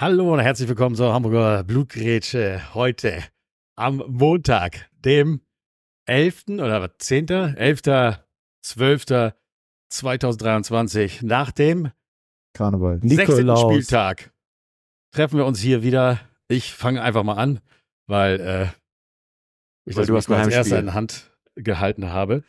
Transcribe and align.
Hallo 0.00 0.32
und 0.32 0.40
herzlich 0.40 0.68
willkommen 0.68 0.96
zur 0.96 1.12
Hamburger 1.12 1.62
Blutgrätsche 1.62 2.74
heute 2.74 3.22
am 3.76 4.02
Montag, 4.08 4.90
dem 5.04 5.42
11. 6.06 6.44
oder 6.48 6.82
was, 6.82 6.90
10., 6.98 7.28
11., 7.28 8.18
12. 8.62 9.32
2023 9.92 11.22
nach 11.22 11.52
dem 11.52 11.92
Karneval. 12.54 12.98
16. 13.02 13.16
Nikolaus. 13.16 13.60
Spieltag 13.60 14.32
treffen 15.14 15.38
wir 15.38 15.46
uns 15.46 15.60
hier 15.60 15.82
wieder. 15.82 16.20
Ich 16.48 16.72
fange 16.72 17.02
einfach 17.02 17.22
mal 17.22 17.36
an, 17.36 17.60
weil 18.06 18.40
äh, 18.40 18.66
ich 19.84 19.94
Weil 19.96 20.06
das 20.06 20.08
du 20.08 20.16
hast 20.16 20.30
als 20.30 20.52
erster 20.52 20.78
in 20.78 20.86
der 20.86 20.94
Hand 20.94 21.30
gehalten 21.54 22.08
habe. 22.08 22.42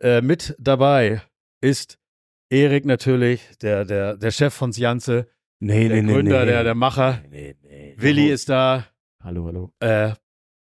Äh, 0.00 0.20
mit 0.20 0.54
dabei 0.58 1.22
ist 1.60 1.98
Erik 2.52 2.84
natürlich, 2.84 3.40
der, 3.62 3.84
der, 3.84 4.16
der 4.16 4.30
Chef 4.30 4.52
von 4.52 4.72
Sjanze, 4.72 5.26
Nee, 5.58 5.88
der 5.88 6.02
nee. 6.02 6.12
Gründer, 6.12 6.40
nee. 6.40 6.50
Der, 6.50 6.64
der 6.64 6.74
Macher. 6.74 7.22
Nee, 7.30 7.54
nee. 7.62 7.94
Willi 7.96 8.28
ist 8.28 8.48
da. 8.48 8.84
Hallo, 9.22 9.46
hallo. 9.46 9.72
Äh, 9.78 10.14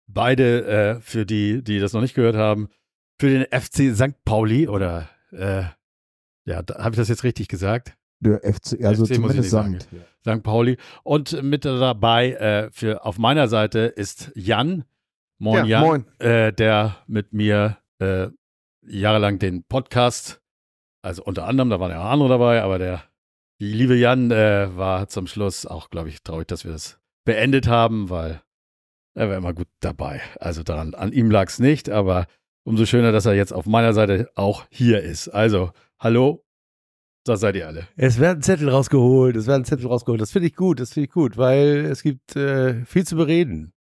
beide 0.05 0.65
äh, 0.67 1.01
für 1.01 1.25
die, 1.25 1.63
die 1.63 1.79
das 1.79 1.93
noch 1.93 2.01
nicht 2.01 2.13
gehört 2.13 2.35
haben, 2.35 2.69
für 3.19 3.29
den 3.29 3.45
FC 3.45 3.95
St. 3.95 4.23
Pauli 4.23 4.67
oder 4.67 5.09
äh, 5.31 5.63
ja, 6.45 6.57
habe 6.77 6.91
ich 6.91 6.97
das 6.97 7.09
jetzt 7.09 7.23
richtig 7.23 7.47
gesagt? 7.47 7.97
Der 8.19 8.41
FC, 8.41 8.85
also 8.85 9.05
FC 9.05 9.15
zumindest 9.15 9.39
nicht 9.39 9.49
Sankt. 9.49 9.87
St. 10.21 10.43
Pauli. 10.43 10.77
Und 11.01 11.41
mit 11.41 11.65
dabei 11.65 12.33
äh, 12.33 12.69
für 12.71 13.03
auf 13.03 13.17
meiner 13.17 13.47
Seite 13.47 13.79
ist 13.79 14.31
Jan. 14.35 14.85
Moin 15.39 15.65
Ja, 15.65 15.81
Jan, 15.81 15.83
moin. 15.83 16.05
Äh, 16.19 16.53
der 16.53 16.97
mit 17.07 17.33
mir 17.33 17.79
äh, 17.97 18.27
jahrelang 18.83 19.39
den 19.39 19.63
Podcast, 19.63 20.40
also 21.01 21.23
unter 21.23 21.47
anderem, 21.47 21.69
da 21.69 21.79
waren 21.79 21.91
ja 21.91 22.01
auch 22.01 22.11
andere 22.11 22.29
dabei, 22.29 22.61
aber 22.61 22.79
der 22.79 23.03
die 23.61 23.73
liebe 23.73 23.95
Jan 23.95 24.31
äh, 24.31 24.75
war 24.75 25.07
zum 25.07 25.27
Schluss 25.27 25.67
auch, 25.67 25.91
glaube 25.91 26.09
ich, 26.09 26.23
traurig, 26.23 26.47
dass 26.47 26.65
wir 26.65 26.71
das 26.71 26.99
beendet 27.25 27.67
haben, 27.67 28.09
weil 28.09 28.41
er 29.13 29.29
war 29.29 29.37
immer 29.37 29.53
gut 29.53 29.67
dabei. 29.81 30.19
Also 30.39 30.63
daran, 30.63 30.95
an 30.95 31.13
ihm 31.13 31.29
lag 31.29 31.47
es 31.47 31.59
nicht, 31.59 31.87
aber 31.87 32.25
umso 32.63 32.87
schöner, 32.87 33.11
dass 33.11 33.27
er 33.27 33.35
jetzt 33.35 33.53
auf 33.53 33.67
meiner 33.67 33.93
Seite 33.93 34.31
auch 34.33 34.65
hier 34.71 35.03
ist. 35.03 35.27
Also, 35.27 35.71
hallo, 35.99 36.43
da 37.23 37.37
seid 37.37 37.55
ihr 37.55 37.67
alle. 37.67 37.87
Es 37.95 38.19
werden 38.19 38.41
Zettel 38.41 38.67
rausgeholt, 38.67 39.35
es 39.35 39.45
werden 39.45 39.63
Zettel 39.63 39.85
rausgeholt. 39.85 40.21
Das 40.21 40.31
finde 40.31 40.47
ich 40.47 40.55
gut, 40.55 40.79
das 40.79 40.93
finde 40.93 41.05
ich 41.05 41.11
gut, 41.11 41.37
weil 41.37 41.85
es 41.85 42.01
gibt 42.01 42.35
äh, 42.35 42.83
viel 42.85 43.05
zu 43.05 43.15
bereden. 43.15 43.73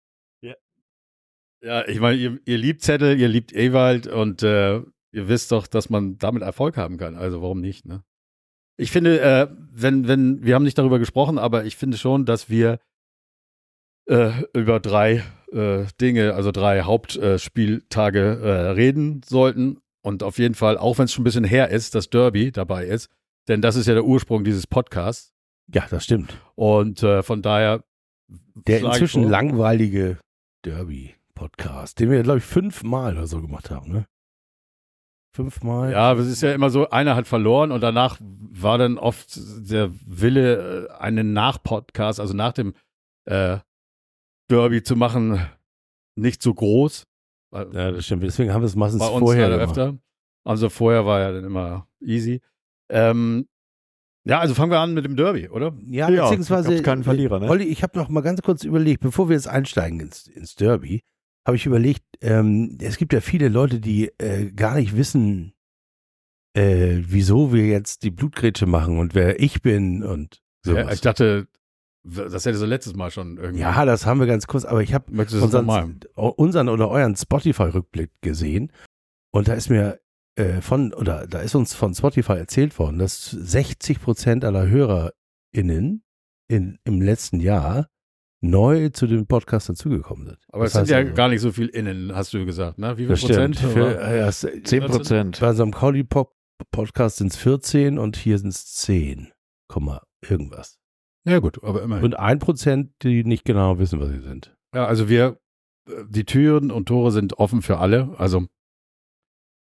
Ja, 1.62 1.88
ich 1.88 2.00
meine, 2.00 2.18
ihr, 2.18 2.40
ihr 2.46 2.58
liebt 2.58 2.82
Zettel, 2.82 3.20
ihr 3.20 3.28
liebt 3.28 3.54
Ewald 3.54 4.08
und 4.08 4.44
äh, 4.44 4.82
ihr 5.12 5.28
wisst 5.28 5.52
doch, 5.52 5.68
dass 5.68 5.90
man 5.90 6.18
damit 6.18 6.44
Erfolg 6.44 6.78
haben 6.78 6.98
kann. 6.98 7.16
Also 7.16 7.42
warum 7.42 7.62
nicht, 7.62 7.86
ne? 7.86 8.04
Ich 8.78 8.92
finde, 8.92 9.20
äh, 9.20 9.48
wenn, 9.72 10.08
wenn, 10.08 10.46
wir 10.46 10.56
haben 10.56 10.64
nicht 10.64 10.78
darüber 10.78 11.00
gesprochen, 11.00 11.38
aber 11.38 11.66
ich 11.66 11.76
finde 11.76 11.98
schon, 11.98 12.26
dass 12.26 12.50
wir 12.50 12.80
äh, 14.10 14.32
über 14.54 14.80
drei 14.80 15.24
äh, 15.52 15.86
Dinge, 16.00 16.34
also 16.34 16.52
drei 16.52 16.84
Hauptspieltage 16.84 18.40
äh, 18.42 18.70
reden 18.72 19.22
sollten. 19.26 19.82
Und 20.02 20.24
auf 20.24 20.38
jeden 20.38 20.56
Fall, 20.56 20.78
auch 20.78 20.98
wenn 20.98 21.06
es 21.06 21.14
schon 21.14 21.24
ein 21.24 21.26
bisschen 21.26 21.44
her 21.44 21.70
ist, 21.70 21.94
dass 21.94 22.10
Derby 22.10 22.54
dabei 22.54 22.86
ist, 22.86 23.10
denn 23.50 23.62
das 23.62 23.76
ist 23.76 23.88
ja 23.88 23.96
der 23.96 24.06
Ursprung 24.06 24.46
dieses 24.46 24.66
Podcasts. 24.66 25.34
Ja, 25.74 25.86
das 25.90 26.06
stimmt. 26.06 26.38
Und 26.56 27.04
äh, 27.04 27.22
von 27.22 27.42
daher. 27.42 27.84
Der 28.56 28.82
inzwischen 28.82 29.24
langweilige 29.24 30.20
Derby-Podcast, 30.64 32.00
den 32.00 32.12
wir, 32.12 32.22
glaube 32.22 32.40
ich, 32.40 32.46
fünfmal 32.46 33.18
oder 33.18 33.28
so 33.28 33.42
gemacht 33.42 33.72
haben, 33.72 33.92
ne? 33.92 34.06
Fünfmal? 35.44 35.92
Ja, 35.92 36.12
aber 36.12 36.20
es 36.22 36.28
ist 36.28 36.42
ja 36.42 36.54
immer 36.54 36.70
so, 36.70 36.90
einer 36.90 37.16
hat 37.16 37.28
verloren 37.28 37.72
und 37.72 37.82
danach 37.82 38.18
war 38.22 38.78
dann 38.78 38.98
oft 38.98 39.40
der 39.72 39.90
Wille, 40.06 40.88
äh, 40.90 40.92
einen 41.02 41.32
Nach-Podcast, 41.34 42.20
also 42.20 42.34
nach 42.34 42.54
dem 42.54 42.74
äh, 43.26 43.58
Derby 44.50 44.84
zu 44.84 44.96
machen, 44.96 45.40
nicht 46.16 46.42
so 46.44 46.54
groß. 46.54 47.06
Ja, 47.54 47.92
das 47.92 48.06
stimmt. 48.06 48.24
Deswegen 48.24 48.54
haben 48.54 48.62
wir 48.62 48.68
es 48.68 48.76
meistens 48.76 49.00
bei 49.02 49.08
uns 49.08 49.20
vorher 49.24 49.50
gemacht. 49.50 49.70
öfter. 49.70 49.98
Also 50.44 50.70
vorher 50.70 51.06
war 51.06 51.20
ja 51.20 51.32
dann 51.32 51.46
immer 51.46 51.88
easy. 52.02 52.42
Ähm, 52.90 53.48
ja, 54.26 54.40
also 54.40 54.54
fangen 54.54 54.72
wir 54.72 54.80
an 54.80 54.94
mit 54.94 55.06
dem 55.06 55.16
Derby, 55.16 55.48
oder? 55.50 55.74
Ja, 55.88 56.10
Ja, 56.10 56.24
beziehungsweise. 56.26 56.70
gab's 56.72 56.84
keinen 56.84 57.04
Verlierer, 57.04 57.40
ne? 57.40 57.48
Olli, 57.50 57.64
ich 57.64 57.82
habe 57.84 57.98
noch 57.98 58.10
mal 58.10 58.22
ganz 58.22 58.42
kurz 58.42 58.64
überlegt, 58.64 59.02
bevor 59.02 59.30
wir 59.30 59.36
jetzt 59.36 59.48
einsteigen 59.48 60.00
ins, 60.00 60.28
ins 60.28 60.56
Derby, 60.56 61.02
habe 61.50 61.58
ich 61.58 61.66
überlegt, 61.66 62.04
ähm, 62.22 62.78
es 62.80 62.98
gibt 62.98 63.12
ja 63.12 63.22
viele 63.22 63.50
Leute, 63.50 63.80
die 63.80 64.12
äh, 64.20 64.52
gar 64.52 64.76
nicht 64.76 64.96
wissen, 64.96 65.54
äh, 66.54 66.98
wieso 67.02 67.52
wir 67.52 67.66
jetzt 67.66 68.04
die 68.04 68.12
Blutgrätsche 68.12 68.68
machen 68.68 69.00
und 69.00 69.16
wer 69.16 69.40
ich 69.40 69.64
bin 69.64 70.04
und 70.04 70.44
sowas. 70.64 70.86
Ja, 70.86 70.92
ich 70.92 71.02
dachte, 71.02 71.48
das 72.04 72.46
hätte 72.46 72.60
so 72.60 72.68
letztes 72.68 72.96
Mal 72.96 73.10
schon 73.10 73.38
irgendwie. 73.38 73.62
Ja, 73.62 73.84
das 73.84 74.06
haben 74.06 74.20
wir 74.20 74.28
ganz 74.28 74.46
kurz, 74.46 74.64
aber 74.64 74.84
ich 74.84 74.94
habe 74.94 75.12
unseren, 75.12 76.02
unseren 76.14 76.70
oder 76.70 76.88
euren 76.88 77.16
Spotify-Rückblick 77.16 78.12
gesehen 78.22 78.72
und 79.32 79.48
da 79.48 79.54
ist 79.54 79.72
mir 79.72 80.00
äh, 80.36 80.62
von, 80.62 80.94
oder 80.94 81.26
da 81.26 81.40
ist 81.40 81.56
uns 81.56 81.74
von 81.74 81.96
Spotify 81.96 82.34
erzählt 82.34 82.78
worden, 82.78 83.00
dass 83.00 83.32
60 83.32 84.00
Prozent 84.00 84.46
aller 84.46 84.68
HörerInnen 84.68 86.04
in, 86.48 86.78
im 86.84 87.02
letzten 87.02 87.40
Jahr 87.40 87.90
neu 88.42 88.90
zu 88.90 89.06
dem 89.08 89.28
Podcast 89.28 89.70
dazugekommen 89.70 90.28
sind. 90.28 90.38
Aber 90.52 90.66
es 90.66 90.72
Das 90.74 90.74
sind 90.74 90.82
heißt 90.82 90.92
ja 90.92 90.98
also- 90.98 91.14
gar 91.14 91.28
nicht 91.30 91.42
so 91.42 91.52
viel 91.52 91.68
innen, 91.68 92.16
hast 92.16 92.34
du 92.34 92.46
gesagt, 92.46 92.78
ne? 92.80 92.98
Wie 92.98 93.06
viel 93.08 93.16
Prozent? 93.16 93.58
Für, 93.60 93.94
ja, 93.94 94.28
es- 94.28 94.48
10 94.64 94.84
Prozent. 94.86 95.40
bei 95.40 95.50
unserem 95.50 95.72
Collie 95.72 96.04
Pop 96.04 96.34
Podcast 96.72 97.18
sind 97.18 97.32
es 97.32 97.38
14 97.38 97.98
und 97.98 98.18
hier 98.18 98.38
sind 98.38 98.50
es 98.50 98.74
10, 98.76 99.32
Komma 99.70 100.02
irgendwas. 100.28 100.78
Ja, 101.26 101.40
gut, 101.40 101.64
aber 101.64 101.82
immerhin. 101.84 102.04
Und 102.06 102.20
ein 102.20 102.40
Prozent, 102.40 102.92
die 103.04 103.24
nicht 103.24 103.46
genau 103.46 103.80
wissen, 103.80 104.00
was 104.00 104.10
sie 104.10 104.20
sind. 104.22 104.56
Ja, 104.76 104.86
also 104.86 105.08
wir, 105.10 105.40
äh, 105.88 106.04
die 106.10 106.26
Türen 106.26 106.72
und 106.72 106.88
Tore 106.88 107.12
sind 107.12 107.40
offen 107.40 107.62
für 107.62 107.78
alle. 107.78 108.14
Also 108.18 108.46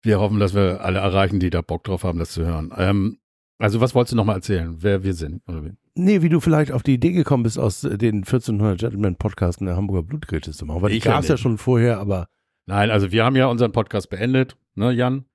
wir 0.04 0.20
hoffen, 0.20 0.40
dass 0.40 0.54
wir 0.54 0.82
alle 0.82 1.00
erreichen, 1.00 1.40
die 1.40 1.50
da 1.50 1.62
Bock 1.62 1.84
drauf 1.84 2.04
haben, 2.04 2.20
das 2.20 2.32
zu 2.32 2.46
hören. 2.46 2.72
Ähm, 2.78 3.20
also 3.60 3.80
was 3.82 3.96
wolltest 3.96 4.12
du 4.14 4.18
nochmal 4.18 4.36
erzählen, 4.38 4.76
wer 4.82 5.04
wir 5.04 5.14
sind? 5.14 5.42
Oder 5.48 5.64
wie? 5.66 5.74
Nee, 5.96 6.22
wie 6.22 6.30
du 6.30 6.40
vielleicht 6.40 6.72
auf 6.72 6.82
die 6.82 6.96
Idee 6.96 7.12
gekommen 7.12 7.44
bist, 7.44 7.60
aus 7.60 7.84
äh, 7.84 7.98
den 7.98 8.18
1400 8.18 8.80
Gentleman 8.80 9.16
Podcasten 9.16 9.68
der 9.68 9.76
Hamburger 9.76 10.04
Blutgrätsche 10.04 10.52
zu 10.52 10.66
machen. 10.66 10.82
Weil 10.82 10.92
die 10.92 10.98
Ich 10.98 11.04
ja 11.04 11.12
gab 11.12 11.24
es 11.24 11.30
ja 11.30 11.38
schon 11.38 11.58
vorher, 11.58 12.00
aber 12.00 12.28
Nein, 12.66 12.92
also 12.92 13.12
wir 13.12 13.26
haben 13.26 13.36
ja 13.36 13.48
unseren 13.48 13.72
Podcast 13.72 14.10
beendet, 14.10 14.56
ne, 14.76 14.92
Jan? 14.92 15.26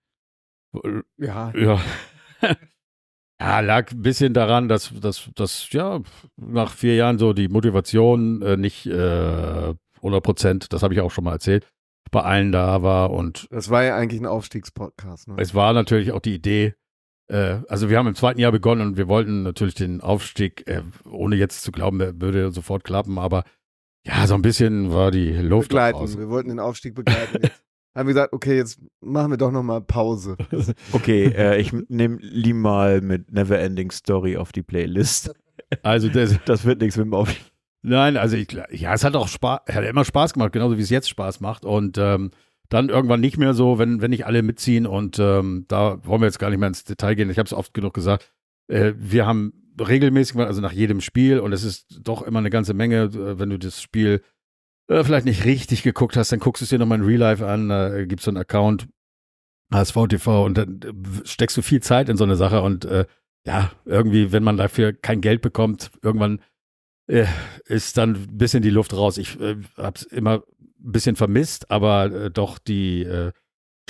Ja. 1.19 1.53
Ja. 1.55 1.81
ja, 3.41 3.61
lag 3.61 3.91
ein 3.91 4.03
bisschen 4.03 4.33
daran, 4.33 4.69
dass, 4.69 4.93
dass, 4.99 5.31
dass 5.35 5.71
ja, 5.73 6.01
nach 6.37 6.73
vier 6.73 6.95
Jahren 6.95 7.19
so 7.19 7.35
die 7.35 7.49
Motivation 7.49 8.41
äh, 8.43 8.57
nicht 8.57 8.87
äh, 8.87 9.75
100 9.97 10.23
Prozent, 10.23 10.73
das 10.73 10.83
habe 10.83 10.95
ich 10.95 11.01
auch 11.01 11.11
schon 11.11 11.25
mal 11.25 11.33
erzählt, 11.33 11.67
bei 12.11 12.23
allen 12.23 12.53
da 12.53 12.83
war 12.83 13.11
und 13.11 13.47
Das 13.51 13.69
war 13.69 13.85
ja 13.85 13.97
eigentlich 13.97 14.23
ein 14.23 14.27
Aufstiegspodcast. 14.27 15.29
Ne? 15.29 15.35
Es 15.39 15.55
war 15.55 15.75
natürlich 15.75 16.13
auch 16.13 16.21
die 16.21 16.35
Idee, 16.35 16.67
äh, 16.67 16.73
also 17.35 17.91
wir 17.91 17.99
haben 17.99 18.07
im 18.07 18.15
zweiten 18.15 18.41
Jahr 18.41 18.53
begonnen 18.53 18.81
und 18.83 18.97
wir 18.97 19.09
wollten 19.09 19.43
natürlich 19.43 19.75
den 19.75 20.01
Aufstieg, 20.01 20.67
äh, 20.67 20.83
ohne 21.11 21.37
jetzt 21.37 21.63
zu 21.63 21.73
glauben, 21.73 21.99
der 21.99 22.21
würde 22.21 22.51
sofort 22.53 22.85
klappen, 22.85 23.19
aber 23.19 23.45
ja, 24.07 24.27
so 24.27 24.35
ein 24.35 24.43
bisschen 24.43 24.93
war 24.93 25.11
die 25.11 25.33
Luft 25.33 25.69
begleiten. 25.69 25.99
raus. 25.99 26.17
Wir 26.19 26.31
wollten 26.31 26.49
den 26.49 26.61
Aufstieg 26.61 26.95
begleiten. 26.95 27.43
Jetzt 27.43 27.63
haben 27.95 28.07
wir 28.07 28.15
gesagt, 28.15 28.33
okay, 28.33 28.57
jetzt 28.57 28.81
machen 29.01 29.31
wir 29.33 29.37
doch 29.37 29.51
nochmal 29.51 29.83
Pause. 29.83 30.37
Okay, 30.93 31.27
äh, 31.27 31.59
ich 31.61 31.73
nehme 31.89 32.17
Lee 32.21 32.55
mal 32.55 33.03
mit 33.03 33.31
Neverending 33.31 33.91
Story 33.91 34.37
auf 34.39 34.53
die 34.53 34.63
Playlist. 34.63 35.35
Also 35.83 36.09
das, 36.09 36.39
Das 36.47 36.65
wird 36.65 36.81
nichts 36.81 36.97
mit 36.97 37.07
dem 37.07 37.15
Aufstieg. 37.15 37.45
nein, 37.83 38.17
also 38.17 38.37
ich, 38.37 38.57
ja, 38.71 38.95
es 38.95 39.05
hat 39.05 39.15
auch 39.17 39.29
Spaß, 39.29 39.61
hat 39.69 39.85
immer 39.85 40.05
Spaß 40.07 40.33
gemacht, 40.33 40.53
genauso 40.53 40.79
wie 40.79 40.83
es 40.83 40.91
jetzt 40.91 41.11
Spaß 41.11 41.41
macht 41.41 41.67
und 41.67 41.99
ähm, 41.99 42.31
dann 42.69 42.89
irgendwann 42.89 43.21
nicht 43.21 43.39
mehr 43.39 43.55
so, 43.55 43.79
wenn, 43.79 44.01
wenn 44.03 44.11
nicht 44.11 44.27
alle 44.27 44.43
mitziehen 44.43 44.87
und 44.87 45.19
ähm, 45.19 45.65
da 45.69 46.05
wollen 46.05 46.21
wir 46.21 46.27
jetzt 46.27 46.39
gar 46.39 46.51
nicht 46.51 46.59
mehr 46.59 46.69
ins 46.69 46.85
Detail 46.85 47.15
gehen. 47.15 47.31
Ich 47.31 47.39
habe 47.39 47.47
es 47.47 47.55
oft 47.55 47.73
genug 47.75 47.95
gesagt. 47.95 48.33
Äh, 48.69 48.93
wir 48.97 49.27
haben 49.27 49.53
regelmäßig, 49.81 50.37
also 50.37 50.61
nach 50.61 50.73
jedem 50.73 51.01
Spiel 51.01 51.41
und 51.41 51.53
es 51.53 51.65
ist 51.65 52.01
doch 52.03 52.23
immer 52.23 52.41
eine 52.41 52.51
ganze 52.51 52.75
Menge, 52.75 53.05
äh, 53.05 53.39
wenn 53.39 53.51
du 53.51 53.59
das 53.59 53.81
Spiel 53.81 54.23
äh, 54.89 55.03
vielleicht 55.05 55.27
nicht 55.27 55.45
richtig 55.45 55.83
geguckt 55.83 56.17
hast, 56.17 56.33
dann 56.33 56.41
guckst 56.41 56.61
du 56.61 56.65
es 56.65 56.71
dir 56.71 56.79
nochmal 56.79 56.99
in 56.99 57.05
Real 57.05 57.21
Life 57.21 57.47
an, 57.47 57.69
da 57.69 58.05
gibt 58.05 58.21
es 58.21 58.25
so 58.25 58.31
einen 58.31 58.39
Account, 58.39 58.89
HSVTV 59.73 60.45
und 60.45 60.59
dann 60.59 60.81
äh, 60.83 61.27
steckst 61.27 61.57
du 61.57 61.63
viel 61.63 61.83
Zeit 61.83 62.09
in 62.09 62.17
so 62.17 62.25
eine 62.25 62.37
Sache 62.37 62.63
und 62.63 62.85
äh, 62.85 63.07
ja, 63.47 63.71
irgendwie, 63.85 64.33
wenn 64.33 64.43
man 64.43 64.57
dafür 64.57 64.93
kein 64.93 65.21
Geld 65.21 65.41
bekommt, 65.41 65.91
irgendwann 66.03 66.41
äh, 67.07 67.27
ist 67.65 67.97
dann 67.97 68.15
ein 68.15 68.37
bisschen 68.37 68.63
die 68.63 68.71
Luft 68.71 68.95
raus. 68.95 69.17
Ich 69.19 69.41
äh, 69.41 69.57
habe 69.77 69.95
es 69.97 70.03
immer 70.03 70.43
bisschen 70.79 71.17
vermisst, 71.17 71.71
aber 71.71 72.07
äh, 72.13 72.31
doch 72.31 72.59
die 72.59 73.03
äh, 73.03 73.33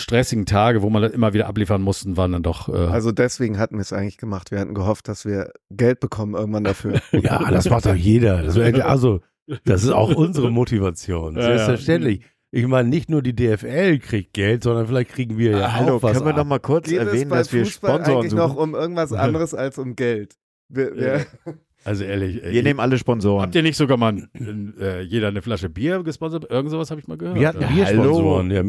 stressigen 0.00 0.46
Tage, 0.46 0.82
wo 0.82 0.90
man 0.90 1.02
das 1.02 1.12
immer 1.12 1.32
wieder 1.34 1.48
abliefern 1.48 1.82
mussten, 1.82 2.16
waren 2.16 2.32
dann 2.32 2.42
doch. 2.42 2.68
Äh, 2.68 2.72
Also 2.76 3.10
deswegen 3.12 3.58
hatten 3.58 3.76
wir 3.76 3.82
es 3.82 3.92
eigentlich 3.92 4.16
gemacht. 4.18 4.50
Wir 4.50 4.60
hatten 4.60 4.74
gehofft, 4.74 5.08
dass 5.08 5.24
wir 5.24 5.52
Geld 5.70 6.00
bekommen 6.00 6.34
irgendwann 6.34 6.64
dafür. 6.64 7.00
Ja, 7.12 7.50
das 7.50 7.68
macht 7.68 7.86
doch 7.86 7.94
jeder. 7.94 8.42
Das 8.42 8.54
wär, 8.54 8.86
also, 8.88 9.20
das 9.64 9.82
ist 9.82 9.90
auch 9.90 10.14
unsere 10.14 10.50
Motivation. 10.50 11.34
Ja, 11.34 11.40
ja. 11.40 11.46
Selbstverständlich. 11.48 12.22
ich 12.52 12.66
meine, 12.66 12.88
nicht 12.88 13.10
nur 13.10 13.22
die 13.22 13.34
DFL 13.34 13.98
kriegt 13.98 14.34
Geld, 14.34 14.62
sondern 14.62 14.86
vielleicht 14.86 15.10
kriegen 15.10 15.36
wir 15.36 15.50
ja 15.58 15.66
Ah, 15.66 15.72
Hallo, 15.74 15.96
auch 15.96 16.02
was 16.02 16.12
können 16.12 16.26
wir 16.26 16.30
ab. 16.30 16.36
doch 16.36 16.44
mal 16.44 16.60
kurz 16.60 16.88
Geht 16.88 17.00
es 17.00 17.06
erwähnen, 17.08 17.30
bei 17.30 17.38
dass 17.38 17.52
wir 17.52 17.64
Fußball 17.64 17.90
Sponsoren 17.96 18.18
eigentlich 18.18 18.30
suchen? 18.30 18.38
noch 18.42 18.56
um 18.56 18.74
irgendwas 18.74 19.12
anderes 19.12 19.52
als 19.54 19.78
um 19.78 19.96
Geld? 19.96 20.36
Wir, 20.68 20.94
wir, 20.94 21.26
Also 21.88 22.04
ehrlich, 22.04 22.44
äh, 22.44 22.52
wir 22.52 22.62
nehmen 22.62 22.80
alle 22.80 22.98
Sponsoren. 22.98 23.42
habt 23.42 23.54
ihr 23.54 23.62
nicht 23.62 23.76
sogar 23.76 23.96
mal 23.96 24.12
ein, 24.34 24.74
äh, 24.80 25.00
jeder 25.00 25.28
eine 25.28 25.42
Flasche 25.42 25.68
Bier 25.68 26.02
gesponsert? 26.02 26.50
Irgend 26.50 26.70
sowas 26.70 26.90
habe 26.90 27.00
ich 27.00 27.08
mal 27.08 27.16
gehört. 27.16 27.36
Wir 27.38 27.48
hatten 27.48 27.60
ja. 27.62 27.68
Biersponsoren, 27.68 28.50
ja 28.50 28.60
Zwei, 28.60 28.62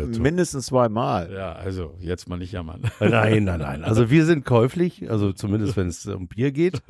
mehrere. 0.00 0.06
mindestens 0.20 0.66
zweimal. 0.66 1.30
ja, 1.32 1.52
also 1.52 1.94
jetzt 2.00 2.28
mal 2.28 2.36
nicht 2.36 2.52
jammern. 2.52 2.82
Nein, 3.00 3.44
nein, 3.44 3.60
nein. 3.60 3.84
Also 3.84 4.10
wir 4.10 4.24
sind 4.24 4.44
käuflich, 4.44 5.10
also 5.10 5.32
zumindest 5.32 5.76
wenn 5.76 5.88
es 5.88 6.06
um 6.06 6.28
Bier 6.28 6.52
geht. 6.52 6.82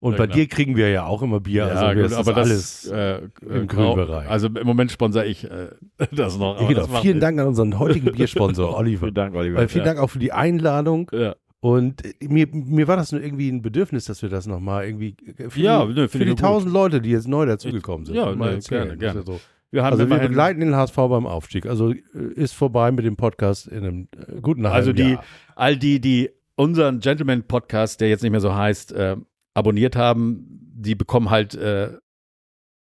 Und 0.00 0.14
Ja, 0.14 0.18
bei 0.18 0.26
klar. 0.26 0.36
dir 0.36 0.48
kriegen 0.48 0.74
wir 0.76 0.88
ja 0.90 1.04
auch 1.06 1.22
immer 1.22 1.38
Bier. 1.38 1.66
also 1.66 1.84
ja, 1.84 1.94
wir- 1.96 2.02
gut, 2.08 2.12
aber 2.14 2.42
ist 2.42 2.86
das 2.86 2.90
alles. 2.90 2.90
äh, 2.90 3.18
im 3.18 3.24
äh, 3.24 3.28
grünen 3.48 3.68
grau- 3.68 3.94
Bereich. 3.94 4.28
Also 4.28 4.48
im 4.48 4.66
Moment 4.66 4.90
sponsere 4.90 5.26
ich 5.26 5.44
äh, 5.44 5.68
das 6.10 6.36
noch. 6.38 6.60
Ja, 6.60 6.66
genau. 6.66 6.86
das 6.86 7.00
Vielen. 7.02 7.20
Dank 7.20 7.38
an 7.38 7.46
unseren 7.46 7.78
heutigen 7.78 8.10
Biersponsor, 8.10 8.76
Oliver. 8.76 9.06
Vielen 9.06 9.14
Dank, 9.14 9.34
Oliver. 9.36 9.58
Weil 9.58 9.68
vielen 9.68 9.84
Ja. 9.86 9.92
Dank 9.94 10.04
auch 10.04 10.10
für 10.10 10.18
die 10.18 10.32
Einladung. 10.32 11.08
Ja, 11.14 11.36
Und 11.64 12.02
mir, 12.20 12.48
mir 12.50 12.88
war 12.88 12.96
das 12.96 13.12
nur 13.12 13.22
irgendwie 13.22 13.48
ein 13.48 13.62
Bedürfnis, 13.62 14.06
dass 14.06 14.20
wir 14.20 14.28
das 14.28 14.48
nochmal 14.48 14.84
irgendwie 14.84 15.14
für 15.48 15.60
Ja, 15.60 15.86
die, 15.86 15.92
ne, 15.92 16.08
für 16.08 16.24
die 16.24 16.34
tausend 16.34 16.72
Leute, 16.72 17.00
die 17.00 17.10
jetzt 17.10 17.28
neu 17.28 17.46
dazugekommen 17.46 18.04
sind. 18.04 18.16
Ja, 18.16 18.34
mal 18.34 18.56
ne, 18.56 18.60
gerne, 18.60 18.96
ja 19.00 19.22
so. 19.22 19.40
wir 19.70 19.84
haben 19.84 19.92
Also 19.92 20.10
wir 20.10 20.18
begleiten 20.18 20.58
den 20.58 20.74
HSV 20.74 20.96
beim 20.96 21.24
Aufstieg. 21.24 21.66
Also 21.66 21.92
äh, 21.92 21.98
ist 22.34 22.52
vorbei 22.54 22.90
mit 22.90 23.04
dem 23.04 23.16
Podcast 23.16 23.68
in 23.68 23.84
einem 23.84 24.08
äh, 24.16 24.40
guten 24.40 24.64
halben 24.64 24.74
Also 24.74 24.92
die, 24.92 25.12
Jahr. 25.12 25.24
all 25.54 25.76
die, 25.76 26.00
die 26.00 26.30
unseren 26.56 26.98
Gentleman-Podcast, 26.98 28.00
der 28.00 28.08
jetzt 28.08 28.22
nicht 28.22 28.32
mehr 28.32 28.40
so 28.40 28.52
heißt, 28.56 28.90
äh, 28.90 29.16
abonniert 29.54 29.94
haben, 29.94 30.44
die 30.74 30.96
bekommen 30.96 31.30
halt 31.30 31.54
äh, 31.54 31.92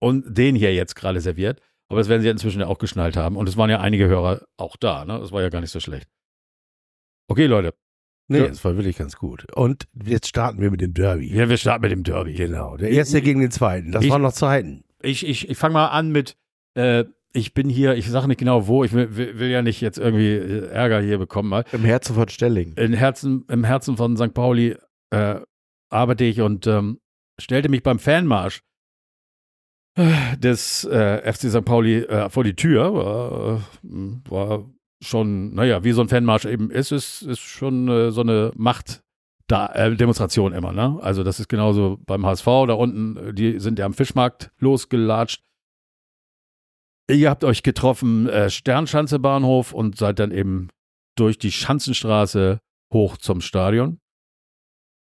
und 0.01 0.37
den 0.37 0.57
hier 0.57 0.75
jetzt 0.75 0.97
gerade 0.97 1.21
serviert. 1.21 1.61
Aber 1.87 2.01
das 2.01 2.09
werden 2.09 2.23
sie 2.23 2.29
inzwischen 2.29 2.61
ja 2.61 2.67
auch 2.67 2.79
geschnallt 2.79 3.17
haben. 3.17 3.37
Und 3.37 3.49
es 3.49 3.57
waren 3.57 3.71
ja 3.71 3.79
einige 3.79 4.09
Hörer 4.09 4.45
auch 4.57 4.75
da. 4.77 5.05
Ne? 5.05 5.21
Das 5.21 5.31
war 5.31 5.43
ja 5.43 5.49
gar 5.49 5.61
nicht 5.61 5.71
so 5.71 5.79
schlecht. 5.79 6.09
Okay, 7.29 7.47
Leute. 7.47 7.73
Nee, 8.29 8.39
Ja. 8.39 8.49
das 8.49 8.65
war 8.65 8.77
wirklich 8.77 8.97
ganz 8.97 9.17
gut. 9.17 9.47
Und 9.55 9.85
jetzt 10.05 10.29
starten 10.29 10.61
wir 10.61 10.71
mit 10.71 10.81
dem 10.81 10.95
Derby. 10.95 11.27
Ja, 11.35 11.49
wir 11.49 11.57
starten 11.59 11.83
mit 11.83 11.93
dem 11.93 12.05
Derby. 12.05 12.35
Genau. 12.35 12.77
Der 12.77 12.91
erste 12.91 13.21
gegen 13.21 13.41
den 13.41 13.51
zweiten. 13.51 13.93
Das 13.93 14.05
Ich- 14.05 14.11
waren 14.11 14.23
noch 14.23 14.33
Zeiten. 14.33 14.85
Ich, 15.03 15.27
ich, 15.27 15.51
ich 15.51 15.59
fange 15.59 15.75
mal 15.75 15.89
an 15.89 16.11
mit, 16.11 16.37
äh, 16.75 17.05
ich 17.35 17.53
bin 17.53 17.69
hier, 17.69 17.95
ich 17.97 18.09
sage 18.09 18.29
nicht 18.29 18.39
genau 18.39 18.67
wo, 18.67 18.85
ich 18.85 18.93
will, 18.95 19.17
will, 19.17 19.39
will 19.39 19.49
ja 19.51 19.61
nicht 19.61 19.81
jetzt 19.83 19.99
irgendwie 19.99 20.31
äh, 20.33 20.69
Ärger 20.69 21.01
hier 21.03 21.19
bekommen. 21.19 21.51
Mal. 21.51 21.65
Im 21.73 21.85
Herzen 21.85 22.15
von 22.15 22.29
Stelling. 22.31 22.73
Im 22.77 22.95
Herzen, 22.95 23.45
im 23.51 23.65
Herzen 23.65 23.97
von 23.99 24.17
St. 24.17 24.33
Pauli 24.33 24.77
äh, 25.11 25.41
arbeite 25.91 26.25
ich 26.25 26.41
und 26.41 26.67
ähm, 26.67 27.01
stellte 27.39 27.69
mich 27.69 27.83
beim 27.83 27.99
Fanmarsch 27.99 28.63
äh, 29.97 30.37
des 30.39 30.85
äh, 30.85 31.31
FC 31.33 31.51
St. 31.51 31.65
Pauli 31.65 31.99
äh, 31.99 32.31
vor 32.31 32.45
die 32.45 32.55
Tür. 32.57 32.95
War, 32.95 33.57
äh, 33.85 34.31
war 34.31 34.71
schon, 35.05 35.55
naja, 35.55 35.85
wie 35.85 35.93
so 35.93 36.01
ein 36.01 36.09
Fanmarsch 36.09 36.45
eben 36.45 36.71
ist, 36.71 36.93
ist, 36.93 37.23
ist 37.23 37.41
schon 37.41 37.89
äh, 37.89 38.11
so 38.11 38.23
eine 38.23 38.53
Macht. 38.57 39.03
Da, 39.47 39.67
äh, 39.75 39.95
Demonstration 39.95 40.55
immer, 40.55 40.73
ne? 40.73 40.99
Also 41.03 41.23
das 41.23 41.39
ist 41.39 41.51
genauso 41.51 41.99
beim 42.07 42.25
HSV, 42.25 42.47
da 42.47 42.73
unten, 42.73 43.17
äh, 43.17 43.35
die 43.35 43.61
sind 43.61 43.79
ja 43.79 43.85
am 43.85 43.93
Fischmarkt 43.93 44.51
losgelatscht. 44.59 45.43
Ihr 47.11 47.29
habt 47.29 47.45
euch 47.45 47.63
getroffen, 47.63 48.27
äh, 48.29 48.49
Sternschanze 48.49 49.19
Bahnhof 49.19 49.75
und 49.75 49.99
seid 49.99 50.19
dann 50.19 50.31
eben 50.31 50.69
durch 51.17 51.39
die 51.39 51.53
Schanzenstraße 51.53 52.61
hoch 52.93 53.19
zum 53.19 53.43
Stadion. 53.43 53.99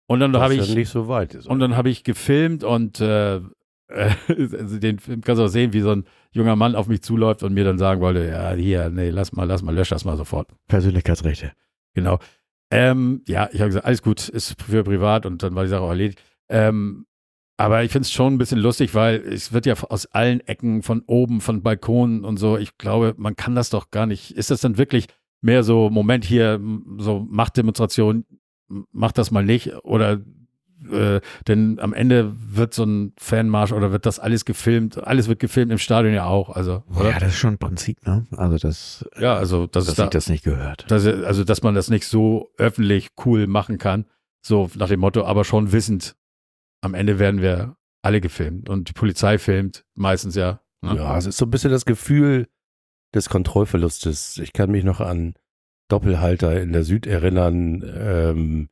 Und 0.10 0.20
dann 0.20 0.36
habe 0.36 0.56
ich 0.56 0.68
ja 0.68 0.76
nicht 0.76 0.90
so 0.90 1.08
weit. 1.08 1.34
Ist 1.36 1.48
und 1.48 1.60
dann 1.60 1.76
habe 1.76 1.90
ich 1.90 2.04
gefilmt 2.04 2.64
und 2.64 3.00
äh, 3.00 3.42
äh, 3.96 4.12
also 4.28 4.80
den 4.80 5.00
Film 5.00 5.22
kannst 5.22 5.40
du 5.40 5.46
auch 5.46 5.50
sehen, 5.50 5.74
wie 5.74 5.82
so 5.82 5.92
ein 5.92 6.06
junger 6.32 6.56
Mann 6.56 6.76
auf 6.76 6.88
mich 6.88 7.02
zuläuft 7.02 7.44
und 7.44 7.54
mir 7.54 7.64
dann 7.64 7.78
sagen 7.78 8.02
wollte, 8.02 8.28
ja, 8.28 8.52
hier, 8.54 8.90
nee, 8.90 9.10
lass 9.10 9.32
mal, 9.32 9.46
lass 9.46 9.62
mal, 9.62 9.74
lösch 9.74 9.90
das 9.90 10.06
mal 10.06 10.18
sofort. 10.18 10.50
Persönlichkeitsrechte. 10.68 11.52
Genau. 11.94 12.20
Ähm, 12.70 13.22
ja, 13.28 13.50
ich 13.52 13.60
habe 13.60 13.70
gesagt, 13.70 13.86
alles 13.86 14.02
gut, 14.02 14.28
ist 14.28 14.62
für 14.62 14.84
privat 14.84 15.26
und 15.26 15.42
dann 15.42 15.56
war 15.56 15.64
die 15.64 15.70
Sache 15.70 15.82
auch 15.82 15.90
erledigt. 15.90 16.22
Ähm, 16.50 17.06
aber 17.58 17.84
ich 17.84 17.92
finde 17.92 18.04
es 18.04 18.12
schon 18.12 18.34
ein 18.34 18.38
bisschen 18.38 18.60
lustig, 18.60 18.94
weil 18.94 19.16
es 19.16 19.52
wird 19.52 19.66
ja 19.66 19.74
aus 19.74 20.06
allen 20.08 20.42
Ecken, 20.42 20.84
von 20.84 21.02
oben, 21.08 21.42
von 21.42 21.64
Balkonen 21.64 22.24
und 22.24 22.38
so, 22.38 22.58
ich 22.58 22.78
glaube, 22.78 23.16
man 23.18 23.36
kann 23.36 23.56
das 23.56 23.72
doch 23.72 23.90
gar 23.90 24.06
nicht. 24.06 24.32
Ist 24.32 24.52
das 24.52 24.62
dann 24.62 24.78
wirklich 24.78 25.08
mehr 25.42 25.64
so, 25.64 25.90
Moment 25.90 26.24
hier, 26.24 26.62
so 26.98 27.26
Machtdemonstration, 27.28 28.26
mach 28.92 29.12
das 29.12 29.32
mal 29.32 29.44
nicht? 29.44 29.74
Oder 29.84 30.20
äh, 30.92 31.22
denn 31.48 31.80
am 31.80 31.94
Ende 31.94 32.34
wird 32.38 32.74
so 32.74 32.84
ein 32.84 33.14
Fanmarsch 33.18 33.72
oder 33.72 33.92
wird 33.92 34.06
das 34.06 34.20
alles 34.20 34.46
gefilmt? 34.46 34.98
Alles 35.06 35.28
wird 35.28 35.40
gefilmt 35.40 35.72
im 35.72 35.78
Stadion 35.78 36.14
ja 36.14 36.26
auch, 36.26 36.50
also, 36.50 36.84
oder? 36.96 37.10
Ja, 37.12 37.20
das 37.20 37.30
ist 37.30 37.38
schon 37.40 37.56
ein 37.56 37.58
Prinzip, 37.58 38.06
ne? 38.06 38.26
Also 38.36 38.58
das, 38.58 39.08
Ja, 39.20 39.36
also 39.36 39.66
das 39.68 39.86
dass 39.86 39.90
ist 39.94 40.00
da, 40.00 40.04
ich 40.06 40.10
das 40.12 40.30
nicht 40.30 40.44
gehört. 40.44 40.90
dass, 40.90 41.06
also, 41.06 41.44
dass 41.44 41.64
man 41.64 41.76
das 41.76 41.90
nicht 41.90 42.06
so 42.06 42.52
öffentlich 42.58 43.10
cool 43.26 43.48
machen 43.48 43.78
kann. 43.78 44.06
So 44.46 44.70
nach 44.76 44.88
dem 44.88 45.00
Motto, 45.00 45.26
aber 45.26 45.44
schon 45.44 45.72
wissend, 45.72 46.16
am 46.82 46.94
Ende 46.94 47.20
werden 47.20 47.42
wir 47.42 47.76
alle 48.04 48.22
gefilmt 48.22 48.70
und 48.70 48.90
die 48.90 48.94
Polizei 48.94 49.38
filmt 49.40 49.84
meistens 49.96 50.36
ja. 50.36 50.62
ne? 50.82 50.96
Ja, 50.96 51.18
es 51.18 51.26
ist 51.26 51.38
so 51.38 51.46
ein 51.46 51.52
bisschen 51.52 51.72
das 51.72 51.86
Gefühl 51.86 52.48
des 53.16 53.30
Kontrollverlustes. 53.30 54.38
Ich 54.38 54.54
kann 54.54 54.70
mich 54.72 54.84
noch 54.84 55.02
an 55.02 55.34
Doppelhalter 55.90 56.62
in 56.62 56.72
der 56.72 56.84
Süd 56.84 57.08
erinnern, 57.08 57.84
ähm, 57.98 58.70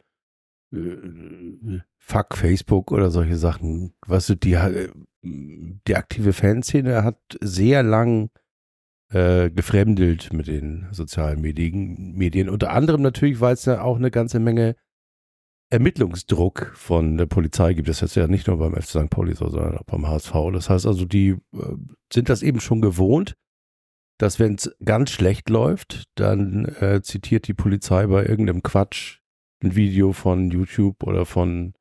äh, 0.73 1.79
Fuck 2.07 2.37
Facebook 2.37 2.91
oder 2.91 3.09
solche 3.09 3.35
Sachen. 3.35 3.95
Weißt 4.05 4.29
du, 4.29 4.35
die, 4.35 4.53
äh, 4.53 4.89
die 5.23 5.95
aktive 5.95 6.33
Fanszene 6.33 7.03
hat 7.03 7.17
sehr 7.41 7.81
lang 7.81 8.29
äh, 9.09 9.49
gefremdelt 9.49 10.31
mit 10.31 10.45
den 10.45 10.87
sozialen 10.91 11.41
Medien, 11.41 12.13
Medien. 12.13 12.47
Unter 12.47 12.71
anderem 12.73 13.01
natürlich, 13.01 13.41
weil 13.41 13.55
es 13.55 13.65
ja 13.65 13.81
auch 13.81 13.95
eine 13.95 14.11
ganze 14.11 14.39
Menge 14.39 14.75
Ermittlungsdruck 15.71 16.73
von 16.75 17.17
der 17.17 17.25
Polizei 17.25 17.73
gibt. 17.73 17.89
Das 17.89 18.03
ist 18.03 18.15
ja 18.15 18.27
nicht 18.27 18.45
nur 18.45 18.59
beim 18.59 18.75
FC 18.75 18.89
St. 18.89 19.09
Pauli 19.09 19.33
so, 19.33 19.49
sondern 19.49 19.79
auch 19.79 19.85
beim 19.85 20.07
HSV. 20.07 20.33
Das 20.53 20.69
heißt 20.69 20.85
also, 20.85 21.05
die 21.05 21.29
äh, 21.29 21.75
sind 22.13 22.29
das 22.29 22.43
eben 22.43 22.59
schon 22.59 22.81
gewohnt, 22.81 23.35
dass 24.19 24.37
wenn 24.39 24.53
es 24.55 24.75
ganz 24.85 25.09
schlecht 25.09 25.49
läuft, 25.49 26.03
dann 26.13 26.65
äh, 26.65 27.01
zitiert 27.01 27.47
die 27.47 27.55
Polizei 27.55 28.05
bei 28.05 28.27
irgendeinem 28.27 28.61
Quatsch 28.61 29.21
ein 29.63 29.75
Video 29.75 30.13
von 30.13 30.51
YouTube 30.51 31.01
oder 31.01 31.25
von 31.25 31.73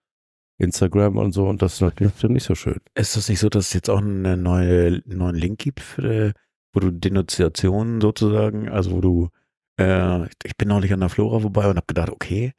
Instagram 0.65 1.17
und 1.19 1.33
so 1.33 1.47
und 1.49 1.63
das 1.63 1.75
ist 1.75 1.81
natürlich 1.81 2.23
nicht 2.25 2.45
so 2.45 2.55
schön. 2.55 2.81
Ist 2.95 3.17
das 3.17 3.29
nicht 3.29 3.39
so, 3.41 3.49
dass 3.49 3.69
es 3.69 3.73
jetzt 3.75 3.91
auch 3.91 3.99
einen 3.99 4.43
neue, 4.43 5.03
neuen 5.07 5.37
Link 5.37 5.59
gibt, 5.61 5.81
für, 5.81 6.33
wo 6.73 6.81
du 6.81 6.91
Denunziationen 6.91 8.01
sozusagen, 8.01 8.69
also 8.69 8.93
wo 8.93 9.01
du, 9.01 9.29
äh, 9.81 10.25
ich 10.45 10.57
bin 10.59 10.69
neulich 10.69 10.93
an 10.93 11.01
der 11.01 11.09
Flora 11.09 11.41
vorbei 11.41 11.69
und 11.69 11.77
habe 11.77 11.87
gedacht, 11.87 12.11
okay, 12.11 12.53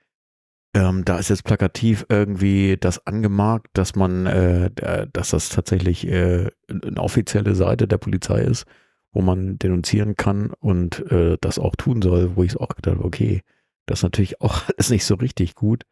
ähm, 0.74 1.06
da 1.06 1.18
ist 1.20 1.30
jetzt 1.30 1.44
plakativ 1.46 2.06
irgendwie 2.10 2.78
das 2.80 3.06
angemarkt, 3.08 3.70
dass 3.74 3.96
man, 3.96 4.26
äh, 4.26 4.70
da- 4.76 5.06
dass 5.06 5.30
das 5.30 5.50
tatsächlich 5.50 6.06
äh, 6.08 6.50
eine 6.70 6.98
offizielle 7.00 7.56
Seite 7.56 7.88
der 7.88 7.98
Polizei 7.98 8.42
ist, 8.42 8.66
wo 9.14 9.22
man 9.22 9.58
denunzieren 9.58 10.16
kann 10.18 10.52
und 10.60 11.10
äh, 11.12 11.38
das 11.40 11.60
auch 11.60 11.76
tun 11.78 12.02
soll, 12.02 12.36
wo 12.36 12.44
ich 12.44 12.58
auch 12.58 12.76
gedacht 12.76 12.96
habe, 12.98 13.06
okay, 13.06 13.42
das 13.86 14.00
ist 14.00 14.04
natürlich 14.04 14.42
auch 14.42 14.64
alles 14.78 14.90
nicht 14.90 15.06
so 15.06 15.16
richtig 15.16 15.56
gut. 15.56 15.84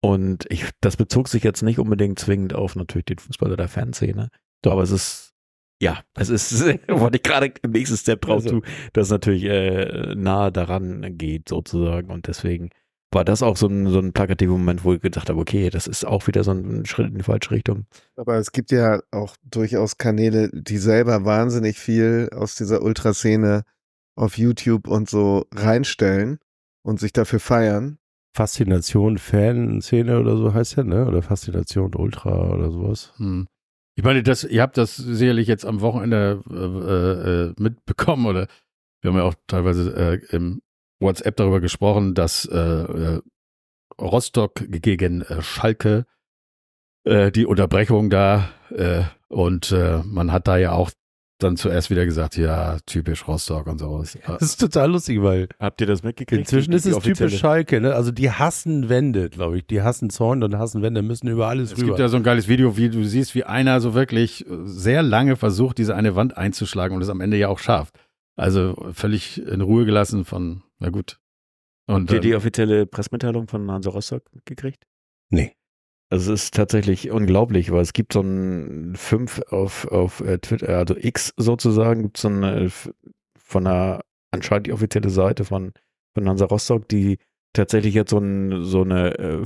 Und 0.00 0.46
ich, 0.48 0.68
das 0.80 0.96
bezog 0.96 1.28
sich 1.28 1.42
jetzt 1.42 1.62
nicht 1.62 1.78
unbedingt 1.78 2.18
zwingend 2.18 2.54
auf 2.54 2.76
natürlich 2.76 3.06
den 3.06 3.18
Fußball 3.18 3.52
oder 3.52 3.68
Fanszene. 3.68 4.28
Aber 4.64 4.82
es 4.82 4.90
ist, 4.90 5.34
ja, 5.80 6.02
es 6.14 6.28
ist, 6.28 6.64
wollte 6.88 7.16
ich 7.16 7.22
gerade 7.22 7.52
im 7.62 7.70
nächsten 7.70 7.96
Step 7.96 8.22
drauf 8.22 8.44
Also. 8.44 8.60
zu, 8.60 8.66
dass 8.92 9.06
es 9.06 9.10
natürlich 9.10 9.44
äh, 9.44 10.14
nahe 10.14 10.52
daran 10.52 11.18
geht 11.18 11.48
sozusagen. 11.48 12.10
Und 12.10 12.28
deswegen 12.28 12.70
war 13.10 13.24
das 13.24 13.42
auch 13.42 13.56
so 13.56 13.66
ein, 13.66 13.88
so 13.88 13.98
ein 13.98 14.12
plakativer 14.12 14.52
Moment, 14.52 14.84
wo 14.84 14.92
ich 14.92 15.00
gedacht 15.00 15.30
habe, 15.30 15.40
okay, 15.40 15.70
das 15.70 15.86
ist 15.86 16.04
auch 16.06 16.26
wieder 16.26 16.44
so 16.44 16.52
ein 16.52 16.84
Schritt 16.84 17.08
in 17.08 17.16
die 17.16 17.24
falsche 17.24 17.50
Richtung. 17.50 17.86
Aber 18.16 18.36
es 18.36 18.52
gibt 18.52 18.70
ja 18.70 19.00
auch 19.10 19.36
durchaus 19.42 19.96
Kanäle, 19.96 20.50
die 20.52 20.78
selber 20.78 21.24
wahnsinnig 21.24 21.78
viel 21.78 22.28
aus 22.34 22.54
dieser 22.54 22.82
Ultraszene 22.82 23.64
auf 24.14 24.36
YouTube 24.36 24.88
und 24.88 25.08
so 25.08 25.46
reinstellen 25.54 26.38
und 26.82 27.00
sich 27.00 27.12
dafür 27.12 27.40
feiern. 27.40 27.98
Faszination 28.38 29.18
Fanszene 29.18 30.20
oder 30.20 30.36
so 30.36 30.54
heißt 30.54 30.76
ja, 30.76 30.84
ne? 30.84 31.06
Oder 31.06 31.22
Faszination 31.22 31.92
Ultra 31.96 32.52
oder 32.54 32.70
sowas. 32.70 33.12
Hm. 33.16 33.48
Ich 33.96 34.04
meine, 34.04 34.22
das, 34.22 34.44
ihr 34.44 34.62
habt 34.62 34.76
das 34.76 34.94
sicherlich 34.94 35.48
jetzt 35.48 35.66
am 35.66 35.80
Wochenende 35.80 36.40
äh, 36.48 37.50
äh, 37.50 37.54
mitbekommen 37.60 38.26
oder 38.26 38.46
wir 39.00 39.10
haben 39.10 39.18
ja 39.18 39.24
auch 39.24 39.34
teilweise 39.48 39.92
äh, 39.92 40.36
im 40.36 40.62
WhatsApp 41.00 41.34
darüber 41.34 41.60
gesprochen, 41.60 42.14
dass 42.14 42.44
äh, 42.44 42.56
äh, 42.56 43.20
Rostock 44.00 44.54
gegen 44.68 45.22
äh, 45.22 45.42
Schalke 45.42 46.06
äh, 47.02 47.32
die 47.32 47.44
Unterbrechung 47.44 48.08
da 48.08 48.50
äh, 48.70 49.02
und 49.26 49.72
äh, 49.72 50.00
man 50.04 50.30
hat 50.30 50.46
da 50.46 50.58
ja 50.58 50.72
auch 50.72 50.92
dann 51.38 51.56
zuerst 51.56 51.88
wieder 51.90 52.04
gesagt, 52.04 52.36
ja, 52.36 52.78
typisch 52.86 53.26
Rostock 53.28 53.66
und 53.68 53.78
sowas. 53.78 54.18
Das 54.26 54.42
ist 54.42 54.60
total 54.60 54.90
lustig, 54.90 55.22
weil 55.22 55.48
Habt 55.60 55.80
ihr 55.80 55.86
das 55.86 56.02
mitgekriegt? 56.02 56.40
inzwischen 56.40 56.72
ist 56.72 56.84
es 56.86 56.94
offizielle- 56.94 57.28
typisch 57.28 57.38
Schalke, 57.38 57.80
ne? 57.80 57.94
Also 57.94 58.10
die 58.10 58.30
hassen 58.30 58.88
Wände, 58.88 59.30
glaube 59.30 59.58
ich. 59.58 59.66
Die 59.66 59.82
hassen 59.82 60.10
Zäune 60.10 60.44
und 60.44 60.58
hassen 60.58 60.82
Wände, 60.82 61.02
müssen 61.02 61.28
über 61.28 61.46
alles 61.48 61.72
Es 61.72 61.78
rüber. 61.78 61.86
gibt 61.88 61.98
ja 62.00 62.08
so 62.08 62.16
ein 62.16 62.22
geiles 62.24 62.48
Video, 62.48 62.76
wie 62.76 62.90
du 62.90 63.04
siehst, 63.04 63.34
wie 63.34 63.44
einer 63.44 63.80
so 63.80 63.94
wirklich 63.94 64.44
sehr 64.64 65.02
lange 65.02 65.36
versucht, 65.36 65.78
diese 65.78 65.94
eine 65.94 66.16
Wand 66.16 66.36
einzuschlagen 66.36 66.96
und 66.96 67.02
es 67.02 67.08
am 67.08 67.20
Ende 67.20 67.36
ja 67.36 67.48
auch 67.48 67.58
schafft. 67.60 67.94
Also 68.36 68.88
völlig 68.92 69.40
in 69.44 69.60
Ruhe 69.60 69.84
gelassen 69.84 70.24
von, 70.24 70.62
na 70.78 70.90
gut. 70.90 71.18
Und 71.86 72.02
Habt 72.02 72.12
ihr 72.12 72.20
die 72.20 72.34
offizielle 72.34 72.86
Pressemitteilung 72.86 73.48
von 73.48 73.70
Hansa 73.70 73.90
Rostock 73.90 74.22
gekriegt? 74.44 74.84
Nee. 75.30 75.52
Es 76.10 76.26
ist 76.26 76.54
tatsächlich 76.54 77.10
unglaublich, 77.10 77.70
weil 77.70 77.82
es 77.82 77.92
gibt 77.92 78.14
so 78.14 78.22
ein 78.22 78.94
fünf 78.96 79.40
auf, 79.50 79.86
auf 79.88 80.20
äh, 80.20 80.38
Twitter, 80.38 80.78
also 80.78 80.96
X 80.96 81.34
sozusagen, 81.36 82.02
gibt 82.02 82.16
es 82.16 82.22
so 82.22 82.28
eine 82.28 82.70
von 83.36 83.66
einer 83.66 84.00
anscheinend 84.30 84.66
die 84.66 84.72
offizielle 84.72 85.10
Seite 85.10 85.44
von, 85.44 85.72
von 86.14 86.28
Hansa 86.28 86.46
Rostock, 86.46 86.88
die 86.88 87.18
tatsächlich 87.52 87.94
jetzt 87.94 88.10
so, 88.10 88.18
ein, 88.18 88.64
so 88.64 88.82
eine 88.82 89.18
äh, 89.18 89.42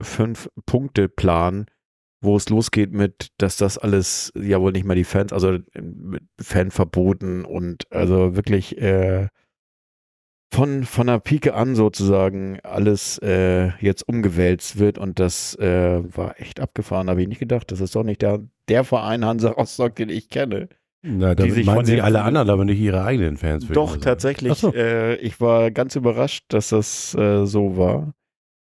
Fünf-Punkte-Plan, 0.00 1.66
wo 2.20 2.36
es 2.36 2.48
losgeht 2.48 2.92
mit, 2.92 3.28
dass 3.38 3.56
das 3.56 3.78
alles 3.78 4.32
ja 4.34 4.60
wohl 4.60 4.72
nicht 4.72 4.86
mehr 4.86 4.96
die 4.96 5.04
Fans, 5.04 5.32
also 5.32 5.52
äh, 5.52 5.82
mit 5.82 6.24
Fanverboten 6.40 7.44
und 7.44 7.90
also 7.92 8.34
wirklich 8.34 8.78
äh, 8.78 9.28
von, 10.52 10.84
von 10.84 11.06
der 11.08 11.18
Pike 11.18 11.54
an 11.54 11.74
sozusagen 11.74 12.58
alles 12.62 13.18
äh, 13.18 13.70
jetzt 13.80 14.06
umgewälzt 14.08 14.78
wird 14.78 14.98
und 14.98 15.18
das 15.18 15.56
äh, 15.56 16.00
war 16.16 16.40
echt 16.40 16.60
abgefahren, 16.60 17.10
habe 17.10 17.22
ich 17.22 17.28
nicht 17.28 17.40
gedacht. 17.40 17.72
Das 17.72 17.80
ist 17.80 17.94
doch 17.96 18.04
nicht 18.04 18.22
der, 18.22 18.40
der 18.68 18.84
Verein 18.84 19.24
Hansa 19.24 19.50
Rostock, 19.50 19.96
den 19.96 20.10
ich 20.10 20.28
kenne. 20.30 20.68
Na, 21.02 21.34
Die 21.34 21.42
damit 21.42 21.54
sich 21.54 21.66
meinen 21.66 21.84
sie 21.84 22.00
alle 22.00 22.22
anderen, 22.22 22.48
aber 22.48 22.64
nicht 22.64 22.80
ihre 22.80 23.04
eigenen 23.04 23.36
Fans. 23.36 23.66
Doch, 23.68 23.90
sagen. 23.90 24.02
tatsächlich. 24.02 24.54
So. 24.54 24.72
Äh, 24.72 25.16
ich 25.16 25.40
war 25.40 25.70
ganz 25.70 25.96
überrascht, 25.96 26.44
dass 26.48 26.70
das 26.70 27.14
äh, 27.14 27.44
so 27.44 27.76
war. 27.76 28.14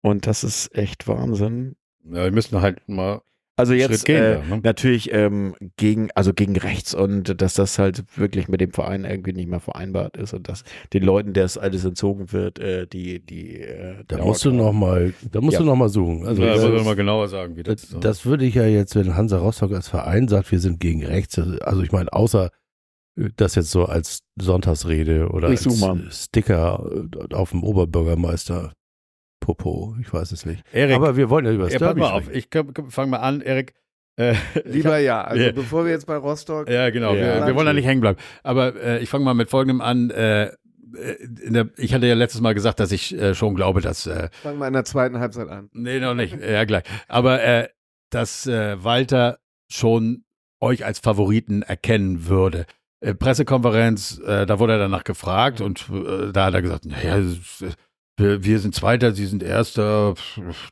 Und 0.02 0.28
das 0.28 0.44
ist 0.44 0.76
echt 0.76 1.08
Wahnsinn. 1.08 1.76
ja, 2.04 2.26
wir 2.26 2.32
müssen 2.32 2.62
halt 2.62 2.82
mal 2.88 3.22
Also 3.58 3.74
jetzt 3.74 4.04
gehen. 4.06 4.22
äh, 4.22 4.38
ne? 4.50 4.60
natürlich 4.64 5.14
ähm, 5.14 5.56
gegen, 5.78 6.10
also 6.14 6.34
gegen 6.34 6.58
rechts 6.58 6.94
und 6.94 7.42
dass 7.42 7.54
das 7.54 7.80
halt 7.80 8.04
wirklich 8.18 8.50
mit 8.50 8.60
dem 8.60 8.72
Verein 8.72 9.06
irgendwie 9.06 9.32
nicht 9.32 9.48
mehr 9.48 9.62
vereinbart 9.62 10.18
ist 10.18 10.34
und 10.34 10.50
dass 10.50 10.64
den 10.92 11.04
Leuten, 11.04 11.32
der 11.32 11.46
es 11.46 11.58
alles 11.58 11.86
entzogen 11.86 12.34
wird, 12.34 12.60
äh, 12.60 12.86
die, 12.86 13.26
die, 13.26 13.62
äh, 13.62 14.04
Da 14.10 14.18
musst 14.18 14.44
du 14.44 14.50
Ort- 14.50 14.58
noch 14.58 14.74
mal, 14.74 15.14
da 15.32 15.40
musst 15.40 15.54
Ja. 15.54 15.60
du 15.60 15.66
noch 15.68 15.78
mal 15.78 15.88
suchen. 15.88 16.26
Also 16.26 16.44
ja, 16.44 16.56
das, 16.56 16.64
wir 16.70 16.84
mal 16.84 16.96
genauer 16.98 17.30
sagen, 17.30 17.56
wie 17.56 17.64
das, 17.64 17.82
das, 17.82 17.90
so. 17.92 18.00
das 18.00 18.26
würde 18.26 18.44
ich 18.46 18.56
ja 18.56 18.66
jetzt, 18.66 18.94
wenn 18.96 19.16
Hansa 19.16 19.38
Rostock 19.38 19.72
als 19.72 19.88
Verein 19.88 20.28
sagt, 20.28 20.52
wir 20.52 20.60
sind 20.60 20.82
gegen 20.82 21.06
rechts, 21.06 21.40
also 21.40 21.82
ich 21.82 21.94
meine, 21.94 22.12
außer 22.12 22.50
äh, 23.18 23.30
das 23.38 23.56
jetzt 23.56 23.72
so 23.72 23.86
als 23.86 24.20
Sonntagsrede 24.38 25.30
oder 25.30 25.50
Ich 25.52 25.66
als. 25.66 26.26
Sticker 26.26 26.86
äh, 27.32 27.34
auf 27.34 27.52
dem 27.52 27.64
Oberbürgermeister 27.64 28.74
Popo, 29.46 29.96
ich 30.02 30.12
weiß 30.12 30.32
es 30.32 30.44
nicht. 30.48 30.64
Erik, 30.74 30.96
Aber 30.96 31.16
wir 31.18 31.30
wollen 31.30 31.46
ja 31.46 31.52
über 31.52 31.66
das 31.66 31.74
ja, 31.74 31.80
Derby 31.80 32.00
mal 32.00 32.14
auf, 32.14 32.32
ich 32.34 32.48
fange 32.90 33.12
mal 33.12 33.18
an, 33.18 33.42
Erik. 33.42 33.76
Äh, 34.16 34.34
Lieber 34.66 34.98
ja. 34.98 35.24
Also 35.24 35.44
Ja. 35.44 35.52
bevor 35.52 35.86
wir 35.86 35.92
jetzt 35.92 36.08
bei 36.08 36.16
Rostock. 36.18 36.68
Ja, 36.68 36.90
genau. 36.90 37.14
Ja. 37.14 37.42
wir, 37.42 37.48
wir 37.48 37.56
wollen 37.56 37.68
da 37.68 37.74
nicht 37.74 37.86
hängen 37.86 38.02
bleiben. 38.02 38.18
Aber 38.42 38.76
äh, 38.76 39.04
ich 39.04 39.10
fange 39.10 39.24
mal 39.24 39.36
mit 39.36 39.52
Folgendem 39.52 39.82
an. 39.82 40.10
Äh, 40.10 40.46
äh, 40.46 40.52
in 41.44 41.54
der, 41.54 41.70
ich 41.78 41.94
hatte 41.94 42.08
ja 42.08 42.16
letztes 42.16 42.42
Mal 42.42 42.56
gesagt, 42.56 42.80
dass 42.80 42.92
ich 42.92 43.14
äh, 43.16 43.36
schon 43.36 43.54
glaube, 43.54 43.82
dass. 43.82 44.08
Äh, 44.08 44.30
Fangen 44.42 44.58
wir 44.58 44.66
in 44.68 44.74
der 44.74 44.86
zweiten 44.86 45.20
Halbzeit 45.20 45.48
an. 45.48 45.70
nee, 45.74 46.00
noch 46.00 46.16
nicht. 46.16 46.36
Ja, 46.42 46.64
gleich. 46.66 46.84
Aber 47.08 47.44
äh, 47.44 47.68
dass 48.10 48.48
äh, 48.48 48.84
Walter 48.84 49.38
schon 49.70 50.24
euch 50.60 50.86
als 50.86 50.98
Favoriten 50.98 51.62
erkennen 51.62 52.28
würde. 52.28 52.66
Äh, 53.02 53.14
Pressekonferenz, 53.14 54.20
äh, 54.26 54.46
da 54.48 54.58
wurde 54.58 54.74
er 54.74 54.80
danach 54.80 55.04
gefragt 55.04 55.62
und 55.62 55.86
äh, 55.92 56.32
da 56.32 56.46
hat 56.46 56.54
er 56.56 56.62
gesagt, 56.64 56.86
naja, 56.86 57.18
es 57.18 57.34
ist, 57.38 57.62
äh, 57.62 57.72
wir, 58.18 58.44
wir 58.44 58.60
sind 58.60 58.74
Zweiter, 58.74 59.14
Sie 59.14 59.26
sind 59.26 59.44
Erster, 59.44 60.16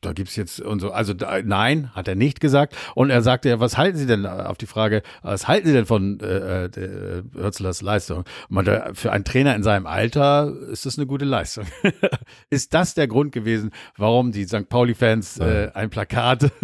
da 0.01 0.13
gibt's 0.13 0.35
jetzt 0.35 0.61
und 0.61 0.79
so. 0.79 0.91
Also 0.91 1.13
da, 1.13 1.41
nein, 1.43 1.93
hat 1.93 2.07
er 2.07 2.15
nicht 2.15 2.39
gesagt. 2.39 2.75
Und 2.95 3.09
er 3.09 3.21
sagte 3.21 3.49
ja, 3.49 3.59
was 3.59 3.77
halten 3.77 3.97
Sie 3.97 4.05
denn 4.05 4.25
auf 4.25 4.57
die 4.57 4.65
Frage, 4.65 5.03
was 5.21 5.47
halten 5.47 5.67
Sie 5.67 5.73
denn 5.73 5.85
von 5.85 6.19
äh, 6.19 6.65
äh, 6.65 6.69
der 6.69 7.23
Hürzlers 7.33 7.81
Leistung? 7.81 8.23
Meinte, 8.49 8.91
für 8.93 9.11
einen 9.11 9.25
Trainer 9.25 9.55
in 9.55 9.63
seinem 9.63 9.87
Alter 9.87 10.53
ist 10.71 10.85
das 10.85 10.97
eine 10.97 11.07
gute 11.07 11.25
Leistung. 11.25 11.65
ist 12.49 12.73
das 12.73 12.93
der 12.93 13.07
Grund 13.07 13.31
gewesen, 13.31 13.71
warum 13.97 14.31
die 14.31 14.45
St. 14.45 14.69
Pauli-Fans 14.69 15.39
äh, 15.39 15.71
ein 15.73 15.89
Plakat 15.89 16.51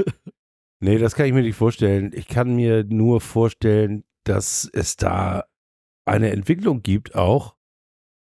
Nee, 0.81 0.97
das 0.97 1.13
kann 1.13 1.25
ich 1.25 1.33
mir 1.33 1.41
nicht 1.41 1.57
vorstellen. 1.57 2.11
Ich 2.13 2.27
kann 2.27 2.55
mir 2.55 2.85
nur 2.85 3.19
vorstellen, 3.19 4.05
dass 4.23 4.69
es 4.71 4.95
da 4.95 5.43
eine 6.05 6.31
Entwicklung 6.31 6.81
gibt 6.83 7.15
auch. 7.15 7.55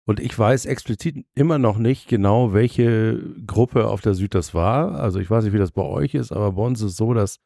Und 0.05 0.19
ich 0.19 0.37
weiß 0.37 0.65
explizit 0.65 1.25
immer 1.33 1.57
noch 1.59 1.77
nicht 1.77 2.07
genau, 2.07 2.53
welche 2.53 3.19
Gruppe 3.47 3.87
auf 3.87 4.01
der 4.01 4.15
Süd 4.15 4.35
das 4.35 4.53
war. 4.53 4.95
Also 4.99 5.19
ich 5.19 5.29
weiß 5.29 5.45
nicht, 5.45 5.53
wie 5.53 5.59
das 5.59 5.71
bei 5.71 5.83
euch 5.83 6.13
ist, 6.13 6.31
aber 6.31 6.53
bei 6.53 6.61
uns 6.61 6.81
ist 6.81 6.91
es 6.91 6.97
so, 6.97 7.13
dass 7.13 7.39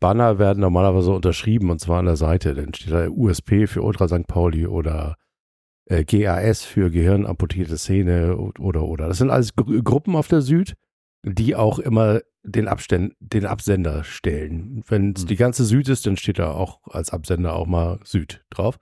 Banner 0.00 0.38
werden 0.38 0.60
normalerweise 0.60 1.12
unterschrieben 1.12 1.70
und 1.70 1.78
zwar 1.78 1.98
an 1.98 2.06
der 2.06 2.16
Seite. 2.16 2.54
Dann 2.54 2.72
steht 2.72 2.92
da 2.92 3.08
USP 3.08 3.66
für 3.66 3.82
Ultra 3.82 4.08
St. 4.08 4.26
Pauli 4.26 4.66
oder 4.66 5.16
äh, 5.90 6.04
GAS 6.04 6.64
für 6.64 6.90
Gehirnamputierte 6.90 7.76
Szene 7.76 8.34
oder 8.36 8.84
oder. 8.84 9.08
Das 9.08 9.18
sind 9.18 9.28
alles 9.30 9.54
Gru 9.54 9.82
Gruppen 9.82 10.16
auf 10.16 10.28
der 10.28 10.40
Süd, 10.40 10.74
die 11.22 11.54
auch 11.54 11.78
immer 11.78 12.20
den, 12.42 12.68
Abständ, 12.68 13.14
den 13.20 13.44
Absender 13.44 14.04
stellen. 14.04 14.82
Wenn 14.88 15.12
es 15.14 15.22
Hm. 15.22 15.28
die 15.28 15.36
ganze 15.36 15.64
Süd 15.66 15.86
ist, 15.90 16.06
dann 16.06 16.16
steht 16.16 16.38
da 16.38 16.52
auch 16.52 16.80
als 16.86 17.10
Absender 17.10 17.54
auch 17.54 17.66
mal 17.66 18.00
Süd 18.04 18.42
drauf. 18.48 18.78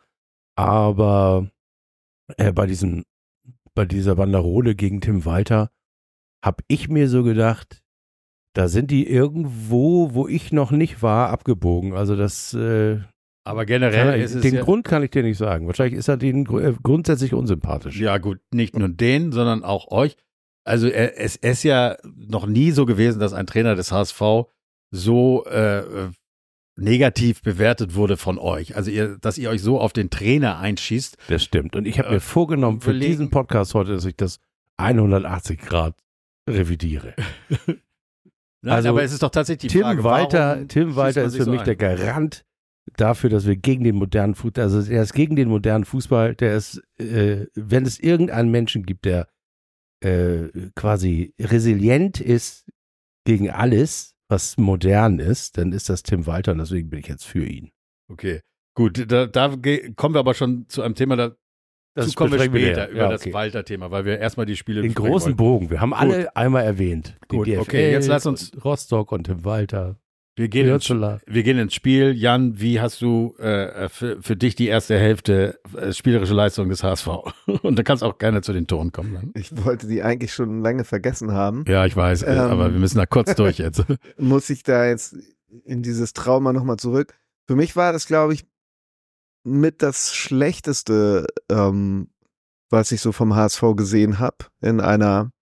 Aber 0.54 1.50
äh, 2.36 2.52
bei 2.52 2.66
diesem, 2.66 3.04
bei 3.74 3.84
dieser 3.84 4.16
Banderole 4.16 4.74
gegen 4.74 5.00
Tim 5.00 5.24
Walter 5.24 5.70
habe 6.44 6.62
ich 6.68 6.88
mir 6.88 7.08
so 7.08 7.22
gedacht, 7.22 7.80
da 8.54 8.68
sind 8.68 8.90
die 8.90 9.08
irgendwo, 9.08 10.14
wo 10.14 10.26
ich 10.28 10.52
noch 10.52 10.70
nicht 10.70 11.02
war, 11.02 11.30
abgebogen. 11.30 11.94
Also 11.94 12.16
das 12.16 12.54
äh, 12.54 12.98
Aber 13.44 13.66
generell 13.66 14.08
er, 14.08 14.16
ist 14.16 14.34
es 14.34 14.42
den 14.42 14.54
ja, 14.54 14.62
Grund 14.62 14.84
kann 14.84 15.02
ich 15.02 15.10
dir 15.10 15.22
nicht 15.22 15.38
sagen. 15.38 15.66
Wahrscheinlich 15.66 15.98
ist 15.98 16.08
er 16.08 16.16
denen 16.16 16.46
äh, 16.58 16.74
grundsätzlich 16.82 17.34
unsympathisch. 17.34 17.98
ja 18.00 18.18
gut, 18.18 18.40
nicht 18.52 18.76
nur 18.76 18.88
den, 18.88 19.32
sondern 19.32 19.64
auch 19.64 19.90
euch. 19.90 20.16
Also 20.64 20.88
er, 20.88 21.18
es 21.18 21.36
ist 21.36 21.62
ja 21.62 21.96
noch 22.04 22.46
nie 22.46 22.72
so 22.72 22.84
gewesen, 22.84 23.20
dass 23.20 23.32
ein 23.32 23.46
Trainer 23.46 23.74
des 23.74 23.92
HSV 23.92 24.20
so 24.90 25.44
äh, 25.46 25.78
äh, 25.78 26.10
negativ 26.78 27.42
bewertet 27.42 27.94
wurde 27.94 28.16
von 28.16 28.38
euch. 28.38 28.76
Also 28.76 28.90
ihr, 28.90 29.18
dass 29.18 29.36
ihr 29.38 29.50
euch 29.50 29.60
so 29.62 29.80
auf 29.80 29.92
den 29.92 30.10
Trainer 30.10 30.58
einschießt. 30.58 31.16
Das 31.28 31.42
stimmt. 31.42 31.74
Und 31.76 31.86
ich 31.86 31.98
habe 31.98 32.08
Äh, 32.08 32.14
mir 32.14 32.20
vorgenommen 32.20 32.80
für 32.80 32.90
überlegen- 32.90 33.12
diesen 33.12 33.30
Podcast 33.30 33.74
heute, 33.74 33.92
dass 33.92 34.04
ich 34.04 34.16
das 34.16 34.38
180 34.76 35.60
Grad 35.60 35.96
revidiere. 36.48 37.14
Nein, 38.62 38.74
Also, 38.74 38.88
aber 38.90 39.02
es 39.02 39.12
ist 39.12 39.22
doch 39.22 39.30
tatsächlich 39.30 39.70
die 39.72 39.78
Tim 39.78 39.82
Frage, 39.86 40.04
Walter, 40.04 40.66
Tim 40.68 40.96
Walter 40.96 41.24
ist 41.24 41.36
für 41.36 41.44
so 41.44 41.50
mich 41.50 41.60
ein? 41.60 41.64
der 41.66 41.76
Garant 41.76 42.44
dafür, 42.96 43.30
dass 43.30 43.46
wir 43.46 43.56
gegen 43.56 43.84
den 43.84 43.96
modernen 43.96 44.34
Fußball, 44.34 44.64
also 44.64 44.80
er 44.90 45.02
ist 45.02 45.12
gegen 45.12 45.36
den 45.36 45.48
modernen 45.48 45.84
Fußball, 45.84 46.34
der 46.34 46.56
ist, 46.56 46.82
äh, 46.98 47.46
wenn 47.54 47.84
es 47.84 48.00
irgendeinen 48.00 48.50
Menschen 48.50 48.84
gibt, 48.84 49.04
der 49.04 49.28
äh, 50.00 50.48
quasi 50.74 51.34
resilient 51.40 52.20
ist 52.20 52.66
gegen 53.24 53.50
alles, 53.50 54.14
was 54.28 54.56
modern 54.58 55.18
ist, 55.18 55.58
dann 55.58 55.72
ist 55.72 55.88
das 55.88 56.02
Tim 56.02 56.26
Walter 56.26 56.52
und 56.52 56.58
deswegen 56.58 56.90
bin 56.90 57.00
ich 57.00 57.06
jetzt 57.08 57.24
für 57.24 57.44
ihn. 57.44 57.70
Okay, 58.10 58.40
gut, 58.74 59.10
da, 59.10 59.26
da 59.26 59.48
kommen 59.96 60.14
wir 60.14 60.20
aber 60.20 60.34
schon 60.34 60.66
zu 60.68 60.82
einem 60.82 60.94
Thema, 60.94 61.16
dazu 61.94 62.12
kommen 62.14 62.32
wir 62.32 62.38
später 62.40 62.52
näher. 62.86 62.88
über 62.90 62.98
Ja, 63.00 63.08
das 63.10 63.22
okay. 63.22 63.32
Walter-Thema, 63.32 63.90
weil 63.90 64.04
wir 64.04 64.18
erstmal 64.18 64.46
die 64.46 64.56
Spiele 64.56 64.82
Den 64.82 64.94
großen 64.94 65.28
wollen. 65.28 65.36
Bogen. 65.36 65.70
Wir 65.70 65.80
haben 65.80 65.92
alle 65.94 66.34
einmal 66.36 66.64
erwähnt. 66.64 67.16
Gut, 67.28 67.46
DFL, 67.46 67.58
okay, 67.60 67.90
jetzt 67.92 68.06
lass 68.08 68.26
uns- 68.26 68.52
Rostock 68.64 69.12
und 69.12 69.24
Tim 69.24 69.44
Walter. 69.44 69.98
Wir 70.38 70.48
gehen, 70.48 70.68
ins, 70.68 70.88
wir 70.88 71.42
gehen 71.42 71.58
ins 71.58 71.74
Spiel. 71.74 72.12
Jan, 72.16 72.60
wie 72.60 72.80
hast 72.80 73.02
du 73.02 73.34
äh, 73.38 73.88
für, 73.88 74.22
für 74.22 74.36
dich 74.36 74.54
die 74.54 74.68
erste 74.68 74.96
Hälfte 74.96 75.58
äh, 75.76 75.92
spielerische 75.92 76.32
Leistung 76.32 76.68
des 76.68 76.84
HSV? 76.84 77.08
Und 77.62 77.76
da 77.76 77.82
kannst 77.82 78.04
auch 78.04 78.18
gerne 78.18 78.40
zu 78.40 78.52
den 78.52 78.68
Toren 78.68 78.92
kommen. 78.92 79.14
Dann. 79.14 79.32
Ich 79.34 79.64
wollte 79.64 79.88
die 79.88 80.00
eigentlich 80.04 80.32
schon 80.32 80.62
lange 80.62 80.84
vergessen 80.84 81.32
haben. 81.32 81.64
Ja, 81.66 81.86
ich 81.86 81.96
weiß, 81.96 82.22
äh, 82.22 82.34
Ähm. 82.34 82.38
aber 82.38 82.72
wir 82.72 82.78
müssen 82.78 82.98
da 82.98 83.06
kurz 83.06 83.34
durch 83.34 83.58
jetzt. 83.58 83.84
Muss 84.16 84.48
ich 84.48 84.62
da 84.62 84.86
jetzt 84.86 85.16
in 85.64 85.82
dieses 85.82 86.12
Trauma 86.12 86.52
nochmal 86.52 86.76
zurück? 86.76 87.18
Für 87.48 87.56
mich 87.56 87.74
war 87.74 87.92
das, 87.92 88.06
glaube 88.06 88.32
ich, 88.34 88.46
mit 89.42 89.82
das 89.82 90.14
Schlechteste, 90.14 91.26
ähm, 91.50 92.10
was 92.70 92.92
ich 92.92 93.00
so 93.00 93.10
vom 93.10 93.34
HSV 93.34 93.74
gesehen 93.74 94.20
habe 94.20 94.36
in 94.60 94.80
einer, 94.80 95.32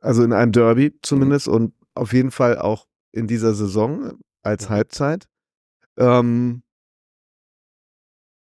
also 0.00 0.22
in 0.22 0.34
einem 0.34 0.52
Derby 0.52 0.92
zumindest 1.00 1.48
und 1.48 1.72
auf 1.94 2.12
jeden 2.12 2.30
Fall 2.30 2.58
auch 2.58 2.86
in 3.12 3.26
dieser 3.26 3.54
Saison 3.54 4.18
als 4.42 4.68
Halbzeit. 4.68 5.28
Ähm, 5.96 6.62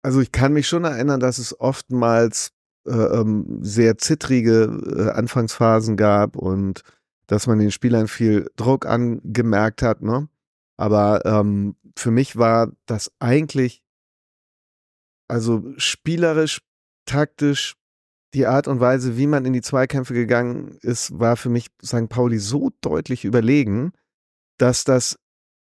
also 0.03 0.21
ich 0.21 0.31
kann 0.31 0.53
mich 0.53 0.67
schon 0.67 0.83
erinnern, 0.83 1.19
dass 1.19 1.37
es 1.37 1.59
oftmals 1.59 2.51
äh, 2.85 2.91
ähm, 2.91 3.59
sehr 3.61 3.97
zittrige 3.97 4.63
äh, 4.63 5.09
Anfangsphasen 5.11 5.97
gab 5.97 6.35
und 6.35 6.81
dass 7.27 7.47
man 7.47 7.59
den 7.59 7.71
Spielern 7.71 8.07
viel 8.07 8.49
Druck 8.55 8.85
angemerkt 8.85 9.81
hat. 9.81 10.01
Ne? 10.01 10.29
Aber 10.77 11.25
ähm, 11.25 11.75
für 11.97 12.11
mich 12.11 12.37
war 12.37 12.71
das 12.85 13.11
eigentlich, 13.19 13.83
also 15.27 15.63
spielerisch, 15.77 16.61
taktisch, 17.05 17.75
die 18.33 18.45
Art 18.45 18.67
und 18.67 18.79
Weise, 18.79 19.17
wie 19.17 19.27
man 19.27 19.45
in 19.45 19.53
die 19.53 19.61
Zweikämpfe 19.61 20.13
gegangen 20.13 20.77
ist, 20.81 21.19
war 21.19 21.37
für 21.37 21.49
mich 21.49 21.67
St. 21.83 22.07
Pauli 22.07 22.37
so 22.37 22.71
deutlich 22.81 23.25
überlegen, 23.25 23.91
dass 24.57 24.83
das 24.83 25.17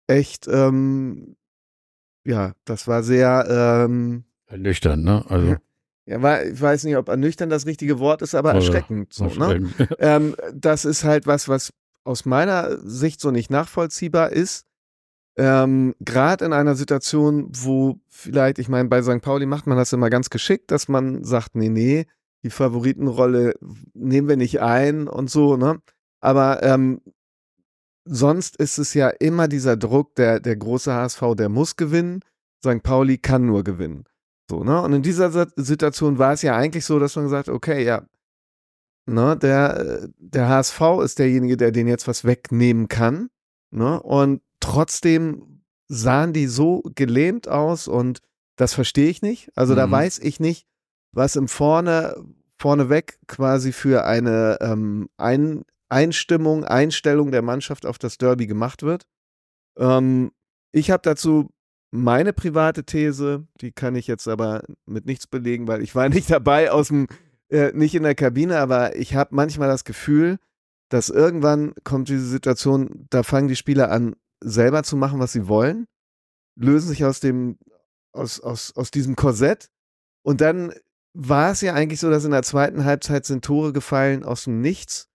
echt, 0.07 0.47
ähm, 0.47 1.35
ja, 2.25 2.53
das 2.65 2.87
war 2.87 3.03
sehr, 3.03 3.77
ähm, 3.89 4.25
Nüchtern, 4.55 5.03
ne? 5.03 5.25
Also, 5.29 5.55
ja, 6.05 6.21
war, 6.21 6.43
ich 6.43 6.61
weiß 6.61 6.83
nicht, 6.83 6.97
ob 6.97 7.07
ernüchternd 7.07 7.51
das 7.51 7.65
richtige 7.65 7.99
Wort 7.99 8.21
ist, 8.21 8.35
aber 8.35 8.53
erschreckend. 8.53 9.13
So, 9.13 9.25
ne? 9.25 9.69
ähm, 9.99 10.35
das 10.53 10.85
ist 10.85 11.03
halt 11.03 11.27
was, 11.27 11.47
was 11.47 11.71
aus 12.03 12.25
meiner 12.25 12.77
Sicht 12.79 13.21
so 13.21 13.31
nicht 13.31 13.49
nachvollziehbar 13.49 14.31
ist. 14.31 14.65
Ähm, 15.35 15.95
Gerade 15.99 16.45
in 16.45 16.53
einer 16.53 16.75
Situation, 16.75 17.47
wo 17.51 17.99
vielleicht, 18.09 18.59
ich 18.59 18.69
meine, 18.69 18.89
bei 18.89 19.01
St. 19.01 19.21
Pauli 19.21 19.45
macht 19.45 19.65
man 19.65 19.77
das 19.77 19.93
immer 19.93 20.09
ganz 20.09 20.29
geschickt, 20.29 20.69
dass 20.71 20.87
man 20.87 21.23
sagt, 21.23 21.55
nee, 21.55 21.69
nee, 21.69 22.05
die 22.43 22.49
Favoritenrolle 22.49 23.55
nehmen 23.93 24.27
wir 24.27 24.37
nicht 24.37 24.61
ein 24.61 25.07
und 25.07 25.29
so, 25.29 25.57
ne? 25.57 25.79
Aber 26.19 26.61
ähm, 26.61 27.01
sonst 28.05 28.55
ist 28.57 28.77
es 28.77 28.93
ja 28.93 29.09
immer 29.09 29.47
dieser 29.47 29.77
Druck, 29.77 30.15
der, 30.15 30.39
der 30.39 30.55
große 30.55 30.93
HSV, 30.93 31.21
der 31.37 31.49
muss 31.49 31.75
gewinnen, 31.75 32.21
St. 32.65 32.83
Pauli 32.83 33.17
kann 33.17 33.45
nur 33.45 33.63
gewinnen. 33.63 34.05
So, 34.49 34.63
ne? 34.63 34.81
Und 34.81 34.93
in 34.93 35.01
dieser 35.01 35.47
Situation 35.55 36.17
war 36.17 36.33
es 36.33 36.41
ja 36.41 36.55
eigentlich 36.55 36.85
so, 36.85 36.99
dass 36.99 37.15
man 37.15 37.25
gesagt, 37.25 37.49
okay, 37.49 37.83
ja, 37.83 38.03
ne, 39.05 39.37
der, 39.37 40.07
der 40.17 40.49
HSV 40.49 40.81
ist 41.03 41.19
derjenige, 41.19 41.57
der 41.57 41.71
den 41.71 41.87
jetzt 41.87 42.07
was 42.07 42.23
wegnehmen 42.25 42.87
kann. 42.87 43.29
Ne? 43.71 44.01
Und 44.01 44.41
trotzdem 44.59 45.61
sahen 45.87 46.33
die 46.33 46.47
so 46.47 46.83
gelähmt 46.95 47.47
aus 47.47 47.87
und 47.87 48.19
das 48.55 48.73
verstehe 48.73 49.09
ich 49.09 49.21
nicht. 49.21 49.49
Also 49.55 49.75
da 49.75 49.87
Mhm. 49.87 49.91
weiß 49.91 50.19
ich 50.19 50.39
nicht, 50.39 50.67
was 51.11 51.35
im 51.35 51.47
Vorne, 51.47 52.15
vorneweg 52.57 53.19
quasi 53.27 53.71
für 53.71 54.05
eine 54.05 54.57
ähm, 54.61 55.09
Ein 55.17 55.63
Einstimmung, 55.93 56.65
Einstellung 56.65 57.31
der 57.31 57.41
Mannschaft 57.41 57.85
auf 57.85 57.97
das 57.97 58.17
Derby 58.17 58.47
gemacht 58.47 58.83
wird. 58.83 59.05
Ähm, 59.77 60.31
ich 60.71 60.91
habe 60.91 61.01
dazu 61.03 61.49
meine 61.91 62.33
private 62.33 62.83
These, 62.83 63.47
die 63.61 63.71
kann 63.71 63.95
ich 63.95 64.07
jetzt 64.07 64.27
aber 64.27 64.63
mit 64.85 65.05
nichts 65.05 65.27
belegen, 65.27 65.67
weil 65.67 65.83
ich 65.83 65.95
war 65.95 66.09
nicht 66.09 66.29
dabei 66.29 66.71
aus 66.71 66.87
dem, 66.87 67.07
äh, 67.49 67.71
nicht 67.73 67.95
in 67.95 68.03
der 68.03 68.15
Kabine, 68.15 68.57
aber 68.57 68.95
ich 68.95 69.15
habe 69.15 69.35
manchmal 69.35 69.67
das 69.67 69.83
Gefühl, 69.83 70.39
dass 70.89 71.09
irgendwann 71.09 71.73
kommt 71.83 72.09
diese 72.09 72.27
Situation, 72.27 73.07
da 73.09 73.23
fangen 73.23 73.47
die 73.47 73.55
Spieler 73.55 73.91
an, 73.91 74.15
selber 74.41 74.83
zu 74.83 74.97
machen, 74.97 75.19
was 75.19 75.31
sie 75.31 75.47
wollen, 75.47 75.87
lösen 76.55 76.89
sich 76.89 77.05
aus 77.05 77.19
dem, 77.19 77.57
aus, 78.11 78.39
aus, 78.39 78.75
aus 78.75 78.91
diesem 78.91 79.15
Korsett 79.15 79.69
und 80.23 80.41
dann 80.41 80.73
war 81.13 81.51
es 81.51 81.61
ja 81.61 81.73
eigentlich 81.73 81.99
so, 81.99 82.09
dass 82.09 82.25
in 82.25 82.31
der 82.31 82.43
zweiten 82.43 82.85
Halbzeit 82.85 83.25
sind 83.25 83.45
Tore 83.45 83.71
gefallen 83.71 84.23
aus 84.23 84.45
dem 84.45 84.61
Nichts. 84.61 85.09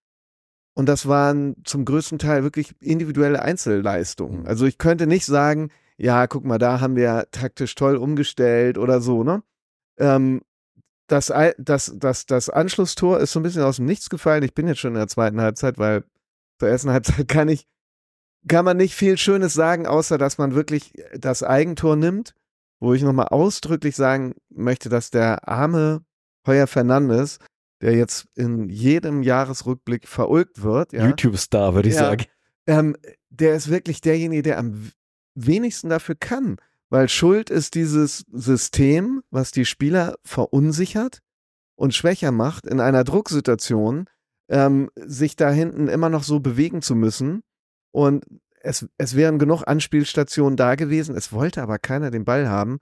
Und 0.78 0.86
das 0.86 1.08
waren 1.08 1.56
zum 1.64 1.84
größten 1.84 2.20
Teil 2.20 2.44
wirklich 2.44 2.72
individuelle 2.80 3.42
Einzelleistungen. 3.42 4.42
Mhm. 4.42 4.46
Also 4.46 4.64
ich 4.64 4.78
könnte 4.78 5.08
nicht 5.08 5.26
sagen, 5.26 5.70
ja, 5.96 6.28
guck 6.28 6.44
mal, 6.44 6.58
da 6.58 6.78
haben 6.78 6.94
wir 6.94 7.26
taktisch 7.32 7.74
toll 7.74 7.96
umgestellt 7.96 8.78
oder 8.78 9.00
so, 9.00 9.24
ne? 9.24 9.42
Ähm, 9.98 10.40
das, 11.08 11.32
das, 11.58 11.92
das, 11.96 12.26
das 12.26 12.48
Anschlusstor 12.48 13.18
ist 13.18 13.32
so 13.32 13.40
ein 13.40 13.42
bisschen 13.42 13.64
aus 13.64 13.76
dem 13.76 13.86
Nichts 13.86 14.08
gefallen. 14.08 14.44
Ich 14.44 14.54
bin 14.54 14.68
jetzt 14.68 14.78
schon 14.78 14.92
in 14.92 14.98
der 14.98 15.08
zweiten 15.08 15.40
Halbzeit, 15.40 15.78
weil 15.78 16.04
zur 16.60 16.68
ersten 16.68 16.92
Halbzeit 16.92 17.26
kann 17.28 17.48
ich, 17.48 17.66
kann 18.46 18.64
man 18.64 18.76
nicht 18.76 18.94
viel 18.94 19.18
Schönes 19.18 19.54
sagen, 19.54 19.84
außer 19.84 20.16
dass 20.16 20.38
man 20.38 20.54
wirklich 20.54 20.92
das 21.12 21.42
Eigentor 21.42 21.96
nimmt, 21.96 22.34
wo 22.78 22.94
ich 22.94 23.02
nochmal 23.02 23.28
ausdrücklich 23.30 23.96
sagen 23.96 24.36
möchte, 24.48 24.90
dass 24.90 25.10
der 25.10 25.48
arme 25.48 26.04
Heuer 26.46 26.68
Fernandes, 26.68 27.40
der 27.80 27.94
jetzt 27.94 28.26
in 28.34 28.68
jedem 28.68 29.22
Jahresrückblick 29.22 30.08
verulgt 30.08 30.62
wird, 30.62 30.92
ja, 30.92 31.06
YouTube-Star, 31.06 31.74
würde 31.74 31.88
ich 31.88 31.94
Ja. 31.94 32.00
sagen. 32.00 32.24
ähm, 32.66 32.96
der 33.30 33.54
ist 33.54 33.68
wirklich 33.70 34.00
derjenige, 34.00 34.42
der 34.42 34.58
am 34.58 34.90
wenigsten 35.34 35.88
dafür 35.88 36.14
kann. 36.14 36.56
Weil 36.90 37.08
Schuld 37.08 37.50
ist 37.50 37.74
dieses 37.74 38.24
System, 38.32 39.22
was 39.30 39.50
die 39.52 39.66
Spieler 39.66 40.16
verunsichert 40.24 41.20
und 41.76 41.94
schwächer 41.94 42.32
macht, 42.32 42.66
in 42.66 42.80
einer 42.80 43.04
Drucksituation, 43.04 44.06
ähm, 44.48 44.90
sich 44.96 45.36
da 45.36 45.50
hinten 45.50 45.88
immer 45.88 46.08
noch 46.08 46.22
so 46.22 46.40
bewegen 46.40 46.80
zu 46.80 46.94
müssen. 46.94 47.42
Und 47.92 48.24
es, 48.62 48.88
es 48.96 49.14
wären 49.14 49.38
genug 49.38 49.64
Anspielstationen 49.66 50.56
da 50.56 50.74
gewesen, 50.74 51.14
es 51.14 51.32
wollte 51.32 51.62
aber 51.62 51.78
keiner 51.78 52.10
den 52.10 52.24
Ball 52.24 52.48
haben. 52.48 52.78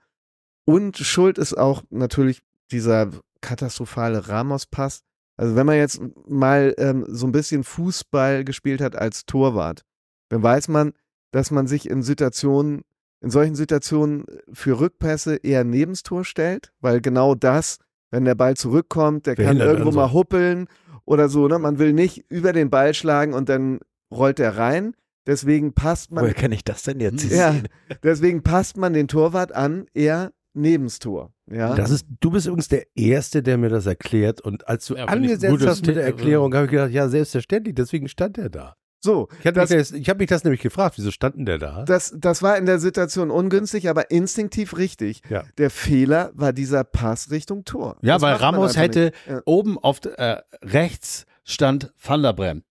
Und 0.65 0.97
Schuld 0.97 1.37
ist 1.37 1.57
auch 1.57 1.83
natürlich 1.89 2.41
dieser 2.71 3.11
katastrophale 3.41 4.27
Ramos-Pass. 4.27 5.01
Also 5.37 5.55
wenn 5.55 5.65
man 5.65 5.77
jetzt 5.77 6.01
mal 6.27 6.73
ähm, 6.77 7.05
so 7.07 7.27
ein 7.27 7.31
bisschen 7.31 7.63
Fußball 7.63 8.43
gespielt 8.43 8.81
hat 8.81 8.95
als 8.95 9.25
Torwart, 9.25 9.83
dann 10.29 10.41
weiß 10.41 10.67
man, 10.67 10.93
dass 11.31 11.51
man 11.51 11.67
sich 11.67 11.89
in 11.89 12.01
Situationen, 12.01 12.81
in 13.21 13.29
solchen 13.29 13.55
Situationen 13.55 14.25
für 14.51 14.79
Rückpässe 14.79 15.35
eher 15.37 15.63
nebens 15.63 16.03
Tor 16.03 16.25
stellt, 16.25 16.73
weil 16.79 17.01
genau 17.01 17.35
das, 17.35 17.77
wenn 18.09 18.25
der 18.25 18.35
Ball 18.35 18.55
zurückkommt, 18.57 19.27
der 19.27 19.35
kann 19.35 19.45
Verhindert 19.45 19.69
irgendwo 19.69 19.91
so. 19.91 19.97
mal 19.97 20.13
huppeln 20.13 20.67
oder 21.05 21.29
so. 21.29 21.47
Ne? 21.47 21.59
Man 21.59 21.77
will 21.77 21.93
nicht 21.93 22.25
über 22.29 22.53
den 22.53 22.69
Ball 22.69 22.93
schlagen 22.93 23.33
und 23.33 23.49
dann 23.49 23.79
rollt 24.11 24.39
er 24.39 24.57
rein. 24.57 24.95
Deswegen 25.27 25.73
passt 25.73 26.11
man 26.11 26.23
Woher 26.23 26.33
kenne 26.33 26.55
ich 26.55 26.63
das 26.63 26.83
denn 26.83 26.99
jetzt? 26.99 27.29
Ja. 27.29 27.53
Deswegen 28.01 28.43
passt 28.43 28.77
man 28.77 28.93
den 28.93 29.09
Torwart 29.09 29.51
an, 29.51 29.85
eher 29.93 30.31
nebens 30.57 30.99
Tor. 30.99 31.31
Ja. 31.49 31.75
Das 31.75 31.89
ist, 31.91 32.05
du 32.19 32.31
bist 32.31 32.45
übrigens 32.47 32.67
der 32.67 32.85
Erste, 32.95 33.41
der 33.43 33.57
mir 33.57 33.69
das 33.69 33.85
erklärt. 33.85 34.41
Und 34.41 34.67
als 34.67 34.85
du 34.87 34.95
Ja, 34.95 35.05
angesetzt 35.05 35.65
hast 35.65 35.85
mit 35.87 35.95
der 35.95 36.05
Tipp, 36.07 36.17
Erklärung, 36.17 36.53
habe 36.53 36.65
ich 36.65 36.71
gedacht, 36.71 36.91
ja, 36.91 37.07
selbstverständlich, 37.07 37.75
deswegen 37.75 38.07
stand 38.09 38.37
er 38.37 38.49
da. 38.49 38.75
so. 38.99 39.29
Ich 39.39 39.45
habe 39.47 39.53
Das- 39.53 39.69
mich, 39.69 39.79
das, 39.79 39.91
ich 39.93 40.09
hab 40.09 40.17
mich 40.19 40.27
das 40.27 40.43
nämlich 40.43 40.59
gefragt, 40.61 40.97
wieso 40.97 41.11
stand 41.11 41.35
denn 41.37 41.45
der 41.45 41.59
da? 41.59 41.83
Das, 41.85 42.13
das 42.17 42.41
war 42.41 42.57
in 42.57 42.65
der 42.65 42.79
Situation 42.79 43.31
ungünstig, 43.31 43.87
aber 43.89 44.11
instinktiv 44.11 44.75
richtig. 44.75 45.21
Ja. 45.29 45.43
Der 45.57 45.69
Fehler 45.69 46.31
war 46.33 46.51
dieser 46.51 46.83
Pass 46.83 47.29
Richtung 47.31 47.63
Tor. 47.63 47.95
Ja, 48.01 48.15
Das 48.15 48.23
weil 48.23 48.35
Ramos 48.35 48.75
hätte. 48.75 49.11
Ja. 49.29 49.41
oben 49.45 49.77
auf 49.77 49.99
äh, 50.03 50.37
rechts 50.63 51.25
stand 51.45 51.93
Van 52.03 52.23
der 52.23 52.33
Brem. 52.33 52.63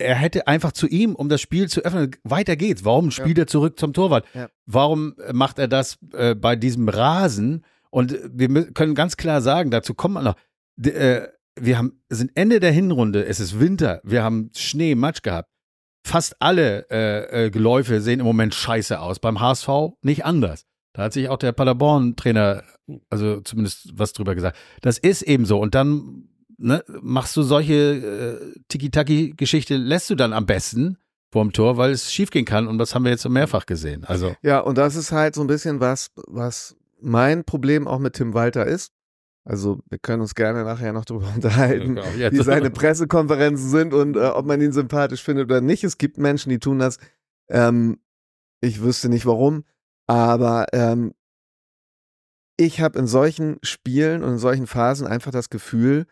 Er 0.00 0.16
hätte 0.16 0.46
einfach 0.46 0.72
zu 0.72 0.86
ihm, 0.86 1.14
um 1.14 1.28
das 1.28 1.40
Spiel 1.40 1.68
zu 1.68 1.82
öffnen, 1.82 2.10
weiter 2.24 2.56
geht's. 2.56 2.84
Warum 2.84 3.10
spielt 3.10 3.38
er 3.38 3.46
zurück 3.46 3.78
zum 3.78 3.92
Torwart? 3.92 4.24
Ja. 4.34 4.48
Warum 4.66 5.14
macht 5.32 5.58
er 5.58 5.68
das 5.68 5.98
äh, 6.12 6.34
bei 6.34 6.56
diesem 6.56 6.88
Rasen? 6.88 7.64
Und 7.90 8.18
wir 8.32 8.72
können 8.72 8.94
ganz 8.94 9.16
klar 9.16 9.40
sagen, 9.40 9.70
dazu 9.70 9.94
kommt 9.94 10.14
man 10.14 10.24
noch. 10.24 10.36
D 10.76 10.90
äh, 10.90 11.28
wir 11.58 11.78
haben, 11.78 12.00
sind 12.08 12.32
Ende 12.34 12.60
der 12.60 12.72
Hinrunde, 12.72 13.24
es 13.24 13.40
ist 13.40 13.60
Winter, 13.60 14.00
wir 14.04 14.22
haben 14.22 14.50
Schnee, 14.56 14.94
Matsch 14.94 15.22
gehabt. 15.22 15.50
Fast 16.06 16.40
alle 16.40 16.86
äh, 16.90 17.46
äh, 17.46 17.50
Geläufe 17.50 18.00
sehen 18.00 18.20
im 18.20 18.26
Moment 18.26 18.54
scheiße 18.54 18.98
aus. 18.98 19.18
Beim 19.18 19.40
HSV 19.40 19.68
nicht 20.02 20.24
anders. 20.24 20.64
Da 20.94 21.02
hat 21.02 21.12
sich 21.12 21.28
auch 21.28 21.36
der 21.36 21.52
Paderborn-Trainer, 21.52 22.62
also 23.10 23.40
zumindest 23.42 23.90
was 23.94 24.12
drüber 24.12 24.34
gesagt. 24.34 24.56
Das 24.80 24.96
ist 24.96 25.22
eben 25.22 25.44
so. 25.44 25.60
Und 25.60 25.74
dann 25.74 26.28
ne, 26.60 26.84
machst 27.00 27.36
du 27.36 27.42
solche 27.42 27.74
äh, 27.74 28.60
Tiki-Taki-Geschichte, 28.68 29.76
lässt 29.76 30.10
du 30.10 30.14
dann 30.14 30.32
am 30.32 30.46
besten 30.46 30.98
vorm 31.32 31.52
Tor, 31.52 31.76
weil 31.76 31.90
es 31.90 32.12
schiefgehen 32.12 32.44
kann. 32.44 32.66
Und 32.66 32.78
das 32.78 32.94
haben 32.94 33.04
wir 33.04 33.10
jetzt 33.10 33.22
so 33.22 33.28
mehrfach 33.30 33.66
gesehen. 33.66 34.04
Also, 34.04 34.34
Ja, 34.42 34.60
und 34.60 34.78
das 34.78 34.96
ist 34.96 35.12
halt 35.12 35.34
so 35.34 35.40
ein 35.40 35.46
bisschen 35.46 35.80
was, 35.80 36.10
was 36.26 36.76
mein 37.00 37.44
Problem 37.44 37.88
auch 37.88 37.98
mit 37.98 38.14
Tim 38.14 38.34
Walter 38.34 38.66
ist. 38.66 38.92
Also 39.44 39.80
wir 39.88 39.98
können 39.98 40.20
uns 40.20 40.34
gerne 40.34 40.64
nachher 40.64 40.92
noch 40.92 41.04
darüber 41.04 41.28
unterhalten, 41.34 41.98
jetzt. 42.18 42.36
wie 42.36 42.42
seine 42.42 42.70
Pressekonferenzen 42.70 43.70
sind 43.70 43.94
und 43.94 44.16
äh, 44.16 44.26
ob 44.26 44.44
man 44.46 44.60
ihn 44.60 44.72
sympathisch 44.72 45.22
findet 45.22 45.46
oder 45.46 45.60
nicht. 45.60 45.82
Es 45.82 45.98
gibt 45.98 46.18
Menschen, 46.18 46.50
die 46.50 46.58
tun 46.58 46.78
das. 46.78 46.98
Ähm, 47.48 47.98
ich 48.60 48.82
wüsste 48.82 49.08
nicht 49.08 49.24
warum, 49.24 49.64
aber 50.06 50.66
ähm, 50.72 51.14
ich 52.58 52.82
habe 52.82 52.98
in 52.98 53.06
solchen 53.06 53.58
Spielen 53.62 54.22
und 54.22 54.32
in 54.32 54.38
solchen 54.38 54.66
Phasen 54.66 55.06
einfach 55.06 55.30
das 55.30 55.48
Gefühl, 55.48 56.06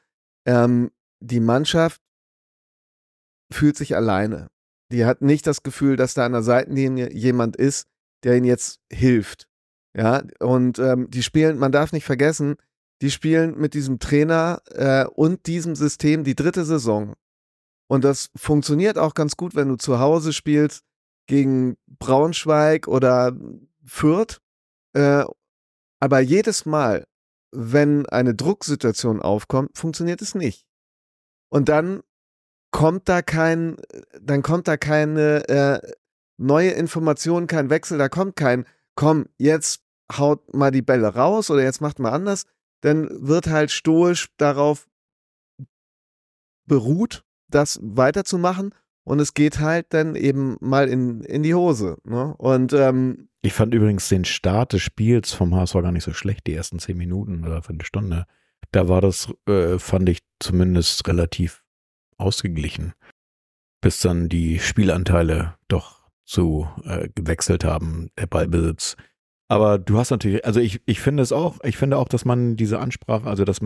ähm, 0.48 0.90
die 1.20 1.40
Mannschaft 1.40 2.00
fühlt 3.52 3.76
sich 3.76 3.94
alleine. 3.94 4.48
Die 4.90 5.04
hat 5.04 5.20
nicht 5.20 5.46
das 5.46 5.62
Gefühl, 5.62 5.96
dass 5.96 6.14
da 6.14 6.24
an 6.24 6.32
der 6.32 6.42
Seitenlinie 6.42 7.12
jemand 7.12 7.54
ist, 7.56 7.86
der 8.24 8.36
ihnen 8.36 8.46
jetzt 8.46 8.80
hilft. 8.90 9.46
Ja, 9.94 10.22
und 10.40 10.78
ähm, 10.78 11.10
die 11.10 11.22
spielen, 11.22 11.58
man 11.58 11.72
darf 11.72 11.92
nicht 11.92 12.04
vergessen, 12.04 12.56
die 13.02 13.10
spielen 13.10 13.58
mit 13.58 13.74
diesem 13.74 13.98
Trainer 13.98 14.62
äh, 14.70 15.04
und 15.04 15.46
diesem 15.46 15.76
System 15.76 16.24
die 16.24 16.34
dritte 16.34 16.64
Saison. 16.64 17.14
Und 17.86 18.04
das 18.04 18.30
funktioniert 18.34 18.98
auch 18.98 19.14
ganz 19.14 19.36
gut, 19.36 19.54
wenn 19.54 19.68
du 19.68 19.76
zu 19.76 19.98
Hause 19.98 20.32
spielst 20.32 20.82
gegen 21.26 21.76
Braunschweig 21.86 22.88
oder 22.88 23.36
Fürth. 23.84 24.40
Äh, 24.94 25.24
aber 26.00 26.20
jedes 26.20 26.64
Mal, 26.64 27.06
wenn 27.50 28.06
eine 28.06 28.34
Drucksituation 28.34 29.22
aufkommt, 29.22 29.76
funktioniert 29.76 30.22
es 30.22 30.34
nicht. 30.34 30.66
Und 31.48 31.68
dann 31.68 32.02
kommt 32.70 33.08
da 33.08 33.22
kein, 33.22 33.76
dann 34.20 34.42
kommt 34.42 34.68
da 34.68 34.76
keine 34.76 35.48
äh, 35.48 35.92
neue 36.36 36.70
Information, 36.70 37.46
kein 37.46 37.70
Wechsel, 37.70 37.98
da 37.98 38.08
kommt 38.08 38.36
kein, 38.36 38.66
komm, 38.94 39.26
jetzt 39.38 39.82
haut 40.12 40.54
mal 40.54 40.70
die 40.70 40.82
Bälle 40.82 41.14
raus 41.14 41.50
oder 41.50 41.62
jetzt 41.62 41.80
macht 41.80 41.98
mal 41.98 42.12
anders, 42.12 42.44
dann 42.80 43.08
wird 43.26 43.48
halt 43.48 43.70
stoisch 43.70 44.28
darauf 44.36 44.88
beruht, 46.66 47.24
das 47.48 47.78
weiterzumachen 47.82 48.74
und 49.08 49.20
es 49.20 49.32
geht 49.32 49.58
halt 49.58 49.86
dann 49.94 50.14
eben 50.16 50.58
mal 50.60 50.86
in, 50.88 51.22
in 51.22 51.42
die 51.42 51.54
Hose. 51.54 51.96
Ne? 52.04 52.34
Und 52.36 52.74
ähm, 52.74 53.28
Ich 53.40 53.54
fand 53.54 53.72
übrigens 53.72 54.10
den 54.10 54.26
Start 54.26 54.74
des 54.74 54.82
Spiels 54.82 55.32
vom 55.32 55.54
HSV 55.54 55.72
gar 55.74 55.92
nicht 55.92 56.04
so 56.04 56.12
schlecht, 56.12 56.46
die 56.46 56.52
ersten 56.52 56.78
zehn 56.78 56.98
Minuten 56.98 57.42
oder 57.42 57.62
eine 57.66 57.84
Stunde. 57.84 58.26
da 58.70 58.86
war 58.88 59.00
das, 59.00 59.32
äh, 59.48 59.78
fand 59.78 60.10
ich 60.10 60.18
zumindest 60.40 61.08
relativ 61.08 61.64
ausgeglichen, 62.18 62.92
bis 63.80 64.00
dann 64.00 64.28
die 64.28 64.58
Spielanteile 64.58 65.54
doch 65.68 66.06
zu 66.26 66.68
äh, 66.84 67.08
gewechselt 67.14 67.64
haben, 67.64 68.10
der 68.18 68.26
Ballbesitz. 68.26 68.96
Aber 69.48 69.78
du 69.78 69.96
hast 69.96 70.10
natürlich, 70.10 70.44
also 70.44 70.60
ich, 70.60 70.82
ich 70.84 71.00
finde 71.00 71.22
es 71.22 71.32
auch, 71.32 71.56
ich 71.64 71.78
finde 71.78 71.96
auch, 71.96 72.08
dass 72.08 72.26
man 72.26 72.56
diese 72.56 72.78
Ansprache, 72.78 73.26
also 73.26 73.46
dass, 73.46 73.60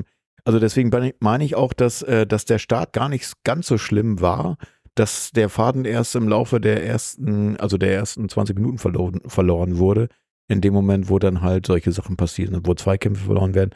also 0.45 0.61
deswegen 0.61 1.13
meine 1.19 1.45
ich 1.45 1.57
auch, 1.57 1.73
dass, 1.73 2.03
äh, 2.03 2.29
dass 2.29 2.45
der 2.45 2.59
Start 2.61 2.93
gar 2.93 3.09
nicht 3.09 3.33
ganz 3.43 3.67
so 3.67 3.77
schlimm 3.77 4.21
war, 4.21 4.57
dass 4.95 5.31
der 5.31 5.49
Faden 5.49 5.85
erst 5.85 6.15
im 6.17 6.29
Laufe 6.29 6.61
der 6.61 6.85
ersten, 6.85 7.57
also 7.57 7.79
der 7.79 7.95
ersten 7.95 8.29
20 8.29 8.57
Minuten 8.57 8.79
verloren, 8.79 9.21
verloren 9.27 9.79
wurde, 9.79 10.09
in 10.49 10.61
dem 10.61 10.75
Moment, 10.75 11.09
wo 11.09 11.19
dann 11.19 11.41
halt 11.41 11.67
solche 11.67 11.93
Sachen 11.93 12.17
passieren 12.17 12.61
wo 12.65 12.75
Zweikämpfe 12.75 13.25
verloren 13.25 13.55
werden. 13.55 13.71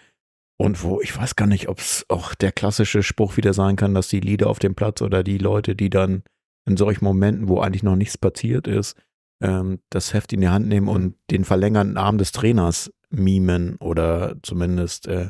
Und 0.59 0.83
wo, 0.83 1.01
ich 1.01 1.17
weiß 1.17 1.37
gar 1.37 1.47
nicht, 1.47 1.69
ob 1.69 1.79
es 1.79 2.07
auch 2.09 2.35
der 2.35 2.53
klassische 2.53 3.03
Spruch 3.03 3.37
wieder 3.37 3.53
sein 3.53 3.77
kann, 3.77 3.95
dass 3.95 4.09
die 4.09 4.21
Leader 4.21 4.49
auf 4.49 4.59
dem 4.59 4.75
Platz 4.75 5.03
oder 5.03 5.23
die 5.23 5.39
Leute, 5.39 5.77
die 5.77 5.91
dann 5.91 6.23
in 6.67 6.77
solchen 6.77 7.05
Momenten, 7.05 7.49
wo 7.49 7.61
eigentlich 7.61 7.83
noch 7.83 7.97
nichts 7.97 8.17
passiert 8.17 8.67
ist, 8.67 8.97
ähm, 9.43 9.81
das 9.91 10.15
Heft 10.15 10.33
in 10.33 10.41
die 10.41 10.49
Hand 10.49 10.67
nehmen 10.67 10.89
und 10.89 11.17
den 11.31 11.45
verlängerten 11.45 11.97
Arm 11.97 12.19
des 12.19 12.33
Trainers 12.33 12.91
mimen 13.11 13.77
oder 13.77 14.37
zumindest 14.43 15.07
äh, 15.09 15.29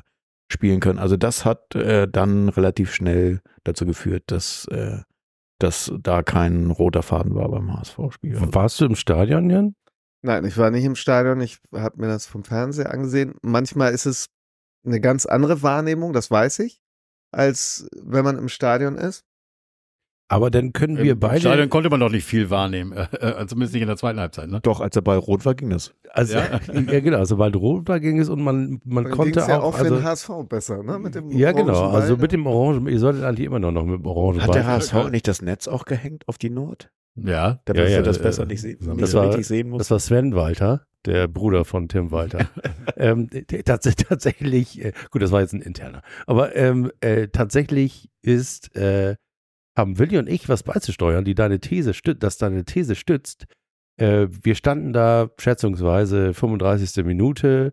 spielen 0.51 0.81
können. 0.81 0.99
Also 0.99 1.17
das 1.17 1.45
hat 1.45 1.75
äh, 1.75 2.09
dann 2.09 2.49
relativ 2.49 2.95
schnell 2.95 3.41
dazu 3.65 3.85
geführt, 3.85 4.25
dass, 4.29 4.67
äh, 4.69 5.01
dass 5.59 5.93
da 6.01 6.23
kein 6.23 6.71
roter 6.71 7.03
Faden 7.03 7.35
war 7.35 7.49
beim 7.51 7.73
HSV-Spiel. 7.73 8.37
Warst 8.55 8.81
du 8.81 8.87
im 8.87 8.97
Stadion, 8.97 9.51
Jan? 9.51 9.75
Nein, 10.23 10.45
ich 10.45 10.57
war 10.59 10.71
nicht 10.71 10.85
im 10.85 10.97
Stadion, 10.97 11.41
ich 11.41 11.59
habe 11.73 12.01
mir 12.01 12.09
das 12.09 12.27
vom 12.27 12.45
Fernseher 12.45 12.93
angesehen. 12.93 13.35
Manchmal 13.43 13.93
ist 13.93 14.07
es 14.07 14.29
eine 14.85 15.01
ganz 15.01 15.27
andere 15.27 15.63
Wahrnehmung, 15.63 16.13
das 16.13 16.31
weiß 16.31 16.61
ich, 16.61 16.81
als 17.33 17.89
wenn 17.95 18.25
man 18.25 18.39
im 18.39 18.49
Stadion 18.49 18.97
ist. 18.97 19.25
Aber 20.29 20.51
dann 20.51 20.73
können 20.73 20.99
wir 20.99 21.13
Im 21.13 21.21
beide. 21.21 21.41
Stadion 21.41 21.69
konnte 21.69 21.89
man 21.89 22.01
doch 22.01 22.11
nicht 22.11 22.25
viel 22.25 22.51
wahrnehmen, 22.51 22.93
äh, 22.93 23.07
äh, 23.21 23.47
zumindest 23.47 23.75
nicht 23.75 23.83
in 23.83 23.87
der 23.89 23.97
zweiten 23.97 24.19
Halbzeit. 24.19 24.49
Ne? 24.49 24.59
Doch, 24.61 24.81
als 24.81 24.95
der 24.95 25.01
Ball 25.03 25.19
rot 25.19 25.45
war, 25.47 25.55
ging 25.55 25.71
das. 25.71 25.95
also, 26.11 26.35
Ja. 26.39 26.61
ja. 26.73 27.01
genau, 27.01 27.19
also 27.19 27.39
weil 27.39 27.55
rot 27.55 27.87
war 27.89 28.01
ging 28.01 28.19
es 28.19 28.29
und 28.29 28.43
man, 28.43 28.81
man 28.85 29.05
Dann 29.05 29.13
konnte 29.13 29.33
ging's 29.33 29.47
ja 29.47 29.61
auch. 29.61 29.65
auch 29.65 29.75
für 29.77 29.85
also, 29.85 29.95
den 29.97 30.05
HSV 30.05 30.31
besser, 30.49 30.83
ne? 30.83 30.99
Mit 30.99 31.15
dem 31.15 31.31
ja, 31.31 31.53
genau, 31.53 31.75
orangen 31.75 31.93
Ball, 31.93 32.01
also 32.03 32.17
mit 32.17 32.33
dem 32.33 32.47
Orangen, 32.47 32.89
ihr 32.89 32.99
solltet 32.99 33.23
eigentlich 33.23 33.47
immer 33.47 33.61
noch, 33.61 33.71
noch 33.71 33.85
mit 33.85 34.01
dem 34.01 34.07
Orangen 34.07 34.43
Hat 34.43 34.53
der 34.55 34.63
Ball. 34.63 34.81
HSV 34.81 35.11
nicht 35.11 35.29
das 35.29 35.43
Netz 35.43 35.69
auch 35.69 35.85
gehängt 35.85 36.27
auf 36.27 36.39
die 36.39 36.51
Nord? 36.51 36.91
Ja. 37.15 37.61
Damit 37.65 37.85
Ja, 37.85 37.89
ja, 37.89 38.03
das 38.03 38.19
äh, 38.19 38.23
besser 38.23 38.47
nicht, 38.47 38.61
se 38.63 38.77
das 38.77 39.15
war- 39.15 39.29
richtig 39.29 39.47
sehen 39.47 39.69
muss. 39.71 39.79
Das 39.79 39.91
war 39.93 40.01
Sven 40.01 40.35
Walter, 40.35 40.87
der 41.07 41.29
Bruder 41.29 41.65
von 41.65 41.87
Tim 41.89 42.11
Walter. 42.11 42.49
ähm, 42.97 43.29
der- 43.31 43.63
tats 43.65 43.95
tatsächlich, 43.95 44.85
äh, 44.85 44.93
gut, 45.13 45.23
das 45.23 45.31
war 45.31 45.41
jetzt 45.41 45.55
ein 45.55 45.63
interner, 45.63 46.03
aber 46.27 46.57
ähm, 46.57 46.91
äh, 47.01 47.29
tatsächlich 47.29 48.11
ist, 48.23 48.75
äh, 48.77 49.15
haben 49.77 49.99
Willi 49.99 50.19
und 50.19 50.29
ich 50.29 50.49
was 50.49 50.63
beizusteuern, 50.63 51.25
die 51.25 51.35
deine 51.35 51.61
These 51.61 51.95
stützt, 51.95 52.23
dass 52.23 52.39
deine 52.39 52.65
These 52.65 52.95
stützt. 52.95 53.47
Äh, 53.99 54.29
wir 54.31 54.55
standen 54.55 54.93
da 54.93 55.31
schätzungsweise 55.39 56.35
35. 56.35 57.05
Minute. 57.05 57.73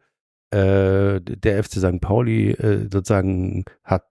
Äh, 0.51 1.21
der 1.21 1.63
FC 1.63 1.79
St. 1.79 2.01
Pauli 2.01 2.51
äh, 2.51 2.87
sozusagen 2.91 3.65
hat 3.83 4.05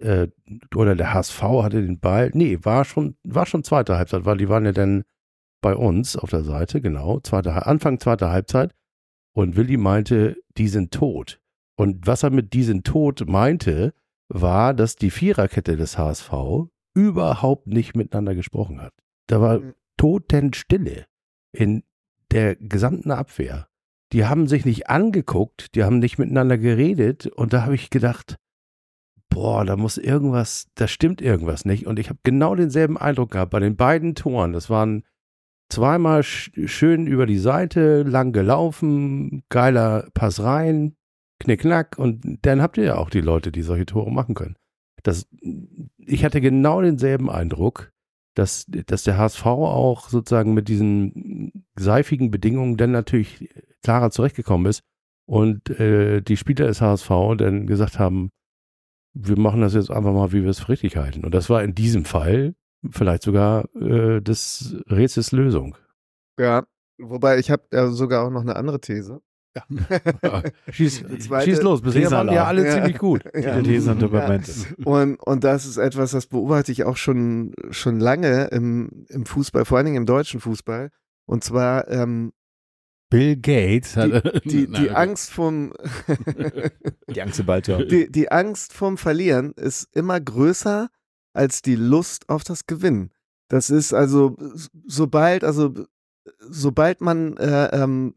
äh, 0.00 0.28
oder 0.74 0.96
der 0.96 1.14
HSV 1.14 1.42
hatte 1.42 1.82
den 1.82 2.00
Ball. 2.00 2.30
Nee, 2.34 2.58
war 2.62 2.84
schon, 2.84 3.16
war 3.22 3.46
schon 3.46 3.64
zweite 3.64 3.96
Halbzeit, 3.96 4.24
weil 4.24 4.38
die 4.38 4.48
waren 4.48 4.64
ja 4.64 4.72
dann 4.72 5.04
bei 5.60 5.74
uns 5.74 6.16
auf 6.16 6.30
der 6.30 6.44
Seite, 6.44 6.80
genau, 6.80 7.20
zweite, 7.20 7.66
Anfang 7.66 8.00
zweiter 8.00 8.30
Halbzeit. 8.30 8.74
Und 9.34 9.56
Willi 9.56 9.76
meinte, 9.76 10.36
die 10.56 10.68
sind 10.68 10.92
tot. 10.92 11.40
Und 11.76 12.06
was 12.06 12.22
er 12.22 12.30
mit 12.30 12.52
die 12.54 12.64
sind 12.64 12.86
tot 12.86 13.28
meinte, 13.28 13.92
war, 14.28 14.74
dass 14.74 14.96
die 14.96 15.10
Viererkette 15.10 15.76
des 15.76 15.98
HSV 15.98 16.32
überhaupt 16.94 17.66
nicht 17.66 17.96
miteinander 17.96 18.34
gesprochen 18.34 18.80
hat. 18.80 18.92
Da 19.26 19.40
war 19.40 19.60
Mhm. 19.60 19.74
Totenstille 19.96 21.06
in 21.52 21.82
der 22.30 22.56
gesamten 22.56 23.10
Abwehr. 23.10 23.68
Die 24.12 24.26
haben 24.26 24.46
sich 24.46 24.64
nicht 24.64 24.88
angeguckt, 24.88 25.74
die 25.74 25.84
haben 25.84 25.98
nicht 25.98 26.18
miteinander 26.18 26.56
geredet 26.56 27.26
und 27.26 27.52
da 27.52 27.62
habe 27.62 27.74
ich 27.74 27.90
gedacht, 27.90 28.36
boah, 29.28 29.64
da 29.64 29.76
muss 29.76 29.98
irgendwas, 29.98 30.68
da 30.74 30.88
stimmt 30.88 31.20
irgendwas 31.20 31.64
nicht. 31.64 31.86
Und 31.86 31.98
ich 31.98 32.08
habe 32.08 32.18
genau 32.22 32.54
denselben 32.54 32.96
Eindruck 32.96 33.32
gehabt 33.32 33.50
bei 33.50 33.60
den 33.60 33.76
beiden 33.76 34.14
Toren. 34.14 34.52
Das 34.52 34.70
waren 34.70 35.04
zweimal 35.68 36.22
sch 36.22 36.50
schön 36.66 37.06
über 37.06 37.26
die 37.26 37.38
Seite, 37.38 38.02
lang 38.02 38.32
gelaufen, 38.32 39.42
geiler 39.50 40.08
Pass 40.14 40.42
rein, 40.42 40.96
knickknack 41.40 41.98
und 41.98 42.38
dann 42.42 42.62
habt 42.62 42.78
ihr 42.78 42.84
ja 42.84 42.96
auch 42.96 43.10
die 43.10 43.20
Leute, 43.20 43.52
die 43.52 43.62
solche 43.62 43.86
Tore 43.86 44.10
machen 44.10 44.34
können. 44.34 44.56
Das, 45.02 45.28
ich 45.98 46.24
hatte 46.24 46.40
genau 46.40 46.82
denselben 46.82 47.30
Eindruck, 47.30 47.92
dass, 48.34 48.66
dass 48.66 49.04
der 49.04 49.18
HSV 49.18 49.46
auch 49.46 50.08
sozusagen 50.08 50.54
mit 50.54 50.68
diesen 50.68 51.66
seifigen 51.76 52.30
Bedingungen 52.30 52.76
dann 52.76 52.92
natürlich 52.92 53.48
klarer 53.82 54.10
zurechtgekommen 54.10 54.66
ist 54.66 54.82
und 55.26 55.70
äh, 55.70 56.20
die 56.20 56.36
Spieler 56.36 56.66
des 56.66 56.80
HSV 56.80 57.10
dann 57.36 57.66
gesagt 57.66 57.98
haben, 57.98 58.30
wir 59.14 59.38
machen 59.38 59.60
das 59.60 59.74
jetzt 59.74 59.90
einfach 59.90 60.12
mal, 60.12 60.32
wie 60.32 60.42
wir 60.42 60.50
es 60.50 60.60
für 60.60 60.68
richtig 60.70 60.96
halten. 60.96 61.24
Und 61.24 61.34
das 61.34 61.50
war 61.50 61.62
in 61.62 61.74
diesem 61.74 62.04
Fall 62.04 62.54
vielleicht 62.90 63.22
sogar 63.22 63.74
äh, 63.74 64.20
des 64.20 64.76
Rätsels 64.86 65.32
Lösung. 65.32 65.76
Ja, 66.38 66.64
wobei 66.98 67.38
ich 67.38 67.50
habe 67.50 67.64
ja 67.72 67.88
sogar 67.88 68.26
auch 68.26 68.30
noch 68.30 68.42
eine 68.42 68.56
andere 68.56 68.80
These. 68.80 69.20
Schieß, 70.70 71.04
Die 71.10 71.18
zweite- 71.18 71.50
schieß 71.50 71.62
los, 71.62 71.82
bisher 71.82 72.10
waren 72.10 72.32
ja 72.32 72.44
alle 72.44 72.66
Ja. 72.66 72.74
ziemlich 72.74 72.98
gut. 72.98 73.24
Ja. 73.34 73.60
Thesen 73.60 74.02
und. 74.02 74.86
Und, 74.86 75.16
und 75.20 75.44
das 75.44 75.66
ist 75.66 75.76
etwas, 75.78 76.12
das 76.12 76.26
beobachte 76.26 76.70
ich 76.72 76.84
auch 76.84 76.96
schon, 76.96 77.52
schon 77.70 77.98
lange 78.00 78.46
im, 78.48 79.06
im 79.08 79.26
Fußball, 79.26 79.64
vor 79.64 79.78
allen 79.78 79.86
Dingen 79.86 79.96
im 79.98 80.06
deutschen 80.06 80.40
Fußball. 80.40 80.90
Und 81.26 81.44
zwar 81.44 81.88
ähm, 81.88 82.32
Bill 83.10 83.36
Gates 83.36 83.96
hat. 83.96 84.44
die, 84.44 84.66
die 84.66 84.68
okay. 84.68 84.90
Angst 84.90 85.30
vom 85.30 85.72
Die 87.10 87.22
Angst 87.22 87.44
bald 87.46 87.68
haben. 87.68 87.88
die, 87.88 88.10
die 88.10 88.30
Angst 88.30 88.72
vom 88.72 88.98
Verlieren 88.98 89.52
ist 89.54 89.88
immer 89.94 90.20
größer 90.20 90.88
als 91.32 91.62
die 91.62 91.76
Lust 91.76 92.28
auf 92.28 92.44
das 92.44 92.66
Gewinnen. 92.66 93.12
Das 93.48 93.70
ist 93.70 93.94
also, 93.94 94.36
sobald, 94.86 95.42
also 95.42 95.72
sobald 96.40 97.00
man 97.00 97.36
äh, 97.38 97.66
ähm, 97.82 98.12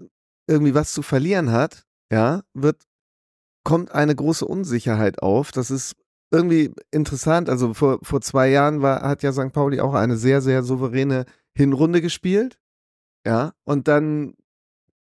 irgendwie 0.51 0.75
was 0.75 0.93
zu 0.93 1.01
verlieren 1.01 1.51
hat, 1.51 1.85
ja, 2.11 2.43
wird, 2.53 2.83
kommt 3.63 3.91
eine 3.91 4.15
große 4.15 4.45
Unsicherheit 4.45 5.21
auf. 5.21 5.51
Das 5.51 5.71
ist 5.71 5.95
irgendwie 6.31 6.73
interessant. 6.91 7.49
Also 7.49 7.73
vor, 7.73 7.99
vor 8.03 8.21
zwei 8.21 8.49
Jahren 8.49 8.81
war, 8.81 9.01
hat 9.01 9.23
ja 9.23 9.31
St. 9.31 9.53
Pauli 9.53 9.79
auch 9.79 9.93
eine 9.93 10.17
sehr, 10.17 10.41
sehr 10.41 10.63
souveräne 10.63 11.25
Hinrunde 11.53 12.01
gespielt. 12.01 12.57
Ja, 13.25 13.53
und 13.65 13.87
dann 13.87 14.33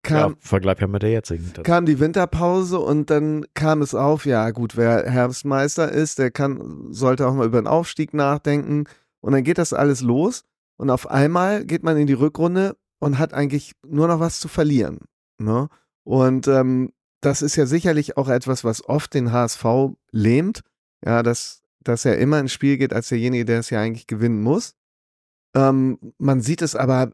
kam, 0.02 0.32
Ja, 0.32 0.36
Vergleich 0.40 0.80
ja 0.80 0.86
mit 0.86 1.02
der 1.02 1.10
jetzigen. 1.10 1.52
Kam 1.62 1.84
die 1.84 2.00
Winterpause 2.00 2.78
und 2.78 3.10
dann 3.10 3.44
kam 3.54 3.82
es 3.82 3.94
auf, 3.94 4.24
ja 4.24 4.50
gut, 4.50 4.76
wer 4.76 5.10
Herbstmeister 5.10 5.90
ist, 5.92 6.18
der 6.18 6.30
kann, 6.30 6.92
sollte 6.92 7.26
auch 7.26 7.34
mal 7.34 7.46
über 7.46 7.60
den 7.60 7.66
Aufstieg 7.66 8.14
nachdenken. 8.14 8.84
Und 9.20 9.32
dann 9.32 9.44
geht 9.44 9.58
das 9.58 9.72
alles 9.72 10.00
los 10.00 10.44
und 10.76 10.90
auf 10.90 11.10
einmal 11.10 11.64
geht 11.64 11.82
man 11.82 11.96
in 11.96 12.06
die 12.06 12.12
Rückrunde 12.12 12.76
und 13.00 13.18
hat 13.18 13.34
eigentlich 13.34 13.72
nur 13.86 14.08
noch 14.08 14.20
was 14.20 14.40
zu 14.40 14.48
verlieren. 14.48 15.00
Ne? 15.38 15.68
Und 16.04 16.48
ähm, 16.48 16.92
das 17.20 17.42
ist 17.42 17.56
ja 17.56 17.66
sicherlich 17.66 18.16
auch 18.16 18.28
etwas, 18.28 18.64
was 18.64 18.88
oft 18.88 19.14
den 19.14 19.32
HSV 19.32 19.64
lähmt, 20.10 20.60
ja, 21.04 21.22
dass, 21.22 21.62
dass 21.80 22.04
er 22.04 22.18
immer 22.18 22.38
ins 22.38 22.52
Spiel 22.52 22.78
geht 22.78 22.92
als 22.92 23.08
derjenige, 23.08 23.44
der 23.44 23.60
es 23.60 23.70
ja 23.70 23.80
eigentlich 23.80 24.06
gewinnen 24.06 24.42
muss. 24.42 24.74
Ähm, 25.54 25.98
man 26.18 26.40
sieht 26.40 26.62
es 26.62 26.76
aber 26.76 27.12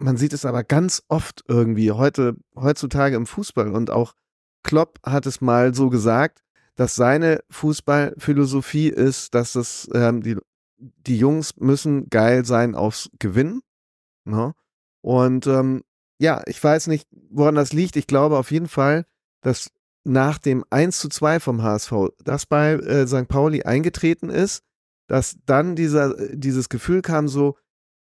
man 0.00 0.16
sieht 0.16 0.32
es 0.32 0.44
aber 0.44 0.64
ganz 0.64 1.02
oft 1.08 1.44
irgendwie 1.46 1.92
heute, 1.92 2.36
heutzutage 2.56 3.16
im 3.16 3.26
Fußball 3.26 3.68
und 3.68 3.90
auch 3.90 4.14
Klopp 4.62 4.98
hat 5.04 5.26
es 5.26 5.40
mal 5.40 5.74
so 5.74 5.90
gesagt, 5.90 6.42
dass 6.74 6.96
seine 6.96 7.40
Fußballphilosophie 7.50 8.88
ist, 8.88 9.34
dass 9.34 9.54
es, 9.54 9.88
ähm, 9.94 10.22
die, 10.22 10.36
die 10.78 11.18
Jungs 11.18 11.56
müssen 11.56 12.08
geil 12.08 12.44
sein 12.44 12.74
aufs 12.74 13.10
Gewinnen. 13.18 13.60
Ne? 14.24 14.54
Und 15.02 15.46
ähm, 15.46 15.82
ja, 16.20 16.42
ich 16.46 16.62
weiß 16.62 16.88
nicht, 16.88 17.08
woran 17.30 17.54
das 17.54 17.72
liegt. 17.72 17.96
Ich 17.96 18.06
glaube 18.06 18.36
auf 18.36 18.50
jeden 18.50 18.68
Fall, 18.68 19.06
dass 19.40 19.70
nach 20.04 20.38
dem 20.38 20.64
1 20.68 20.98
zu 20.98 21.08
2 21.08 21.40
vom 21.40 21.62
HSV, 21.62 21.92
das 22.22 22.44
bei 22.46 22.72
äh, 22.74 23.06
St. 23.06 23.26
Pauli 23.26 23.62
eingetreten 23.62 24.28
ist, 24.28 24.62
dass 25.08 25.38
dann 25.46 25.76
dieser, 25.76 26.14
dieses 26.34 26.68
Gefühl 26.68 27.00
kam 27.00 27.26
so, 27.26 27.56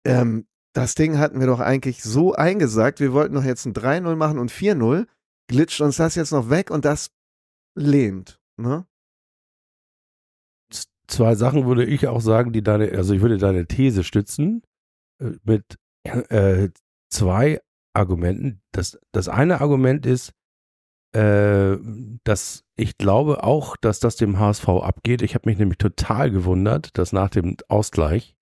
ähm, 0.05 0.45
das 0.73 0.95
Ding 0.95 1.17
hatten 1.17 1.39
wir 1.39 1.47
doch 1.47 1.59
eigentlich 1.59 2.03
so 2.03 2.33
eingesagt, 2.33 2.99
wir 2.99 3.13
wollten 3.13 3.35
doch 3.35 3.43
jetzt 3.43 3.65
ein 3.65 3.73
3-0 3.73 4.15
machen 4.15 4.39
und 4.39 4.51
4-0, 4.51 5.07
glitscht 5.47 5.81
uns 5.81 5.97
das 5.97 6.15
jetzt 6.15 6.31
noch 6.31 6.49
weg 6.49 6.69
und 6.69 6.83
das 6.83 7.11
lähmt. 7.75 8.39
Ne? 8.57 8.85
Zwei 11.07 11.35
Sachen 11.35 11.65
würde 11.65 11.85
ich 11.85 12.07
auch 12.07 12.21
sagen, 12.21 12.51
die 12.51 12.61
deine, 12.61 12.91
also 12.91 13.13
ich 13.13 13.21
würde 13.21 13.37
deine 13.37 13.67
These 13.67 14.03
stützen 14.03 14.63
äh, 15.19 15.31
mit 15.43 15.77
äh, 16.03 16.69
zwei 17.09 17.61
Argumenten. 17.93 18.61
Das, 18.71 18.99
das 19.11 19.29
eine 19.29 19.61
Argument 19.61 20.05
ist, 20.05 20.33
äh, 21.13 21.77
dass 22.23 22.63
ich 22.75 22.97
glaube 22.97 23.43
auch, 23.43 23.75
dass 23.77 23.99
das 23.99 24.15
dem 24.15 24.39
HSV 24.39 24.67
abgeht. 24.69 25.21
Ich 25.21 25.35
habe 25.35 25.49
mich 25.49 25.57
nämlich 25.57 25.77
total 25.77 26.31
gewundert, 26.31 26.97
dass 26.97 27.13
nach 27.13 27.29
dem 27.29 27.57
Ausgleich 27.67 28.35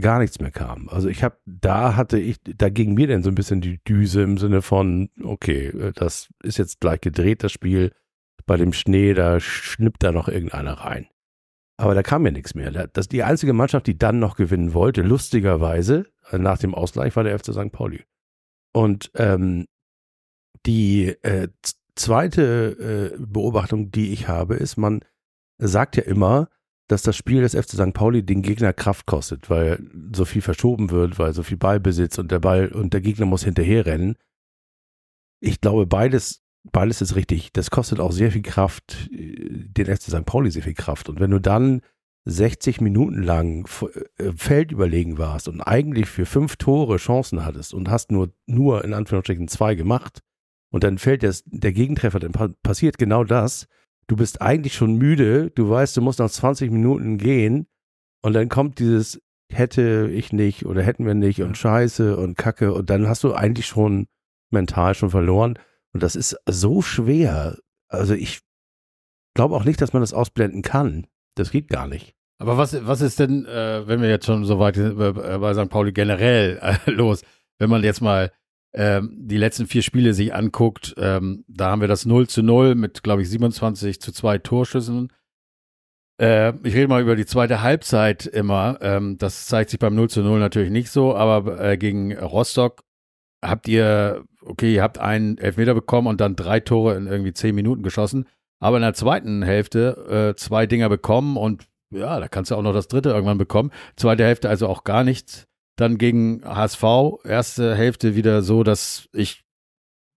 gar 0.00 0.18
nichts 0.18 0.40
mehr 0.40 0.50
kam. 0.50 0.88
Also 0.88 1.08
ich 1.08 1.22
habe, 1.22 1.38
da 1.46 1.96
hatte 1.96 2.18
ich, 2.18 2.38
da 2.42 2.68
ging 2.68 2.94
mir 2.94 3.06
denn 3.06 3.22
so 3.22 3.30
ein 3.30 3.34
bisschen 3.34 3.60
die 3.60 3.82
Düse 3.84 4.22
im 4.22 4.36
Sinne 4.36 4.62
von, 4.62 5.10
okay, 5.22 5.68
äh, 5.68 5.92
das 5.92 6.28
ist 6.42 6.58
jetzt 6.58 6.80
gleich 6.80 7.00
gedreht, 7.00 7.42
das 7.42 7.52
Spiel. 7.52 7.92
Bei 8.46 8.56
dem 8.56 8.72
Schnee, 8.72 9.14
da 9.14 9.38
schnippt 9.38 10.02
da 10.02 10.12
noch 10.12 10.26
irgendeiner 10.26 10.72
rein. 10.72 11.06
Aber 11.76 11.94
da 11.94 12.02
kam 12.02 12.26
ja 12.26 12.32
nichts 12.32 12.54
mehr. 12.54 12.70
Das, 12.88 13.08
die 13.08 13.22
einzige 13.22 13.52
Mannschaft, 13.52 13.86
die 13.86 13.96
dann 13.96 14.18
noch 14.18 14.36
gewinnen 14.36 14.74
wollte, 14.74 15.02
lustigerweise, 15.02 16.06
äh, 16.30 16.38
nach 16.38 16.58
dem 16.58 16.74
Ausgleich, 16.74 17.16
war 17.16 17.24
der 17.24 17.38
FC 17.38 17.52
St. 17.54 17.72
Pauli. 17.72 18.04
Und 18.72 19.10
ähm, 19.14 19.66
die 20.66 21.08
äh, 21.22 21.48
zweite 21.96 23.12
äh, 23.14 23.16
Beobachtung, 23.18 23.90
die 23.90 24.12
ich 24.12 24.28
habe, 24.28 24.56
ist, 24.56 24.76
man 24.76 25.04
sagt 25.58 25.96
ja 25.96 26.02
immer, 26.04 26.48
dass 26.88 27.02
das 27.02 27.16
Spiel 27.16 27.42
des 27.42 27.54
FC 27.54 27.70
St. 27.70 27.92
Pauli 27.94 28.24
den 28.24 28.42
Gegner 28.42 28.72
Kraft 28.72 29.06
kostet, 29.06 29.48
weil 29.48 29.80
so 30.12 30.24
viel 30.24 30.42
verschoben 30.42 30.90
wird, 30.90 31.18
weil 31.18 31.32
so 31.32 31.42
viel 31.42 31.56
Ballbesitz 31.56 32.18
und 32.18 32.32
der 32.32 32.40
Ball 32.40 32.68
und 32.68 32.92
der 32.92 33.00
Gegner 33.00 33.26
muss 33.26 33.44
hinterherrennen. 33.44 34.16
Ich 35.40 35.60
glaube, 35.60 35.86
beides, 35.86 36.42
beides 36.64 37.00
ist 37.00 37.14
richtig. 37.14 37.52
Das 37.52 37.70
kostet 37.70 38.00
auch 38.00 38.12
sehr 38.12 38.32
viel 38.32 38.42
Kraft, 38.42 39.08
äh, 39.12 39.68
den 39.68 39.86
FC 39.86 40.02
St. 40.02 40.26
Pauli 40.26 40.50
sehr 40.50 40.64
viel 40.64 40.74
Kraft. 40.74 41.08
Und 41.08 41.20
wenn 41.20 41.30
du 41.30 41.40
dann 41.40 41.82
60 42.24 42.80
Minuten 42.80 43.22
lang 43.22 43.68
äh, 44.18 44.32
Feld 44.36 44.72
überlegen 44.72 45.18
warst 45.18 45.48
und 45.48 45.60
eigentlich 45.60 46.06
für 46.06 46.26
fünf 46.26 46.56
Tore 46.56 46.96
Chancen 46.96 47.44
hattest 47.44 47.72
und 47.74 47.90
hast 47.90 48.12
nur, 48.12 48.32
nur 48.46 48.84
in 48.84 48.92
Anführungsstrichen 48.92 49.48
zwei 49.48 49.74
gemacht 49.74 50.20
und 50.70 50.84
dann 50.84 50.98
fällt 50.98 51.22
das, 51.22 51.42
der 51.46 51.72
Gegentreffer, 51.72 52.20
dann 52.20 52.32
passiert 52.62 52.98
genau 52.98 53.24
das. 53.24 53.66
Du 54.06 54.16
bist 54.16 54.42
eigentlich 54.42 54.74
schon 54.74 54.96
müde, 54.96 55.50
du 55.50 55.68
weißt, 55.68 55.96
du 55.96 56.02
musst 56.02 56.18
nach 56.18 56.30
20 56.30 56.70
Minuten 56.70 57.18
gehen 57.18 57.66
und 58.22 58.34
dann 58.34 58.48
kommt 58.48 58.78
dieses 58.78 59.20
hätte 59.52 60.08
ich 60.12 60.32
nicht 60.32 60.64
oder 60.64 60.82
hätten 60.82 61.06
wir 61.06 61.14
nicht 61.14 61.42
und 61.42 61.58
Scheiße 61.58 62.16
und 62.16 62.36
Kacke 62.36 62.72
und 62.72 62.88
dann 62.88 63.08
hast 63.08 63.24
du 63.24 63.34
eigentlich 63.34 63.66
schon 63.66 64.06
mental 64.50 64.94
schon 64.94 65.10
verloren 65.10 65.58
und 65.92 66.02
das 66.02 66.16
ist 66.16 66.36
so 66.46 66.82
schwer. 66.82 67.58
Also 67.88 68.14
ich 68.14 68.40
glaube 69.34 69.56
auch 69.56 69.64
nicht, 69.64 69.80
dass 69.80 69.92
man 69.92 70.02
das 70.02 70.12
ausblenden 70.12 70.62
kann. 70.62 71.06
Das 71.34 71.50
geht 71.50 71.68
gar 71.68 71.86
nicht. 71.86 72.14
Aber 72.38 72.56
was, 72.56 72.86
was 72.86 73.02
ist 73.02 73.18
denn, 73.18 73.44
äh, 73.44 73.86
wenn 73.86 74.00
wir 74.00 74.08
jetzt 74.08 74.26
schon 74.26 74.44
so 74.44 74.58
weit 74.58 74.76
sind, 74.76 74.98
äh, 74.98 75.12
bei 75.12 75.54
St. 75.54 75.68
Pauli 75.68 75.92
generell 75.92 76.58
äh, 76.62 76.90
los, 76.90 77.22
wenn 77.58 77.68
man 77.68 77.84
jetzt 77.84 78.00
mal 78.00 78.32
ähm, 78.72 79.14
die 79.18 79.36
letzten 79.36 79.66
vier 79.66 79.82
Spiele 79.82 80.14
sich 80.14 80.34
anguckt, 80.34 80.94
ähm, 80.96 81.44
da 81.48 81.70
haben 81.70 81.80
wir 81.80 81.88
das 81.88 82.06
0 82.06 82.28
zu 82.28 82.42
0 82.42 82.76
mit, 82.76 83.02
glaube 83.02 83.22
ich, 83.22 83.28
27 83.28 84.00
zu 84.00 84.12
2 84.12 84.38
Torschüssen. 84.38 85.12
Äh, 86.20 86.54
ich 86.62 86.74
rede 86.74 86.88
mal 86.88 87.02
über 87.02 87.16
die 87.16 87.26
zweite 87.26 87.62
Halbzeit 87.62 88.26
immer. 88.26 88.78
Ähm, 88.80 89.18
das 89.18 89.46
zeigt 89.46 89.70
sich 89.70 89.78
beim 89.78 89.94
0 89.94 90.08
zu 90.08 90.22
0 90.22 90.38
natürlich 90.38 90.70
nicht 90.70 90.90
so, 90.90 91.14
aber 91.14 91.60
äh, 91.60 91.76
gegen 91.76 92.16
Rostock 92.16 92.84
habt 93.42 93.68
ihr, 93.68 94.24
okay, 94.42 94.74
ihr 94.74 94.82
habt 94.82 94.98
einen 94.98 95.38
Elfmeter 95.38 95.74
bekommen 95.74 96.06
und 96.08 96.20
dann 96.20 96.36
drei 96.36 96.60
Tore 96.60 96.96
in 96.96 97.06
irgendwie 97.06 97.32
zehn 97.32 97.54
Minuten 97.54 97.82
geschossen. 97.82 98.26
Aber 98.60 98.76
in 98.76 98.82
der 98.82 98.94
zweiten 98.94 99.42
Hälfte 99.42 100.32
äh, 100.32 100.36
zwei 100.36 100.66
Dinger 100.66 100.88
bekommen 100.88 101.36
und 101.36 101.66
ja, 101.90 102.20
da 102.20 102.28
kannst 102.28 102.50
du 102.50 102.54
auch 102.54 102.62
noch 102.62 102.72
das 102.72 102.88
dritte 102.88 103.10
irgendwann 103.10 103.38
bekommen. 103.38 103.72
Zweite 103.96 104.24
Hälfte 104.24 104.48
also 104.48 104.68
auch 104.68 104.84
gar 104.84 105.02
nichts. 105.02 105.46
Dann 105.76 105.98
gegen 105.98 106.42
HSV, 106.44 106.84
erste 107.24 107.74
Hälfte 107.74 108.14
wieder 108.14 108.42
so, 108.42 108.62
dass 108.62 109.08
ich 109.12 109.44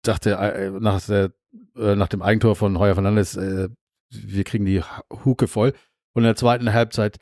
dachte, 0.03 0.33
äh, 0.33 0.71
nach, 0.71 1.05
der, 1.05 1.33
äh, 1.77 1.95
nach 1.95 2.09
dem 2.09 2.23
Eigentor 2.23 2.57
von 2.57 2.79
Heuer 2.79 2.95
Fernandes, 2.95 3.37
äh, 3.37 3.69
wir 4.11 4.45
kriegen 4.45 4.65
die 4.65 4.83
Huke 5.25 5.47
voll. 5.47 5.75
Und 6.15 6.23
in 6.23 6.29
der 6.29 6.37
zweiten 6.37 6.73
Halbzeit 6.73 7.19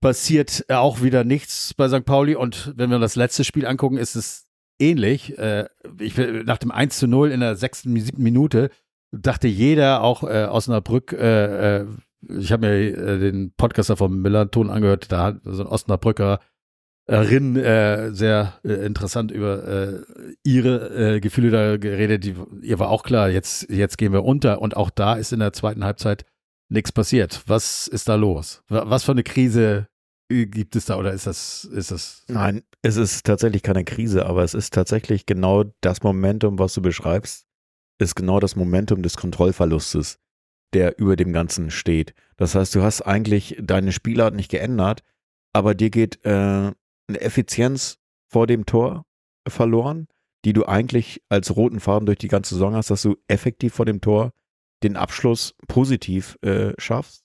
passiert 0.00 0.64
auch 0.70 1.02
wieder 1.02 1.24
nichts 1.24 1.74
bei 1.74 1.88
St. 1.88 2.04
Pauli. 2.04 2.34
Und 2.34 2.72
wenn 2.76 2.90
wir 2.90 2.98
das 2.98 3.16
letzte 3.16 3.44
Spiel 3.44 3.66
angucken, 3.66 3.96
ist 3.96 4.16
es 4.16 4.48
ähnlich. 4.80 5.38
Äh, 5.38 5.66
ich, 6.00 6.16
nach 6.16 6.58
dem 6.58 6.70
1 6.72 6.98
zu 6.98 7.06
0 7.06 7.30
in 7.30 7.40
der 7.40 7.54
sechsten, 7.54 7.98
siebten 8.00 8.22
Minute 8.22 8.70
dachte 9.20 9.48
jeder, 9.48 10.02
auch 10.02 10.22
äh, 10.24 10.46
Osnabrück, 10.50 11.12
äh, 11.12 11.80
äh, 11.80 11.86
ich 12.38 12.52
habe 12.52 12.66
mir 12.66 12.74
äh, 12.74 13.18
den 13.18 13.52
Podcaster 13.56 13.96
vom 13.96 14.22
Millanton 14.22 14.70
angehört, 14.70 15.12
da 15.12 15.24
hat 15.24 15.40
so 15.44 15.62
ein 15.62 15.68
Osnabrücker 15.68 16.40
Rin 17.06 17.56
äh, 17.56 18.14
sehr 18.14 18.54
äh, 18.64 18.72
interessant 18.86 19.30
über 19.30 19.68
äh, 19.68 20.02
ihre 20.42 21.16
äh, 21.16 21.20
Gefühle 21.20 21.50
da 21.50 21.76
geredet. 21.76 22.24
Die, 22.24 22.34
ihr 22.62 22.78
war 22.78 22.88
auch 22.88 23.02
klar, 23.02 23.28
jetzt, 23.28 23.68
jetzt 23.68 23.98
gehen 23.98 24.14
wir 24.14 24.24
unter. 24.24 24.62
Und 24.62 24.74
auch 24.74 24.88
da 24.88 25.14
ist 25.14 25.32
in 25.32 25.40
der 25.40 25.52
zweiten 25.52 25.84
Halbzeit 25.84 26.24
nichts 26.70 26.92
passiert. 26.92 27.42
Was 27.46 27.88
ist 27.88 28.08
da 28.08 28.14
los? 28.14 28.62
Was 28.68 29.04
für 29.04 29.12
eine 29.12 29.22
Krise 29.22 29.86
äh, 30.30 30.46
gibt 30.46 30.76
es 30.76 30.86
da 30.86 30.96
oder 30.96 31.12
ist 31.12 31.26
das, 31.26 31.64
ist 31.64 31.90
das? 31.90 32.24
Nein, 32.28 32.62
es 32.80 32.96
ist 32.96 33.26
tatsächlich 33.26 33.62
keine 33.62 33.84
Krise, 33.84 34.24
aber 34.24 34.42
es 34.42 34.54
ist 34.54 34.72
tatsächlich 34.72 35.26
genau 35.26 35.64
das 35.82 36.02
Momentum, 36.02 36.58
was 36.58 36.72
du 36.72 36.80
beschreibst, 36.80 37.46
ist 37.98 38.14
genau 38.14 38.40
das 38.40 38.56
Momentum 38.56 39.02
des 39.02 39.16
Kontrollverlustes, 39.16 40.18
der 40.72 40.98
über 40.98 41.16
dem 41.16 41.32
Ganzen 41.32 41.70
steht. 41.70 42.14
Das 42.36 42.54
heißt, 42.54 42.74
du 42.74 42.82
hast 42.82 43.02
eigentlich 43.02 43.56
deine 43.60 43.92
Spielart 43.92 44.34
nicht 44.34 44.50
geändert, 44.50 45.02
aber 45.52 45.74
dir 45.74 45.90
geht 45.90 46.24
äh, 46.24 46.30
eine 46.30 47.20
Effizienz 47.20 47.98
vor 48.28 48.46
dem 48.46 48.66
Tor 48.66 49.04
verloren, 49.46 50.08
die 50.44 50.52
du 50.52 50.66
eigentlich 50.66 51.22
als 51.28 51.54
roten 51.56 51.80
Faden 51.80 52.06
durch 52.06 52.18
die 52.18 52.28
ganze 52.28 52.54
Saison 52.54 52.74
hast, 52.74 52.90
dass 52.90 53.02
du 53.02 53.16
effektiv 53.28 53.74
vor 53.74 53.86
dem 53.86 54.00
Tor 54.00 54.32
den 54.82 54.96
Abschluss 54.96 55.54
positiv 55.68 56.36
äh, 56.42 56.72
schaffst. 56.78 57.24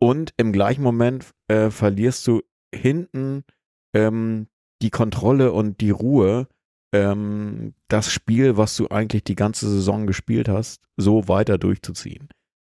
Und 0.00 0.34
im 0.36 0.52
gleichen 0.52 0.82
Moment 0.82 1.30
äh, 1.48 1.70
verlierst 1.70 2.26
du 2.26 2.42
hinten 2.74 3.44
ähm, 3.94 4.48
die 4.82 4.90
Kontrolle 4.90 5.52
und 5.52 5.80
die 5.80 5.90
Ruhe, 5.90 6.46
ähm, 6.94 7.74
das 7.88 8.10
Spiel, 8.10 8.56
was 8.56 8.76
du 8.76 8.88
eigentlich 8.88 9.24
die 9.24 9.34
ganze 9.34 9.68
Saison 9.68 10.06
gespielt 10.06 10.48
hast, 10.48 10.80
so 10.96 11.26
weiter 11.26 11.58
durchzuziehen. 11.58 12.28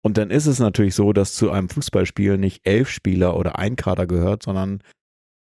Und 0.02 0.18
dann 0.18 0.30
ist 0.30 0.46
es 0.46 0.60
natürlich 0.60 0.96
so, 0.96 1.12
dass 1.12 1.34
zu 1.34 1.52
einem 1.52 1.68
Fußballspiel 1.68 2.38
nicht 2.38 2.66
elf 2.66 2.90
Spieler 2.90 3.36
oder 3.36 3.60
ein 3.60 3.76
Kader 3.76 4.08
gehört, 4.08 4.44
sondern 4.44 4.82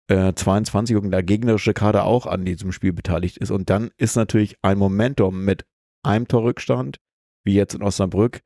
äh, 0.09 0.33
22 0.33 0.97
und 0.97 1.11
der 1.11 1.23
gegnerische 1.23 1.75
Kader 1.75 2.05
auch 2.05 2.27
an 2.27 2.47
diesem 2.47 2.73
Spiel 2.73 2.95
beteiligt 2.95 3.37
ist. 3.37 3.51
Und 3.51 3.69
dann 3.69 3.91
ist 3.99 4.17
natürlich 4.17 4.57
ein 4.63 4.79
Momentum 4.79 5.45
mit 5.45 5.67
einem 6.03 6.27
Torrückstand, 6.27 6.99
wie 7.45 7.55
jetzt 7.55 7.75
in 7.75 7.83
Osnabrück, 7.83 8.41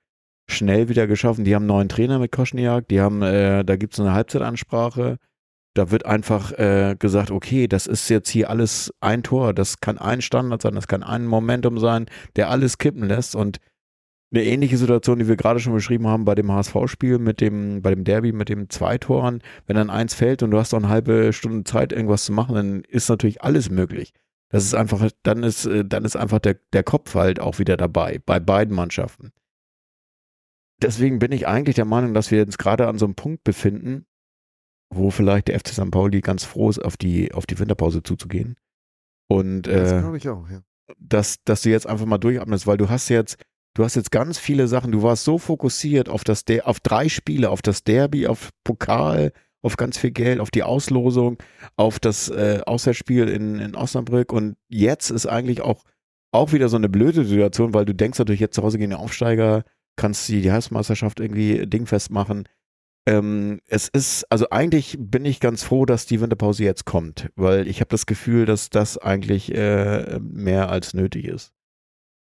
schnell 0.50 0.88
wieder 0.88 1.06
geschaffen. 1.06 1.44
Die 1.44 1.54
haben 1.54 1.62
einen 1.62 1.68
neuen 1.68 1.88
Trainer 1.88 2.18
mit 2.18 2.32
Koschniak, 2.32 2.88
die 2.88 3.00
haben, 3.00 3.22
äh, 3.22 3.64
da 3.64 3.76
gibt 3.76 3.94
es 3.94 4.00
eine 4.00 4.12
Halbzeitansprache. 4.12 5.18
Da 5.76 5.90
wird 5.90 6.06
einfach 6.06 6.52
äh, 6.52 6.96
gesagt, 6.98 7.30
okay, 7.30 7.68
das 7.68 7.86
ist 7.86 8.08
jetzt 8.08 8.30
hier 8.30 8.48
alles 8.48 8.94
ein 9.00 9.22
Tor, 9.22 9.52
das 9.52 9.80
kann 9.80 9.98
ein 9.98 10.22
Standard 10.22 10.62
sein, 10.62 10.74
das 10.74 10.88
kann 10.88 11.02
ein 11.02 11.26
Momentum 11.26 11.78
sein, 11.78 12.06
der 12.36 12.48
alles 12.48 12.78
kippen 12.78 13.06
lässt. 13.06 13.36
Und 13.36 13.58
eine 14.32 14.44
ähnliche 14.44 14.78
Situation, 14.78 15.18
die 15.18 15.28
wir 15.28 15.36
gerade 15.36 15.60
schon 15.60 15.74
beschrieben 15.74 16.06
haben 16.06 16.24
bei 16.24 16.34
dem 16.34 16.50
HSV-Spiel 16.50 17.18
mit 17.18 17.42
dem, 17.42 17.82
bei 17.82 17.90
dem 17.90 18.04
Derby 18.04 18.32
mit 18.32 18.48
dem 18.48 18.70
Zweitoren. 18.70 19.42
Wenn 19.66 19.76
dann 19.76 19.90
eins 19.90 20.14
fällt 20.14 20.42
und 20.42 20.50
du 20.50 20.58
hast 20.58 20.72
noch 20.72 20.78
eine 20.78 20.88
halbe 20.88 21.34
Stunde 21.34 21.64
Zeit, 21.64 21.92
irgendwas 21.92 22.24
zu 22.24 22.32
machen, 22.32 22.54
dann 22.54 22.80
ist 22.84 23.10
natürlich 23.10 23.42
alles 23.42 23.68
möglich. 23.68 24.14
Das 24.48 24.64
ist 24.64 24.74
einfach, 24.74 25.10
dann 25.22 25.42
ist, 25.42 25.66
äh, 25.66 25.84
dann 25.84 26.06
ist 26.06 26.16
einfach 26.16 26.38
der, 26.38 26.56
der 26.72 26.84
Kopf 26.84 27.14
halt 27.14 27.38
auch 27.38 27.58
wieder 27.58 27.76
dabei, 27.76 28.20
bei 28.24 28.40
beiden 28.40 28.74
Mannschaften. 28.74 29.32
Deswegen 30.80 31.18
bin 31.18 31.32
ich 31.32 31.46
eigentlich 31.46 31.76
der 31.76 31.84
Meinung, 31.84 32.14
dass 32.14 32.30
wir 32.30 32.42
uns 32.42 32.56
gerade 32.56 32.88
an 32.88 32.98
so 32.98 33.04
einem 33.04 33.14
Punkt 33.14 33.44
befinden, 33.44 34.06
wo 34.90 35.10
vielleicht 35.10 35.48
der 35.48 35.58
FC 35.58 35.68
St. 35.68 35.90
Pauli 35.90 36.20
ganz 36.20 36.44
froh 36.44 36.70
ist, 36.70 36.78
auf 36.78 36.96
die, 36.96 37.32
auf 37.32 37.46
die 37.46 37.58
Winterpause 37.58 38.02
zuzugehen. 38.02 38.56
Und 39.28 39.66
äh, 39.66 39.80
das 39.80 40.02
glaube 40.02 40.16
ich 40.16 40.28
auch, 40.28 40.48
ja. 40.48 40.60
Dass, 40.98 41.42
dass 41.44 41.62
du 41.62 41.70
jetzt 41.70 41.86
einfach 41.86 42.06
mal 42.06 42.18
durchatmest, 42.18 42.66
weil 42.66 42.76
du 42.76 42.88
hast 42.88 43.08
jetzt, 43.08 43.38
Du 43.76 43.84
hast 43.84 43.94
jetzt 43.94 44.10
ganz 44.10 44.38
viele 44.38 44.68
Sachen. 44.68 44.90
Du 44.90 45.02
warst 45.02 45.24
so 45.24 45.36
fokussiert 45.36 46.08
auf 46.08 46.24
das, 46.24 46.46
Der 46.46 46.66
auf 46.66 46.80
drei 46.80 47.10
Spiele, 47.10 47.50
auf 47.50 47.60
das 47.60 47.84
Derby, 47.84 48.26
auf 48.26 48.48
Pokal, 48.64 49.32
auf 49.60 49.76
ganz 49.76 49.98
viel 49.98 50.12
Geld, 50.12 50.40
auf 50.40 50.50
die 50.50 50.62
Auslosung, 50.62 51.36
auf 51.76 51.98
das 52.00 52.30
äh, 52.30 52.62
Auswärtsspiel 52.64 53.28
in, 53.28 53.58
in 53.58 53.74
Osnabrück. 53.74 54.32
Und 54.32 54.56
jetzt 54.68 55.10
ist 55.10 55.26
eigentlich 55.26 55.60
auch, 55.60 55.84
auch 56.32 56.54
wieder 56.54 56.70
so 56.70 56.78
eine 56.78 56.88
blöde 56.88 57.26
Situation, 57.26 57.74
weil 57.74 57.84
du 57.84 57.94
denkst 57.94 58.18
natürlich 58.18 58.40
jetzt 58.40 58.54
zu 58.54 58.62
Hause 58.62 58.78
gegen 58.78 58.92
den 58.92 58.98
Aufsteiger, 58.98 59.64
kannst 59.96 60.26
die, 60.30 60.40
die 60.40 60.52
Heißmeisterschaft 60.52 61.20
irgendwie 61.20 61.66
dingfest 61.66 62.10
machen. 62.10 62.44
Ähm, 63.06 63.60
es 63.68 63.88
ist, 63.88 64.24
also 64.30 64.50
eigentlich 64.50 64.96
bin 64.98 65.24
ich 65.24 65.38
ganz 65.38 65.62
froh, 65.62 65.86
dass 65.86 66.06
die 66.06 66.20
Winterpause 66.20 66.64
jetzt 66.64 66.84
kommt, 66.84 67.30
weil 67.36 67.68
ich 67.68 67.80
habe 67.80 67.88
das 67.88 68.06
Gefühl, 68.06 68.46
dass 68.46 68.68
das 68.68 68.98
eigentlich 68.98 69.54
äh, 69.54 70.18
mehr 70.20 70.70
als 70.70 70.92
nötig 70.92 71.26
ist. 71.26 71.52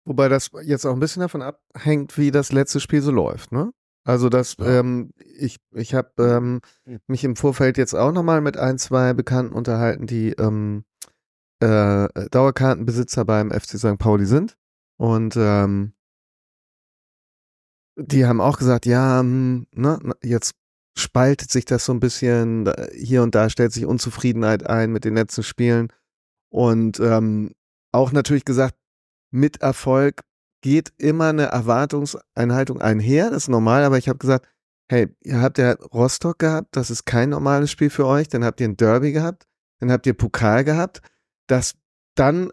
Wobei 0.06 0.30
das 0.30 0.52
jetzt 0.64 0.86
auch 0.86 0.94
ein 0.94 1.00
bisschen 1.00 1.22
davon 1.22 1.42
abhängt, 1.42 2.18
wie 2.20 2.30
das 2.30 2.52
letzte 2.52 2.80
Spiel 2.80 3.02
so 3.02 3.12
läuft, 3.12 3.52
ne? 3.52 3.72
Also 4.08 4.30
das, 4.30 4.58
ja. 4.60 4.80
ähm, 4.80 5.12
ich, 5.18 5.58
ich 5.74 5.96
habe 5.96 6.12
ähm, 6.20 6.62
mich 7.08 7.24
im 7.24 7.36
Vorfeld 7.36 7.80
jetzt 7.80 7.96
auch 7.96 8.12
nochmal 8.12 8.40
mit 8.40 8.56
ein, 8.56 8.78
zwei 8.78 9.14
Bekannten 9.14 9.54
unterhalten, 9.54 10.06
die 10.06 10.34
ähm, 10.34 10.86
äh, 11.60 12.08
Dauerkartenbesitzer 12.30 13.26
beim 13.26 13.50
FC 13.50 13.80
St. 13.80 13.98
Pauli 13.98 14.28
sind. 14.28 14.58
Und 14.98 15.36
ähm, 15.38 15.94
die 17.98 18.28
haben 18.28 18.42
auch 18.42 18.60
gesagt, 18.60 18.86
ja, 18.86 19.22
hm, 19.22 19.66
ne, 19.72 20.00
jetzt 20.22 20.54
spaltet 20.98 21.52
sich 21.52 21.66
das 21.66 21.86
so 21.86 21.94
ein 21.94 22.00
bisschen, 22.00 22.72
hier 22.94 23.24
und 23.24 23.36
da 23.36 23.50
stellt 23.50 23.74
sich 23.74 23.86
Unzufriedenheit 23.86 24.66
ein 24.66 24.92
mit 24.92 25.04
den 25.04 25.16
letzten 25.16 25.44
Spielen. 25.44 25.92
Und 26.50 27.00
ähm, 27.00 27.52
auch 27.92 28.12
natürlich 28.12 28.46
gesagt, 28.46 28.76
mit 29.32 29.62
Erfolg 29.62 30.22
geht 30.62 30.94
immer 30.98 31.30
eine 31.30 31.48
Erwartungseinhaltung 31.48 32.82
einher, 32.82 33.30
das 33.30 33.44
ist 33.44 33.50
normal, 33.50 33.84
aber 33.84 33.98
ich 33.98 34.10
habe 34.10 34.18
gesagt, 34.18 34.48
hey, 34.90 35.08
ihr 35.24 35.42
habt 35.42 35.58
ja 35.58 35.74
Rostock 35.74 36.40
gehabt, 36.40 36.76
das 36.76 36.90
ist 36.90 37.06
kein 37.06 37.30
normales 37.30 37.72
Spiel 37.72 37.90
für 37.90 38.06
euch, 38.06 38.30
dann 38.30 38.46
habt 38.46 38.62
ihr 38.62 38.68
ein 38.68 38.78
Derby 38.78 39.12
gehabt, 39.12 39.46
dann 39.80 39.92
habt 39.92 40.06
ihr 40.08 40.14
Pokal 40.14 40.64
gehabt, 40.64 41.02
dass 41.48 41.76
dann 42.16 42.52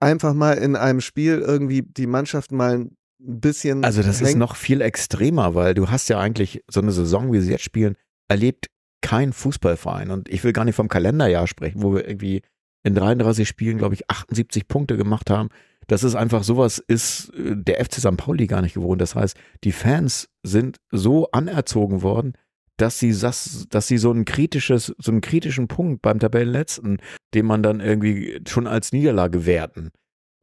einfach 0.00 0.34
mal 0.34 0.58
in 0.58 0.76
einem 0.76 1.00
Spiel 1.00 1.40
irgendwie 1.40 1.82
die 1.82 2.06
Mannschaft 2.06 2.52
mal 2.52 2.90
ein 3.26 3.40
bisschen 3.40 3.84
Also 3.84 4.02
das 4.02 4.20
ist 4.20 4.28
hängt. 4.28 4.38
noch 4.38 4.56
viel 4.56 4.80
extremer, 4.80 5.54
weil 5.54 5.74
du 5.74 5.90
hast 5.90 6.08
ja 6.08 6.18
eigentlich 6.18 6.62
so 6.68 6.80
eine 6.80 6.92
Saison, 6.92 7.32
wie 7.32 7.40
sie 7.40 7.52
jetzt 7.52 7.64
spielen, 7.64 7.96
erlebt 8.28 8.66
kein 9.00 9.32
Fußballverein. 9.32 10.10
Und 10.10 10.28
ich 10.28 10.44
will 10.44 10.52
gar 10.52 10.64
nicht 10.64 10.76
vom 10.76 10.88
Kalenderjahr 10.88 11.46
sprechen, 11.46 11.82
wo 11.82 11.94
wir 11.94 12.06
irgendwie 12.08 12.42
in 12.84 12.94
33 12.94 13.48
Spielen, 13.48 13.78
glaube 13.78 13.94
ich, 13.94 14.10
78 14.10 14.68
Punkte 14.68 14.96
gemacht 14.96 15.30
haben. 15.30 15.48
Das 15.86 16.04
ist 16.04 16.14
einfach 16.14 16.44
sowas, 16.44 16.78
ist 16.78 17.30
äh, 17.34 17.56
der 17.56 17.84
FC 17.84 17.94
St. 17.94 18.16
Pauli 18.16 18.46
gar 18.46 18.62
nicht 18.62 18.74
gewohnt. 18.74 19.00
Das 19.00 19.14
heißt, 19.14 19.36
die 19.64 19.72
Fans 19.72 20.28
sind 20.42 20.78
so 20.90 21.30
anerzogen 21.30 22.02
worden, 22.02 22.34
dass 22.76 22.98
sie 22.98 23.16
das, 23.16 23.66
dass 23.68 23.86
sie 23.86 23.98
so 23.98 24.10
ein 24.10 24.24
kritisches, 24.24 24.94
so 24.98 25.12
einen 25.12 25.20
kritischen 25.20 25.68
Punkt 25.68 26.02
beim 26.02 26.18
Tabellenletzten, 26.18 26.98
den 27.34 27.46
man 27.46 27.62
dann 27.62 27.80
irgendwie 27.80 28.40
schon 28.48 28.66
als 28.66 28.92
Niederlage 28.92 29.46
werten. 29.46 29.90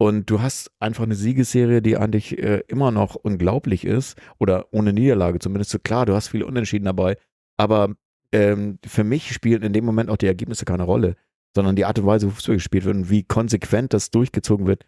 Und 0.01 0.31
du 0.31 0.41
hast 0.41 0.71
einfach 0.79 1.03
eine 1.03 1.13
Siegesserie, 1.13 1.83
die 1.83 1.95
eigentlich 1.95 2.35
äh, 2.39 2.63
immer 2.67 2.89
noch 2.89 3.13
unglaublich 3.13 3.85
ist, 3.85 4.19
oder 4.39 4.65
ohne 4.71 4.93
Niederlage 4.93 5.37
zumindest. 5.37 5.83
Klar, 5.83 6.07
du 6.07 6.15
hast 6.15 6.29
viele 6.29 6.47
Unentschieden 6.47 6.85
dabei, 6.85 7.17
aber 7.55 7.93
ähm, 8.31 8.79
für 8.83 9.03
mich 9.03 9.31
spielen 9.31 9.61
in 9.61 9.73
dem 9.73 9.85
Moment 9.85 10.09
auch 10.09 10.17
die 10.17 10.25
Ergebnisse 10.25 10.65
keine 10.65 10.85
Rolle, 10.85 11.17
sondern 11.55 11.75
die 11.75 11.85
Art 11.85 11.99
und 11.99 12.07
Weise, 12.07 12.25
wie 12.25 12.31
Fußball 12.31 12.55
gespielt 12.55 12.85
wird 12.85 12.95
und 12.95 13.09
wie 13.11 13.21
konsequent 13.21 13.93
das 13.93 14.09
durchgezogen 14.09 14.65
wird. 14.65 14.87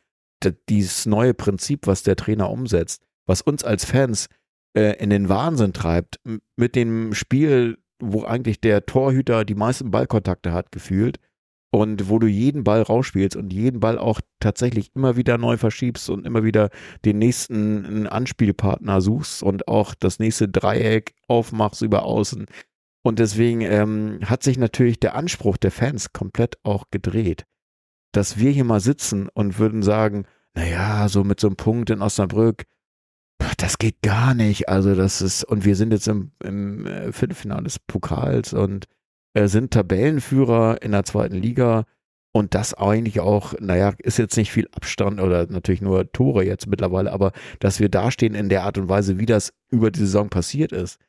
Dieses 0.68 1.06
neue 1.06 1.36
Prinzip, 1.36 1.86
was 1.86 2.02
der 2.02 2.16
Trainer 2.16 2.50
umsetzt, 2.50 3.04
was 3.28 3.44
uns 3.44 3.64
als 3.64 3.86
Fans 3.86 4.30
äh, 4.76 4.98
in 4.98 5.12
den 5.12 5.30
Wahnsinn 5.30 5.74
treibt, 5.74 6.20
mit 6.56 6.76
dem 6.76 7.14
Spiel, 7.14 7.78
wo 8.00 8.24
eigentlich 8.24 8.62
der 8.62 8.88
Torhüter 8.88 9.46
die 9.46 9.54
meisten 9.54 9.92
Ballkontakte 9.92 10.54
hat, 10.54 10.72
gefühlt, 10.72 11.20
und 11.74 12.08
wo 12.08 12.20
du 12.20 12.28
jeden 12.28 12.64
Ball 12.64 12.84
rausspielst 12.84 13.36
und 13.36 13.52
jeden 13.52 13.80
Ball 13.80 13.98
auch 13.98 14.22
tatsächlich 14.40 14.92
immer 14.94 15.18
wieder 15.18 15.40
neu 15.40 15.58
verschiebst 15.58 16.08
und 16.12 16.28
immer 16.28 16.44
wieder 16.44 16.70
den 17.04 17.18
nächsten 17.18 18.06
Anspielpartner 18.06 19.02
suchst 19.02 19.42
und 19.42 19.68
auch 19.68 19.96
das 19.96 20.20
nächste 20.20 20.48
Dreieck 20.48 21.16
aufmachst 21.28 21.82
über 21.82 22.04
außen. 22.04 22.46
Und 23.02 23.18
deswegen 23.18 23.62
ähm, 23.62 24.20
hat 24.24 24.44
sich 24.44 24.60
natürlich 24.60 25.00
der 25.00 25.16
Anspruch 25.16 25.58
der 25.58 25.72
Fans 25.72 26.14
komplett 26.14 26.60
auch 26.62 26.92
gedreht. 26.92 27.48
Dass 28.12 28.38
wir 28.38 28.52
hier 28.52 28.66
mal 28.66 28.80
sitzen 28.80 29.28
und 29.34 29.58
würden 29.58 29.82
sagen, 29.82 30.26
naja, 30.54 31.10
so 31.10 31.24
mit 31.24 31.40
so 31.40 31.48
einem 31.48 31.56
Punkt 31.56 31.90
in 31.90 32.04
Osnabrück, 32.04 32.66
das 33.58 33.80
geht 33.80 34.04
gar 34.04 34.36
nicht. 34.36 34.70
Also 34.70 34.94
das 34.94 35.24
ist, 35.24 35.44
und 35.44 35.66
wir 35.66 35.76
sind 35.76 35.92
jetzt 35.92 36.08
im, 36.08 36.34
im 36.44 36.86
äh, 36.86 37.12
Viertelfinale 37.12 37.64
des 37.64 37.80
Pokals 37.80 38.54
und 38.54 38.86
äh, 39.34 39.48
sind 39.48 39.72
Tabellenführer 39.72 40.82
in 40.82 40.92
der 40.92 41.04
zweiten 41.04 41.36
Liga. 41.36 41.86
Und 42.36 42.56
das 42.56 42.74
eigentlich 42.74 43.20
auch, 43.20 43.54
naja, 43.60 43.94
ist 44.00 44.18
jetzt 44.18 44.38
nicht 44.38 44.52
viel 44.52 44.68
Abstand 44.72 45.22
oder 45.22 45.46
natürlich 45.48 45.82
nur 45.82 46.12
Tore 46.12 46.44
jetzt 46.44 46.66
mittlerweile, 46.66 47.12
aber 47.12 47.32
dass 47.60 47.80
wir 47.80 47.90
dastehen 47.90 48.34
in 48.34 48.50
der 48.50 48.64
Art 48.64 48.80
und 48.80 48.90
Weise, 48.90 49.20
wie 49.20 49.28
das 49.28 49.54
über 49.70 49.92
die 49.92 50.00
Saison 50.00 50.30
passiert 50.30 50.72
ist, 50.72 51.00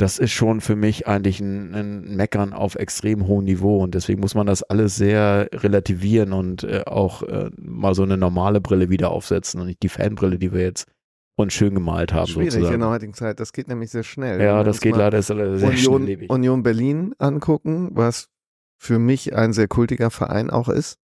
das 0.00 0.18
ist 0.18 0.32
schon 0.32 0.60
für 0.60 0.76
mich 0.76 1.06
eigentlich 1.06 1.40
ein, 1.40 1.74
ein 1.74 2.16
Meckern 2.16 2.52
auf 2.52 2.74
extrem 2.74 3.26
hohem 3.26 3.44
Niveau. 3.44 3.78
Und 3.82 3.94
deswegen 3.94 4.20
muss 4.20 4.34
man 4.34 4.46
das 4.46 4.62
alles 4.62 4.96
sehr 4.96 5.48
relativieren 5.52 6.32
und 6.32 6.64
äh, 6.64 6.82
auch 6.86 7.22
äh, 7.22 7.50
mal 7.56 7.94
so 7.94 8.02
eine 8.02 8.16
normale 8.16 8.60
Brille 8.60 8.88
wieder 8.88 9.10
aufsetzen 9.10 9.60
und 9.60 9.66
nicht 9.66 9.82
die 9.82 9.88
Fanbrille, 9.88 10.38
die 10.38 10.52
wir 10.52 10.62
jetzt 10.62 10.88
uns 11.36 11.52
schön 11.52 11.74
gemalt 11.74 12.12
haben 12.12 12.26
schwierig 12.26 12.52
sozusagen. 12.52 12.74
in 12.74 12.80
der 12.80 12.90
heutigen 12.90 13.14
Zeit. 13.14 13.40
Das 13.40 13.52
geht 13.52 13.68
nämlich 13.68 13.90
sehr 13.90 14.02
schnell. 14.02 14.40
Ja, 14.40 14.62
das 14.62 14.80
geht 14.80 14.92
mal 14.92 14.98
leider 14.98 15.18
ist 15.18 15.28
leider 15.28 15.58
sehr 15.58 15.68
Union, 15.70 16.02
schnelllebig. 16.02 16.30
Union 16.30 16.62
Berlin 16.62 17.14
angucken, 17.18 17.90
was 17.92 18.28
für 18.76 18.98
mich 18.98 19.34
ein 19.34 19.52
sehr 19.52 19.68
kultiger 19.68 20.10
Verein 20.10 20.50
auch 20.50 20.68
ist, 20.68 20.98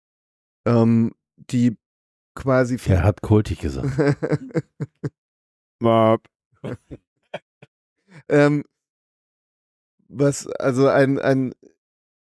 ähm, 0.66 1.14
die 1.38 1.78
quasi 2.36 2.78
Er 2.88 3.04
hat 3.04 3.22
kultig 3.22 3.60
gesagt. 3.60 3.90
ähm, 8.30 8.64
was 10.08 10.48
also 10.48 10.88
ein, 10.88 11.20
ein, 11.20 11.54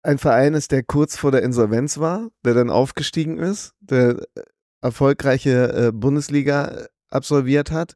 ein 0.02 0.18
Verein 0.18 0.54
ist, 0.54 0.72
der 0.72 0.82
kurz 0.82 1.16
vor 1.16 1.30
der 1.30 1.42
Insolvenz 1.42 1.98
war, 1.98 2.28
der 2.44 2.54
dann 2.54 2.70
aufgestiegen 2.70 3.38
ist, 3.38 3.74
der 3.80 4.26
äh, 4.34 4.42
erfolgreiche 4.80 5.88
äh, 5.88 5.92
Bundesliga 5.92 6.66
äh, 6.66 6.88
absolviert 7.10 7.70
hat 7.70 7.94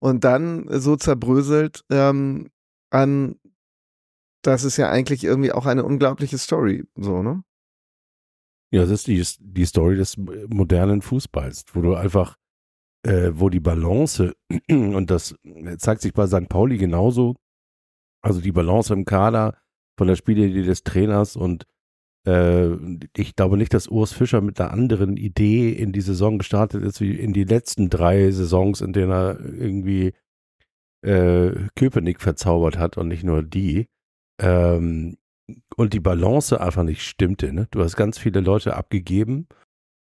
und 0.00 0.24
dann 0.24 0.66
so 0.80 0.96
zerbröselt 0.96 1.84
ähm, 1.90 2.50
an, 2.90 3.36
das 4.42 4.64
ist 4.64 4.76
ja 4.76 4.90
eigentlich 4.90 5.24
irgendwie 5.24 5.52
auch 5.52 5.66
eine 5.66 5.84
unglaubliche 5.84 6.38
Story, 6.38 6.84
so, 6.96 7.22
ne? 7.22 7.42
Ja, 8.70 8.82
das 8.82 8.90
ist 8.90 9.06
die, 9.06 9.22
die 9.38 9.66
Story 9.66 9.96
des 9.96 10.16
modernen 10.16 11.00
Fußballs, 11.00 11.64
wo 11.74 11.80
du 11.80 11.94
einfach, 11.94 12.36
äh, 13.06 13.30
wo 13.34 13.48
die 13.48 13.60
Balance, 13.60 14.34
und 14.68 15.10
das 15.10 15.34
zeigt 15.78 16.02
sich 16.02 16.12
bei 16.12 16.26
St. 16.26 16.48
Pauli 16.48 16.76
genauso, 16.76 17.36
also 18.20 18.40
die 18.40 18.52
Balance 18.52 18.92
im 18.92 19.04
Kader 19.04 19.56
von 19.96 20.08
der 20.08 20.16
Spielidee 20.16 20.62
des 20.62 20.82
Trainers 20.82 21.36
und 21.36 21.64
äh, 21.64 21.66
ich 22.26 23.36
glaube 23.36 23.58
nicht, 23.58 23.74
dass 23.74 23.88
Urs 23.88 24.12
Fischer 24.12 24.40
mit 24.40 24.58
einer 24.60 24.70
anderen 24.70 25.16
Idee 25.16 25.70
in 25.70 25.92
die 25.92 26.00
Saison 26.00 26.38
gestartet 26.38 26.82
ist, 26.82 27.00
wie 27.00 27.14
in 27.14 27.34
die 27.34 27.44
letzten 27.44 27.90
drei 27.90 28.30
Saisons, 28.30 28.80
in 28.80 28.94
denen 28.94 29.12
er 29.12 29.38
irgendwie 29.40 30.14
äh, 31.02 31.52
Köpenick 31.76 32.22
verzaubert 32.22 32.78
hat 32.78 32.96
und 32.96 33.08
nicht 33.08 33.24
nur 33.24 33.42
die. 33.42 33.88
Ähm, 34.40 35.16
und 35.76 35.92
die 35.92 36.00
Balance 36.00 36.58
einfach 36.58 36.84
nicht 36.84 37.02
stimmte. 37.02 37.52
Ne? 37.52 37.68
Du 37.70 37.82
hast 37.82 37.96
ganz 37.96 38.18
viele 38.18 38.40
Leute 38.40 38.74
abgegeben 38.74 39.46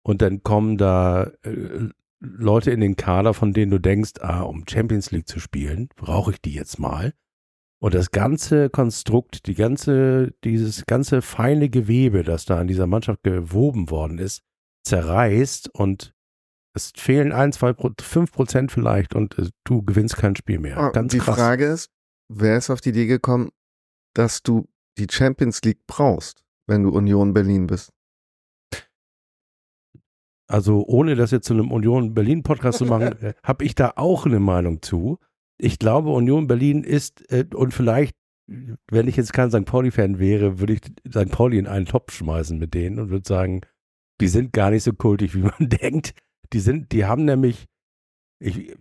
und 0.05 0.23
dann 0.23 0.45
kommen 0.45 0.79
da 0.79 1.33
äh, 1.43 1.89
Leute 2.21 2.71
in 2.71 2.81
den 2.81 2.95
Kader, 2.95 3.35
von 3.35 3.53
denen 3.53 3.73
du 3.73 3.81
denkst, 3.81 4.13
ah, 4.21 4.43
um 4.43 4.65
Champions 4.69 5.11
League 5.11 5.27
zu 5.27 5.41
spielen, 5.41 5.89
brauche 5.97 6.31
ich 6.31 6.41
die 6.41 6.55
jetzt 6.55 6.79
mal. 6.79 7.15
Und 7.83 7.95
das 7.95 8.13
ganze 8.13 8.71
Konstrukt, 8.71 9.47
die 9.47 9.57
ganze, 9.57 10.35
dieses 10.45 10.87
ganze 10.87 11.21
feine 11.21 11.69
Gewebe, 11.69 12.23
das 12.23 12.45
da 12.45 12.61
an 12.61 12.69
dieser 12.69 12.87
Mannschaft 12.87 13.25
gewoben 13.25 13.91
worden 13.91 14.19
ist, 14.19 14.43
zerreißt 14.85 15.69
und 15.75 16.15
es 16.75 16.93
fehlen 16.97 17.33
ein, 17.33 17.53
zwei, 17.53 17.75
fünf 18.01 18.31
Prozent 18.31 18.71
vielleicht 18.71 19.17
und 19.17 19.37
äh, 19.37 19.51
du 19.65 19.83
gewinnst 19.83 20.17
kein 20.17 20.37
Spiel 20.37 20.61
mehr. 20.61 20.79
Ah, 20.79 20.91
Ganz 20.91 21.11
die 21.11 21.19
krass. 21.19 21.35
Frage 21.35 21.67
ist, 21.67 21.91
wer 22.29 22.57
ist 22.57 22.71
auf 22.71 22.81
die 22.81 22.91
Idee 22.91 23.07
gekommen, 23.07 23.51
dass 24.15 24.45
du 24.45 24.69
die 24.97 25.09
Champions 25.11 25.61
League 25.63 25.85
brauchst, 25.89 26.45
wenn 26.69 26.85
du 26.85 26.91
Union 26.91 27.35
Berlin 27.35 27.67
bist? 27.67 27.93
Also 30.49 30.85
ohne 30.87 31.17
das 31.17 31.33
jetzt 31.33 31.47
zu 31.47 31.55
einem 31.55 31.73
Union 31.73 32.15
Berlin 32.15 32.45
Podcast 32.45 32.79
zu 32.79 32.87
machen, 32.87 33.19
äh, 33.23 33.35
habe 33.43 33.65
ich 33.65 33.75
da 33.75 33.95
auch 33.97 34.25
eine 34.25 34.39
Meinung 34.39 34.83
zu. 34.83 35.19
Ich 35.63 35.79
glaube, 35.79 36.11
Union 36.11 36.47
Berlin 36.49 36.83
ist 36.83 37.31
äh, 37.31 37.45
und 37.55 37.73
vielleicht, 37.73 38.17
wenn 38.91 39.07
ich 39.07 39.17
jetzt 39.17 39.33
kein 39.33 39.51
St. 39.51 39.65
Pauli-Fan 39.65 40.19
wäre, 40.19 40.59
würde 40.59 40.73
ich 40.73 40.81
St. 41.09 41.31
Pauli 41.31 41.59
in 41.59 41.67
einen 41.69 41.87
Topf 41.87 42.13
schmeißen 42.13 42.59
mit 42.59 42.75
denen 42.75 42.99
und 42.99 43.11
würde 43.11 43.27
sagen, 43.29 43.61
die 44.21 44.29
sind 44.29 44.53
gar 44.53 44.71
nicht 44.71 44.83
so 44.83 44.93
kultig, 44.93 45.35
wie 45.35 45.39
man 45.59 45.69
denkt. 45.69 46.15
Die 46.53 46.59
sind, 46.61 46.91
die 46.93 47.05
haben 47.07 47.25
nämlich, 47.25 47.67
ich 48.41 48.75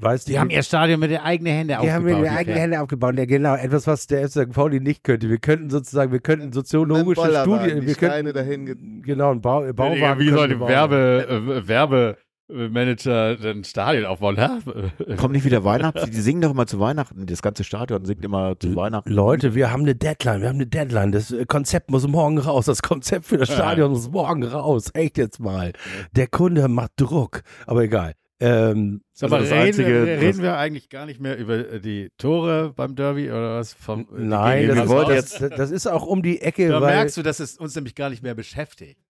weiß 0.00 0.24
Die 0.24 0.32
nicht, 0.32 0.40
haben 0.40 0.50
ihr 0.50 0.62
Stadion 0.64 0.98
mit 0.98 1.10
den 1.12 1.20
eigenen 1.20 1.52
Händen 1.52 1.68
die 1.68 1.74
aufgebaut. 1.76 1.94
haben 1.94 2.04
mir 2.04 2.14
die 2.16 2.22
die 2.22 2.28
eigenen 2.28 2.46
Fans. 2.54 2.62
Hände 2.62 2.80
aufgebaut. 2.82 3.16
Ja, 3.18 3.24
genau. 3.24 3.54
Etwas, 3.54 3.86
was 3.86 4.06
der 4.08 4.28
FC 4.28 4.42
St. 4.48 4.52
Pauli 4.52 4.80
nicht 4.80 5.04
könnte. 5.04 5.30
Wir 5.30 5.38
könnten 5.38 5.70
sozusagen, 5.70 6.10
wir 6.10 6.20
könnten 6.20 6.52
soziologische 6.52 7.22
Mit 7.28 7.36
Studien, 7.36 7.80
die 7.80 7.86
wir 7.86 7.94
Steine 7.94 8.32
könnten, 8.32 8.34
dahin 8.34 8.66
ge- 8.66 8.76
genau, 9.02 9.30
ein 9.30 9.40
Bau, 9.40 9.72
Bauwagen. 9.72 10.00
Ja, 10.00 10.18
wie 10.18 10.30
soll 10.30 10.44
ein 10.44 10.50
wir 10.50 10.58
bauen. 10.58 10.68
Werbe, 10.68 12.18
äh, 12.48 12.54
Werbemanager 12.54 13.36
ein 13.42 13.64
Stadion 13.64 14.04
aufbauen? 14.06 14.36
Hä? 14.36 15.14
Kommt 15.16 15.34
nicht 15.34 15.44
wieder 15.44 15.64
Weihnachten? 15.64 16.10
Die, 16.10 16.20
singen 16.20 16.40
doch 16.40 16.50
immer 16.50 16.66
zu 16.66 16.80
Weihnachten. 16.80 17.26
Das 17.26 17.42
ganze 17.42 17.64
Stadion 17.64 18.04
singt 18.04 18.24
immer 18.24 18.58
zu 18.58 18.74
Weihnachten. 18.76 19.10
Leute, 19.10 19.54
wir 19.54 19.70
haben 19.70 19.82
eine 19.82 19.94
Deadline, 19.94 20.40
wir 20.40 20.48
haben 20.48 20.56
eine 20.56 20.66
Deadline. 20.66 21.12
Das 21.12 21.30
äh, 21.30 21.44
Konzept 21.46 21.90
muss 21.90 22.06
morgen 22.06 22.38
raus. 22.38 22.66
Das 22.66 22.82
Konzept 22.82 23.26
für 23.26 23.36
das 23.38 23.48
Ja. 23.48 23.56
Stadion 23.56 23.90
muss 23.92 24.10
morgen 24.10 24.44
raus. 24.44 24.90
Echt 24.94 25.18
jetzt 25.18 25.40
mal. 25.40 25.72
Der 26.12 26.26
Kunde 26.26 26.68
macht 26.68 26.92
Druck. 26.96 27.42
Aber 27.66 27.82
egal. 27.82 28.14
Ähm, 28.40 29.02
Sag 29.12 29.30
mal, 29.30 29.40
Also 29.40 29.50
das 29.50 29.58
reden, 29.58 29.66
Einzige, 29.66 30.06
wir, 30.06 30.20
reden 30.20 30.42
wir 30.42 30.56
eigentlich 30.58 30.88
gar 30.90 31.06
nicht 31.06 31.20
mehr 31.20 31.36
über 31.36 31.54
äh, 31.56 31.80
die 31.80 32.10
Tore 32.18 32.72
beim 32.74 32.94
Derby 32.94 33.30
oder 33.30 33.56
was? 33.56 33.72
Vom, 33.74 34.06
nein, 34.16 34.68
gegen 34.68 34.76
das 34.76 35.38
das, 35.38 35.50
das 35.56 35.70
ist 35.72 35.88
auch 35.88 36.06
um 36.06 36.22
die 36.22 36.40
Ecke, 36.40 36.68
Da 36.68 36.80
weil 36.80 36.94
merkst 36.94 37.16
du, 37.16 37.22
dass 37.22 37.40
es 37.40 37.58
uns 37.58 37.74
nämlich 37.74 37.96
gar 37.96 38.10
nicht 38.10 38.22
mehr 38.22 38.36
beschäftigt. 38.36 39.00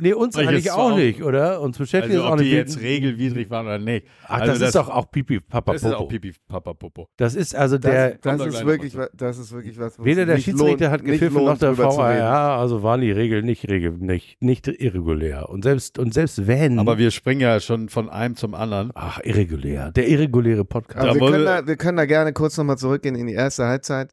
Nee, 0.00 0.12
uns 0.12 0.34
Solche 0.34 0.48
eigentlich 0.50 0.70
auch 0.72 0.96
nicht, 0.96 1.22
oder? 1.22 1.60
Uns 1.60 1.78
beschäftigt 1.78 2.14
Also 2.16 2.24
es 2.24 2.28
auch 2.28 2.32
ob 2.32 2.38
die 2.38 2.44
nicht. 2.46 2.52
jetzt 2.54 2.80
regelwidrig 2.80 3.48
waren 3.48 3.66
oder 3.66 3.78
nicht. 3.78 4.08
Ach, 4.24 4.40
Also 4.40 4.46
das, 4.46 4.58
das- 4.58 4.68
ist 4.70 4.74
doch 4.74 4.88
auch 4.88 5.08
Pipi 5.08 5.38
Papa 5.38 5.72
Das 5.72 5.82
ist 5.84 5.92
auch 5.92 5.98
Popo. 5.98 6.08
Pipi 6.08 6.34
Papa 6.48 6.74
Popo. 6.74 7.08
Das 7.16 7.36
ist 7.36 7.54
also 7.54 7.78
Das, 7.78 7.90
der. 7.92 8.14
das, 8.20 8.38
doch 8.38 8.46
ist 8.46 8.66
wirklich, 8.66 8.94
noch 8.94 9.02
wa- 9.02 9.08
das 9.14 9.38
ist 9.38 9.52
wirklich 9.52 9.78
was. 9.78 9.96
Weder 10.04 10.26
der 10.26 10.38
Schiedsrichter 10.38 10.86
lohnt- 10.86 10.90
hat 10.90 11.04
gepfiffen 11.04 11.44
noch 11.44 11.58
der. 11.58 11.78
VAR, 11.78 12.58
also 12.58 12.82
waren 12.82 13.02
die 13.02 13.12
Regeln 13.12 13.46
nicht, 13.46 13.68
regel, 13.68 13.92
nicht, 13.92 14.42
nicht 14.42 14.66
irregulär. 14.66 15.48
Und 15.48 15.62
selbst, 15.62 15.96
und 16.00 16.12
selbst 16.12 16.44
wenn. 16.48 16.80
Aber 16.80 16.98
wir 16.98 17.12
springen 17.12 17.42
ja 17.42 17.60
schon 17.60 17.88
von 17.88 18.10
einem 18.10 18.34
zum 18.34 18.54
anderen. 18.54 18.90
ach, 18.96 19.20
irregulär. 19.22 19.92
Der 19.92 20.08
irreguläre 20.08 20.64
Podcast. 20.64 21.06
Aber 21.08 21.14
wir, 21.20 21.30
können 21.30 21.44
da, 21.44 21.66
wir 21.68 21.76
können 21.76 21.98
da 21.98 22.06
gerne 22.06 22.32
kurz 22.32 22.56
nochmal 22.58 22.78
zurückgehen 22.78 23.14
in 23.14 23.28
die 23.28 23.34
erste 23.34 23.66
Halbzeit 23.66 24.10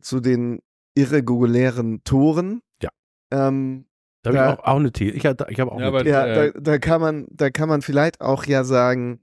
zu 0.00 0.20
den 0.20 0.60
irregulären 1.14 2.02
Toren. 2.04 2.60
Ja. 2.82 2.90
Ähm, 3.32 3.86
Da 4.24 4.30
habe 4.30 4.52
ich 4.52 4.58
auch, 4.58 4.64
auch 4.64 4.76
eine 4.80 4.90
These. 4.92 5.12
Ich 5.14 5.26
habe 5.26 5.46
ich 5.48 5.60
hab 5.60 5.68
auch 5.68 5.78
Ja, 5.78 5.88
eine 5.88 5.96
aber- 5.98 6.06
ja, 6.06 6.26
äh, 6.26 6.52
da, 6.52 6.60
da 6.60 6.78
kann 6.78 7.00
man, 7.00 7.26
da 7.30 7.50
kann 7.50 7.68
man 7.68 7.82
vielleicht 7.82 8.20
auch 8.20 8.44
ja 8.46 8.64
sagen, 8.64 9.20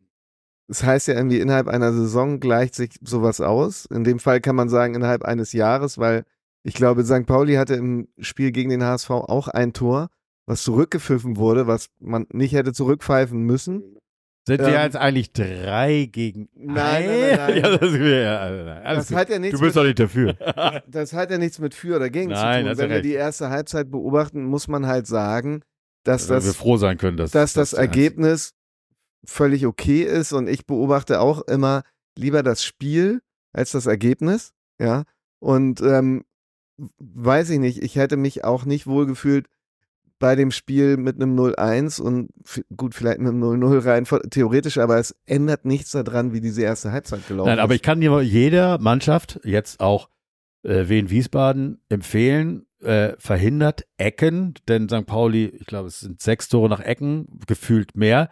es 0.68 0.84
heißt 0.84 1.08
ja 1.10 1.16
irgendwie 1.16 1.40
innerhalb 1.40 1.68
einer 1.68 1.92
Saison 1.92 2.40
gleicht 2.40 2.76
sich 2.76 2.92
sowas 3.04 3.42
aus. 3.42 3.86
In 3.88 4.04
dem 4.06 4.20
Fall 4.20 4.40
kann 4.40 4.56
man 4.56 4.70
sagen 4.70 4.96
innerhalb 4.96 5.24
eines 5.26 5.52
Jahres, 5.54 5.98
weil 5.98 6.24
ich 6.64 6.76
glaube, 6.76 7.04
St. 7.04 7.26
Pauli 7.26 7.56
hatte 7.56 7.74
im 7.76 8.08
Spiel 8.20 8.52
gegen 8.52 8.70
den 8.70 8.84
HSV 8.84 9.10
auch 9.10 9.48
ein 9.50 9.74
Tor, 9.74 10.10
was 10.46 10.64
zurückgepfiffen 10.64 11.36
wurde, 11.38 11.68
was 11.68 11.88
man 12.00 12.26
nicht 12.32 12.54
hätte 12.54 12.72
zurückpfeifen 12.72 13.42
müssen. 13.44 13.98
Sind 14.48 14.60
Ähm, 14.60 14.68
wir 14.68 14.84
jetzt 14.84 14.96
eigentlich 14.96 15.34
drei 15.34 16.10
gegen 16.12 16.50
Nein, 16.56 17.06
nein, 17.06 17.06
nein, 17.06 17.38
nein. 17.38 17.58
Ja, 17.58 17.78
das, 17.78 17.94
ja, 17.96 18.38
alles 18.84 19.08
Das 19.08 19.18
hat 19.18 19.30
ja 19.30 19.40
nichts 19.40 19.60
Du 19.60 19.64
bist 19.66 19.76
mit, 19.76 19.82
doch 19.84 19.88
nicht 19.88 20.00
dafür. 20.00 20.34
das 20.88 21.14
hat 21.14 21.30
ja 21.32 21.38
nichts 21.38 21.60
mit 21.60 21.74
für 21.76 21.96
oder 21.98 22.10
gegen 22.10 22.32
Nein, 22.32 22.66
zu 22.66 22.70
tun. 22.72 22.78
Wenn 22.80 22.90
wir 22.90 22.96
recht. 22.98 23.06
die 23.06 23.14
erste 23.14 23.50
Halbzeit 23.50 23.92
beobachten, 23.92 24.44
muss 24.46 24.68
man 24.68 24.88
halt 24.88 25.06
sagen, 25.08 25.62
dass 26.04 26.28
Dass 26.28 26.44
wir 26.44 26.50
das 26.50 26.56
froh 26.58 26.78
sein 26.78 26.98
können, 26.98 27.18
dass, 27.18 27.32
dass 27.32 27.54
das 27.54 27.72
dass- 27.72 27.80
Ergebnis 27.80 28.54
völlig 29.24 29.68
okay 29.68 30.02
ist 30.02 30.34
und 30.34 30.50
ich 30.50 30.66
beobachte 30.66 31.22
auch 31.22 31.44
immer 31.44 31.84
lieber 32.18 32.42
das 32.42 32.64
Spiel 32.64 33.22
als 33.54 33.72
das 33.72 33.86
Ergebnis, 33.86 34.54
ja. 34.82 35.04
Und 35.40 35.82
ähm, 35.82 36.24
weiß 36.98 37.52
ich 37.52 37.60
nicht, 37.60 37.84
ich 37.84 37.96
hätte 37.98 38.18
mich 38.18 38.44
auch 38.44 38.66
nicht 38.66 38.88
wohlgefühlt 38.88 39.46
bei 40.22 40.36
dem 40.38 40.52
Spiel 40.52 40.96
mit 40.96 41.18
einem 41.18 41.38
0-1 41.38 42.00
und 42.00 42.30
gut, 42.78 42.96
vielleicht 42.96 43.20
mit 43.20 43.34
einem 43.34 43.44
0-0 43.44 43.86
rein 43.86 44.06
theoretisch, 44.30 44.78
aber 44.78 44.98
es 44.98 45.14
ändert 45.26 45.66
nichts 45.66 45.92
daran, 45.92 46.32
wie 46.32 46.40
diese 46.40 46.62
erste 46.62 46.94
Halbzeit 46.94 47.28
gelaufen 47.28 47.50
Nein, 47.50 47.60
aber 47.60 47.74
ist. 47.74 47.80
ich 47.80 47.82
kann 47.82 48.00
dir 48.00 48.22
jeder 48.22 48.80
Mannschaft, 48.80 49.42
jetzt 49.44 49.82
auch 49.82 50.10
äh, 50.64 50.88
Wien 50.88 51.10
Wiesbaden, 51.10 51.82
empfehlen, 51.90 52.66
äh, 52.82 53.14
verhindert 53.18 53.86
Ecken, 53.98 54.54
denn 54.70 54.88
St. 54.88 55.06
Pauli, 55.06 55.48
ich 55.48 55.66
glaube, 55.66 55.90
es 55.90 56.00
sind 56.00 56.22
sechs 56.22 56.48
Tore 56.48 56.70
nach 56.70 56.80
Ecken, 56.80 57.28
gefühlt 57.48 57.98
mehr, 57.98 58.30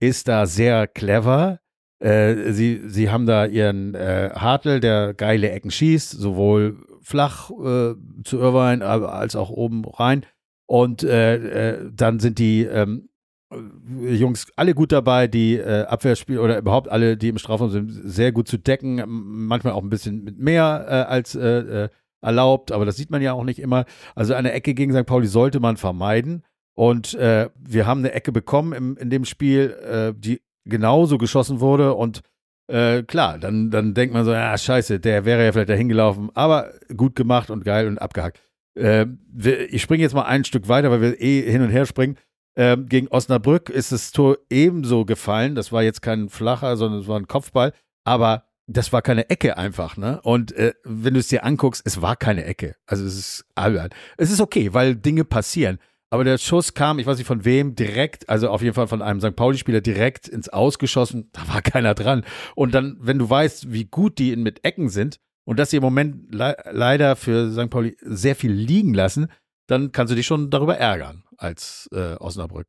ist 0.00 0.28
da 0.28 0.46
sehr 0.46 0.86
clever. 0.86 1.60
Äh, 2.00 2.52
sie, 2.52 2.82
sie 2.86 3.10
haben 3.10 3.26
da 3.26 3.46
ihren 3.46 3.94
äh, 3.94 4.30
Hartl, 4.34 4.80
der 4.80 5.14
geile 5.14 5.50
Ecken 5.50 5.70
schießt, 5.70 6.10
sowohl 6.10 6.84
flach 7.00 7.50
äh, 7.50 7.94
zu 8.24 8.38
Irvine 8.38 8.84
als 8.84 9.34
auch 9.34 9.50
oben 9.50 9.84
rein. 9.84 10.24
Und 10.68 11.02
äh, 11.02 11.76
äh, 11.76 11.90
dann 11.90 12.20
sind 12.20 12.38
die 12.38 12.64
ähm, 12.64 13.08
äh, 13.50 14.12
Jungs 14.12 14.48
alle 14.54 14.74
gut 14.74 14.92
dabei, 14.92 15.26
die 15.26 15.56
äh, 15.56 15.84
Abwehrspiel 15.84 16.38
oder 16.38 16.58
überhaupt 16.58 16.90
alle, 16.90 17.16
die 17.16 17.30
im 17.30 17.38
Strafraum 17.38 17.70
sind, 17.70 17.90
sehr 17.90 18.32
gut 18.32 18.48
zu 18.48 18.58
decken. 18.58 19.02
Manchmal 19.06 19.72
auch 19.72 19.82
ein 19.82 19.88
bisschen 19.88 20.22
mit 20.22 20.38
mehr 20.38 20.84
äh, 20.86 20.92
als 21.10 21.34
äh, 21.34 21.84
äh, 21.84 21.88
erlaubt, 22.20 22.70
aber 22.70 22.84
das 22.84 22.96
sieht 22.96 23.10
man 23.10 23.22
ja 23.22 23.32
auch 23.32 23.44
nicht 23.44 23.60
immer. 23.60 23.86
Also 24.14 24.34
eine 24.34 24.52
Ecke 24.52 24.74
gegen 24.74 24.92
St. 24.92 25.06
Pauli 25.06 25.26
sollte 25.26 25.58
man 25.58 25.78
vermeiden. 25.78 26.44
Und 26.74 27.14
äh, 27.14 27.48
wir 27.58 27.86
haben 27.86 28.00
eine 28.00 28.12
Ecke 28.12 28.30
bekommen 28.30 28.72
im, 28.74 28.96
in 28.98 29.08
dem 29.08 29.24
Spiel, 29.24 29.70
äh, 29.70 30.12
die 30.14 30.42
genauso 30.66 31.16
geschossen 31.16 31.60
wurde. 31.60 31.94
Und 31.94 32.20
äh, 32.66 33.04
klar, 33.04 33.38
dann, 33.38 33.70
dann 33.70 33.94
denkt 33.94 34.12
man 34.12 34.26
so, 34.26 34.32
ja, 34.32 34.56
scheiße, 34.56 35.00
der 35.00 35.24
wäre 35.24 35.46
ja 35.46 35.52
vielleicht 35.52 35.70
dahin 35.70 35.88
gelaufen, 35.88 36.30
aber 36.34 36.74
gut 36.94 37.16
gemacht 37.16 37.48
und 37.50 37.64
geil 37.64 37.86
und 37.88 37.96
abgehakt. 37.96 38.42
Äh, 38.78 39.06
wir, 39.32 39.72
ich 39.72 39.82
springe 39.82 40.02
jetzt 40.02 40.14
mal 40.14 40.22
ein 40.22 40.44
Stück 40.44 40.68
weiter, 40.68 40.90
weil 40.90 41.00
wir 41.00 41.20
eh 41.20 41.50
hin 41.50 41.62
und 41.62 41.70
her 41.70 41.86
springen. 41.86 42.16
Ähm, 42.56 42.86
gegen 42.86 43.08
Osnabrück 43.08 43.70
ist 43.70 43.92
das 43.92 44.10
Tor 44.10 44.38
ebenso 44.50 45.04
gefallen. 45.04 45.54
Das 45.54 45.70
war 45.70 45.82
jetzt 45.82 46.02
kein 46.02 46.28
flacher, 46.28 46.76
sondern 46.76 47.00
es 47.00 47.08
war 47.08 47.18
ein 47.18 47.28
Kopfball. 47.28 47.72
Aber 48.04 48.44
das 48.66 48.92
war 48.92 49.00
keine 49.00 49.30
Ecke 49.30 49.56
einfach, 49.56 49.96
ne? 49.96 50.20
Und 50.22 50.52
äh, 50.52 50.74
wenn 50.84 51.14
du 51.14 51.20
es 51.20 51.28
dir 51.28 51.44
anguckst, 51.44 51.82
es 51.84 52.02
war 52.02 52.16
keine 52.16 52.44
Ecke. 52.44 52.76
Also 52.86 53.04
es 53.04 53.16
ist 53.16 53.44
albern. 53.54 53.90
Es 54.16 54.30
ist 54.30 54.40
okay, 54.40 54.74
weil 54.74 54.96
Dinge 54.96 55.24
passieren. 55.24 55.78
Aber 56.10 56.24
der 56.24 56.38
Schuss 56.38 56.74
kam, 56.74 56.98
ich 56.98 57.06
weiß 57.06 57.18
nicht 57.18 57.26
von 57.26 57.44
wem, 57.44 57.74
direkt, 57.74 58.28
also 58.28 58.48
auf 58.48 58.62
jeden 58.62 58.74
Fall 58.74 58.86
von 58.86 59.02
einem 59.02 59.20
St. 59.20 59.36
Pauli-Spieler 59.36 59.80
direkt 59.80 60.26
ins 60.26 60.48
Ausgeschossen. 60.48 61.30
Da 61.32 61.48
war 61.48 61.62
keiner 61.62 61.94
dran. 61.94 62.24
Und 62.54 62.74
dann, 62.74 62.96
wenn 63.00 63.18
du 63.18 63.28
weißt, 63.28 63.72
wie 63.72 63.84
gut 63.84 64.18
die 64.18 64.34
mit 64.36 64.64
Ecken 64.64 64.88
sind 64.88 65.20
und 65.48 65.58
dass 65.58 65.70
sie 65.70 65.78
im 65.78 65.82
Moment 65.82 66.34
le 66.34 66.54
leider 66.72 67.16
für 67.16 67.50
St. 67.50 67.70
Pauli 67.70 67.96
sehr 68.02 68.36
viel 68.36 68.52
liegen 68.52 68.92
lassen, 68.92 69.28
dann 69.66 69.92
kannst 69.92 70.10
du 70.10 70.14
dich 70.14 70.26
schon 70.26 70.50
darüber 70.50 70.76
ärgern 70.76 71.24
als 71.38 71.88
äh, 71.90 72.16
Osnabrück. 72.16 72.66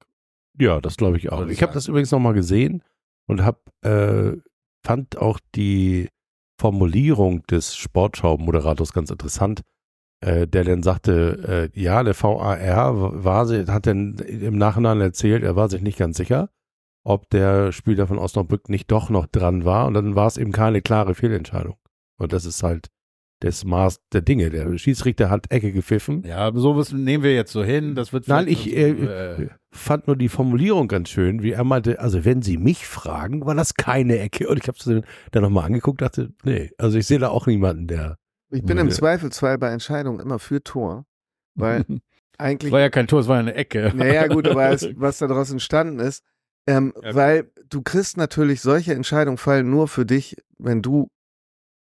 Ja, 0.58 0.80
das 0.80 0.96
glaube 0.96 1.18
ich 1.18 1.30
auch. 1.30 1.46
Ich 1.48 1.62
habe 1.62 1.74
das 1.74 1.90
übrigens 1.90 2.12
nochmal 2.12 2.34
gesehen 2.34 2.82
und 3.28 3.44
hab, 3.44 3.70
äh, 3.82 4.32
fand 4.82 5.18
auch 5.18 5.42
die 5.56 6.08
Formulierung 6.58 7.44
des 7.48 7.76
Sportschau-Moderators 7.76 8.94
ganz 8.94 9.10
interessant, 9.10 9.64
äh, 10.22 10.48
der 10.48 10.64
dann 10.64 10.82
sagte, 10.82 11.70
äh, 11.76 11.80
ja, 11.82 12.02
der 12.02 12.16
VAR 12.16 13.14
war, 13.26 13.48
hat 13.68 13.88
dann 13.88 14.16
im 14.20 14.58
Nachhinein 14.58 15.02
erzählt, 15.02 15.44
er 15.44 15.58
war 15.58 15.68
sich 15.68 15.82
nicht 15.82 16.00
ganz 16.00 16.16
sicher, 16.16 16.50
ob 17.04 17.30
der 17.30 17.74
Spieler 17.74 18.08
von 18.08 18.20
Osnabrück 18.20 18.70
nicht 18.70 18.90
doch 18.90 19.10
noch 19.10 19.28
dran 19.28 19.66
war 19.66 19.86
und 19.86 19.96
dann 19.96 20.16
war 20.16 20.28
es 20.28 20.38
eben 20.38 20.54
keine 20.54 20.82
klare 20.82 21.14
Fehlentscheidung. 21.14 21.76
Und 22.20 22.32
das 22.34 22.46
ist 22.46 22.62
halt 22.64 22.88
das 23.42 23.64
Maß 23.64 24.02
der 24.12 24.22
Dinge. 24.22 24.50
Der 24.50 24.78
Schiedsrichter 24.78 25.30
hat 25.30 25.50
Ecke 25.50 25.72
gepfiffen. 25.72 26.24
Ja, 26.24 26.40
aber 26.40 26.60
sowas 26.60 26.92
nehmen 26.92 27.24
wir 27.24 27.34
jetzt 27.34 27.54
so 27.54 27.64
hin. 27.64 27.96
Das 27.96 28.12
wird 28.12 28.28
Nein, 28.28 28.48
ich 28.50 28.64
so, 28.66 28.70
äh, 28.72 29.48
fand 29.72 30.08
nur 30.08 30.18
die 30.18 30.28
Formulierung 30.30 30.90
ganz 30.90 31.10
schön, 31.10 31.42
wie 31.42 31.52
er 31.54 31.64
meinte, 31.64 32.00
also 32.02 32.26
wenn 32.26 32.42
Sie 32.42 32.58
mich 32.58 32.86
fragen, 32.86 33.46
war 33.46 33.56
das 33.56 33.76
keine 33.76 34.20
Ecke. 34.20 34.50
Und 34.50 34.58
ich 34.62 34.68
habe 34.68 34.78
es 34.78 35.04
dann 35.32 35.42
nochmal 35.44 35.66
angeguckt, 35.66 36.02
dachte, 36.02 36.32
nee, 36.44 36.72
also 36.78 36.98
ich 36.98 37.08
sehe 37.08 37.20
da 37.20 37.30
auch 37.30 37.48
niemanden, 37.48 37.88
der. 37.88 38.18
Ich 38.52 38.64
bin 38.64 38.78
im 38.78 38.88
Ja. 38.90 38.94
Zweifelsfall 38.94 39.58
bei 39.58 39.70
Entscheidungen 39.72 40.20
immer 40.20 40.40
für 40.40 40.62
Tor, 40.62 41.06
weil 41.56 41.86
Es 41.88 41.88
eigentlich 42.40 42.72
war 42.74 42.80
ja 42.82 42.90
kein 42.90 43.08
Tor, 43.08 43.22
es 43.22 43.28
war 43.28 43.36
ja 43.36 43.42
eine 43.42 43.54
Ecke. 43.56 43.94
Naja, 43.96 44.28
gut, 44.28 44.48
aber 44.50 44.70
es, 44.72 44.86
was 45.00 45.20
daraus 45.20 45.50
entstanden 45.52 46.00
ist, 46.00 46.24
ähm, 46.68 46.94
Ja. 47.02 47.16
weil 47.16 47.52
du 47.70 47.84
kriegst 47.84 48.18
natürlich 48.18 48.60
solche 48.62 48.94
Entscheidungen 48.96 49.38
fallen 49.38 49.70
nur 49.70 49.88
für 49.88 50.06
dich, 50.06 50.36
wenn 50.58 50.82
du 50.82 51.10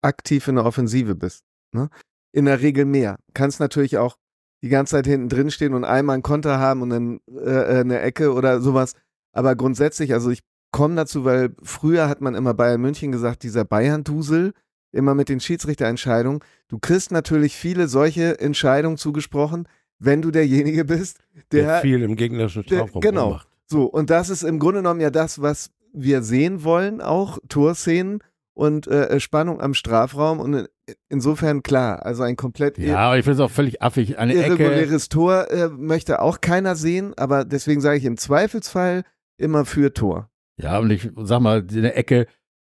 aktiv 0.07 0.47
in 0.47 0.55
der 0.55 0.65
Offensive 0.65 1.15
bist. 1.15 1.43
Ne? 1.73 1.89
In 2.31 2.45
der 2.45 2.61
Regel 2.61 2.85
mehr. 2.85 3.17
Kannst 3.33 3.59
natürlich 3.59 3.97
auch 3.97 4.17
die 4.63 4.69
ganze 4.69 4.91
Zeit 4.91 5.05
hinten 5.05 5.29
drin 5.29 5.51
stehen 5.51 5.73
und 5.73 5.83
einmal 5.83 6.15
einen 6.15 6.23
Konter 6.23 6.57
haben 6.59 6.81
und 6.81 6.89
dann 6.89 7.19
äh, 7.31 7.79
eine 7.81 7.99
Ecke 8.01 8.33
oder 8.33 8.59
sowas. 8.61 8.93
Aber 9.31 9.55
grundsätzlich, 9.55 10.13
also 10.13 10.31
ich 10.31 10.39
komme 10.71 10.95
dazu, 10.95 11.25
weil 11.25 11.55
früher 11.61 12.09
hat 12.09 12.21
man 12.21 12.33
immer 12.35 12.53
Bayern 12.53 12.81
München 12.81 13.11
gesagt, 13.11 13.43
dieser 13.43 13.65
Bayern-Dusel, 13.65 14.53
immer 14.91 15.13
mit 15.13 15.29
den 15.29 15.39
Schiedsrichterentscheidungen. 15.39 16.39
Du 16.69 16.79
kriegst 16.79 17.11
natürlich 17.11 17.55
viele 17.55 17.87
solche 17.87 18.39
Entscheidungen 18.39 18.97
zugesprochen, 18.97 19.67
wenn 19.99 20.21
du 20.21 20.31
derjenige 20.31 20.85
bist, 20.85 21.19
Der, 21.51 21.63
der 21.65 21.81
viel 21.81 22.01
im 22.01 22.15
gegnerischen 22.15 22.63
der- 22.63 22.77
Strafraum 22.79 23.01
genau. 23.01 23.29
macht. 23.31 23.47
so, 23.65 23.85
und 23.85 24.09
das 24.09 24.29
ist 24.29 24.43
im 24.43 24.59
Grunde 24.59 24.79
genommen 24.79 25.01
ja 25.01 25.09
das, 25.11 25.41
was 25.41 25.71
wir 25.93 26.21
sehen 26.23 26.63
wollen, 26.63 27.01
auch 27.01 27.37
Torszenen 27.47 28.19
und 28.57 28.87
äh, 28.87 29.19
Spannung 29.19 29.61
am 29.61 29.73
Strafraum. 29.73 30.39
Und 30.39 30.53
in, 30.53 30.67
insofern 31.09 31.61
klar, 31.61 32.05
also 32.05 32.23
ein 32.23 32.35
komplett 32.35 32.77
Ja, 32.77 32.97
aber 32.97 33.17
ich 33.17 33.23
finde 33.23 33.35
es 33.35 33.39
auch 33.39 33.53
völlig 33.53 33.81
affig. 33.81 34.17
Eine 34.17 34.33
Ecke. 34.33 34.63
irreguläres 34.63 35.09
Tor 35.09 35.51
äh, 35.51 35.69
möchte 35.69 36.21
auch 36.21 36.41
keiner 36.41 36.75
sehen, 36.75 37.13
aber 37.17 37.45
deswegen 37.45 37.81
sage 37.81 37.97
ich 37.97 38.05
im 38.05 38.17
Zweifelsfall 38.17 39.03
immer 39.37 39.65
für 39.65 39.93
Tor. 39.93 40.29
Ja, 40.59 40.79
und 40.79 40.89
ich 40.89 41.09
sag 41.17 41.39
mal, 41.39 41.65
eine 41.71 41.93
Ecke 41.93 42.25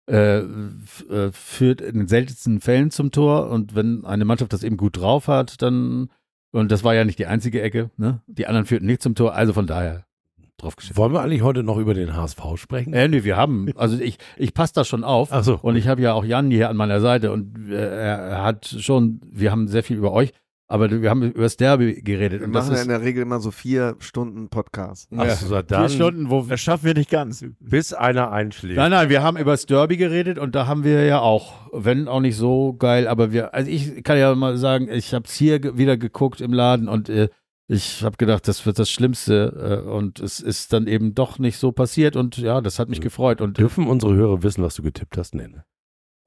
äh, 0.07 0.37
äh, 0.39 1.31
führt 1.31 1.81
in 1.81 1.97
den 1.97 2.07
seltensten 2.07 2.61
Fällen 2.61 2.91
zum 2.91 3.09
Tor. 3.09 3.49
Und 3.49 3.73
wenn 3.73 4.05
eine 4.05 4.25
Mannschaft 4.25 4.53
das 4.53 4.63
eben 4.63 4.77
gut 4.77 4.97
drauf 4.97 5.27
hat, 5.27 5.61
dann, 5.63 6.11
und 6.51 6.71
das 6.71 6.83
war 6.83 6.93
ja 6.93 7.03
nicht 7.03 7.17
die 7.17 7.25
einzige 7.25 7.63
Ecke, 7.63 7.89
ne? 7.97 8.21
Die 8.27 8.45
anderen 8.45 8.67
führten 8.67 8.85
nicht 8.85 9.01
zum 9.01 9.15
Tor, 9.15 9.33
also 9.33 9.53
von 9.53 9.65
daher 9.65 10.05
drauf 10.59 10.75
geschissen. 10.75 10.97
Wollen 10.97 11.13
wir 11.13 11.21
eigentlich 11.21 11.41
heute 11.41 11.63
noch 11.63 11.77
über 11.77 11.93
den 11.93 12.15
HSV 12.15 12.41
sprechen? 12.55 12.93
Äh, 12.93 13.07
nee, 13.07 13.23
wir 13.23 13.37
haben, 13.37 13.69
also 13.75 13.97
ich, 13.99 14.17
ich 14.37 14.53
passe 14.53 14.73
da 14.75 14.83
schon 14.83 15.03
auf. 15.03 15.29
Ach 15.31 15.43
so. 15.43 15.59
Und 15.61 15.75
ich 15.75 15.87
habe 15.87 16.01
ja 16.01 16.13
auch 16.13 16.23
Jan 16.25 16.51
hier 16.51 16.69
an 16.69 16.77
meiner 16.77 17.01
Seite 17.01 17.31
und 17.31 17.71
äh, 17.71 17.75
er 17.75 18.43
hat 18.43 18.65
schon, 18.67 19.21
wir 19.29 19.51
haben 19.51 19.67
sehr 19.67 19.83
viel 19.83 19.97
über 19.97 20.11
euch, 20.11 20.31
aber 20.71 21.01
wir 21.01 21.09
haben 21.09 21.23
über 21.23 21.41
das 21.41 21.57
Derby 21.57 22.01
geredet. 22.03 22.41
Wir 22.41 22.47
und 22.47 22.53
das 22.53 22.65
machen 22.65 22.75
ja 22.75 22.81
ist 22.81 22.83
in 22.83 22.89
der 22.89 23.01
Regel 23.01 23.23
immer 23.23 23.39
so 23.39 23.49
vier 23.49 23.95
Stunden 23.97 24.49
Podcast. 24.49 25.09
Ach 25.17 25.27
so, 25.31 25.47
vier 25.47 25.63
dann, 25.63 25.89
Stunden, 25.89 26.29
wo 26.29 26.43
Das 26.43 26.61
schaffen 26.61 26.85
wir 26.85 26.93
nicht 26.93 27.09
ganz. 27.09 27.43
bis 27.59 27.91
einer 27.93 28.31
einschlägt. 28.31 28.77
Nein, 28.77 28.91
nein, 28.91 29.09
wir 29.09 29.23
haben 29.23 29.37
über 29.37 29.51
das 29.51 29.65
Derby 29.65 29.97
geredet 29.97 30.37
und 30.37 30.53
da 30.53 30.67
haben 30.67 30.83
wir 30.83 31.05
ja 31.05 31.21
auch, 31.21 31.53
wenn 31.73 32.07
auch 32.07 32.19
nicht 32.19 32.35
so 32.37 32.73
geil, 32.73 33.07
aber 33.07 33.31
wir, 33.31 33.55
also 33.55 33.69
ich 33.69 34.03
kann 34.03 34.19
ja 34.19 34.35
mal 34.35 34.57
sagen, 34.57 34.89
ich 34.91 35.13
habe 35.15 35.25
es 35.25 35.33
hier 35.33 35.75
wieder 35.77 35.97
geguckt 35.97 36.39
im 36.39 36.53
Laden 36.53 36.87
und 36.87 37.09
äh, 37.09 37.29
ich 37.71 38.03
habe 38.03 38.17
gedacht, 38.17 38.47
das 38.47 38.65
wird 38.65 38.79
das 38.79 38.89
Schlimmste 38.89 39.83
äh, 39.85 39.89
und 39.89 40.19
es 40.19 40.39
ist 40.39 40.73
dann 40.73 40.87
eben 40.87 41.13
doch 41.15 41.37
nicht 41.39 41.57
so 41.57 41.71
passiert 41.71 42.15
und 42.15 42.37
ja, 42.37 42.61
das 42.61 42.79
hat 42.79 42.89
mich 42.89 42.97
Ja. 42.97 43.03
gefreut 43.03 43.39
und 43.41 43.57
Dürfen 43.57 43.87
unsere 43.87 44.15
Hörer 44.15 44.43
wissen, 44.43 44.63
was 44.63 44.75
du 44.75 44.81
getippt 44.83 45.17
hast? 45.17 45.35
Nee, 45.35 45.47
ne? 45.47 45.63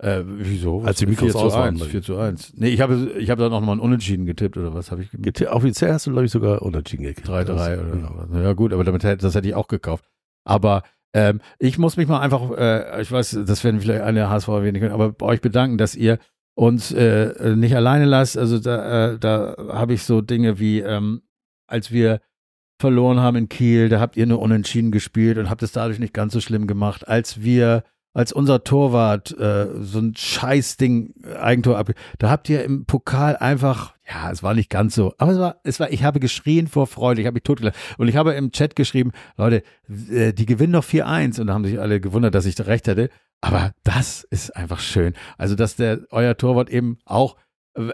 äh, 0.03 0.23
wieso? 0.25 0.83
Als 0.83 0.99
die 0.99 1.07
Mikros 1.07 1.33
4 1.33 1.33
zu 1.33 1.39
aus 1.47 1.53
waren 1.55 1.69
1, 1.75 1.81
bei 1.81 1.85
dir. 1.87 1.91
4 1.91 2.03
zu 2.03 2.17
1. 2.17 2.53
Nee, 2.57 2.69
ich 2.69 2.81
habe 2.81 3.13
ich 3.19 3.29
habe 3.31 3.43
da 3.43 3.49
noch 3.49 3.61
mal 3.61 3.73
ein 3.73 3.81
Unentschieden 3.81 4.25
getippt 4.25 4.57
oder 4.57 4.73
was 4.73 4.91
habe 4.91 5.03
ich 5.03 5.11
getippt? 5.11 5.41
Geti- 5.43 5.49
Offiziell 5.51 5.93
hast 5.93 6.07
du, 6.07 6.13
glaube 6.13 6.27
ich, 6.27 6.33
sogar 6.33 6.63
unentschieden 6.63 7.03
gekriegt. 7.03 7.29
3-3 7.29 7.45
Das- 7.45 7.51
oder 7.79 7.97
ja. 7.99 8.27
so. 8.33 8.39
Ja 8.39 8.53
gut, 8.55 8.73
aber 8.73 8.85
damit 8.85 9.03
hätte, 9.05 9.23
das 9.23 9.35
hätte 9.35 9.49
ich 9.49 9.55
auch 9.55 9.69
gekauft. 9.69 10.05
Aber 10.45 10.83
ähm, 11.15 11.41
ich 11.59 11.77
muss 11.79 11.97
mich 11.97 12.09
mal 12.09 12.21
einfach, 12.21 12.51
äh, 12.57 13.03
ich 13.03 13.13
weiß, 13.13 13.41
das 13.47 13.63
werden 13.65 13.81
vielleicht 13.81 14.03
eine 14.03 14.31
HSV 14.31 14.49
erwähnen 14.49 14.81
können, 14.81 14.93
aber 14.95 15.13
bei 15.13 15.27
euch 15.27 15.41
bedanken, 15.41 15.77
dass 15.77 15.95
ihr 15.95 16.19
uns 16.55 16.91
äh, 16.93 17.55
nicht 17.57 17.77
alleine 17.77 18.05
lasst. 18.07 18.39
Also 18.39 18.59
da, 18.59 19.13
äh, 19.13 19.19
da 19.19 19.57
habe 19.69 19.93
ich 19.95 20.05
so 20.05 20.21
Dinge 20.21 20.59
wie, 20.59 20.81
ähm, 20.81 21.23
als 21.67 21.91
wir 21.91 22.21
verloren 22.83 23.21
haben 23.21 23.37
in 23.37 23.49
Kiel, 23.49 23.89
da 23.89 24.01
habt 24.01 24.17
ihr 24.17 24.27
nur 24.27 24.41
unentschieden 24.41 24.91
gespielt 24.91 25.39
und 25.39 25.49
habt 25.49 25.63
es 25.63 25.73
dadurch 25.73 25.99
nicht 25.99 26.13
ganz 26.13 26.33
so 26.33 26.41
schlimm 26.41 26.67
gemacht. 26.67 27.07
Als 27.07 27.43
wir, 27.43 27.85
als 28.13 28.33
unser 28.33 28.65
Torwart 28.65 29.31
äh, 29.39 29.69
so 29.81 30.01
ein 30.01 30.15
Scheißding, 30.17 31.15
äh, 31.25 31.37
Eigentor 31.37 31.79
ab, 31.79 31.93
da 32.19 32.29
habt 32.29 32.49
ihr 32.49 32.65
im 32.65 32.85
Pokal 32.85 33.37
einfach, 33.37 33.95
ja, 34.09 34.31
es 34.33 34.43
war 34.43 34.55
nicht 34.55 34.69
ganz 34.69 34.97
so, 34.97 35.15
aber 35.19 35.33
es 35.33 35.39
war, 35.39 35.61
es 35.63 35.81
war, 35.81 35.93
ich 35.93 36.03
habe 36.03 36.19
geschrien 36.19 36.67
vor 36.67 36.89
Freude, 36.89 37.21
ich 37.21 37.27
habe 37.27 37.35
mich 37.35 37.45
totgelacht. 37.45 37.77
Und 37.99 38.09
ich 38.09 38.17
habe 38.17 38.33
im 38.33 38.51
Chat 38.51 38.75
geschrieben, 38.75 39.13
Leute, 39.37 39.63
äh, 40.11 40.33
die 40.33 40.47
gewinnen 40.47 40.73
doch 40.73 40.85
4-1 40.85 41.41
und 41.41 41.47
da 41.47 41.55
haben 41.55 41.65
sich 41.65 41.79
alle 41.79 42.01
gewundert, 42.01 42.35
dass 42.35 42.47
ich 42.47 42.57
da 42.57 42.65
recht 42.65 42.89
hatte. 42.89 43.11
Aber 43.41 43.73
das 43.85 44.25
ist 44.25 44.57
einfach 44.57 44.81
schön. 44.81 45.15
Also, 45.39 45.55
dass 45.55 45.77
der 45.77 46.01
euer 46.11 46.37
Torwart 46.37 46.71
eben 46.71 46.99
auch, 47.05 47.37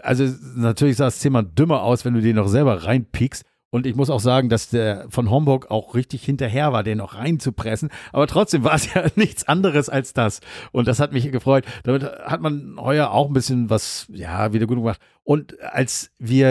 also 0.03 0.25
natürlich 0.55 0.97
sah 0.97 1.07
es 1.07 1.19
zehnmal 1.19 1.43
dümmer 1.45 1.83
aus, 1.83 2.05
wenn 2.05 2.13
du 2.13 2.21
den 2.21 2.35
noch 2.35 2.47
selber 2.47 2.85
reinpiekst. 2.85 3.45
Und 3.71 3.85
ich 3.85 3.95
muss 3.95 4.09
auch 4.09 4.19
sagen, 4.19 4.49
dass 4.49 4.69
der 4.69 5.05
von 5.09 5.29
Homburg 5.29 5.69
auch 5.69 5.93
richtig 5.93 6.23
hinterher 6.23 6.73
war, 6.73 6.83
den 6.83 6.97
noch 6.97 7.15
reinzupressen. 7.15 7.89
Aber 8.11 8.25
trotzdem 8.25 8.63
war 8.63 8.73
es 8.73 8.93
ja 8.93 9.05
nichts 9.15 9.47
anderes 9.47 9.89
als 9.89 10.13
das. 10.13 10.41
Und 10.71 10.87
das 10.87 10.99
hat 10.99 11.13
mich 11.13 11.31
gefreut. 11.31 11.65
Damit 11.83 12.03
hat 12.03 12.41
man 12.41 12.77
heuer 12.79 13.11
auch 13.11 13.27
ein 13.27 13.33
bisschen 13.33 13.69
was, 13.69 14.07
ja, 14.11 14.53
wieder 14.53 14.65
gut 14.65 14.77
gemacht. 14.77 14.99
Und 15.23 15.59
als 15.61 16.11
wir 16.17 16.47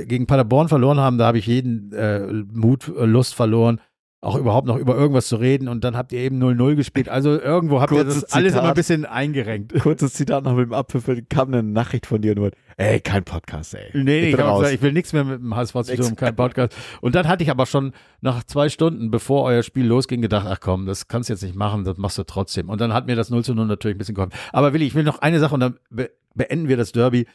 äh, 0.00 0.04
gegen 0.04 0.26
Paderborn 0.26 0.68
verloren 0.68 1.00
haben, 1.00 1.16
da 1.16 1.26
habe 1.26 1.38
ich 1.38 1.46
jeden 1.46 1.92
äh, 1.94 2.20
Mut, 2.52 2.88
äh, 2.88 3.06
Lust 3.06 3.34
verloren, 3.34 3.80
auch 4.20 4.34
überhaupt 4.36 4.66
noch 4.66 4.76
über 4.76 4.96
irgendwas 4.96 5.28
zu 5.28 5.36
reden. 5.36 5.68
Und 5.68 5.84
dann 5.84 5.96
habt 5.96 6.12
ihr 6.12 6.18
eben 6.18 6.42
0-0 6.42 6.74
gespielt. 6.74 7.08
Also 7.08 7.38
irgendwo 7.40 7.80
habt 7.80 7.92
ihr 7.92 8.02
Kurzes 8.02 8.22
das 8.22 8.32
alles 8.32 8.48
Zitat. 8.52 8.62
immer 8.64 8.68
ein 8.70 8.74
bisschen 8.74 9.04
eingerenkt. 9.04 9.74
Kurzes 9.80 10.14
Zitat 10.14 10.42
noch 10.44 10.56
mit 10.56 10.66
dem 10.66 10.72
Abpfiff, 10.72 11.08
kam 11.28 11.48
eine 11.48 11.62
Nachricht 11.62 12.06
von 12.06 12.20
dir 12.20 12.34
nur, 12.34 12.50
ey, 12.78 12.98
kein 13.00 13.22
Podcast, 13.22 13.74
ey. 13.74 13.90
Nee, 13.94 14.02
nee, 14.02 14.18
ich 14.20 14.28
ich, 14.30 14.36
gesagt, 14.36 14.72
ich 14.72 14.82
will 14.82 14.92
nichts 14.92 15.12
mehr 15.12 15.22
mit 15.22 15.40
dem 15.40 15.54
HSV 15.54 15.82
zu 15.82 15.96
tun, 15.96 16.16
kein 16.16 16.34
Podcast. 16.34 16.74
Und 17.00 17.14
dann 17.14 17.28
hatte 17.28 17.44
ich 17.44 17.50
aber 17.50 17.66
schon 17.66 17.92
nach 18.20 18.42
zwei 18.42 18.68
Stunden, 18.68 19.12
bevor 19.12 19.44
euer 19.44 19.62
Spiel 19.62 19.86
losging, 19.86 20.20
gedacht, 20.20 20.46
ach 20.48 20.58
komm, 20.58 20.86
das 20.86 21.06
kannst 21.06 21.28
du 21.28 21.34
jetzt 21.34 21.42
nicht 21.42 21.54
machen, 21.54 21.84
das 21.84 21.96
machst 21.96 22.18
du 22.18 22.24
trotzdem. 22.24 22.68
Und 22.70 22.80
dann 22.80 22.92
hat 22.92 23.06
mir 23.06 23.14
das 23.14 23.30
0 23.30 23.44
zu 23.44 23.54
0 23.54 23.66
natürlich 23.66 23.94
ein 23.94 23.98
bisschen 23.98 24.16
geholfen. 24.16 24.34
Aber 24.52 24.72
Willi, 24.72 24.86
ich 24.86 24.96
will 24.96 25.04
noch 25.04 25.20
eine 25.20 25.38
Sache 25.38 25.54
und 25.54 25.60
dann 25.60 25.78
be 25.90 26.10
beenden 26.34 26.66
wir 26.68 26.76
das 26.76 26.90
Derby. 26.92 27.26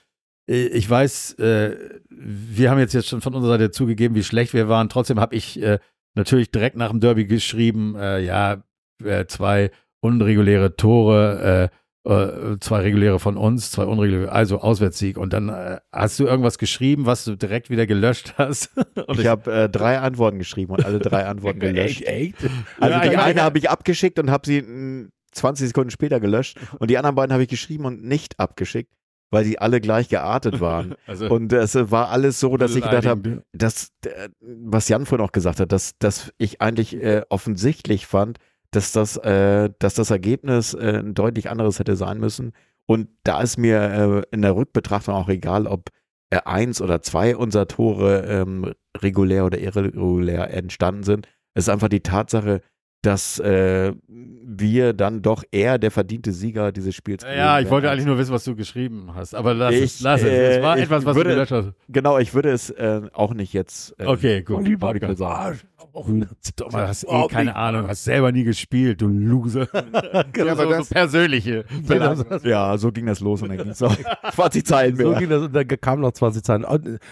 Äh, 0.50 0.66
Ich 0.68 0.90
weiß, 0.90 1.34
äh, 1.40 1.78
wir 2.10 2.70
haben 2.70 2.80
jetzt, 2.80 2.94
jetzt 2.94 3.08
schon 3.08 3.22
von 3.22 3.34
unserer 3.34 3.54
Seite 3.54 3.72
zugegeben, 3.72 4.16
wie 4.16 4.24
schlecht 4.24 4.54
wir 4.54 4.68
waren. 4.68 4.90
Trotzdem 4.90 5.20
habe 5.20 5.36
ich 5.36 5.62
äh, 5.62 5.80
natürlich 6.16 6.52
direkt 6.52 6.78
nach 6.78 6.90
dem 6.90 7.00
Derby 7.00 7.26
geschrieben, 7.26 7.96
äh, 7.96 8.20
ja, 8.20 8.64
äh, 9.04 9.26
zwei 9.26 9.72
unreguläre 10.02 10.76
Tore, 10.76 11.70
äh, 11.72 12.10
äh, 12.10 12.58
zwei 12.60 12.82
reguläre 12.82 13.20
von 13.20 13.38
uns, 13.38 13.72
zwei 13.72 13.86
unreguläre, 13.86 14.32
also 14.32 14.60
Auswärtssieg. 14.60 15.18
Und 15.18 15.32
dann 15.32 15.50
äh, 15.50 15.80
hast 15.92 16.20
du 16.20 16.26
irgendwas 16.26 16.58
geschrieben, 16.58 17.06
was 17.06 17.24
du 17.24 17.36
direkt 17.36 17.70
wieder 17.70 17.88
gelöscht 17.88 18.34
hast. 18.38 18.72
Und 19.08 19.20
Ich 19.20 19.28
habe 19.28 19.52
äh, 19.52 19.70
drei 19.70 20.00
Antworten 20.00 20.40
geschrieben 20.40 20.74
und 20.74 20.86
alle 20.86 21.00
drei 21.00 21.26
Antworten 21.26 21.60
gelöscht. 21.62 22.02
Echt? 22.02 22.36
Also 22.80 22.94
Ja, 22.94 23.02
die 23.02 23.08
ich 23.10 23.18
eine 23.18 23.42
habe 23.42 23.58
ich 23.58 23.70
abgeschickt 23.70 24.20
und 24.20 24.30
habe 24.30 24.46
sie 24.46 24.62
mh, 24.62 25.10
20 25.32 25.68
Sekunden 25.70 25.92
später 25.92 26.20
gelöscht 26.20 26.58
und 26.80 26.92
die 26.92 26.98
anderen 26.98 27.16
beiden 27.16 27.32
habe 27.32 27.44
ich 27.44 27.50
geschrieben 27.50 27.86
und 27.86 28.04
nicht 28.04 28.40
abgeschickt, 28.40 28.92
weil 29.34 29.46
sie 29.46 29.58
alle 29.58 29.82
gleich 29.82 30.10
geartet 30.10 30.62
waren. 30.62 30.94
also, 31.08 31.28
Und 31.28 31.52
es 31.52 31.76
war 31.92 32.10
alles 32.10 32.40
so, 32.40 32.56
dass 32.56 32.76
ich 32.76 32.84
gedacht 32.84 33.08
habe, 33.08 33.44
dass, 33.52 33.92
äh, 34.06 34.30
was 34.40 34.90
Jan 34.90 35.08
vorhin 35.08 35.26
auch 35.26 35.32
gesagt 35.32 35.60
hat, 35.60 35.72
dass, 35.72 35.98
dass 35.98 36.32
ich 36.38 36.62
eigentlich 36.62 36.96
äh, 36.96 37.24
offensichtlich 37.30 38.06
fand, 38.06 38.38
dass 38.70 38.92
das, 38.92 39.18
äh, 39.18 39.72
dass 39.80 39.96
das 39.96 40.12
Ergebnis 40.12 40.76
äh, 40.76 41.00
ein 41.00 41.16
deutlich 41.16 41.50
anderes 41.50 41.80
hätte 41.80 41.96
sein 41.96 42.20
müssen. 42.20 42.54
Und 42.86 43.08
da 43.24 43.42
ist 43.42 43.58
mir 43.58 43.82
äh, 43.82 44.36
in 44.36 44.44
der 44.44 44.56
Rückbetrachtung 44.56 45.16
auch 45.16 45.30
egal, 45.30 45.66
ob 45.66 45.90
äh, 46.30 46.40
eins 46.46 46.80
oder 46.80 47.02
zwei 47.02 47.36
unserer 47.36 47.68
Tore 47.68 48.26
ähm, 48.28 48.74
regulär 49.02 49.46
oder 49.46 49.58
irregulär 49.58 50.54
entstanden 50.54 51.04
sind. 51.04 51.28
Es 51.56 51.66
ist 51.66 51.70
einfach 51.70 51.90
die 51.90 52.02
Tatsache, 52.02 52.62
dass 53.04 53.38
äh, 53.40 53.94
wir 54.08 54.94
dann 54.94 55.22
doch 55.22 55.44
eher 55.52 55.78
der 55.78 55.92
verdiente 55.92 56.32
Sieger 56.32 56.72
dieses 56.72 56.96
Spiels 56.96 57.24
ja, 57.24 57.60
ich 57.60 57.70
wollte 57.70 57.92
eigentlich 57.92 58.06
nur 58.06 58.18
wissen, 58.18 58.32
was 58.34 58.44
du 58.46 58.56
geschrieben 58.56 59.12
hast. 59.14 59.36
Aber 59.36 59.54
lass 59.54 59.74
Ich, 59.76 59.82
es, 59.84 60.02
lass 60.02 60.22
es. 60.22 60.28
äh, 60.28 60.58
Es 60.58 60.64
war 60.64 60.78
etwas, 60.78 61.06
was 61.06 61.16
würde- 61.16 61.30
du 61.32 61.36
gelöscht 61.36 61.52
hast. 61.52 61.74
Genau, 61.90 62.18
ich 62.18 62.34
würde 62.34 62.50
es 62.52 62.70
äh, 62.72 63.02
auch 63.14 63.34
nicht 63.34 63.54
jetzt. 63.54 63.94
Äh, 64.00 64.06
Okay, 64.08 64.42
gut. 64.42 64.66
Artikel 64.82 65.16
sagen. 65.18 65.60
Du 65.94 66.66
hast 66.72 67.04
eh 67.08 67.28
keine 67.30 67.56
Ahnung, 67.56 67.88
hast 67.88 68.04
selber 68.06 68.32
nie 68.32 68.44
gespielt, 68.44 69.02
du 69.02 69.08
Loser. 69.08 69.68
Ja, 70.36 70.52
aber 70.54 70.64
so, 70.64 70.70
das- 70.70 70.88
so 70.90 70.94
persönliche. 70.96 71.66
Beleidigung. 71.88 72.40
Ja, 72.44 72.78
so 72.78 72.92
ging 72.92 73.06
das 73.06 73.20
los 73.20 73.42
und 73.42 73.50
dann 73.50 73.58
ging 73.58 73.70
es 73.70 73.82
auch 73.84 73.96
20 74.34 74.66
Zeilen 74.66 74.96
So 74.96 75.10
mehr. 75.10 75.20
ging 75.20 75.30
das 75.30 75.44
und 75.44 75.54
dann 75.56 75.68
kamen 75.68 76.02
noch 76.02 76.12
20 76.14 76.44
Zeilen. 76.44 76.66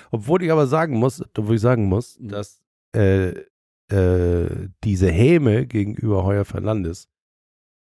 Obwohl 0.09 0.41
ich 0.43 0.51
aber 0.51 0.67
sagen 0.67 0.97
muss, 0.97 1.21
obwohl 1.37 1.55
ich 1.55 1.61
sagen 1.61 1.85
muss, 1.85 2.17
Mhm. 2.19 2.29
dass 2.29 2.59
äh, 2.93 3.33
äh, 3.91 4.69
diese 4.83 5.09
Häme 5.11 5.65
gegenüber 5.67 6.23
Heuer 6.23 6.45
Fernandes 6.45 7.07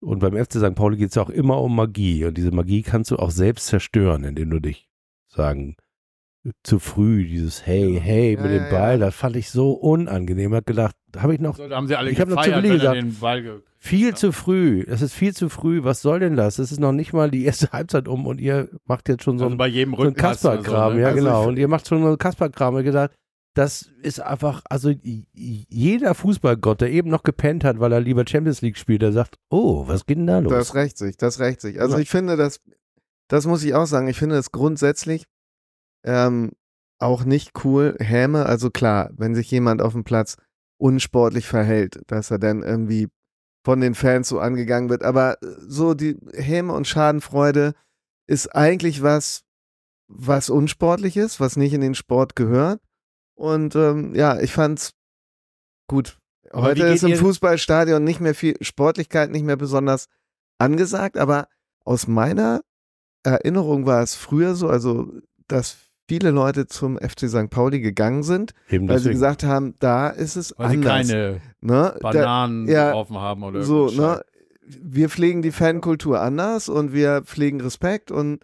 und 0.01 0.20
beim 0.20 0.36
FC 0.36 0.55
St. 0.55 0.74
Pauli 0.74 0.96
geht 0.96 1.09
es 1.11 1.14
ja 1.16 1.22
auch 1.22 1.30
immer 1.30 1.61
um 1.61 1.74
Magie 1.74 2.24
und 2.24 2.36
diese 2.38 2.53
Magie 2.53 2.82
kannst 2.82 3.11
du 3.11 3.16
auch 3.16 3.30
selbst 3.30 3.66
zerstören, 3.66 4.24
indem 4.24 4.51
du 4.51 4.61
dich 4.61 4.88
sagen 5.26 5.76
zu 6.62 6.78
früh 6.78 7.26
dieses 7.26 7.66
Hey, 7.66 8.01
hey 8.03 8.34
Ja, 8.34 8.42
mit 8.42 8.53
ja, 8.53 8.59
dem 8.59 8.70
Ball, 8.70 8.92
ja. 8.92 9.07
das 9.07 9.14
fand 9.14 9.36
ich 9.36 9.51
so 9.51 9.72
unangenehm. 9.72 10.55
Hab 10.55 10.66
gedacht, 10.66 10.94
da 11.11 11.22
habe 11.22 11.34
ich 11.34 11.40
noch 11.40 11.57
So, 11.57 11.68
da 11.68 11.76
haben 11.76 11.88
sie 11.88 11.96
alle 11.96 12.11
Ich 12.11 12.20
hab 12.20 12.28
noch 12.28 12.42
zu 12.42 12.51
Willi 12.51 12.68
gesagt, 12.70 12.96
den 12.96 13.14
Ball 13.18 13.42
ge 13.42 13.61
viel 13.80 14.09
Ja. 14.09 14.14
zu 14.14 14.32
früh. 14.32 14.84
Das 14.86 15.03
ist 15.03 15.14
viel 15.14 15.34
zu 15.34 15.49
früh. 15.49 15.84
Was 15.84 16.03
soll 16.03 16.20
denn 16.20 16.36
das? 16.36 16.59
Es 16.59 16.72
ist 16.72 16.80
noch 16.80 16.92
nicht 16.92 17.12
mal 17.12 17.30
die 17.30 17.44
erste 17.44 17.70
Halbzeit 17.72 18.09
um 18.09 18.26
und 18.26 18.40
ihr 18.40 18.68
macht 18.86 19.09
jetzt 19.09 19.22
schon 19.24 19.38
so 19.38 19.44
also 19.44 19.55
ein 19.55 19.59
bei 19.59 19.66
jedem 19.68 19.94
so 19.94 20.03
ein 20.03 20.09
Rückpass 20.09 20.44
oder 20.44 20.57
Kasper-Kram, 20.57 20.92
so, 20.92 20.96
ne? 20.96 21.03
ja 21.03 21.09
Also 21.09 21.18
genau. 21.20 21.49
Und 21.49 21.59
ihr 21.59 21.68
macht 21.68 21.86
schon 21.86 22.01
so 22.03 22.09
einen 22.09 22.18
Kasper-Kram. 22.18 22.78
Ich 22.78 22.84
gedacht, 22.84 23.11
das 23.55 23.90
ist 24.03 24.20
einfach, 24.20 24.62
also 24.68 24.92
jeder 25.32 26.14
Fußballgott, 26.14 26.80
der 26.80 26.90
eben 26.90 27.11
noch 27.11 27.22
gepennt 27.22 27.64
hat, 27.64 27.80
weil 27.80 27.92
er 27.92 28.01
lieber 28.01 28.24
Champions 28.26 28.62
League 28.62 28.78
spielt, 28.78 29.03
der 29.03 29.12
sagt, 29.12 29.36
oh, 29.51 29.88
was 29.88 30.07
geht 30.07 30.18
denn 30.18 30.26
da 30.26 30.38
los? 30.38 30.53
Das 30.53 30.74
rächt 30.74 30.96
sich, 30.96 31.16
das 31.16 31.40
rächt 31.40 31.61
sich. 31.61 31.80
Also 31.80 31.99
ich 31.99 32.09
finde 32.09 32.36
das, 32.36 32.61
das 33.28 33.46
muss 33.46 33.64
ich 33.64 33.74
auch 33.74 33.86
sagen, 33.86 34.09
ich 34.09 34.18
finde 34.18 34.36
das 34.36 34.53
grundsätzlich 34.53 35.24
ähm, 36.05 36.53
auch 36.99 37.24
nicht 37.24 37.64
cool. 37.64 37.96
Häme, 37.99 38.46
also 38.46 38.70
klar, 38.70 39.11
wenn 39.16 39.34
sich 39.34 39.51
jemand 39.51 39.82
auf 39.82 39.92
dem 39.92 40.05
Platz 40.05 40.36
unsportlich 40.78 41.46
verhält, 41.46 42.01
dass 42.07 42.30
er 42.30 42.38
dann 42.38 42.62
irgendwie 42.62 43.09
von 43.64 43.80
den 43.80 43.94
Fans 43.94 44.28
so 44.28 44.38
angegangen 44.38 44.88
wird. 44.88 45.03
Aber 45.03 45.42
äh, 45.42 45.46
so 45.66 45.94
die 45.94 46.16
Häme 46.32 46.72
und 46.72 46.86
Schadenfreude 46.86 47.74
ist 48.26 48.55
eigentlich 48.55 49.03
was, 49.03 49.42
was 50.07 50.49
unsportlich 50.49 51.16
ist, 51.16 51.40
was 51.40 51.57
nicht 51.57 51.74
in 51.74 51.80
den 51.80 51.94
Sport 51.94 52.36
gehört. 52.36 52.80
Und 53.39 53.76
ähm, 53.76 54.14
ja, 54.16 54.41
ich 54.41 54.53
fand's 54.53 54.95
gut. 55.86 56.18
Aber 56.51 56.62
Heute 56.62 56.86
ist 56.86 57.05
im 57.05 57.14
Fußballstadion 57.14 58.03
nicht 58.03 58.20
mehr 58.20 58.34
viel 58.34 58.57
Sportlichkeit, 58.61 59.30
nicht 59.30 59.45
mehr 59.45 59.57
besonders 59.57 60.09
angesagt, 60.59 61.16
aber 61.16 61.47
aus 61.84 62.09
meiner 62.09 62.62
Erinnerung 63.22 63.86
war 63.86 64.03
es 64.03 64.16
früher 64.16 64.57
so, 64.57 64.68
also 64.68 65.12
dass 65.47 65.76
viele 66.09 66.30
Leute 66.30 66.66
zum 66.66 66.99
FC 66.99 67.28
St. 67.28 67.49
Pauli 67.49 67.80
gegangen 67.80 68.24
sind, 68.24 68.55
Eben 68.68 68.89
weil 68.89 68.99
sie 68.99 69.05
deswegen. 69.05 69.14
gesagt 69.14 69.45
haben, 69.45 69.74
da 69.78 70.09
ist 70.09 70.34
es 70.34 70.53
Weil 70.57 70.70
sie 70.70 70.76
anders. 70.78 70.93
keine 70.93 71.41
ne? 71.61 71.95
Da, 71.95 72.11
Bananen 72.11 72.66
ja, 72.66 72.89
geworfen 72.91 73.18
haben 73.18 73.45
oder 73.45 73.62
so, 73.62 73.89
ne? 73.91 74.22
Wir 74.66 75.09
pflegen 75.11 75.43
die 75.43 75.53
Fankultur 75.53 76.20
anders 76.20 76.68
und 76.68 76.93
wir 76.93 77.22
pflegen 77.22 77.61
Respekt 77.61 78.11
und 78.11 78.41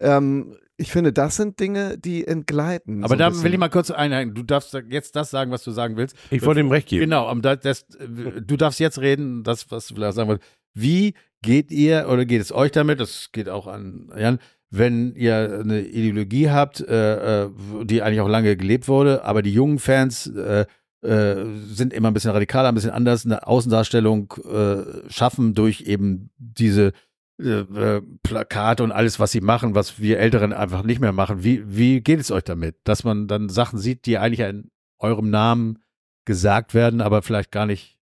ähm, 0.00 0.56
ich 0.80 0.92
finde, 0.92 1.12
das 1.12 1.36
sind 1.36 1.58
Dinge, 1.58 1.98
die 1.98 2.26
entgleiten. 2.26 3.02
Aber 3.02 3.14
so 3.14 3.18
da 3.18 3.42
will 3.42 3.52
ich 3.52 3.58
mal 3.58 3.68
kurz 3.68 3.90
einhaken. 3.90 4.34
Du 4.34 4.44
darfst 4.44 4.72
jetzt 4.88 5.16
das 5.16 5.30
sagen, 5.30 5.50
was 5.50 5.64
du 5.64 5.72
sagen 5.72 5.96
willst. 5.96 6.16
Ich 6.30 6.42
wollte 6.46 6.60
ihm 6.60 6.70
recht 6.70 6.88
geben. 6.88 7.00
Genau, 7.00 7.34
das, 7.34 7.86
du 7.88 8.56
darfst 8.56 8.78
jetzt 8.78 9.00
reden, 9.00 9.42
das, 9.42 9.70
was 9.70 9.88
du 9.88 9.96
vielleicht 9.96 10.14
sagen 10.14 10.28
wolltest. 10.28 10.48
Wie 10.74 11.14
geht 11.42 11.72
ihr 11.72 12.08
oder 12.08 12.24
geht 12.24 12.40
es 12.40 12.52
euch 12.52 12.70
damit? 12.70 13.00
Das 13.00 13.30
geht 13.32 13.48
auch 13.48 13.66
an 13.66 14.12
Jan, 14.16 14.38
wenn 14.70 15.14
ihr 15.16 15.60
eine 15.62 15.80
Ideologie 15.80 16.50
habt, 16.50 16.80
äh, 16.80 17.44
äh, 17.44 17.50
die 17.82 18.02
eigentlich 18.02 18.20
auch 18.20 18.28
lange 18.28 18.56
gelebt 18.56 18.86
wurde, 18.86 19.24
aber 19.24 19.42
die 19.42 19.52
jungen 19.52 19.80
Fans 19.80 20.28
äh, 20.28 20.66
äh, 21.02 21.44
sind 21.66 21.92
immer 21.92 22.08
ein 22.08 22.14
bisschen 22.14 22.30
radikaler, 22.30 22.68
ein 22.68 22.74
bisschen 22.74 22.90
anders, 22.90 23.24
eine 23.24 23.46
Außendarstellung 23.46 24.34
äh, 24.44 25.10
schaffen 25.10 25.54
durch 25.54 25.82
eben 25.82 26.30
diese 26.38 26.92
äh, 27.40 27.60
äh, 27.60 28.02
Plakate 28.22 28.82
und 28.82 28.92
alles, 28.92 29.20
was 29.20 29.32
sie 29.32 29.40
machen, 29.40 29.74
was 29.74 30.00
wir 30.00 30.18
Älteren 30.18 30.52
einfach 30.52 30.82
nicht 30.82 31.00
mehr 31.00 31.12
machen. 31.12 31.44
Wie, 31.44 31.62
wie 31.66 32.00
geht 32.00 32.20
es 32.20 32.30
euch 32.30 32.44
damit, 32.44 32.76
dass 32.84 33.04
man 33.04 33.28
dann 33.28 33.48
Sachen 33.48 33.78
sieht, 33.78 34.06
die 34.06 34.18
eigentlich 34.18 34.42
ein 34.42 34.70
eurem 34.98 35.30
Namen 35.30 35.78
gesagt 36.24 36.74
werden, 36.74 37.00
aber 37.00 37.22
vielleicht 37.22 37.52
gar 37.52 37.66
nicht 37.66 37.98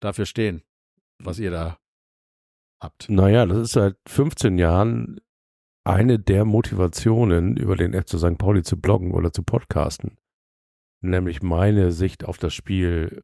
dafür 0.00 0.26
stehen, 0.26 0.62
was 1.18 1.38
ihr 1.38 1.50
da 1.50 1.78
habt. 2.80 3.08
Naja, 3.08 3.46
das 3.46 3.58
ist 3.58 3.72
seit 3.72 3.96
15 4.06 4.58
Jahren 4.58 5.20
eine 5.84 6.18
der 6.18 6.44
Motivationen, 6.44 7.56
über 7.56 7.76
den 7.76 7.92
FC 7.92 8.18
St. 8.18 8.38
Pauli 8.38 8.62
zu 8.62 8.80
bloggen 8.80 9.12
oder 9.12 9.32
zu 9.32 9.42
podcasten. 9.42 10.18
Nämlich 11.00 11.42
meine 11.42 11.92
Sicht 11.92 12.24
auf 12.24 12.38
das 12.38 12.54
Spiel 12.54 13.22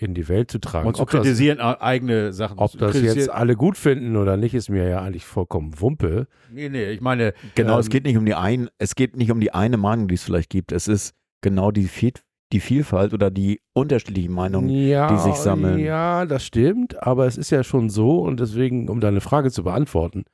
in 0.00 0.14
die 0.14 0.28
Welt 0.28 0.50
zu 0.50 0.58
tragen. 0.60 0.86
Und 0.86 0.96
zu 0.96 1.02
Ob 1.02 1.10
das- 1.10 1.22
kritisieren, 1.22 1.58
äh, 1.58 1.74
eigene 1.80 2.32
Sachen. 2.32 2.58
Ob 2.58 2.70
das 2.78 3.00
jetzt 3.00 3.28
alle 3.30 3.56
gut 3.56 3.76
finden 3.76 4.16
oder 4.16 4.36
nicht, 4.36 4.54
ist 4.54 4.68
mir 4.70 4.88
ja 4.88 5.02
eigentlich 5.02 5.26
vollkommen 5.26 5.80
Wumpe. 5.80 6.28
Nee, 6.52 6.68
nee, 6.68 6.90
ich 6.90 7.00
meine, 7.00 7.34
Genau, 7.56 7.74
ähm, 7.74 7.80
es 7.80 7.88
geht 7.90 8.04
nicht 8.04 8.16
um 8.16 8.24
die 8.24 8.34
ein, 8.34 8.68
es 8.78 8.94
geht 8.94 9.16
nicht 9.16 9.30
um 9.32 9.40
die 9.40 9.52
eine 9.52 9.76
Meinung, 9.76 10.06
die 10.08 10.14
es 10.14 10.22
vielleicht 10.22 10.50
gibt. 10.50 10.70
Es 10.72 10.86
ist 10.88 11.14
genau 11.42 11.70
die, 11.72 11.84
Viel 11.88 12.12
die 12.52 12.60
Vielfalt 12.60 13.12
oder 13.12 13.30
die 13.30 13.60
unterschiedlichen 13.74 14.32
Meinungen. 14.32 14.70
ja, 14.70 15.12
die 15.12 15.18
sich 15.18 15.34
sammeln. 15.34 15.78
Ja, 15.80 16.24
das 16.24 16.44
stimmt, 16.46 17.02
aber 17.02 17.26
es 17.26 17.36
ist 17.36 17.50
ja 17.50 17.62
schon 17.62 17.90
so 17.90 18.20
und 18.22 18.40
deswegen, 18.40 18.88
um 18.88 19.00
deine 19.00 19.20
Frage 19.20 19.50
zu 19.50 19.64
beantworten, 19.64 20.24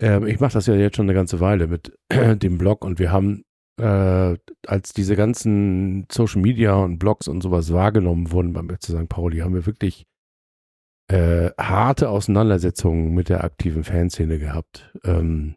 ähm, 0.00 0.26
ich 0.26 0.40
mache 0.40 0.54
das 0.54 0.66
ja 0.66 0.74
jetzt 0.74 0.96
schon 0.96 1.06
eine 1.06 1.14
ganze 1.14 1.38
Weile 1.40 1.68
mit 1.68 1.92
dem 2.10 2.58
Blog 2.58 2.84
und 2.84 2.98
wir 2.98 3.12
haben, 3.12 3.44
äh, 3.82 4.38
als 4.66 4.92
diese 4.92 5.16
ganzen 5.16 6.06
Social 6.10 6.40
Media 6.40 6.74
und 6.74 6.98
Blogs 6.98 7.26
und 7.26 7.42
sowas 7.42 7.72
wahrgenommen 7.72 8.30
wurden 8.30 8.52
beim 8.52 8.70
FC 8.70 8.84
St. 8.84 9.08
Pauli, 9.08 9.38
haben 9.38 9.54
wir 9.54 9.66
wirklich 9.66 10.06
äh, 11.08 11.50
harte 11.58 12.08
Auseinandersetzungen 12.08 13.12
mit 13.12 13.28
der 13.28 13.42
aktiven 13.42 13.82
Fanszene 13.82 14.38
gehabt, 14.38 14.92
ähm, 15.04 15.56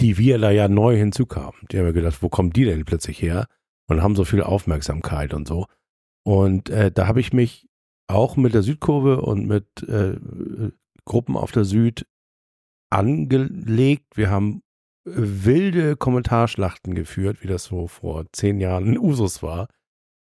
die 0.00 0.16
wir 0.16 0.38
da 0.38 0.50
ja 0.50 0.68
neu 0.68 0.96
hinzukamen. 0.96 1.66
Die 1.70 1.78
haben 1.78 1.86
wir 1.86 1.92
gedacht, 1.92 2.22
wo 2.22 2.28
kommen 2.28 2.50
die 2.50 2.64
denn 2.64 2.84
plötzlich 2.84 3.20
her? 3.20 3.48
Und 3.86 4.02
haben 4.02 4.16
so 4.16 4.24
viel 4.24 4.42
Aufmerksamkeit 4.42 5.34
und 5.34 5.46
so. 5.46 5.66
Und 6.24 6.70
äh, 6.70 6.90
da 6.90 7.06
habe 7.06 7.20
ich 7.20 7.32
mich 7.32 7.68
auch 8.06 8.36
mit 8.36 8.54
der 8.54 8.62
Südkurve 8.62 9.20
und 9.20 9.46
mit 9.46 9.66
äh, 9.82 10.18
Gruppen 11.04 11.36
auf 11.36 11.52
der 11.52 11.64
Süd 11.64 12.06
angelegt. 12.90 14.16
Wir 14.16 14.30
haben 14.30 14.62
wilde 15.04 15.96
Kommentarschlachten 15.96 16.94
geführt, 16.94 17.42
wie 17.42 17.48
das 17.48 17.64
so 17.64 17.86
vor 17.86 18.24
zehn 18.32 18.60
Jahren 18.60 18.86
in 18.86 18.98
Usus 18.98 19.42
war. 19.42 19.68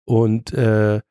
Und 0.05 0.53
äh, 0.53 1.01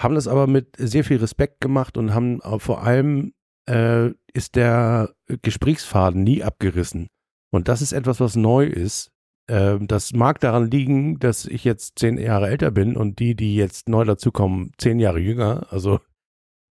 haben 0.00 0.14
das 0.14 0.28
aber 0.28 0.46
mit 0.46 0.76
sehr 0.76 1.04
viel 1.04 1.18
Respekt 1.18 1.60
gemacht 1.60 1.96
und 1.96 2.12
haben 2.12 2.40
vor 2.58 2.82
allem 2.82 3.32
äh, 3.68 4.10
ist 4.34 4.56
der 4.56 5.14
Gesprächsfaden 5.42 6.22
nie 6.22 6.42
abgerissen. 6.42 7.08
Und 7.52 7.68
das 7.68 7.82
ist 7.82 7.92
etwas, 7.92 8.18
was 8.18 8.34
neu 8.34 8.66
ist. 8.66 9.10
Ähm, 9.48 9.86
das 9.86 10.12
mag 10.12 10.40
daran 10.40 10.70
liegen, 10.70 11.18
dass 11.18 11.44
ich 11.44 11.64
jetzt 11.64 11.98
zehn 11.98 12.18
Jahre 12.18 12.48
älter 12.48 12.70
bin 12.70 12.96
und 12.96 13.18
die, 13.18 13.34
die 13.34 13.56
jetzt 13.56 13.88
neu 13.88 14.04
dazukommen, 14.04 14.72
zehn 14.78 14.98
Jahre 14.98 15.20
jünger. 15.20 15.66
Also 15.70 16.00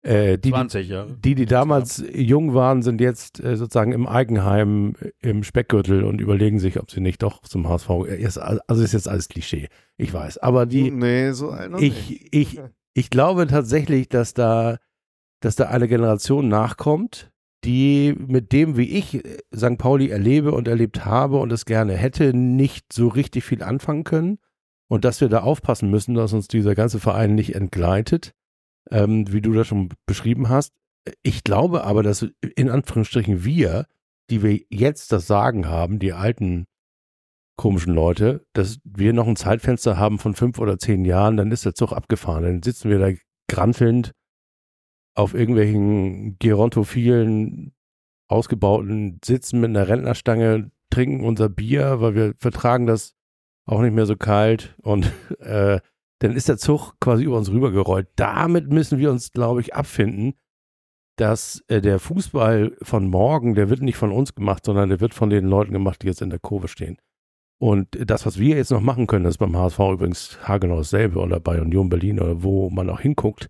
äh, 0.06 0.38
die, 0.38 0.50
die, 0.50 0.52
20, 0.52 0.88
ja. 0.88 1.06
die, 1.06 1.34
die 1.34 1.46
damals 1.46 2.04
jung 2.14 2.54
waren, 2.54 2.84
sind 2.84 3.02
jetzt 3.02 3.44
äh, 3.44 3.58
sozusagen 3.58 3.92
im 3.92 4.06
Eigenheim 4.06 4.96
im 5.20 5.44
Speckgürtel 5.44 6.04
und 6.04 6.22
überlegen 6.22 6.60
sich, 6.60 6.80
ob 6.80 6.92
sie 6.92 7.02
nicht 7.02 7.24
doch 7.24 7.42
zum 7.42 7.68
HSV. 7.68 7.90
Ist, 8.08 8.38
also 8.38 8.84
ist 8.84 8.94
jetzt 8.94 9.08
alles 9.08 9.30
Klischee. 9.30 9.68
Ich 9.98 10.14
weiß. 10.14 10.38
Aber 10.38 10.68
die, 10.68 10.92
nee, 10.92 11.32
so 11.32 11.50
ein 11.50 11.72
noch 11.72 11.80
nicht. 11.80 12.12
ich, 12.12 12.34
ich, 12.34 12.62
ich 12.94 13.10
glaube 13.10 13.48
tatsächlich, 13.48 14.08
dass 14.08 14.36
da, 14.36 14.78
dass 15.40 15.56
da 15.56 15.70
eine 15.70 15.88
Generation 15.88 16.48
nachkommt, 16.50 17.32
die 17.64 18.14
mit 18.16 18.52
dem, 18.52 18.78
wie 18.78 18.90
ich 18.92 19.26
äh, 19.26 19.40
St. 19.56 19.80
Pauli 19.80 20.10
erlebe 20.10 20.52
und 20.52 20.68
erlebt 20.68 21.04
habe 21.06 21.38
und 21.38 21.52
es 21.52 21.66
gerne 21.66 21.94
hätte, 21.94 22.36
nicht 22.36 22.94
so 22.94 23.08
richtig 23.08 23.44
viel 23.44 23.64
anfangen 23.64 24.04
können. 24.04 24.38
Und 24.88 25.04
dass 25.04 25.20
wir 25.20 25.30
da 25.30 25.40
aufpassen 25.40 25.90
müssen, 25.90 26.14
dass 26.14 26.32
uns 26.34 26.48
dieser 26.48 26.76
ganze 26.76 27.00
Verein 27.00 27.34
nicht 27.34 27.56
entgleitet, 27.56 28.34
ähm, 28.92 29.32
wie 29.32 29.42
du 29.42 29.54
das 29.54 29.68
schon 29.68 29.90
beschrieben 30.06 30.50
hast. 30.50 30.74
Ich 31.22 31.44
glaube 31.44 31.84
aber, 31.84 32.04
dass 32.04 32.28
in 32.56 32.70
Anführungsstrichen 32.70 33.44
wir, 33.44 33.88
die 34.30 34.42
wir 34.42 34.60
jetzt 34.70 35.12
das 35.12 35.28
Sagen 35.28 35.68
haben, 35.68 36.00
die 36.00 36.14
alten 36.14 36.66
komischen 37.58 37.94
Leute, 37.94 38.46
dass 38.54 38.80
wir 38.84 39.14
noch 39.14 39.28
ein 39.28 39.36
Zeitfenster 39.36 39.98
haben 39.98 40.20
von 40.20 40.34
fünf 40.34 40.60
oder 40.60 40.78
zehn 40.78 41.06
Jahren, 41.06 41.38
dann 41.38 41.52
ist 41.52 41.66
der 41.66 41.76
Zug 41.76 41.94
abgefahren. 41.94 42.44
Dann 42.44 42.64
sitzen 42.64 42.90
wir 42.90 43.00
da 43.00 43.12
grantelnd 43.48 44.12
auf 45.16 45.34
irgendwelchen 45.34 46.38
gerontophilen, 46.40 47.74
ausgebauten 48.28 49.20
Sitzen 49.24 49.62
mit 49.62 49.70
einer 49.70 49.88
Rentnerstange, 49.88 50.72
trinken 50.90 51.24
unser 51.24 51.48
Bier, 51.48 52.02
weil 52.02 52.16
wir 52.16 52.34
vertragen 52.38 52.88
das 52.88 53.16
auch 53.66 53.82
nicht 53.82 53.94
mehr 53.94 54.06
so 54.06 54.16
kalt 54.16 54.76
und 54.82 55.12
äh, 55.40 55.80
dann 56.20 56.34
ist 56.34 56.50
der 56.50 56.58
Zug 56.58 56.94
quasi 57.00 57.24
über 57.24 57.38
uns 57.38 57.52
rübergerollt. 57.52 58.08
Damit 58.16 58.70
müssen 58.70 59.00
wir 59.00 59.12
uns, 59.12 59.32
glaube 59.32 59.62
ich, 59.62 59.76
abfinden, 59.76 60.36
dass 61.18 61.64
äh, 61.68 61.82
der 61.82 62.00
Fußball 62.00 62.76
von 62.82 63.08
morgen, 63.08 63.56
der 63.56 63.70
wird 63.70 63.82
nicht 63.82 63.98
von 63.98 64.12
uns 64.12 64.36
gemacht, 64.36 64.66
sondern 64.66 64.90
der 64.90 65.00
wird 65.00 65.14
von 65.14 65.30
den 65.30 65.46
Leuten 65.46 65.74
gemacht, 65.74 66.02
die 66.02 66.08
jetzt 66.08 66.22
in 66.22 66.30
der 66.30 66.40
Kurve 66.40 66.68
stehen. 66.68 66.98
Und 67.58 67.98
das, 68.10 68.26
was 68.26 68.38
wir 68.38 68.58
jetzt 68.58 68.72
noch 68.72 68.82
machen 68.82 69.08
können, 69.08 69.24
das 69.24 69.36
ist 69.36 69.40
beim 69.40 69.56
HSV 69.56 69.80
übrigens 69.80 70.38
haargenau 70.44 70.78
dasselbe 70.78 71.20
oder 71.20 71.40
bei 71.40 71.62
Union 71.62 71.90
Berlin 71.90 72.20
oder 72.20 72.44
wo 72.44 72.70
man 72.70 72.90
auch 72.90 73.00
hinguckt. 73.00 73.50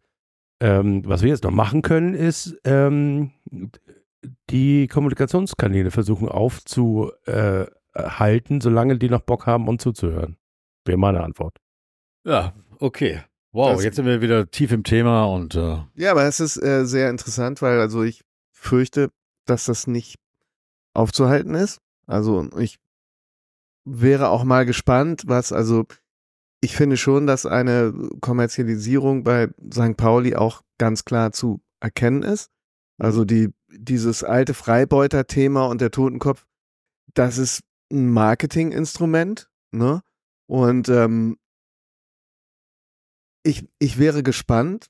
Ähm, 0.62 1.02
was 1.06 1.24
wir 1.24 1.30
jetzt 1.30 1.44
noch 1.44 1.52
machen 1.52 1.82
können, 1.82 2.14
ist 2.14 2.58
ähm, 2.64 3.32
die 4.50 4.88
Kommunikationskanäle 4.88 5.92
versuchen 5.92 6.30
aufzuhalten, 6.30 8.62
solange 8.62 8.98
die 8.98 9.10
noch 9.10 9.22
Bock 9.22 9.48
haben, 9.48 9.68
uns 9.68 9.84
zuzuhören. 9.84 10.38
Wäre 10.86 10.98
meine 10.98 11.24
Antwort. 11.24 11.58
Ja, 12.26 12.54
okay. 12.80 13.22
Wow, 13.52 13.76
Das- 13.76 13.84
jetzt 13.84 13.96
sind 13.96 14.06
wir 14.06 14.22
wieder 14.22 14.50
tief 14.50 14.72
im 14.72 14.84
Thema 14.84 15.26
und 15.26 15.56
äh, 15.56 15.78
Ja, 15.96 16.12
aber 16.12 16.24
es 16.24 16.40
ist 16.40 16.58
äh, 16.62 16.86
sehr 16.86 17.10
interessant, 17.10 17.62
weil 17.62 17.80
also 17.80 18.04
ich 18.04 18.24
fürchte, 18.52 19.12
dass 19.46 19.66
das 19.66 19.88
nicht 19.88 20.18
aufzuhalten 20.94 21.54
ist. 21.54 21.80
Also 22.08 22.50
ich 22.58 22.80
wäre 23.86 24.30
auch 24.30 24.44
mal 24.44 24.66
gespannt, 24.66 25.24
was, 25.28 25.52
also 25.52 25.86
ich 26.62 26.76
finde 26.76 26.98
schon, 26.98 27.28
dass 27.28 27.46
eine 27.46 27.94
Kommerzialisierung 28.22 29.24
bei 29.24 29.50
St. 29.72 29.96
Pauli 29.96 30.36
auch 30.36 30.62
ganz 30.80 31.06
klar 31.06 31.32
zu 31.32 31.62
erkennen 31.80 32.24
ist. 32.24 32.50
Also 32.98 33.24
die, 33.26 33.54
dieses 33.70 34.24
alte 34.24 34.54
Freibeuter-Thema 34.54 35.68
und 35.68 35.82
der 35.82 35.92
Totenkopf, 35.92 36.46
das 37.14 37.38
ist 37.38 37.62
ein 37.92 38.10
Marketinginstrument, 38.10 39.50
ne? 39.72 40.02
Und 40.48 40.90
ähm, 40.90 41.38
ich, 43.46 43.68
ich 43.80 43.98
wäre 43.98 44.24
gespannt. 44.24 44.88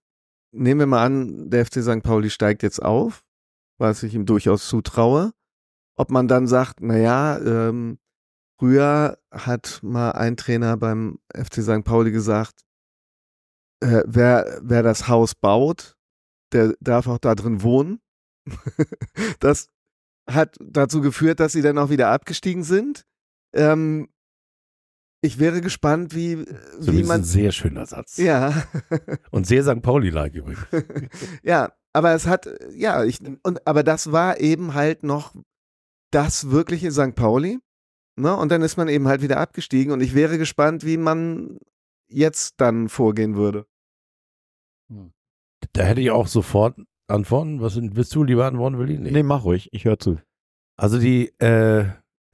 Nehmen 0.51 0.79
wir 0.79 0.87
mal 0.87 1.05
an, 1.05 1.49
der 1.49 1.65
FC 1.65 1.83
St. 1.83 2.01
Pauli 2.01 2.29
steigt 2.29 2.63
jetzt 2.63 2.81
auf, 2.81 3.25
was 3.77 4.03
ich 4.03 4.15
ihm 4.15 4.25
durchaus 4.25 4.67
zutraue. 4.67 5.33
Ob 5.97 6.09
man 6.09 6.27
dann 6.27 6.47
sagt, 6.47 6.79
na 6.81 6.97
ja, 6.97 7.37
ähm, 7.39 7.99
früher 8.57 9.17
hat 9.31 9.79
mal 9.83 10.11
ein 10.11 10.37
Trainer 10.37 10.77
beim 10.77 11.19
FC 11.33 11.61
St. 11.61 11.83
Pauli 11.83 12.11
gesagt, 12.11 12.61
äh, 13.81 14.03
wer, 14.05 14.59
wer 14.61 14.83
das 14.83 15.09
Haus 15.09 15.35
baut, 15.35 15.95
der 16.53 16.75
darf 16.79 17.07
auch 17.07 17.17
da 17.17 17.35
drin 17.35 17.61
wohnen. 17.61 17.99
das 19.39 19.67
hat 20.29 20.57
dazu 20.61 21.01
geführt, 21.01 21.41
dass 21.41 21.51
sie 21.51 21.61
dann 21.61 21.77
auch 21.77 21.89
wieder 21.89 22.09
abgestiegen 22.09 22.63
sind. 22.63 23.05
Ähm, 23.53 24.09
ich 25.25 25.39
wäre 25.39 25.61
gespannt, 25.61 26.15
wie, 26.15 26.39
wie 26.39 26.45
Zumindest 26.79 26.87
ein 26.87 27.07
man. 27.07 27.23
sehr 27.23 27.51
schöner 27.51 27.85
Satz. 27.85 28.17
Ja. 28.17 28.63
Und 29.31 29.47
sehr 29.47 29.63
St. 29.63 29.81
Pauli-like 29.81 30.35
übrigens. 30.35 30.65
ja, 31.43 31.73
aber 31.93 32.13
es 32.13 32.27
hat, 32.27 32.49
ja, 32.73 33.03
ich, 33.03 33.19
und, 33.43 33.65
aber 33.65 33.83
das 33.83 34.11
war 34.11 34.39
eben 34.39 34.73
halt 34.73 35.03
noch 35.03 35.33
das 36.11 36.51
wirkliche 36.51 36.91
St. 36.91 37.15
Pauli. 37.15 37.59
Ne? 38.17 38.35
Und 38.35 38.51
dann 38.51 38.61
ist 38.61 38.77
man 38.77 38.87
eben 38.87 39.07
halt 39.07 39.21
wieder 39.21 39.39
abgestiegen 39.39 39.91
und 39.93 40.01
ich 40.01 40.13
wäre 40.13 40.37
gespannt, 40.37 40.85
wie 40.85 40.97
man 40.97 41.57
jetzt 42.07 42.55
dann 42.57 42.89
vorgehen 42.89 43.35
würde. 43.35 43.65
Da 45.73 45.83
hätte 45.83 46.01
ich 46.01 46.11
auch 46.11 46.27
sofort 46.27 46.77
antworten. 47.07 47.61
Was 47.61 47.73
sind, 47.73 47.95
willst 47.95 48.13
du 48.15 48.23
lieber 48.23 48.45
antworten, 48.45 48.77
Willi? 48.77 48.97
Nee, 48.97 49.23
mach 49.23 49.43
ruhig, 49.43 49.69
ich 49.71 49.85
höre 49.85 49.99
zu. 49.99 50.19
Also 50.77 50.99
die, 50.99 51.27
äh, 51.39 51.85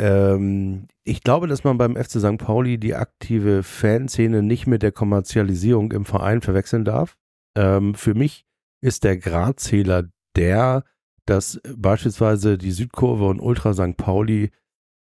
ähm, 0.01 0.87
ich 1.03 1.21
glaube, 1.21 1.47
dass 1.47 1.63
man 1.63 1.77
beim 1.77 1.95
FC 1.95 2.19
St. 2.19 2.39
Pauli 2.39 2.79
die 2.79 2.95
aktive 2.95 3.61
Fanszene 3.61 4.41
nicht 4.41 4.65
mit 4.65 4.81
der 4.81 4.91
Kommerzialisierung 4.91 5.91
im 5.91 6.05
Verein 6.05 6.41
verwechseln 6.41 6.83
darf. 6.83 7.17
Ähm, 7.55 7.93
für 7.93 8.15
mich 8.15 8.45
ist 8.81 9.03
der 9.03 9.17
Gradzähler 9.17 10.09
der, 10.35 10.83
dass 11.27 11.61
beispielsweise 11.77 12.57
die 12.57 12.71
Südkurve 12.71 13.27
und 13.27 13.39
Ultra 13.39 13.73
St. 13.75 13.95
Pauli 13.95 14.49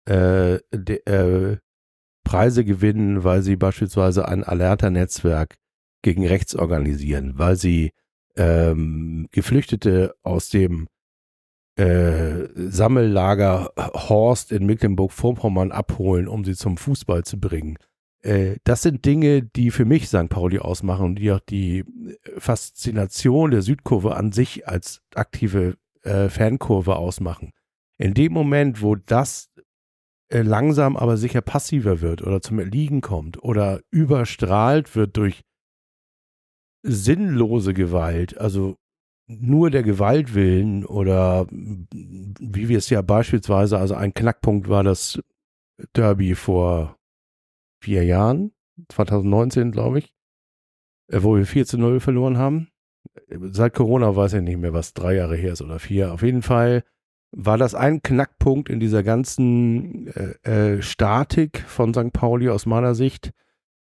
äh, 0.05 0.59
de, 0.71 1.03
äh, 1.07 1.57
Preise 2.23 2.67
gewinnen, 2.67 3.25
weil 3.25 3.41
sie 3.41 3.57
beispielsweise 3.57 4.29
ein 4.29 4.45
Alerta-Netzwerk 4.45 5.57
gegen 6.03 6.27
rechts 6.27 6.55
organisieren, 6.55 7.39
weil 7.39 7.57
sie 7.57 7.93
ähm, 8.37 9.29
Geflüchtete 9.31 10.15
aus 10.23 10.51
dem 10.51 10.89
äh, 11.81 12.49
Sammellager 12.55 13.71
Horst 13.77 14.53
in 14.53 14.67
Mecklenburg-Vorpommern 14.67 15.73
abholen, 15.73 16.29
um 16.29 16.45
sie 16.45 16.55
zum 16.55 16.77
Fußball 16.77 17.25
zu 17.25 17.41
bringen. 17.41 17.79
äh, 18.23 18.57
das 18.65 18.83
sind 18.83 19.05
Dinge, 19.07 19.43
die 19.43 19.71
für 19.71 19.87
mich 19.87 20.09
St. 20.09 20.29
Pauli 20.29 20.59
ausmachen 20.59 21.07
und 21.07 21.15
die 21.17 21.33
auch 21.33 21.41
die 21.41 21.85
Faszination 22.37 23.51
der 23.51 23.63
Südkurve 23.63 24.15
an 24.15 24.33
sich 24.33 24.69
als 24.69 25.01
aktive 25.15 25.77
äh, 26.03 26.29
Fankurve 26.29 26.97
ausmachen. 26.97 27.53
In 27.97 28.15
dem 28.15 28.33
Moment, 28.33 28.83
wo 28.83 28.95
das 28.95 29.51
äh, 30.29 30.43
langsam 30.43 30.97
aber 30.97 31.17
sicher 31.17 31.41
passiver 31.41 32.03
wird 32.03 32.23
oder 32.23 32.43
zum 32.43 32.59
Erliegen 32.59 33.01
kommt 33.01 33.43
oder 33.43 33.81
überstrahlt 33.91 34.95
wird 34.97 35.17
durch 35.17 35.43
sinnlose 36.83 37.75
Gewalt, 37.75 38.39
also 38.39 38.77
nur 39.39 39.71
der 39.71 39.83
Gewalt 39.83 40.35
willen 40.35 40.85
oder 40.85 41.47
wie 41.51 42.69
wir 42.69 42.79
es 42.79 42.91
ja 42.91 43.01
beispielsweise, 43.01 43.79
also 43.79 43.95
ein 43.95 44.13
Knackpunkt 44.13 44.69
war 44.69 44.83
das 44.83 45.21
Derby 45.95 46.35
vor 46.35 46.99
vier 47.81 48.05
Jahren, 48.05 48.53
2019 48.89 49.71
glaube 49.71 50.01
ich, 50.01 50.13
äh, 51.09 51.23
wo 51.23 51.37
wir 51.37 51.47
4 51.47 51.65
zu 51.67 51.79
0 51.79 52.01
verloren 52.01 52.39
haben. 52.39 52.69
Seit 53.53 53.75
Corona 53.75 54.15
weiß 54.15 54.35
ich 54.35 54.43
nicht 54.43 54.59
mehr, 54.59 54.73
was 54.73 54.95
drei 54.95 55.15
Jahre 55.15 55.37
her 55.37 55.53
ist 55.53 55.63
oder 55.63 55.79
vier. 55.79 56.13
Auf 56.13 56.23
jeden 56.23 56.43
Fall 56.43 56.83
war 57.33 57.57
das 57.57 57.75
ein 57.75 58.03
Knackpunkt 58.03 58.69
in 58.69 58.81
dieser 58.81 59.03
ganzen 59.03 60.09
äh, 60.09 60.77
äh, 60.77 60.83
Statik 60.83 61.61
von 61.67 61.95
St. 61.95 62.13
Pauli 62.13 62.49
aus 62.49 62.67
meiner 62.67 62.95
Sicht, 62.95 63.31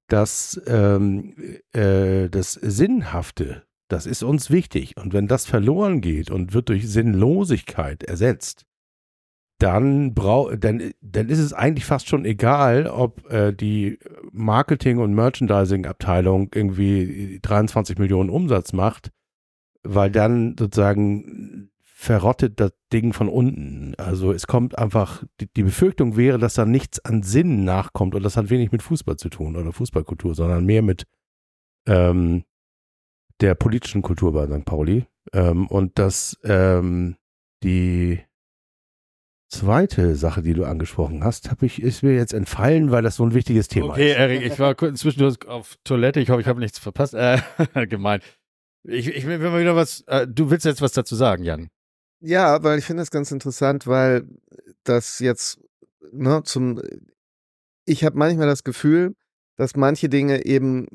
dass 0.08 0.60
ähm, 0.66 1.34
äh, 1.72 2.28
das 2.28 2.52
Sinnhafte, 2.54 3.64
das 3.92 4.06
ist 4.06 4.22
uns 4.22 4.50
wichtig. 4.50 4.96
Und 4.96 5.12
wenn 5.12 5.26
das 5.26 5.46
verloren 5.46 6.00
geht 6.00 6.30
und 6.30 6.54
wird 6.54 6.68
durch 6.68 6.88
Sinnlosigkeit 6.88 8.02
ersetzt, 8.02 8.64
dann, 9.58 10.14
brau 10.14 10.54
dann, 10.56 10.92
dann 11.02 11.28
ist 11.28 11.38
es 11.38 11.52
eigentlich 11.52 11.84
fast 11.84 12.08
schon 12.08 12.24
egal, 12.24 12.86
ob 12.86 13.30
äh, 13.30 13.52
die 13.52 13.98
Marketing- 14.32 14.98
und 14.98 15.14
Merchandising-Abteilung 15.14 16.50
irgendwie 16.54 17.38
23 17.42 17.98
Millionen 17.98 18.30
Umsatz 18.30 18.72
macht, 18.72 19.10
weil 19.82 20.10
dann 20.10 20.56
sozusagen 20.58 21.70
verrottet 21.82 22.58
das 22.58 22.72
Ding 22.90 23.12
von 23.12 23.28
unten. 23.28 23.94
Also 23.98 24.32
es 24.32 24.46
kommt 24.46 24.78
einfach, 24.78 25.22
die, 25.40 25.52
die 25.54 25.64
Befürchtung 25.64 26.16
wäre, 26.16 26.38
dass 26.38 26.54
da 26.54 26.64
nichts 26.64 27.04
an 27.04 27.22
Sinn 27.22 27.64
nachkommt 27.64 28.14
und 28.14 28.22
das 28.22 28.38
hat 28.38 28.48
wenig 28.48 28.72
mit 28.72 28.82
Fußball 28.82 29.16
zu 29.16 29.28
tun 29.28 29.56
oder 29.56 29.74
Fußballkultur, 29.74 30.34
sondern 30.34 30.64
mehr 30.64 30.80
mit 30.80 31.04
ähm, 31.86 32.44
der 33.40 33.54
politischen 33.54 34.02
Kultur 34.02 34.32
bei 34.32 34.46
St. 34.46 34.64
Pauli. 34.64 35.06
Ähm, 35.32 35.66
und 35.66 35.98
dass 35.98 36.38
ähm, 36.44 37.16
die 37.62 38.20
zweite 39.48 40.14
Sache, 40.16 40.42
die 40.42 40.54
du 40.54 40.64
angesprochen 40.64 41.24
hast, 41.24 41.50
habe 41.50 41.66
ich, 41.66 41.82
ist 41.82 42.02
mir 42.02 42.14
jetzt 42.14 42.32
entfallen, 42.32 42.90
weil 42.90 43.02
das 43.02 43.16
so 43.16 43.24
ein 43.24 43.34
wichtiges 43.34 43.68
Thema 43.68 43.90
Okay, 43.90 44.12
ist. 44.12 44.16
Erik, 44.16 44.42
ich 44.42 44.58
war 44.58 44.74
kurz 44.74 45.00
zwischendurch 45.00 45.46
auf 45.46 45.76
Toilette. 45.84 46.20
Ich 46.20 46.30
hoffe, 46.30 46.40
ich 46.40 46.46
habe 46.46 46.60
nichts 46.60 46.78
verpasst. 46.78 47.14
Äh, 47.14 47.38
gemein. 47.88 48.20
Ich, 48.84 49.08
ich 49.08 49.26
will 49.26 49.38
mal 49.38 49.60
wieder 49.60 49.76
was. 49.76 50.02
Äh, 50.06 50.26
du 50.26 50.50
willst 50.50 50.64
jetzt 50.64 50.82
was 50.82 50.92
dazu 50.92 51.14
sagen, 51.14 51.44
Jan? 51.44 51.68
Ja, 52.20 52.62
weil 52.62 52.78
ich 52.78 52.84
finde 52.84 53.02
das 53.02 53.10
ganz 53.10 53.30
interessant, 53.30 53.86
weil 53.86 54.24
das 54.84 55.18
jetzt 55.18 55.60
ne, 56.12 56.42
zum. 56.44 56.80
Ich 57.84 58.04
habe 58.04 58.16
manchmal 58.16 58.46
das 58.46 58.64
Gefühl, 58.64 59.14
dass 59.56 59.76
manche 59.76 60.08
Dinge 60.08 60.44
eben 60.46 60.86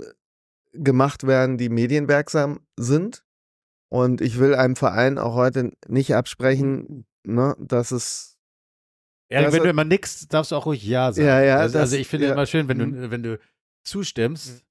gemacht 0.78 1.26
werden, 1.28 1.58
die 1.58 1.70
medienwirksam 1.70 2.60
sind. 2.78 3.24
Und 3.90 4.20
ich 4.22 4.40
will 4.40 4.56
einem 4.56 4.76
Verein 4.76 5.18
auch 5.18 5.36
heute 5.36 5.72
nicht 5.88 6.16
absprechen, 6.16 7.06
ne, 7.24 7.56
dass 7.60 7.92
es 7.92 8.38
Erik, 9.30 9.48
Das 9.48 9.54
wenn 9.56 9.64
du 9.64 9.70
immer 9.70 9.84
nix, 9.86 10.28
darfst 10.28 10.52
du 10.52 10.56
auch 10.56 10.66
ruhig 10.66 10.84
Ja 10.86 11.12
sagen. 11.12 11.28
Ja, 11.28 11.42
ja, 11.42 11.58
Also, 11.58 11.74
das- 11.74 11.82
also 11.84 11.96
ich 11.98 12.08
finde 12.08 12.28
ja. 12.28 12.34
immer 12.34 12.46
schön, 12.46 12.68
wenn 12.68 12.78
du, 12.80 12.86
Mhm. 12.88 13.12
wenn 13.12 13.24
du 13.24 13.40
zustimmst, 13.84 14.65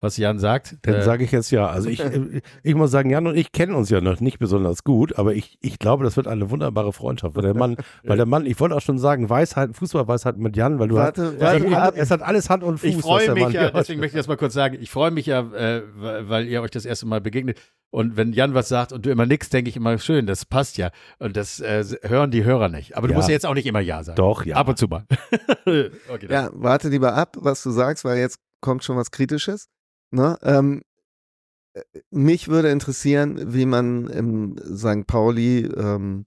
was 0.00 0.16
Jan 0.16 0.38
sagt. 0.38 0.76
Dann 0.82 0.94
äh, 0.96 1.02
sage 1.02 1.24
ich 1.24 1.32
jetzt 1.32 1.50
ja. 1.50 1.68
Also 1.68 1.88
ich, 1.88 2.02
ich 2.62 2.74
muss 2.74 2.90
sagen, 2.90 3.10
Jan 3.10 3.26
und 3.26 3.36
ich 3.36 3.52
kennen 3.52 3.74
uns 3.74 3.90
ja 3.90 4.00
noch 4.00 4.20
nicht 4.20 4.38
besonders 4.38 4.84
gut, 4.84 5.18
aber 5.18 5.34
ich, 5.34 5.58
ich 5.60 5.78
glaube, 5.78 6.04
das 6.04 6.16
wird 6.16 6.26
eine 6.26 6.50
wunderbare 6.50 6.92
Freundschaft. 6.92 7.36
Weil 7.36 7.42
der 7.42 7.54
Mann, 7.54 7.76
weil 8.04 8.16
der 8.16 8.26
Mann, 8.26 8.46
ich 8.46 8.58
wollte 8.60 8.74
auch 8.74 8.80
schon 8.80 8.98
sagen, 8.98 9.28
Weisheit, 9.28 9.76
Fußballweisheit 9.76 10.38
mit 10.38 10.56
Jan, 10.56 10.78
weil 10.78 10.88
du 10.88 10.96
Warte, 10.96 11.24
hast, 11.24 11.40
warte 11.40 11.66
es, 11.66 11.74
hat, 11.74 11.96
es 11.96 12.10
hat 12.10 12.22
alles 12.22 12.50
Hand 12.50 12.64
und 12.64 12.78
Fuß. 12.78 12.88
Ich 12.88 12.96
freue 12.96 13.32
mich 13.34 13.42
Mann 13.44 13.52
ja, 13.52 13.70
deswegen 13.70 14.00
möchte 14.00 14.16
ich 14.16 14.20
das 14.20 14.28
mal 14.28 14.36
kurz 14.36 14.54
sagen, 14.54 14.78
ich 14.80 14.90
freue 14.90 15.10
mich 15.10 15.26
ja, 15.26 15.40
äh, 15.52 15.82
weil 15.96 16.28
weil 16.28 16.46
ihr 16.48 16.62
euch 16.62 16.70
das 16.70 16.84
erste 16.84 17.06
Mal 17.06 17.20
begegnet. 17.20 17.58
Und 17.92 18.16
wenn 18.16 18.32
Jan 18.32 18.54
was 18.54 18.68
sagt 18.68 18.92
und 18.92 19.04
du 19.04 19.10
immer 19.10 19.26
nix, 19.26 19.50
denke 19.50 19.68
ich 19.68 19.76
immer, 19.76 19.98
schön, 19.98 20.26
das 20.26 20.44
passt 20.44 20.78
ja. 20.78 20.90
Und 21.18 21.36
das 21.36 21.58
äh, 21.60 21.84
hören 22.02 22.30
die 22.30 22.44
Hörer 22.44 22.68
nicht. 22.68 22.96
Aber 22.96 23.08
du 23.08 23.12
Ja. 23.12 23.18
musst 23.18 23.28
ja 23.28 23.32
jetzt 23.32 23.46
auch 23.46 23.54
nicht 23.54 23.66
immer 23.66 23.80
Ja 23.80 24.04
sagen. 24.04 24.16
Doch, 24.16 24.44
ja. 24.44 24.56
Ab 24.56 24.68
und 24.68 24.78
zu 24.78 24.86
mal. 24.86 25.04
okay. 25.66 26.28
Ja, 26.28 26.50
warte 26.52 26.88
lieber 26.88 27.14
ab, 27.14 27.36
was 27.40 27.62
du 27.62 27.70
sagst, 27.70 28.04
weil 28.04 28.18
jetzt 28.18 28.38
kommt 28.60 28.84
schon 28.84 28.96
was 28.96 29.10
Kritisches. 29.10 29.68
Ne? 30.10 30.38
Ähm, 30.42 30.82
äh, 31.74 31.82
mich 32.10 32.48
würde 32.48 32.70
interessieren, 32.70 33.54
wie 33.54 33.66
man 33.66 34.08
im 34.08 34.56
St. 34.58 35.06
Pauli 35.06 35.66
ähm, 35.66 36.26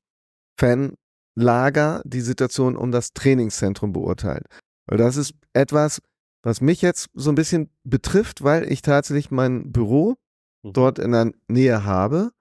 Fanlager 0.60 2.02
die 2.06 2.22
Situation 2.22 2.76
um 2.76 2.92
das 2.92 3.14
Trainingszentrum 3.14 3.94
beurteilt. 3.94 4.46
Weil 4.86 4.98
das 4.98 5.18
ist 5.18 5.34
etwas, 5.54 6.02
was 6.44 6.62
mich 6.62 6.82
jetzt 6.82 7.10
so 7.14 7.32
ein 7.32 7.36
bisschen 7.36 7.70
betrifft, 7.84 8.44
weil 8.44 8.72
ich 8.72 8.82
tatsächlich 8.82 9.32
mein 9.32 9.72
Büro 9.72 10.16
Mhm. 10.64 10.74
dort 10.74 11.00
in 11.00 11.12
der 11.12 11.32
Nähe 11.48 11.84
habe. 11.84 12.32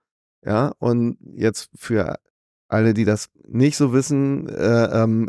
Ja, 0.44 0.72
und 0.78 1.18
jetzt 1.34 1.70
für 1.76 2.18
alle, 2.68 2.94
die 2.94 3.04
das 3.04 3.28
nicht 3.46 3.76
so 3.76 3.92
wissen, 3.92 4.48
äh, 4.48 5.02
ähm, 5.02 5.28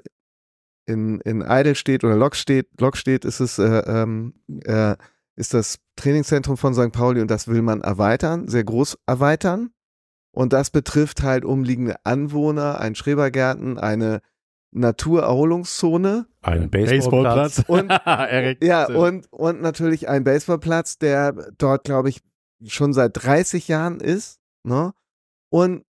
in, 0.86 1.20
in 1.22 1.44
Eidelstedt 1.44 2.04
oder 2.04 2.16
Lokstedt, 2.16 2.68
Lokstedt 2.80 3.26
ist 3.26 3.40
es, 3.40 3.60
äh, 3.60 3.84
ähm, 3.86 4.34
äh, 4.66 4.96
ist 5.36 5.54
das 5.54 5.80
Trainingszentrum 5.96 6.58
von 6.58 6.74
St. 6.74 6.92
Pauli 6.92 7.22
und 7.22 7.32
das 7.32 7.48
will 7.48 7.62
man 7.62 7.82
erweitern, 7.82 8.48
sehr 8.48 8.64
groß 8.64 8.98
erweitern. 9.06 9.72
Und 10.32 10.52
das 10.52 10.72
betrifft 10.72 11.22
halt 11.22 11.46
umliegende 11.46 11.96
Anwohner, 12.04 12.80
ein 12.80 12.96
Schrebergärten, 12.96 13.78
eine 13.78 14.22
Naturerholungszone 14.72 16.26
Ein 16.42 16.70
Baseballplatz. 16.72 17.64
und 17.68 17.90
ja, 18.62 18.88
und, 18.88 19.32
und 19.32 19.62
natürlich 19.62 20.10
ein 20.10 20.24
Baseballplatz, 20.24 20.98
der 20.98 21.52
dort, 21.58 21.84
glaube 21.84 22.10
ich, 22.10 22.22
schon 22.66 22.94
seit 22.94 23.12
30 23.14 23.68
Jahren 23.68 24.00
ist. 24.00 24.40
Ne? 24.64 24.94
Und 25.50 25.84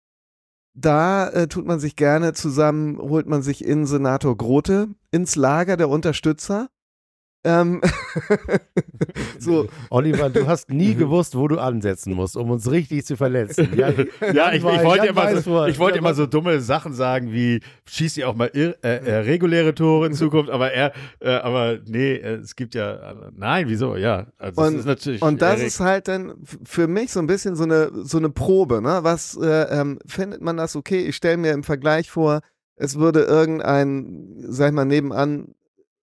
da 0.75 1.29
äh, 1.29 1.49
tut 1.49 1.67
man 1.67 1.79
sich 1.79 1.97
gerne 1.97 2.33
zusammen, 2.33 2.99
holt 2.99 3.27
man 3.27 3.43
sich 3.43 3.65
in 3.65 3.87
Senator 3.87 4.37
Grote 4.37 4.89
ins 5.11 5.37
Lager 5.37 5.77
der 5.77 5.89
Unterstützer. 5.89 6.69
Ähm, 7.45 7.81
so, 9.39 9.67
Oliver, 9.91 10.31
du 10.31 10.47
hast 10.47 10.71
nie 10.71 10.95
gewusst, 10.95 11.37
wo 11.37 11.49
du 11.49 11.59
ansetzen 11.59 12.13
musst, 12.15 12.37
um 12.37 12.51
uns 12.51 12.71
richtig 12.71 13.05
zu 13.05 13.17
verletzen. 13.17 13.69
Jan, 13.77 14.07
Ja, 14.33 14.51
ich, 14.53 14.59
ich 14.59 14.65
wollte 14.65 15.07
immer, 15.09 15.37
so, 15.41 15.67
ich 15.67 15.79
wollte 15.79 15.99
immer 15.99 16.15
so 16.15 16.27
dumme 16.27 16.61
Sachen 16.61 16.95
sagen 16.95 17.33
wie 17.33 17.61
schießt 17.87 18.19
ihr 18.19 18.29
auch 18.29 18.37
mal 18.37 18.51
äh, 18.55 18.73
äh, 18.83 19.17
reguläre 19.19 19.75
Tore 19.75 20.07
in 20.07 20.13
Zukunft, 20.15 20.51
aber 20.51 20.73
er, 20.73 20.93
äh, 21.21 21.31
aber 21.31 21.79
nee, 21.85 22.15
äh, 22.15 22.35
es 22.37 22.55
gibt 22.55 22.75
ja, 22.75 23.15
nein, 23.35 23.69
wieso? 23.69 23.97
Ja, 23.97 24.27
also 24.39 24.61
das 24.61 24.69
Und- 24.69 24.79
ist 24.79 24.87
natürlich. 24.87 25.23
Und 25.23 25.43
das 25.43 25.61
ist 25.61 25.81
halt 25.81 26.09
dann 26.09 26.35
für 26.65 26.87
mich 26.87 27.11
so 27.13 27.19
ein 27.21 27.27
bisschen 27.27 27.57
so 27.57 27.65
eine, 27.65 27.91
so 28.05 28.19
eine 28.19 28.31
Probe. 28.31 28.81
Ne? 28.81 29.01
Was 29.03 29.37
äh, 29.37 29.81
ähm, 29.81 29.99
findet 30.07 30.43
man 30.43 30.57
das 30.57 30.77
okay? 30.77 31.01
Ich 31.07 31.17
stelle 31.17 31.39
mir 31.39 31.53
im 31.53 31.65
Vergleich 31.65 32.11
vor, 32.11 32.41
es 32.77 32.99
würde 32.99 33.23
irgendein, 33.23 34.35
sag 34.49 34.69
ich 34.69 34.75
mal, 34.75 34.85
nebenan 34.85 35.55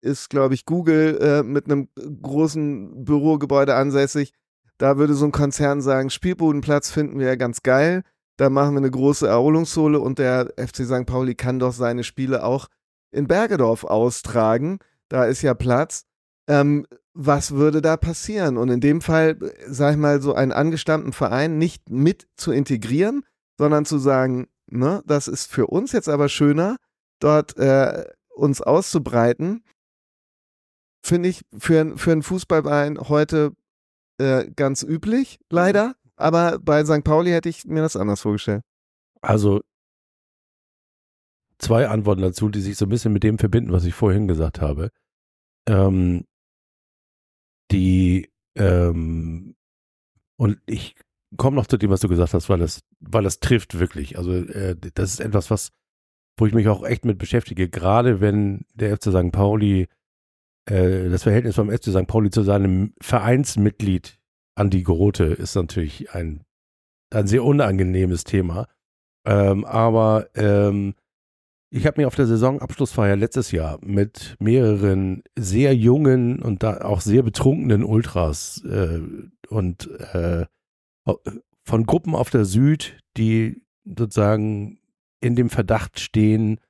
ist, 0.06 0.30
glaube 0.30 0.54
ich, 0.54 0.64
Google 0.64 1.18
äh, 1.20 1.42
mit 1.42 1.66
einem 1.66 1.88
großen 2.22 3.04
Bürogebäude 3.04 3.74
ansässig. 3.74 4.32
Da 4.78 4.98
würde 4.98 5.14
so 5.14 5.24
ein 5.24 5.32
Konzern 5.32 5.80
sagen, 5.80 6.10
Spielbodenplatz 6.10 6.90
finden 6.90 7.18
wir 7.18 7.26
ja 7.26 7.36
ganz 7.36 7.62
geil. 7.62 8.02
Da 8.36 8.50
machen 8.50 8.74
wir 8.74 8.78
eine 8.78 8.90
große 8.90 9.26
Erholungssohle 9.26 9.98
und 9.98 10.18
der 10.18 10.52
FC 10.56 10.84
St. 10.84 11.06
Pauli 11.06 11.34
kann 11.34 11.58
doch 11.58 11.72
seine 11.72 12.04
Spiele 12.04 12.44
auch 12.44 12.68
in 13.10 13.26
Bergedorf 13.26 13.84
austragen. 13.84 14.78
Da 15.08 15.24
ist 15.24 15.42
ja 15.42 15.54
Platz. 15.54 16.04
Ähm, 16.46 16.86
was 17.14 17.52
würde 17.52 17.80
da 17.80 17.96
passieren? 17.96 18.58
Und 18.58 18.68
in 18.68 18.80
dem 18.80 19.00
Fall, 19.00 19.38
sag 19.66 19.92
ich 19.92 19.98
mal, 19.98 20.20
so 20.20 20.34
einen 20.34 20.52
angestammten 20.52 21.14
Verein 21.14 21.56
nicht 21.56 21.88
mit 21.88 22.28
zu 22.36 22.52
integrieren, 22.52 23.22
sondern 23.56 23.86
zu 23.86 23.96
sagen, 23.96 24.48
ne, 24.66 25.02
das 25.06 25.28
ist 25.28 25.50
für 25.50 25.66
uns 25.66 25.92
jetzt 25.92 26.10
aber 26.10 26.28
schöner, 26.28 26.76
dort 27.20 27.56
äh, 27.56 28.04
uns 28.34 28.60
auszubreiten, 28.60 29.64
finde 31.06 31.28
ich 31.28 31.44
für, 31.56 31.96
für 31.96 32.12
einen 32.12 32.22
Fußballverein 32.22 32.98
heute 33.08 33.52
äh, 34.18 34.50
ganz 34.50 34.82
üblich, 34.82 35.38
leider. 35.50 35.94
Aber 36.16 36.58
bei 36.58 36.84
St. 36.84 37.04
Pauli 37.04 37.30
hätte 37.30 37.48
ich 37.48 37.64
mir 37.64 37.82
das 37.82 37.96
anders 37.96 38.22
vorgestellt. 38.22 38.62
Also 39.20 39.60
zwei 41.58 41.88
Antworten 41.88 42.22
dazu, 42.22 42.48
die 42.48 42.60
sich 42.60 42.76
so 42.76 42.86
ein 42.86 42.90
bisschen 42.90 43.12
mit 43.12 43.22
dem 43.22 43.38
verbinden, 43.38 43.72
was 43.72 43.84
ich 43.84 43.94
vorhin 43.94 44.28
gesagt 44.28 44.60
habe. 44.60 44.90
Ähm, 45.68 46.24
die 47.70 48.30
ähm, 48.56 49.56
und 50.36 50.60
ich 50.66 50.96
komme 51.36 51.56
noch 51.56 51.66
zu 51.66 51.76
dem, 51.76 51.90
was 51.90 52.00
du 52.00 52.08
gesagt 52.08 52.34
hast, 52.34 52.48
weil 52.48 52.58
das, 52.58 52.80
weil 53.00 53.24
das 53.24 53.40
trifft 53.40 53.78
wirklich. 53.78 54.16
Also 54.16 54.32
äh, 54.32 54.76
das 54.94 55.14
ist 55.14 55.20
etwas, 55.20 55.50
was, 55.50 55.72
wo 56.38 56.46
ich 56.46 56.54
mich 56.54 56.68
auch 56.68 56.84
echt 56.84 57.04
mit 57.04 57.18
beschäftige, 57.18 57.68
gerade 57.68 58.20
wenn 58.20 58.64
der 58.74 58.96
FC 58.96 59.10
St. 59.10 59.32
Pauli 59.32 59.88
äh, 60.66 61.08
das 61.08 61.22
Verhältnis 61.22 61.56
beim 61.56 61.70
FC 61.70 61.84
St. 61.86 62.06
Pauli 62.06 62.30
zu 62.30 62.42
seinem 62.42 62.92
Vereinsmitglied 63.00 64.18
Andi 64.56 64.82
Grote 64.82 65.24
ist 65.24 65.54
natürlich 65.54 66.14
ein, 66.14 66.44
ein 67.12 67.26
sehr 67.26 67.44
unangenehmes 67.44 68.24
Thema. 68.24 68.68
Ähm, 69.26 69.64
aber 69.64 70.28
ähm, 70.34 70.94
ich 71.70 71.86
habe 71.86 72.00
mir 72.00 72.06
auf 72.06 72.14
der 72.14 72.26
Saisonabschlussfeier 72.26 73.16
letztes 73.16 73.50
Jahr 73.50 73.78
mit 73.82 74.36
mehreren 74.38 75.22
sehr 75.36 75.74
jungen 75.74 76.40
und 76.40 76.62
da 76.62 76.80
auch 76.80 77.00
sehr 77.00 77.22
betrunkenen 77.22 77.84
Ultras 77.84 78.64
äh, 78.64 79.00
und 79.48 79.90
äh, 80.14 80.46
von 81.64 81.84
Gruppen 81.84 82.14
auf 82.14 82.30
der 82.30 82.44
Süd, 82.44 82.98
die 83.16 83.62
sozusagen 83.84 84.78
in 85.20 85.34
dem 85.34 85.50
Verdacht 85.50 86.00
stehen, 86.00 86.60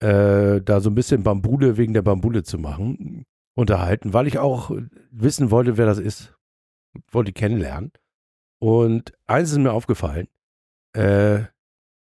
äh, 0.00 0.60
da 0.60 0.80
so 0.80 0.90
ein 0.90 0.94
bisschen 0.94 1.22
Bambule 1.22 1.76
wegen 1.76 1.92
der 1.92 2.02
Bambule 2.02 2.42
zu 2.42 2.58
machen, 2.58 3.24
unterhalten, 3.54 4.12
weil 4.12 4.26
ich 4.26 4.38
auch 4.38 4.70
wissen 5.10 5.50
wollte, 5.50 5.76
wer 5.76 5.86
das 5.86 5.98
ist. 5.98 6.34
Wollte 7.12 7.32
kennenlernen. 7.32 7.92
Und 8.58 9.12
eins 9.26 9.52
ist 9.52 9.58
mir 9.58 9.72
aufgefallen, 9.72 10.28
äh, 10.92 11.44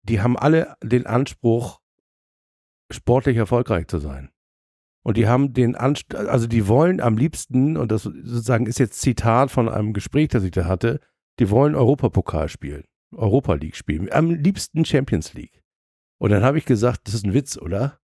die 0.03 0.21
haben 0.21 0.37
alle 0.37 0.75
den 0.81 1.05
Anspruch, 1.05 1.81
sportlich 2.91 3.37
erfolgreich 3.37 3.87
zu 3.87 3.99
sein. 3.99 4.31
Und 5.03 5.17
die 5.17 5.27
haben 5.27 5.53
den 5.53 5.75
Anspruch, 5.75 6.19
also 6.19 6.47
die 6.47 6.67
wollen 6.67 7.01
am 7.01 7.17
liebsten, 7.17 7.77
und 7.77 7.91
das 7.91 8.03
sozusagen 8.03 8.65
ist 8.65 8.79
jetzt 8.79 9.01
Zitat 9.01 9.51
von 9.51 9.69
einem 9.69 9.93
Gespräch, 9.93 10.29
das 10.29 10.43
ich 10.43 10.51
da 10.51 10.65
hatte, 10.65 10.99
die 11.39 11.49
wollen 11.49 11.75
Europapokal 11.75 12.49
spielen, 12.49 12.85
Europa 13.13 13.53
League 13.53 13.75
spielen, 13.75 14.11
am 14.11 14.31
liebsten 14.31 14.85
Champions 14.85 15.33
League. 15.33 15.63
Und 16.19 16.31
dann 16.31 16.43
habe 16.43 16.57
ich 16.57 16.65
gesagt, 16.65 17.07
das 17.07 17.13
ist 17.13 17.25
ein 17.25 17.33
Witz, 17.33 17.57
oder? 17.57 17.99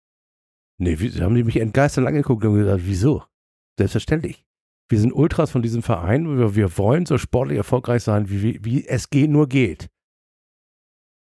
Nee, 0.78 0.98
wie, 0.98 1.10
haben 1.20 1.34
die 1.34 1.44
mich 1.44 1.56
entgeistert 1.56 2.06
angeguckt 2.06 2.44
und 2.44 2.54
gesagt, 2.54 2.82
wieso? 2.84 3.24
Selbstverständlich. 3.78 4.44
Wir 4.90 4.98
sind 4.98 5.12
Ultras 5.12 5.50
von 5.50 5.62
diesem 5.62 5.82
Verein, 5.82 6.38
wir, 6.38 6.54
wir 6.54 6.76
wollen 6.76 7.06
so 7.06 7.16
sportlich 7.16 7.56
erfolgreich 7.56 8.02
sein, 8.02 8.28
wie, 8.28 8.42
wie, 8.42 8.64
wie 8.64 8.86
es 8.86 9.08
geht, 9.08 9.30
nur 9.30 9.48
geht. 9.48 9.88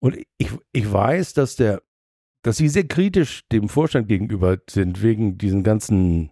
Und 0.01 0.17
ich, 0.39 0.51
ich 0.73 0.91
weiß, 0.91 1.35
dass 1.35 1.57
der, 1.57 1.83
dass 2.45 2.57
sie 2.57 2.69
sehr 2.69 2.87
kritisch 2.87 3.47
dem 3.51 3.69
Vorstand 3.69 4.09
gegenüber 4.09 4.59
sind, 4.71 5.03
wegen 5.03 5.37
diesen 5.39 5.65
ganzen, 5.65 6.31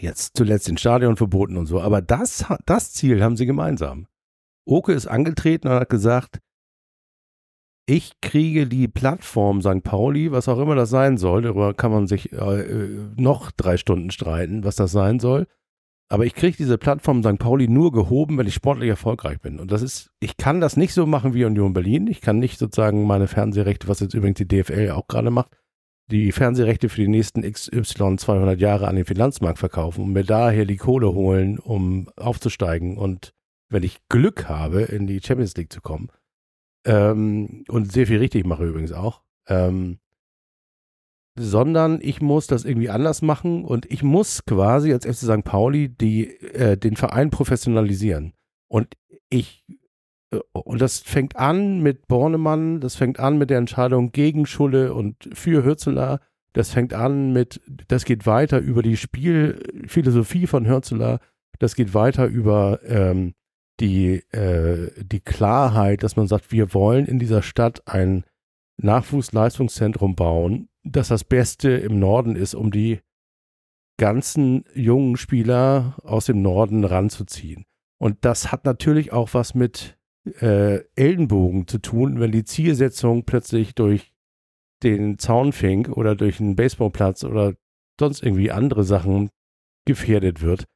jetzt 0.00 0.36
zuletzt 0.36 0.68
den 0.68 0.78
Stadionverboten 0.78 1.56
und 1.56 1.66
so. 1.66 1.80
Aber 1.80 2.00
das, 2.00 2.46
das 2.64 2.92
Ziel 2.92 3.22
haben 3.22 3.36
sie 3.36 3.46
gemeinsam. 3.46 4.06
Oke 4.64 4.92
ist 4.92 5.06
angetreten 5.06 5.68
und 5.68 5.74
hat 5.74 5.90
gesagt, 5.90 6.40
ich 7.86 8.20
kriege 8.20 8.66
die 8.66 8.88
Plattform 8.88 9.62
St. 9.62 9.82
Pauli, 9.82 10.32
was 10.32 10.48
auch 10.48 10.58
immer 10.58 10.74
das 10.74 10.90
sein 10.90 11.18
soll, 11.18 11.42
darüber 11.42 11.72
kann 11.72 11.92
man 11.92 12.08
sich 12.08 12.32
äh, 12.32 12.88
noch 13.16 13.52
drei 13.52 13.76
Stunden 13.76 14.10
streiten, 14.10 14.64
was 14.64 14.74
das 14.76 14.90
sein 14.90 15.20
soll. 15.20 15.46
Aber 16.08 16.24
ich 16.24 16.34
kriege 16.34 16.56
diese 16.56 16.78
Plattform 16.78 17.22
St. 17.22 17.38
Pauli 17.38 17.68
nur 17.68 17.92
gehoben, 17.92 18.38
wenn 18.38 18.46
ich 18.46 18.54
sportlich 18.54 18.88
erfolgreich 18.88 19.40
bin. 19.40 19.58
Und 19.58 19.72
das 19.72 19.82
ist, 19.82 20.10
ich 20.20 20.36
kann 20.36 20.60
das 20.60 20.76
nicht 20.76 20.94
so 20.94 21.06
machen 21.06 21.34
wie 21.34 21.44
Union 21.44 21.72
Berlin. 21.72 22.06
Ich 22.06 22.20
kann 22.20 22.38
nicht 22.38 22.58
sozusagen 22.58 23.06
meine 23.06 23.26
Fernsehrechte, 23.26 23.88
was 23.88 24.00
jetzt 24.00 24.14
übrigens 24.14 24.38
die 24.38 24.48
DFL 24.48 24.90
auch 24.90 25.08
gerade 25.08 25.30
macht, 25.30 25.56
die 26.10 26.30
Fernsehrechte 26.30 26.88
für 26.88 27.00
die 27.00 27.08
nächsten 27.08 27.42
XY 27.42 28.16
200 28.16 28.60
Jahre 28.60 28.86
an 28.86 28.96
den 28.96 29.04
Finanzmarkt 29.04 29.58
verkaufen 29.58 30.04
und 30.04 30.12
mir 30.12 30.24
daher 30.24 30.64
die 30.64 30.76
Kohle 30.76 31.12
holen, 31.12 31.58
um 31.58 32.08
aufzusteigen 32.16 32.96
und 32.98 33.32
wenn 33.68 33.82
ich 33.82 33.98
Glück 34.08 34.48
habe, 34.48 34.82
in 34.82 35.08
die 35.08 35.20
Champions 35.20 35.56
League 35.56 35.72
zu 35.72 35.80
kommen. 35.80 36.08
Ähm, 36.86 37.64
und 37.68 37.92
sehr 37.92 38.06
viel 38.06 38.18
richtig 38.18 38.46
mache 38.46 38.64
übrigens 38.64 38.92
auch. 38.92 39.22
Ähm, 39.48 39.98
sondern 41.38 41.98
ich 42.00 42.22
muss 42.22 42.46
das 42.46 42.64
irgendwie 42.64 42.88
anders 42.88 43.20
machen 43.20 43.64
und 43.64 43.90
ich 43.90 44.02
muss 44.02 44.46
quasi 44.46 44.92
als 44.92 45.04
FC 45.04 45.26
St. 45.26 45.44
Pauli 45.44 45.90
die, 45.90 46.28
äh, 46.54 46.78
den 46.78 46.96
Verein 46.96 47.30
professionalisieren. 47.30 48.32
Und 48.68 48.94
ich, 49.28 49.64
äh, 50.30 50.38
und 50.52 50.80
das 50.80 51.00
fängt 51.00 51.36
an 51.36 51.82
mit 51.82 52.08
Bornemann, 52.08 52.80
das 52.80 52.94
fängt 52.94 53.20
an 53.20 53.36
mit 53.36 53.50
der 53.50 53.58
Entscheidung 53.58 54.12
gegen 54.12 54.46
Schulle 54.46 54.94
und 54.94 55.28
für 55.34 55.62
Hürzeler, 55.64 56.20
das 56.54 56.70
fängt 56.70 56.94
an 56.94 57.34
mit, 57.34 57.60
das 57.88 58.06
geht 58.06 58.24
weiter 58.24 58.58
über 58.60 58.82
die 58.82 58.96
Spielphilosophie 58.96 60.46
von 60.46 60.66
Hürzeler, 60.66 61.20
das 61.58 61.74
geht 61.74 61.92
weiter 61.92 62.26
über 62.26 62.80
ähm, 62.84 63.34
die, 63.80 64.22
äh, 64.32 64.90
die 65.02 65.20
Klarheit, 65.20 66.02
dass 66.02 66.16
man 66.16 66.28
sagt, 66.28 66.52
wir 66.52 66.72
wollen 66.74 67.06
in 67.06 67.18
dieser 67.18 67.42
Stadt 67.42 67.82
ein 67.86 68.24
Nachwuchsleistungszentrum 68.78 70.14
bauen, 70.14 70.68
das 70.82 71.08
das 71.08 71.24
Beste 71.24 71.70
im 71.70 71.98
Norden 71.98 72.36
ist, 72.36 72.54
um 72.54 72.70
die 72.70 73.00
ganzen 73.98 74.64
jungen 74.74 75.16
Spieler 75.16 75.96
aus 76.02 76.26
dem 76.26 76.42
Norden 76.42 76.84
ranzuziehen. 76.84 77.64
Und 77.98 78.18
das 78.24 78.52
hat 78.52 78.64
natürlich 78.64 79.12
auch 79.12 79.32
was 79.32 79.54
mit 79.54 79.96
äh, 80.40 80.80
Ellenbogen 80.96 81.66
zu 81.66 81.78
tun, 81.78 82.20
wenn 82.20 82.32
die 82.32 82.44
Zielsetzung 82.44 83.24
plötzlich 83.24 83.74
durch 83.74 84.12
den 84.82 85.18
Zaunfink 85.18 85.88
oder 85.88 86.14
durch 86.14 86.40
einen 86.40 86.56
Baseballplatz 86.56 87.24
oder 87.24 87.54
sonst 87.98 88.22
irgendwie 88.22 88.50
andere 88.50 88.84
Sachen 88.84 89.30
gefährdet 89.86 90.42
wird. 90.42 90.66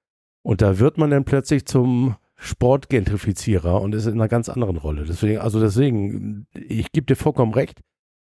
Und 0.42 0.62
da 0.62 0.78
wird 0.78 0.96
man 0.96 1.10
dann 1.10 1.24
plötzlich 1.24 1.66
zum 1.66 2.16
Sportgentrifizierer 2.42 3.80
und 3.82 3.94
ist 3.94 4.06
in 4.06 4.14
einer 4.14 4.28
ganz 4.28 4.48
anderen 4.48 4.78
Rolle. 4.78 5.04
Deswegen, 5.04 5.38
also 5.38 5.60
deswegen, 5.60 6.46
ich 6.54 6.90
gebe 6.90 7.06
dir 7.06 7.16
vollkommen 7.16 7.52
recht, 7.52 7.82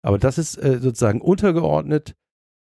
aber 0.01 0.17
das 0.17 0.37
ist 0.37 0.57
äh, 0.57 0.79
sozusagen 0.79 1.21
untergeordnet 1.21 2.15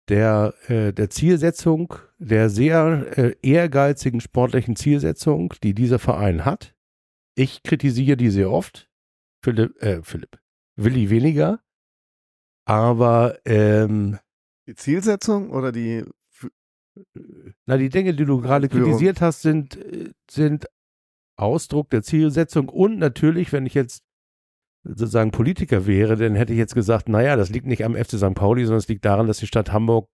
der, 0.09 0.55
äh, 0.69 0.93
der 0.93 1.09
Zielsetzung, 1.09 1.95
der 2.19 2.51
sehr 2.51 3.07
äh, 3.17 3.37
ehrgeizigen 3.43 4.21
sportlichen 4.21 4.77
Zielsetzung, 4.77 5.55
die 5.63 5.73
dieser 5.73 5.99
Verein 5.99 6.45
hat. 6.45 6.75
Ich 7.35 7.63
kritisiere 7.63 8.19
die 8.19 8.31
sehr 8.31 8.51
oft. 8.51 8.91
Philipp, 9.43 9.83
äh, 9.83 10.03
Philipp, 10.03 10.39
Willi 10.77 11.09
weniger. 11.09 11.61
Aber 12.67 13.39
ähm, 13.47 14.19
Die 14.67 14.75
Zielsetzung 14.75 15.51
oder 15.51 15.73
die 15.73 16.05
na, 17.67 17.79
die 17.79 17.89
Dinge, 17.89 18.13
die 18.15 18.25
du 18.25 18.41
gerade 18.41 18.69
kritisiert 18.69 19.21
hast, 19.21 19.43
sind, 19.43 19.77
äh, 19.77 20.11
sind 20.31 20.67
Ausdruck 21.41 21.91
der 21.91 22.03
Zielsetzung. 22.03 22.69
Und 22.69 22.99
natürlich, 22.99 23.53
wenn 23.53 23.67
ich 23.67 23.75
jetzt 23.75 24.03
sozusagen 24.83 25.31
Politiker 25.31 25.87
wäre, 25.87 26.17
dann 26.17 26.35
hätte 26.35 26.53
ich 26.53 26.59
jetzt 26.59 26.75
gesagt, 26.75 27.09
naja, 27.09 27.37
das 27.37 27.51
liegt 27.51 27.67
nicht 27.67 27.85
am 27.85 27.95
FC 27.95 28.13
St. 28.13 28.35
Pauli, 28.35 28.65
sondern 28.65 28.79
es 28.79 28.89
liegt 28.89 29.05
daran, 29.05 29.27
dass 29.27 29.39
die 29.39 29.47
Stadt 29.47 29.73
Hamburg 29.73 30.09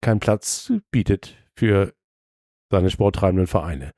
keinen 0.00 0.20
Platz 0.20 0.72
bietet 0.90 1.36
für 1.56 1.92
seine 2.70 2.90
sporttreibenden 2.90 3.46
Vereine. 3.46 3.92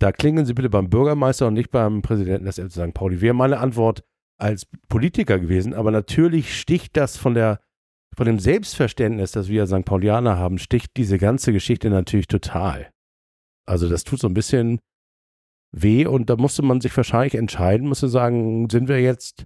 Da 0.00 0.10
klingen 0.10 0.46
Sie 0.46 0.54
bitte 0.54 0.70
beim 0.70 0.90
Bürgermeister 0.90 1.46
und 1.46 1.54
nicht 1.54 1.70
beim 1.70 2.02
Präsidenten 2.02 2.46
des 2.46 2.58
FC 2.58 2.72
St. 2.72 2.94
Pauli. 2.94 3.20
Wäre 3.20 3.34
meine 3.34 3.58
Antwort 3.58 4.02
als 4.38 4.66
Politiker 4.88 5.38
gewesen, 5.38 5.74
aber 5.74 5.92
natürlich 5.92 6.58
sticht 6.58 6.96
das 6.96 7.16
von 7.16 7.34
der 7.34 7.60
von 8.14 8.26
dem 8.26 8.38
Selbstverständnis, 8.38 9.32
das 9.32 9.48
wir 9.48 9.66
St. 9.66 9.84
Paulianer 9.84 10.36
haben, 10.36 10.58
sticht 10.58 10.96
diese 10.96 11.18
ganze 11.18 11.52
Geschichte 11.52 11.88
natürlich 11.88 12.26
total. 12.26 12.90
Also 13.66 13.88
das 13.88 14.04
tut 14.04 14.20
so 14.20 14.28
ein 14.28 14.34
bisschen 14.34 14.80
weh 15.72 16.06
und 16.06 16.30
da 16.30 16.36
musste 16.36 16.62
man 16.62 16.80
sich 16.80 16.96
wahrscheinlich 16.96 17.34
entscheiden, 17.34 17.88
musste 17.88 18.08
sagen, 18.08 18.68
sind 18.70 18.88
wir 18.88 19.00
jetzt 19.00 19.44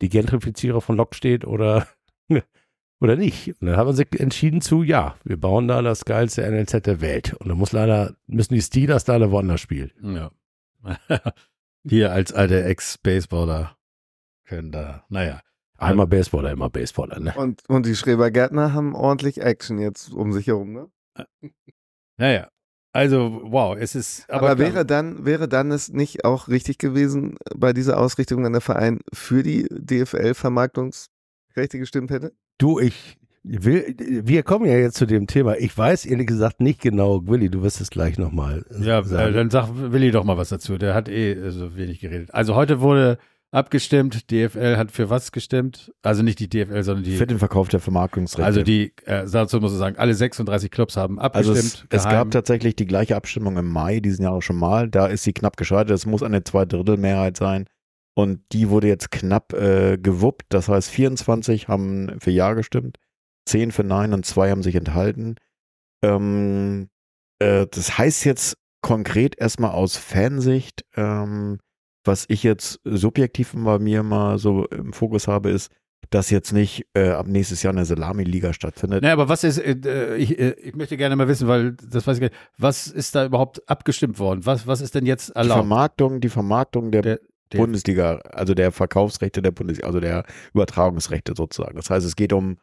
die 0.00 0.08
Gentrifizierer 0.08 0.80
von 0.80 0.96
Lockstedt 0.96 1.44
oder, 1.44 1.86
oder 3.00 3.16
nicht? 3.16 3.48
Und 3.60 3.68
dann 3.68 3.76
haben 3.76 3.88
wir 3.88 3.94
sich 3.94 4.08
entschieden 4.18 4.62
zu, 4.62 4.82
ja, 4.82 5.16
wir 5.24 5.36
bauen 5.36 5.68
da 5.68 5.82
das 5.82 6.04
geilste 6.04 6.50
NLZ 6.50 6.86
der 6.86 7.00
Welt. 7.00 7.34
Und 7.34 7.48
dann 7.48 7.58
muss 7.58 7.72
leider, 7.72 8.16
müssen 8.26 8.54
die 8.54 8.62
Steelers 8.62 9.06
leider 9.06 9.30
woanders 9.30 9.60
spielen. 9.60 9.92
Ja. 10.02 10.30
Hier 11.88 12.12
als 12.12 12.32
alte 12.32 12.64
Ex-Baseballer 12.64 13.76
können 14.44 14.72
da, 14.72 15.04
naja. 15.08 15.40
Einmal 15.76 16.06
Baseballer, 16.06 16.50
immer 16.50 16.68
Baseballer, 16.68 17.20
ne? 17.20 17.32
und, 17.36 17.66
und 17.70 17.86
die 17.86 17.96
Schreber-Gärtner 17.96 18.74
haben 18.74 18.94
ordentlich 18.94 19.40
Action 19.40 19.78
jetzt 19.78 20.12
um 20.12 20.30
sich 20.30 20.46
herum, 20.46 20.72
ne? 20.72 20.90
Naja. 22.18 22.50
Also, 22.92 23.40
wow, 23.44 23.76
es 23.78 23.94
ist. 23.94 24.28
Aber, 24.28 24.50
Aber, 24.50 24.58
wäre 24.58 24.84
dann, 24.84 25.24
wäre 25.24 25.48
dann 25.48 25.70
es 25.70 25.90
nicht 25.90 26.24
auch 26.24 26.48
richtig 26.48 26.78
gewesen, 26.78 27.36
bei 27.54 27.72
dieser 27.72 27.98
Ausrichtung, 27.98 28.42
wenn 28.42 28.52
der 28.52 28.60
Verein 28.60 28.98
für 29.12 29.44
die 29.44 29.68
DFL-Vermarktungsrechte 29.70 31.78
gestimmt 31.78 32.10
hätte? 32.10 32.32
Du, 32.58 32.80
ich 32.80 33.16
will, 33.42 33.94
wir 33.98 34.42
kommen 34.42 34.66
ja 34.66 34.76
jetzt 34.76 34.96
zu 34.96 35.06
dem 35.06 35.26
Thema. 35.26 35.56
Ich 35.58 35.76
weiß 35.76 36.06
ehrlich 36.06 36.26
gesagt 36.26 36.60
nicht 36.60 36.80
genau, 36.80 37.26
Willi, 37.26 37.48
du 37.48 37.62
wirst 37.62 37.80
es 37.80 37.90
gleich 37.90 38.18
nochmal 38.18 38.64
Ja, 38.80 39.00
äh, 39.00 39.04
sagen. 39.04 39.34
dann 39.34 39.50
sag 39.50 39.68
Willi 39.74 40.10
doch 40.10 40.24
mal 40.24 40.36
was 40.36 40.50
dazu. 40.50 40.76
Der 40.76 40.94
hat 40.94 41.08
eh 41.08 41.50
so 41.50 41.76
wenig 41.76 42.00
geredet. 42.00 42.34
Also 42.34 42.54
heute 42.54 42.80
wurde 42.80 43.18
abgestimmt. 43.50 44.30
DFL 44.30 44.76
hat 44.76 44.90
für 44.92 45.10
was 45.10 45.32
gestimmt? 45.32 45.92
Also 46.02 46.22
nicht 46.22 46.38
die 46.38 46.48
DFL, 46.48 46.82
sondern 46.82 47.04
die. 47.04 47.16
Für 47.16 47.26
den 47.26 47.38
Verkauf 47.38 47.68
der 47.68 47.80
Vermarktungsrechte. 47.80 48.44
Also 48.44 48.62
die, 48.62 48.92
äh, 49.04 49.26
dazu 49.30 49.60
muss 49.60 49.72
ich 49.72 49.78
sagen, 49.78 49.96
alle 49.98 50.14
36 50.14 50.70
Clubs 50.70 50.96
haben 50.96 51.18
Also 51.18 51.50
abgestimmt. 51.50 51.86
es, 51.90 51.98
es 51.98 52.02
geheim. 52.04 52.16
gab 52.16 52.30
tatsächlich 52.30 52.76
die 52.76 52.86
gleiche 52.86 53.16
Abstimmung 53.16 53.56
im 53.56 53.68
Mai 53.68 54.00
diesen 54.00 54.22
Jahres 54.24 54.44
schon 54.44 54.56
mal. 54.56 54.88
Da 54.88 55.06
ist 55.06 55.24
sie 55.24 55.32
knapp 55.32 55.56
gescheitert. 55.56 55.90
Es 55.90 56.06
muss 56.06 56.22
eine 56.22 56.44
Zweidrittelmehrheit 56.44 57.36
sein. 57.36 57.66
Und 58.14 58.40
die 58.52 58.68
wurde 58.70 58.88
jetzt 58.88 59.10
knapp 59.10 59.52
äh, 59.52 59.96
gewuppt. 59.96 60.46
Das 60.50 60.68
heißt, 60.68 60.90
24 60.90 61.68
haben 61.68 62.18
für 62.20 62.30
Ja 62.30 62.54
gestimmt, 62.54 62.98
10 63.46 63.72
für 63.72 63.84
Nein 63.84 64.12
und 64.12 64.26
zwei 64.26 64.50
haben 64.50 64.62
sich 64.62 64.74
enthalten. 64.74 65.36
Ähm, 66.02 66.88
äh, 67.38 67.66
das 67.70 67.98
heißt 67.98 68.24
jetzt 68.24 68.56
konkret 68.82 69.38
erstmal 69.38 69.70
aus 69.72 69.96
Fansicht, 69.96 70.84
ähm, 70.96 71.58
was 72.04 72.24
ich 72.28 72.42
jetzt 72.42 72.80
subjektiv 72.84 73.52
bei 73.54 73.78
mir 73.78 74.02
mal 74.02 74.38
so 74.38 74.66
im 74.66 74.92
Fokus 74.92 75.28
habe, 75.28 75.50
ist, 75.50 75.70
dass 76.08 76.30
jetzt 76.30 76.52
nicht 76.52 76.86
äh, 76.94 77.10
ab 77.10 77.26
nächstes 77.28 77.62
Jahr 77.62 77.72
eine 77.74 77.84
Salami-Liga 77.84 78.52
stattfindet. 78.54 79.02
Nee, 79.02 79.10
aber 79.10 79.28
was 79.28 79.44
ist, 79.44 79.58
äh, 79.58 80.16
ich, 80.16 80.38
äh, 80.38 80.52
ich 80.52 80.74
möchte 80.74 80.96
gerne 80.96 81.14
mal 81.14 81.28
wissen, 81.28 81.46
weil 81.46 81.72
das 81.72 82.06
weiß 82.06 82.16
ich 82.16 82.20
gar 82.22 82.28
nicht, 82.28 82.38
was 82.58 82.86
ist 82.88 83.14
da 83.14 83.26
überhaupt 83.26 83.68
abgestimmt 83.68 84.18
worden? 84.18 84.44
Was, 84.46 84.66
was 84.66 84.80
ist 84.80 84.94
denn 84.94 85.04
jetzt 85.06 85.28
die 85.28 85.34
erlaubt? 85.36 85.58
Vermarktung, 85.58 86.20
die 86.20 86.30
Vermarktung 86.30 86.90
der, 86.90 87.02
Der- 87.02 87.20
der- 87.52 87.58
Bundesliga, 87.58 88.16
also 88.32 88.54
der 88.54 88.72
Verkaufsrechte 88.72 89.42
der 89.42 89.50
Bundesliga, 89.50 89.86
also 89.86 90.00
der 90.00 90.24
Übertragungsrechte 90.54 91.34
sozusagen. 91.36 91.76
Das 91.76 91.90
heißt, 91.90 92.06
es 92.06 92.16
geht 92.16 92.32
um 92.32 92.56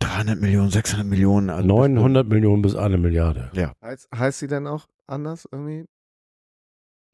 300 0.00 0.40
Millionen, 0.40 0.70
600 0.70 1.06
Millionen. 1.06 1.50
Also 1.50 1.66
900 1.66 2.28
Millionen 2.28 2.62
bis 2.62 2.76
eine 2.76 2.98
Milliarde. 2.98 3.50
Heißt, 3.82 4.08
heißt 4.14 4.38
sie 4.38 4.46
denn 4.46 4.66
auch 4.66 4.86
anders 5.06 5.48
irgendwie? 5.50 5.86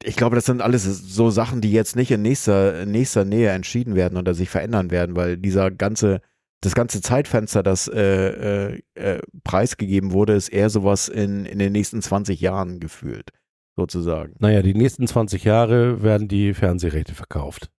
Ich 0.03 0.15
glaube, 0.15 0.35
das 0.35 0.45
sind 0.45 0.61
alles 0.61 0.83
so 0.83 1.29
Sachen, 1.29 1.61
die 1.61 1.71
jetzt 1.71 1.95
nicht 1.95 2.11
in 2.11 2.21
nächster, 2.21 2.81
in 2.81 2.91
nächster 2.91 3.25
Nähe 3.25 3.49
entschieden 3.51 3.95
werden 3.95 4.17
oder 4.17 4.33
sich 4.33 4.49
verändern 4.49 4.91
werden, 4.91 5.15
weil 5.15 5.37
dieser 5.37 5.71
ganze, 5.71 6.21
das 6.61 6.75
ganze 6.75 7.01
Zeitfenster, 7.01 7.63
das 7.63 7.87
äh, 7.87 8.73
äh, 8.73 8.81
äh, 8.95 9.21
preisgegeben 9.43 10.11
wurde, 10.11 10.33
ist 10.33 10.49
eher 10.49 10.69
sowas 10.69 11.07
in, 11.07 11.45
in 11.45 11.59
den 11.59 11.71
nächsten 11.71 12.01
20 12.01 12.39
Jahren 12.41 12.79
gefühlt, 12.79 13.31
sozusagen. 13.75 14.35
Naja, 14.39 14.61
die 14.61 14.75
nächsten 14.75 15.07
20 15.07 15.43
Jahre 15.43 16.03
werden 16.03 16.27
die 16.27 16.53
Fernsehrechte 16.53 17.15
verkauft. 17.15 17.69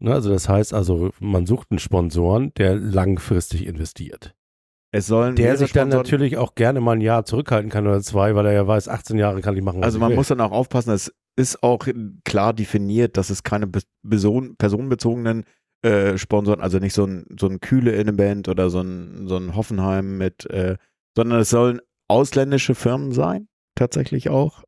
Ne, 0.00 0.12
also 0.12 0.30
das 0.30 0.48
heißt 0.48 0.74
also, 0.74 1.10
man 1.20 1.46
sucht 1.46 1.70
einen 1.70 1.78
Sponsoren, 1.78 2.52
der 2.54 2.74
langfristig 2.74 3.66
investiert. 3.66 4.34
Es 4.96 5.08
sollen 5.08 5.34
Der 5.34 5.56
sich 5.56 5.72
dann 5.72 5.88
natürlich 5.88 6.36
auch 6.36 6.54
gerne 6.54 6.80
mal 6.80 6.92
ein 6.92 7.00
Jahr 7.00 7.24
zurückhalten 7.24 7.68
kann 7.68 7.84
oder 7.84 8.00
zwei, 8.00 8.36
weil 8.36 8.46
er 8.46 8.52
ja 8.52 8.64
weiß, 8.68 8.88
18 8.88 9.18
Jahre 9.18 9.40
kann 9.40 9.56
ich 9.56 9.62
machen, 9.64 9.82
Also 9.82 9.98
ich 9.98 10.00
man 10.00 10.10
will. 10.10 10.16
muss 10.16 10.28
dann 10.28 10.40
auch 10.40 10.52
aufpassen, 10.52 10.92
es 10.92 11.12
ist 11.34 11.64
auch 11.64 11.88
klar 12.22 12.52
definiert, 12.52 13.16
dass 13.16 13.28
es 13.28 13.42
keine 13.42 13.66
person 13.66 14.54
personenbezogenen 14.56 15.46
äh, 15.82 16.16
Sponsoren, 16.16 16.60
also 16.60 16.78
nicht 16.78 16.94
so 16.94 17.06
ein, 17.06 17.26
so 17.40 17.48
ein 17.48 17.58
Kühle 17.58 18.04
Band 18.12 18.48
oder 18.48 18.70
so 18.70 18.82
ein, 18.82 19.26
so 19.26 19.36
ein 19.36 19.56
Hoffenheim 19.56 20.16
mit, 20.16 20.48
äh, 20.50 20.76
sondern 21.16 21.40
es 21.40 21.50
sollen 21.50 21.80
ausländische 22.06 22.76
Firmen 22.76 23.10
sein, 23.10 23.48
tatsächlich 23.74 24.28
auch. 24.28 24.62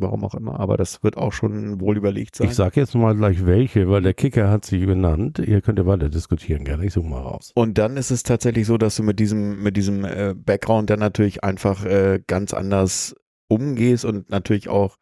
Warum 0.00 0.24
auch 0.24 0.34
immer, 0.34 0.60
aber 0.60 0.76
das 0.76 1.02
wird 1.02 1.16
auch 1.16 1.32
schon 1.32 1.80
wohl 1.80 1.96
überlegt 1.96 2.36
sein. 2.36 2.46
Ich 2.46 2.54
sage 2.54 2.78
jetzt 2.78 2.94
mal 2.94 3.16
gleich 3.16 3.44
welche, 3.44 3.90
weil 3.90 4.00
der 4.00 4.14
Kicker 4.14 4.48
hat 4.48 4.64
sie 4.64 4.78
genannt. 4.78 5.40
Ihr 5.40 5.60
könnt 5.60 5.80
ja 5.80 5.86
weiter 5.86 6.08
diskutieren 6.08 6.62
gerne. 6.62 6.86
Ich 6.86 6.92
suche 6.92 7.08
mal 7.08 7.20
raus. 7.20 7.50
Und 7.56 7.78
dann 7.78 7.96
ist 7.96 8.12
es 8.12 8.22
tatsächlich 8.22 8.66
so, 8.66 8.78
dass 8.78 8.94
du 8.94 9.02
mit 9.02 9.18
diesem, 9.18 9.60
mit 9.60 9.76
diesem 9.76 10.04
äh, 10.04 10.34
Background 10.36 10.88
dann 10.88 11.00
natürlich 11.00 11.42
einfach 11.42 11.84
äh, 11.84 12.20
ganz 12.28 12.54
anders 12.54 13.16
umgehst 13.48 14.04
und 14.04 14.30
natürlich 14.30 14.68
auch 14.68 14.98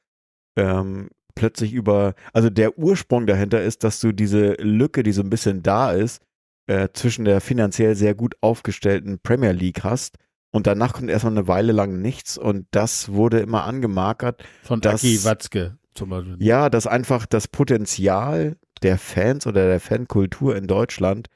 ähm, 0.57 1.11
plötzlich 1.35 1.75
über, 1.75 2.15
also 2.33 2.49
der 2.49 2.79
Ursprung 2.79 3.27
dahinter 3.27 3.63
ist, 3.63 3.85
dass 3.85 4.01
du 4.01 4.13
diese 4.13 4.55
Lücke, 4.55 5.03
die 5.03 5.13
so 5.13 5.21
ein 5.21 5.29
bisschen 5.29 5.63
da 5.63 5.93
ist, 5.93 6.23
äh, 6.69 6.89
zwischen 6.95 7.27
der 7.27 7.43
finanziell 7.43 7.95
sehr 7.97 8.15
gut 8.15 8.35
aufgestellten 8.41 9.19
Premier 9.23 9.53
League 9.53 9.85
hast 9.85 10.17
und 10.57 10.67
danach 10.67 10.93
kommt 10.95 11.11
erstmal 11.11 11.33
eine 11.35 11.49
Weile 11.49 11.73
lang 11.73 12.01
nichts 12.01 12.37
und 12.39 12.67
das 12.71 13.13
wurde 13.13 13.39
immer 13.41 13.65
angemarkert, 13.65 14.43
Von 14.63 14.81
das- 14.81 15.03
Aki 15.03 15.25
Watzke 15.25 15.79
zum 15.95 16.11
Beispiel. 16.11 16.37
ja, 16.41 16.69
dass 16.71 16.87
einfach 16.87 17.27
das 17.27 17.49
Potenzial 17.49 18.57
der 18.83 18.99
Fans 18.99 19.47
oder 19.47 19.67
der 19.67 19.81
Fankultur 19.81 20.57
in 20.57 20.67
Deutschland 20.67 21.29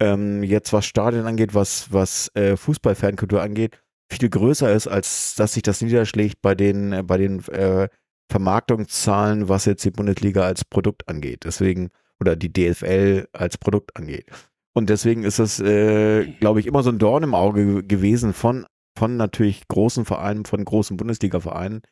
ähm, 0.00 0.42
jetzt 0.42 0.72
was 0.72 0.84
Stadien 0.86 1.26
angeht, 1.26 1.54
was, 1.54 1.92
was 1.92 2.30
äh, 2.34 2.56
Fußballfankultur 2.56 3.40
angeht, 3.40 3.78
viel 4.12 4.28
größer 4.28 4.72
ist, 4.72 4.86
als 4.88 5.34
dass 5.36 5.54
sich 5.54 5.62
das 5.62 5.80
niederschlägt 5.80 6.42
bei 6.42 6.54
den, 6.54 6.92
äh, 6.92 7.02
bei 7.02 7.16
den 7.16 7.46
äh, 7.48 7.88
Vermarktungszahlen, 8.30 9.48
was 9.48 9.64
jetzt 9.64 9.84
die 9.84 9.90
Bundesliga 9.90 10.42
als 10.42 10.64
Produkt 10.64 11.08
angeht. 11.08 11.40
Deswegen, 11.44 11.90
oder 12.20 12.36
die 12.36 12.52
DFL 12.52 13.26
als 13.32 13.56
Produkt 13.58 13.96
angeht. 13.96 14.26
Und 14.76 14.90
deswegen 14.90 15.22
ist 15.22 15.38
es, 15.38 15.60
äh, 15.60 16.26
glaube 16.40 16.60
ich, 16.60 16.66
immer 16.66 16.82
so 16.82 16.90
ein 16.90 16.98
Dorn 16.98 17.22
im 17.22 17.34
Auge 17.34 17.64
ge- 17.64 17.82
gewesen 17.86 18.32
von, 18.32 18.66
von 18.98 19.16
natürlich 19.16 19.68
großen 19.68 20.04
Vereinen, 20.04 20.44
von 20.44 20.64
großen 20.64 20.96
Bundesliga-Vereinen, 20.96 21.82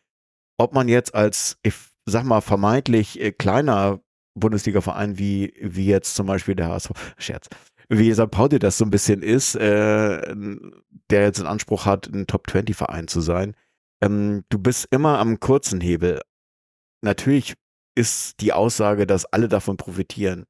ob 0.59 0.75
man 0.75 0.89
jetzt 0.89 1.15
als, 1.15 1.59
ich 1.63 1.75
sag 2.07 2.25
mal, 2.25 2.41
vermeintlich 2.41 3.21
äh, 3.21 3.33
kleiner 3.33 4.01
Bundesliga-Verein 4.39 5.19
wie, 5.19 5.55
wie 5.61 5.87
jetzt 5.87 6.15
zum 6.17 6.27
Beispiel 6.27 6.57
der 6.57 6.69
HSV, 6.69 6.91
Scherz, 7.19 7.49
wie 7.89 8.13
St. 8.13 8.31
Pauli 8.31 8.59
das 8.59 8.79
so 8.79 8.85
ein 8.85 8.91
bisschen 8.91 9.23
ist, 9.23 9.55
äh, 9.55 10.35
der 11.11 11.23
jetzt 11.23 11.39
den 11.39 11.47
Anspruch 11.47 11.87
hat, 11.87 12.09
ein 12.09 12.27
Top-20-Verein 12.27 13.07
zu 13.07 13.21
sein, 13.21 13.55
ähm, 14.03 14.45
du 14.49 14.59
bist 14.59 14.89
immer 14.91 15.19
am 15.19 15.39
kurzen 15.39 15.81
Hebel. 15.81 16.21
Natürlich 17.05 17.55
ist 17.97 18.41
die 18.41 18.53
Aussage, 18.53 19.07
dass 19.07 19.27
alle 19.27 19.49
davon 19.49 19.77
profitieren. 19.77 20.47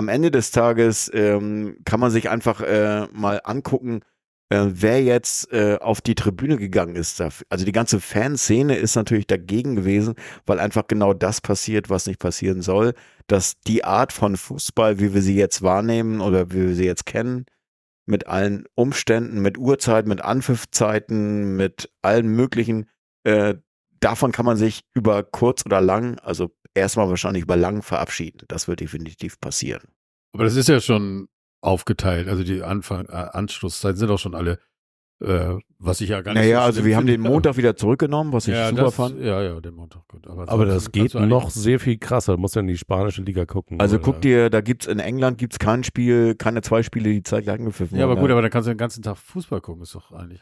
Am 0.00 0.08
Ende 0.08 0.30
des 0.30 0.50
Tages 0.50 1.10
ähm, 1.12 1.76
kann 1.84 2.00
man 2.00 2.10
sich 2.10 2.30
einfach 2.30 2.62
äh, 2.62 3.06
mal 3.12 3.42
angucken, 3.44 4.00
äh, 4.48 4.64
wer 4.70 5.02
jetzt 5.02 5.52
äh, 5.52 5.76
auf 5.78 6.00
die 6.00 6.14
Tribüne 6.14 6.56
gegangen 6.56 6.96
ist. 6.96 7.20
Also 7.20 7.66
die 7.66 7.72
ganze 7.72 8.00
Fanszene 8.00 8.76
ist 8.76 8.94
natürlich 8.94 9.26
dagegen 9.26 9.76
gewesen, 9.76 10.14
weil 10.46 10.58
einfach 10.58 10.86
genau 10.88 11.12
das 11.12 11.42
passiert, 11.42 11.90
was 11.90 12.06
nicht 12.06 12.18
passieren 12.18 12.62
soll, 12.62 12.94
dass 13.26 13.60
die 13.60 13.84
Art 13.84 14.14
von 14.14 14.38
Fußball, 14.38 15.00
wie 15.00 15.12
wir 15.12 15.20
sie 15.20 15.36
jetzt 15.36 15.60
wahrnehmen 15.60 16.22
oder 16.22 16.50
wie 16.50 16.68
wir 16.68 16.74
sie 16.74 16.86
jetzt 16.86 17.04
kennen, 17.04 17.44
mit 18.06 18.26
allen 18.26 18.64
Umständen, 18.74 19.42
mit 19.42 19.58
Uhrzeit, 19.58 20.06
mit 20.06 20.22
Anpfiffzeiten, 20.22 21.56
mit 21.56 21.90
allen 22.00 22.26
möglichen, 22.26 22.88
äh, 23.24 23.56
davon 24.00 24.32
kann 24.32 24.46
man 24.46 24.56
sich 24.56 24.80
über 24.94 25.24
kurz 25.24 25.66
oder 25.66 25.82
lang, 25.82 26.18
also 26.20 26.52
erstmal 26.74 27.08
wahrscheinlich 27.08 27.42
über 27.42 27.56
lang 27.56 27.82
verabschieden. 27.82 28.42
Das 28.48 28.68
wird 28.68 28.80
definitiv 28.80 29.40
passieren. 29.40 29.82
Aber 30.32 30.44
das 30.44 30.56
ist 30.56 30.68
ja 30.68 30.80
schon 30.80 31.28
aufgeteilt. 31.60 32.28
Also 32.28 32.44
die 32.44 32.62
Anfang, 32.62 33.06
äh, 33.06 33.12
Anschlusszeiten 33.32 33.96
sind 33.96 34.10
auch 34.10 34.18
schon 34.18 34.34
alle, 34.34 34.58
äh, 35.20 35.56
was 35.78 36.00
ich 36.00 36.08
ja 36.08 36.22
gar 36.22 36.32
nicht 36.32 36.42
Naja, 36.42 36.60
so 36.60 36.64
also 36.64 36.84
wir 36.84 36.96
haben 36.96 37.06
den 37.06 37.20
Montag 37.20 37.56
wieder 37.56 37.76
zurückgenommen, 37.76 38.32
was 38.32 38.48
ich 38.48 38.54
ja, 38.54 38.70
super 38.70 38.84
das, 38.84 38.94
fand. 38.94 39.20
Ja, 39.20 39.42
ja, 39.42 39.60
den 39.60 39.74
Montag, 39.74 40.06
gut. 40.08 40.26
Aber, 40.26 40.48
Aber 40.48 40.64
das 40.64 40.92
geht 40.92 41.14
noch 41.14 41.50
sehr 41.50 41.78
viel 41.80 41.98
krasser. 41.98 42.36
Du 42.36 42.38
musst 42.38 42.54
ja 42.54 42.60
in 42.60 42.68
die 42.68 42.78
spanische 42.78 43.22
Liga 43.22 43.44
gucken. 43.44 43.80
Also 43.80 43.98
guck 43.98 44.20
dir, 44.22 44.48
da 44.48 44.60
gibt's 44.60 44.86
in 44.86 44.98
England 44.98 45.38
gibt's 45.38 45.58
kein 45.58 45.84
Spiel, 45.84 46.34
keine 46.36 46.62
zwei 46.62 46.82
Spiele, 46.82 47.10
die 47.10 47.22
zeitgleich 47.22 47.58
angepfiffen 47.58 47.98
Ja, 47.98 48.04
aber 48.04 48.16
gut, 48.16 48.30
aber 48.30 48.42
dann 48.42 48.50
kannst 48.50 48.68
du 48.68 48.72
den 48.72 48.78
ganzen 48.78 49.02
Tag 49.02 49.18
Fußball 49.18 49.60
gucken, 49.60 49.82
ist 49.82 49.94
doch 49.94 50.12
eigentlich 50.12 50.40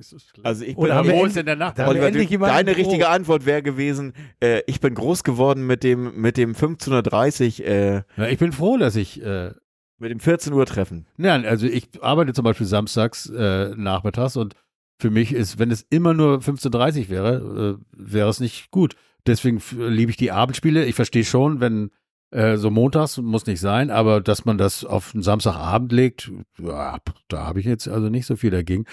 so. 0.00 0.16
Also 0.42 0.64
ich 0.64 0.76
bin 0.76 0.92
haben 0.92 1.08
ist 1.10 1.36
denn 1.36 1.46
der 1.46 1.56
Nacht? 1.56 1.78
Oliver, 1.80 2.10
du, 2.10 2.38
deine 2.38 2.76
richtige 2.76 3.08
Antwort 3.08 3.46
wäre 3.46 3.62
gewesen, 3.62 4.14
äh, 4.40 4.62
ich 4.66 4.80
bin 4.80 4.94
groß 4.94 5.22
geworden 5.24 5.66
mit 5.66 5.82
dem, 5.82 6.20
mit 6.20 6.36
dem 6.36 6.52
15.30 6.54 7.60
Uhr, 7.60 8.04
äh, 8.24 8.32
ich 8.32 8.38
bin 8.38 8.52
froh, 8.52 8.76
dass 8.78 8.96
ich 8.96 9.22
äh, 9.22 9.52
mit 9.98 10.10
dem 10.10 10.20
14 10.20 10.52
Uhr 10.52 10.66
Treffen. 10.66 11.06
Nein, 11.16 11.44
also 11.44 11.66
ich 11.66 11.88
arbeite 12.00 12.32
zum 12.32 12.44
Beispiel 12.44 12.66
samstags 12.66 13.28
äh, 13.30 13.74
nachmittags 13.76 14.36
und 14.36 14.54
für 14.98 15.10
mich 15.10 15.32
ist, 15.32 15.58
wenn 15.58 15.70
es 15.70 15.86
immer 15.90 16.14
nur 16.14 16.38
15.30 16.38 17.02
Uhr 17.02 17.08
wäre, 17.10 17.78
äh, 17.78 17.84
wäre 17.92 18.30
es 18.30 18.40
nicht 18.40 18.70
gut. 18.70 18.96
Deswegen 19.26 19.60
liebe 19.76 20.10
ich 20.10 20.16
die 20.16 20.32
Abendspiele. 20.32 20.84
Ich 20.84 20.94
verstehe 20.94 21.24
schon, 21.24 21.60
wenn 21.60 21.90
äh, 22.30 22.56
so 22.56 22.70
montags, 22.70 23.18
muss 23.18 23.46
nicht 23.46 23.60
sein, 23.60 23.90
aber 23.90 24.20
dass 24.20 24.44
man 24.44 24.58
das 24.58 24.84
auf 24.84 25.14
einen 25.14 25.22
Samstagabend 25.22 25.92
legt, 25.92 26.30
ja, 26.58 26.98
da 27.28 27.46
habe 27.46 27.60
ich 27.60 27.66
jetzt 27.66 27.88
also 27.88 28.08
nicht 28.08 28.26
so 28.26 28.36
viel 28.36 28.50
dagegen. 28.50 28.84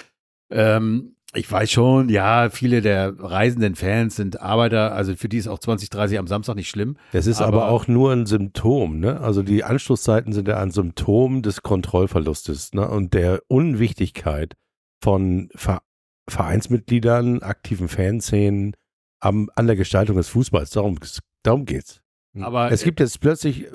Ähm, 0.53 1.15
ich 1.35 1.51
weiß 1.51 1.71
schon, 1.71 2.09
ja, 2.09 2.49
viele 2.51 2.81
der 2.81 3.15
reisenden 3.19 3.73
Fans 3.75 4.15
sind 4.15 4.39
Arbeiter, 4.39 4.93
also 4.93 5.15
für 5.15 5.27
die 5.27 5.37
ist 5.37 5.47
auch 5.47 5.57
20, 5.57 5.89
30 5.89 6.19
am 6.19 6.27
Samstag 6.27 6.55
nicht 6.55 6.69
schlimm. 6.69 6.95
Das 7.11 7.25
ist 7.25 7.41
aber, 7.41 7.63
Aber- 7.63 7.71
auch 7.71 7.87
nur 7.87 8.11
ein 8.11 8.27
Symptom, 8.27 8.99
ne? 8.99 9.19
Also 9.19 9.41
die 9.41 9.63
Anschlusszeiten 9.63 10.31
sind 10.31 10.47
ja 10.47 10.59
ein 10.59 10.69
Symptom 10.69 11.41
des 11.41 11.63
Kontrollverlustes, 11.63 12.73
ne? 12.73 12.87
Und 12.87 13.15
der 13.15 13.41
Unwichtigkeit 13.47 14.55
von 15.01 15.49
Ver 15.55 15.81
Vereinsmitgliedern, 16.29 17.41
aktiven 17.41 17.89
Fanszenen 17.89 18.75
am, 19.19 19.49
an 19.55 19.67
der 19.67 19.75
Gestaltung 19.75 20.15
des 20.15 20.29
Fußballs. 20.29 20.69
Darum, 20.69 20.97
darum 21.43 21.65
geht's. 21.65 22.01
Aber 22.39 22.71
es 22.71 22.83
gibt 22.83 22.99
jetzt 23.01 23.19
plötzlich 23.19 23.65
äh, 23.65 23.69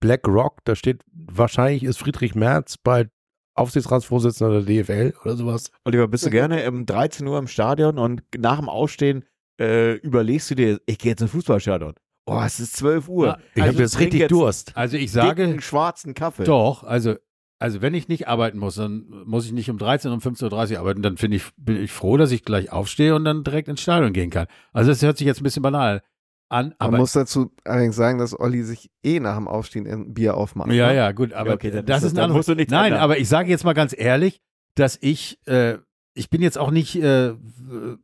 Black 0.00 0.26
Rock, 0.26 0.60
da 0.64 0.74
steht, 0.74 1.02
wahrscheinlich 1.12 1.84
ist 1.84 1.98
Friedrich 1.98 2.34
Merz 2.34 2.76
bei 2.78 3.08
Aufsichtsratsvorsitzender 3.54 4.62
der 4.62 4.82
DFL 4.84 5.14
oder 5.22 5.36
sowas. 5.36 5.70
Oliver, 5.84 6.08
bist 6.08 6.26
du 6.26 6.30
gerne 6.30 6.68
um 6.68 6.86
13 6.86 7.26
Uhr 7.26 7.38
im 7.38 7.46
Stadion 7.46 7.98
und 7.98 8.22
nach 8.38 8.58
dem 8.58 8.68
Ausstehen 8.68 9.24
äh, 9.60 9.94
überlegst 9.96 10.50
du 10.50 10.54
dir, 10.54 10.80
ich 10.86 10.98
gehe 10.98 11.12
jetzt 11.12 11.20
ins 11.20 11.30
Fußballstadion. 11.32 11.94
Oh, 12.26 12.40
es 12.44 12.60
ist 12.60 12.76
12 12.76 13.08
Uhr. 13.08 13.26
Ja, 13.26 13.38
Ich 13.54 13.62
Also 13.62 13.74
habe 13.74 13.82
jetzt 13.82 13.98
richtig 13.98 14.20
jetzt 14.20 14.30
Durst. 14.30 14.76
also 14.76 14.96
ich 14.96 15.10
sage, 15.12 15.46
dicken, 15.46 15.60
schwarzen 15.60 16.14
Kaffee. 16.14 16.44
Doch, 16.44 16.84
also, 16.84 17.16
also 17.58 17.82
wenn 17.82 17.92
ich 17.94 18.08
nicht 18.08 18.28
arbeiten 18.28 18.58
muss, 18.58 18.76
dann 18.76 19.06
muss 19.26 19.46
ich 19.46 19.52
nicht 19.52 19.68
um 19.70 19.78
13 19.78 20.12
um 20.12 20.20
15.30 20.20 20.72
Uhr 20.74 20.78
arbeiten, 20.78 21.02
dann 21.02 21.16
finde 21.16 21.38
ich, 21.38 21.44
bin 21.56 21.76
ich 21.76 21.90
froh, 21.92 22.16
dass 22.16 22.30
ich 22.30 22.44
gleich 22.44 22.72
aufstehe 22.72 23.14
und 23.14 23.24
dann 23.24 23.42
direkt 23.44 23.68
ins 23.68 23.80
Stadion 23.80 24.12
gehen 24.12 24.30
kann. 24.30 24.46
Also 24.72 24.90
das 24.90 25.02
hört 25.02 25.18
sich 25.18 25.26
jetzt 25.26 25.40
ein 25.40 25.44
bisschen 25.44 25.62
banal 25.62 26.02
an, 26.50 26.74
Man 26.80 26.96
muss 26.96 27.12
dazu 27.12 27.52
allerdings 27.64 27.96
sagen, 27.96 28.18
dass 28.18 28.38
Olli 28.38 28.62
sich 28.64 28.90
eh 29.04 29.20
nach 29.20 29.36
dem 29.36 29.48
Aufstehen 29.48 29.86
ein 29.86 30.12
Bier 30.12 30.36
aufmacht. 30.36 30.70
ja, 30.72 30.88
ne? 30.88 30.96
ja, 30.96 31.12
gut, 31.12 31.32
aber 31.32 31.54
okay, 31.54 31.70
dann 31.70 31.86
das 31.86 31.98
ist 31.98 32.04
das- 32.04 32.12
ein 32.12 32.16
dann 32.16 32.32
musst 32.32 32.48
du 32.48 32.52
anderes. 32.52 32.70
Nein, 32.70 32.86
ändern. 32.86 33.00
aber 33.02 33.18
ich 33.18 33.28
sage 33.28 33.48
jetzt 33.50 33.64
mal 33.64 33.72
ganz 33.72 33.94
ehrlich, 33.96 34.40
dass 34.74 34.98
ich, 35.00 35.38
äh, 35.46 35.78
ich 36.14 36.28
bin 36.28 36.42
jetzt 36.42 36.58
auch 36.58 36.70
nicht 36.70 36.96
äh, 36.96 37.34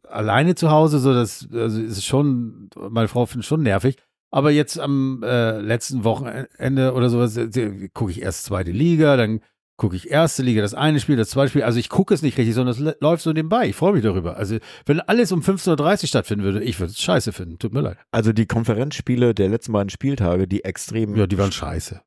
alleine 0.09 0.55
zu 0.55 0.71
Hause, 0.71 0.99
so 1.01 1.13
das 1.13 1.49
also 1.53 1.81
ist 1.83 2.05
schon, 2.05 2.71
meine 2.89 3.09
Frau 3.09 3.27
findet 3.27 3.47
schon 3.47 3.63
nervig. 3.63 3.97
Aber 4.31 4.51
jetzt 4.51 4.79
am 4.79 5.23
äh, 5.25 5.59
letzten 5.61 6.05
Wochenende 6.05 6.95
oder 6.95 7.09
sowas 7.11 7.37
äh, 7.37 7.89
gucke 7.95 8.11
ich 8.11 8.23
erst 8.23 8.45
zweite 8.45 8.71
Liga, 8.73 9.17
dann 9.17 9.41
gucke 9.77 9.97
ich 9.97 10.11
erste 10.11 10.43
Liga, 10.43 10.63
das 10.63 10.75
eine 10.75 11.01
Spiel, 11.01 11.17
das 11.17 11.31
zweite 11.31 11.51
Spiel. 11.51 11.63
Also 11.63 11.79
ich 11.79 11.89
gucke 11.89 12.15
es 12.15 12.23
nicht 12.23 12.39
richtig, 12.39 12.55
sondern 12.55 12.75
es 12.75 12.81
lä- 12.81 12.97
läuft 13.01 13.23
so 13.23 13.33
nebenbei. 13.33 13.69
Ich 13.69 13.77
freue 13.77 13.93
mich 13.93 14.03
darüber. 14.03 14.37
Also 14.37 14.59
wenn 14.87 15.01
alles 15.01 15.33
um 15.33 15.41
15.30 15.43 16.03
Uhr 16.03 16.09
stattfinden 16.09 16.45
würde, 16.45 16.63
ich 16.63 16.81
würde 16.81 16.93
es 16.93 17.01
scheiße 17.03 17.33
finden. 17.33 17.59
Tut 17.59 17.73
mir 17.73 17.83
leid. 17.83 17.99
Also 18.11 18.33
die 18.33 18.47
Konferenzspiele 18.47 19.35
der 19.35 19.49
letzten 19.49 19.73
beiden 19.73 19.91
Spieltage, 19.91 20.49
die 20.49 20.65
extrem. 20.65 21.15
Ja, 21.17 21.27
die 21.27 21.39
waren 21.39 21.53
scheiße. 21.53 22.01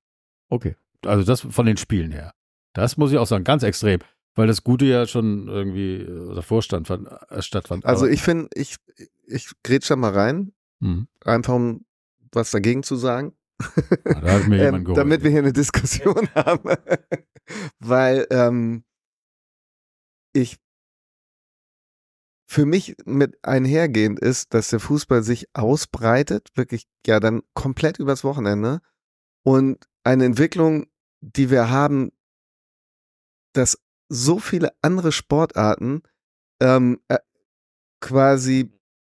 Okay. 0.49 0.76
Also 1.05 1.24
das 1.24 1.41
von 1.41 1.65
den 1.65 1.78
Spielen 1.78 2.11
her. 2.11 2.34
Das 2.74 2.97
muss 2.97 3.11
ich 3.11 3.17
auch 3.17 3.28
sagen, 3.28 3.43
ganz 3.43 3.63
extrem. 3.63 3.99
Weil 4.36 4.47
das 4.47 4.63
Gute 4.63 4.86
ja 4.86 5.05
schon 5.07 5.47
irgendwie 5.47 5.95
äh, 5.95 6.36
davor 6.36 6.61
stand, 6.61 6.88
fand, 6.88 7.07
äh, 7.30 7.41
stattfand. 7.41 7.86
Also 7.86 8.05
ich 8.07 8.22
finde, 8.22 8.49
ich, 8.53 8.76
ich 9.28 9.49
grätsch 9.63 9.89
da 9.89 9.95
mal 9.95 10.11
rein, 10.13 10.53
Mhm. 10.80 11.07
einfach 11.26 11.53
um 11.55 11.86
was 12.32 12.51
dagegen 12.51 12.84
zu 12.84 12.95
sagen. 12.95 13.34
Ja, 14.05 14.22
da 14.22 14.32
hat 14.32 14.47
mir 14.47 14.57
jemand 14.57 14.78
ähm, 14.78 14.84
geholt. 14.86 14.97
damit 14.97 15.24
wir 15.24 15.32
hier 15.32 15.39
eine 15.39 15.53
Diskussion 15.53 16.30
haben. 16.36 16.78
Weil 17.80 18.28
ähm, 18.30 18.84
ich 20.34 20.57
für 22.49 22.66
mich 22.66 22.95
mit 23.05 23.38
einhergehend 23.43 24.20
ist, 24.20 24.53
dass 24.53 24.70
der 24.70 24.80
Fußball 24.80 25.22
sich 25.22 25.47
ausbreitet, 25.53 26.49
wirklich 26.55 26.88
ja 27.05 27.20
dann 27.20 27.43
komplett 27.53 27.99
übers 27.99 28.24
Wochenende 28.24 28.82
und 29.43 29.88
eine 30.03 30.26
Entwicklung, 30.26 30.88
die 31.22 31.51
wir 31.51 31.70
haben, 31.70 32.12
dass 33.53 33.78
so 34.10 34.39
viele 34.39 34.72
andere 34.82 35.12
Sportarten 35.12 36.01
ähm, 36.60 36.99
äh, 37.07 37.20
quasi 38.01 38.72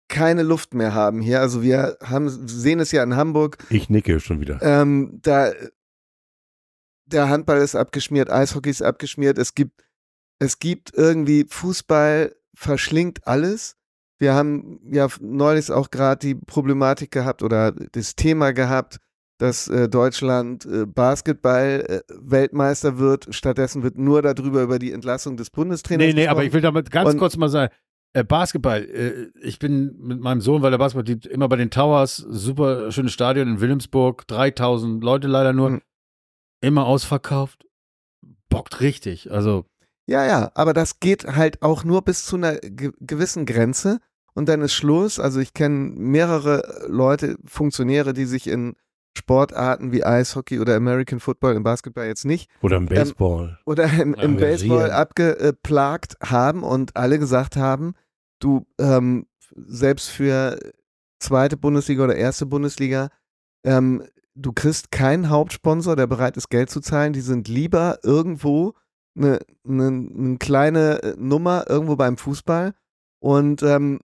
keine 0.10 0.44
Luft 0.44 0.74
mehr 0.74 0.94
haben 0.94 1.22
hier. 1.22 1.42
Also 1.42 1.62
wir 1.62 1.98
haben 2.04 2.30
sehen 2.30 2.80
es 2.80 2.92
ja 2.92 3.04
in 3.04 3.16
Hamburg, 3.16 3.58
Ich 3.70 3.90
nicke 3.90 4.20
schon 4.20 4.40
wieder. 4.40 4.60
ähm, 4.62 5.20
da 5.22 5.52
der 7.06 7.30
Handball 7.30 7.60
ist 7.60 7.76
abgeschmiert, 7.76 8.30
Eishockey 8.30 8.70
ist 8.70 8.82
abgeschmiert. 8.82 9.38
Es 9.38 9.56
gibt 9.56 9.84
es 10.40 10.60
gibt 10.60 10.94
irgendwie 10.94 11.46
Fußball 11.50 12.36
verschlingt 12.54 13.26
alles. 13.28 13.76
Wir 14.20 14.34
haben 14.34 14.80
ja 14.92 15.08
neulich 15.20 15.72
auch 15.72 15.90
gerade 15.90 16.20
die 16.20 16.36
Problematik 16.36 17.12
gehabt 17.12 17.44
oder 17.44 17.72
das 17.72 18.16
Thema 18.16 18.52
gehabt, 18.52 18.98
dass 19.40 19.68
äh, 19.68 19.88
Deutschland 19.88 20.66
äh, 20.66 20.86
Basketball 20.86 21.86
äh, 21.88 22.14
Weltmeister 22.20 22.98
wird. 22.98 23.28
Stattdessen 23.34 23.84
wird 23.84 23.98
nur 23.98 24.22
darüber 24.22 24.62
über 24.64 24.80
die 24.80 24.92
Entlassung 24.92 25.38
des 25.38 25.50
Bundestrainers 25.52 26.08
Nee, 26.08 26.14
nee, 26.14 26.28
aber 26.28 26.42
gesprochen. 26.42 26.48
ich 26.48 26.54
will 26.54 26.62
damit 26.62 26.92
ganz 26.92 27.12
Und- 27.12 27.18
kurz 27.20 27.38
mal 27.38 27.50
sagen, 27.50 27.72
äh, 28.18 28.24
Basketball, 28.24 28.84
äh, 28.84 29.28
ich 29.42 29.60
bin 29.60 29.96
mit 30.00 30.20
meinem 30.20 30.42
Sohn, 30.42 30.62
weil 30.62 30.72
der 30.72 30.78
Basketball 30.78 31.04
die, 31.16 31.28
immer 31.30 31.48
bei 31.48 31.56
den 31.56 31.70
Towers, 31.70 32.18
super 32.18 32.92
schönes 32.92 33.14
Stadion 33.14 33.48
in 33.48 33.62
Wilhelmsburg, 33.62 34.28
3000 34.28 35.04
Leute 35.04 35.28
leider 35.28 35.54
nur, 35.54 35.70
Hm. 35.70 35.82
immer 36.62 36.86
ausverkauft. 36.86 37.66
Bockt 38.50 38.80
richtig, 38.82 39.32
also 39.32 39.66
Ja, 40.10 40.26
ja, 40.26 40.52
aber 40.56 40.74
das 40.74 41.00
geht 41.00 41.26
halt 41.36 41.62
auch 41.62 41.84
nur 41.84 42.02
bis 42.02 42.26
zu 42.26 42.38
einer 42.38 42.56
ge 42.56 42.92
gewissen 43.02 43.46
Grenze 43.46 44.00
und 44.34 44.48
dann 44.48 44.62
ist 44.62 44.74
Schluss. 44.74 45.20
Also 45.20 45.40
ich 45.42 45.54
kenne 45.54 45.76
mehrere 45.96 46.86
Leute, 46.88 47.38
Funktionäre, 47.46 48.14
die 48.14 48.26
sich 48.26 48.48
in 48.48 48.76
Sportarten 49.18 49.92
wie 49.92 50.04
Eishockey 50.06 50.60
oder 50.60 50.76
American 50.76 51.20
Football, 51.20 51.56
im 51.56 51.64
Basketball 51.64 52.06
jetzt 52.06 52.24
nicht, 52.24 52.50
Oder 52.62 52.78
im 52.78 52.86
Baseball. 52.86 53.60
oder 53.66 53.92
im, 54.00 54.14
im 54.14 54.38
Baseball 54.38 54.92
abgeplagt 54.92 56.16
haben 56.24 56.64
und 56.64 56.96
alle 56.96 57.20
gesagt 57.20 57.58
haben, 57.58 57.94
du, 58.40 58.66
ähm, 58.80 59.28
selbst 59.56 60.10
für 60.10 60.60
zweite 61.20 61.58
Bundesliga 61.58 62.04
oder 62.04 62.16
erste 62.16 62.46
Bundesliga, 62.46 63.10
ähm, 63.64 64.04
du 64.36 64.54
kriegst 64.54 64.92
keinen 64.92 65.30
Hauptsponsor, 65.30 65.96
der 65.96 66.08
bereit 66.08 66.38
ist, 66.38 66.50
Geld 66.50 66.70
zu 66.70 66.80
zahlen. 66.80 67.14
Die 67.14 67.22
sind 67.22 67.48
lieber 67.48 68.00
irgendwo 68.04 68.74
eine, 69.16 69.40
eine, 69.68 69.88
eine 69.88 70.38
kleine 70.38 71.04
äh, 71.04 71.16
Nummer 71.18 71.66
irgendwo 71.70 71.96
beim 71.96 72.18
Fußball. 72.18 72.74
Und 73.20 73.64
ähm, 73.64 74.00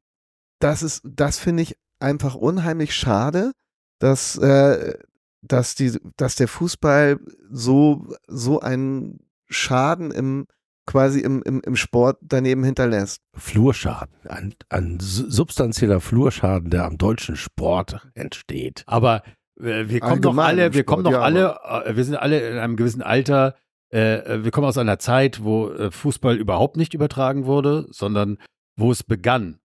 das 0.59 0.81
ist, 0.81 1.01
das 1.03 1.37
finde 1.37 1.63
ich 1.63 1.77
einfach 1.99 2.35
unheimlich 2.35 2.95
schade, 2.95 3.51
dass, 3.99 4.37
äh, 4.37 4.97
dass, 5.41 5.75
die, 5.75 5.99
dass 6.17 6.35
der 6.35 6.47
Fußball 6.47 7.19
so, 7.49 8.07
so 8.27 8.59
einen 8.59 9.19
Schaden 9.47 10.11
im 10.11 10.47
quasi 10.85 11.19
im, 11.21 11.41
im, 11.43 11.61
im 11.61 11.75
Sport 11.75 12.17
daneben 12.21 12.63
hinterlässt. 12.63 13.21
Flurschaden. 13.35 14.15
Ein, 14.27 14.53
ein 14.69 14.99
su- 14.99 15.29
substanzieller 15.29 15.99
Flurschaden, 16.01 16.69
der 16.69 16.85
am 16.85 16.97
deutschen 16.97 17.35
Sport 17.35 18.07
entsteht. 18.13 18.83
Aber 18.85 19.23
äh, 19.59 19.87
wir 19.87 19.99
kommen 19.99 20.21
doch 20.21 20.37
alle, 20.37 20.73
wir 20.73 20.83
kommen 20.83 21.03
doch 21.03 21.11
ja, 21.11 21.21
alle, 21.21 21.57
äh, 21.85 21.95
wir 21.95 22.03
sind 22.03 22.15
alle 22.15 22.49
in 22.49 22.57
einem 22.57 22.75
gewissen 22.75 23.01
Alter. 23.01 23.55
Äh, 23.89 24.43
wir 24.43 24.51
kommen 24.51 24.67
aus 24.67 24.77
einer 24.77 24.99
Zeit, 24.99 25.43
wo 25.43 25.69
äh, 25.69 25.91
Fußball 25.91 26.35
überhaupt 26.37 26.77
nicht 26.77 26.93
übertragen 26.93 27.45
wurde, 27.45 27.87
sondern 27.91 28.37
wo 28.75 28.91
es 28.91 29.03
begann. 29.03 29.59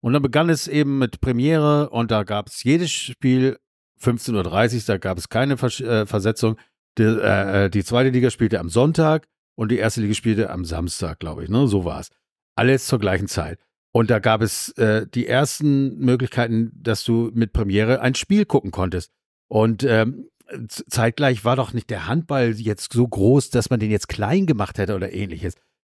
Und 0.00 0.14
dann 0.14 0.22
begann 0.22 0.48
es 0.50 0.68
eben 0.68 0.98
mit 0.98 1.20
Premiere 1.20 1.90
und 1.90 2.10
da 2.10 2.24
gab 2.24 2.48
es 2.48 2.64
jedes 2.64 2.90
Spiel 2.90 3.58
15.30 4.00 4.74
Uhr, 4.76 4.82
da 4.86 4.98
gab 4.98 5.18
es 5.18 5.28
keine 5.28 5.54
äh, 5.54 6.06
Versetzung. 6.06 6.56
Die, 6.98 7.04
äh, 7.04 7.70
die 7.70 7.84
zweite 7.84 8.10
Liga 8.10 8.30
spielte 8.30 8.58
am 8.58 8.68
Sonntag 8.68 9.26
und 9.54 9.70
die 9.70 9.78
erste 9.78 10.00
Liga 10.00 10.14
spielte 10.14 10.50
am 10.50 10.64
Samstag, 10.64 11.20
glaube 11.20 11.44
ich. 11.44 11.50
Ne? 11.50 11.66
So 11.68 11.84
war 11.84 12.00
es. 12.00 12.10
Alles 12.56 12.86
zur 12.86 12.98
gleichen 12.98 13.28
Zeit. 13.28 13.58
Und 13.92 14.10
da 14.10 14.18
gab 14.18 14.40
es 14.40 14.70
äh, 14.78 15.06
die 15.06 15.26
ersten 15.26 15.98
Möglichkeiten, 15.98 16.72
dass 16.74 17.04
du 17.04 17.30
mit 17.34 17.52
Premiere 17.52 18.00
ein 18.00 18.14
Spiel 18.14 18.46
gucken 18.46 18.70
konntest. 18.70 19.12
Und 19.48 19.84
ähm, 19.84 20.28
zeitgleich 20.66 21.44
war 21.44 21.56
doch 21.56 21.72
nicht 21.74 21.90
der 21.90 22.06
Handball 22.06 22.52
jetzt 22.52 22.92
so 22.92 23.06
groß, 23.06 23.50
dass 23.50 23.68
man 23.68 23.80
den 23.80 23.90
jetzt 23.90 24.08
klein 24.08 24.46
gemacht 24.46 24.78
hätte 24.78 24.94
oder 24.94 25.12
ähnliches. 25.12 25.54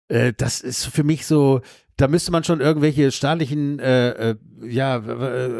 Äh, 0.07 0.33
das 0.35 0.61
ist 0.61 0.85
für 0.85 1.03
mich 1.03 1.27
so, 1.27 1.61
da 1.97 2.07
müsste 2.07 2.31
man 2.31 2.43
schon 2.43 2.61
irgendwelche 2.61 3.11
staatlichen 3.11 3.77
äh, 3.79 4.31
äh, 4.31 4.35
ja, 4.63 4.99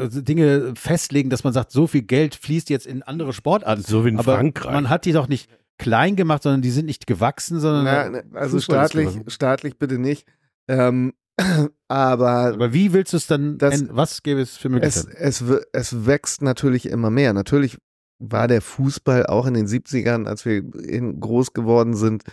Dinge 0.10 0.74
festlegen, 0.76 1.30
dass 1.30 1.44
man 1.44 1.54
sagt, 1.54 1.72
so 1.72 1.86
viel 1.86 2.02
Geld 2.02 2.34
fließt 2.34 2.70
jetzt 2.72 2.88
in 2.88 3.04
andere 3.04 3.34
Sportarten. 3.34 3.84
So 3.84 4.06
wie 4.06 4.10
in 4.10 4.18
Aber 4.18 4.36
Frankreich. 4.36 4.74
man 4.74 4.90
hat 4.90 5.06
die 5.06 5.12
doch 5.12 5.28
nicht 5.28 5.50
klein 5.78 6.16
gemacht, 6.16 6.44
sondern 6.44 6.62
die 6.62 6.72
sind 6.72 6.86
nicht 6.86 7.08
gewachsen, 7.08 7.60
sondern 7.60 7.84
Na, 7.86 8.10
ne, 8.10 8.24
also 8.34 8.60
staatlich, 8.60 9.10
staatlich 9.28 9.78
bitte 9.78 9.98
nicht. 9.98 10.28
Ähm, 10.68 11.14
aber 11.88 12.54
Aber 12.54 12.74
wie 12.74 12.94
willst 12.94 13.14
du 13.14 13.18
es 13.18 13.28
dann, 13.28 13.58
Das- 13.58 13.84
was 13.90 14.24
gäbe 14.24 14.42
es 14.42 14.58
für 14.58 14.68
es, 14.68 14.74
Möglichkeiten? 15.06 15.12
es, 15.18 15.48
w- 15.50 15.62
es 15.74 16.06
wächst 16.06 16.42
natürlich 16.42 16.86
immer 16.88 17.10
mehr. 17.10 17.34
Natürlich 17.34 17.78
war 18.20 18.48
der 18.48 18.62
Fußball 18.62 19.26
auch 19.26 19.46
in 19.48 19.54
den 19.56 19.68
70ern, 19.68 20.26
als 20.28 20.46
wir 20.46 20.64
in, 20.76 21.20
groß 21.20 21.54
geworden 21.54 21.96
sind, 21.96 22.24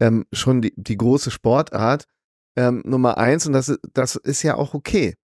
ähm, 0.00 0.26
schon 0.32 0.62
die, 0.62 0.72
die 0.76 0.96
große 0.96 1.30
Sportart 1.30 2.04
ähm, 2.56 2.82
Nummer 2.84 3.18
eins 3.18 3.46
und 3.46 3.52
das, 3.54 3.68
ist- 3.68 3.80
das 3.94 4.16
ist 4.16 4.42
ja 4.42 4.54
auch 4.56 4.74
okay. 4.74 5.14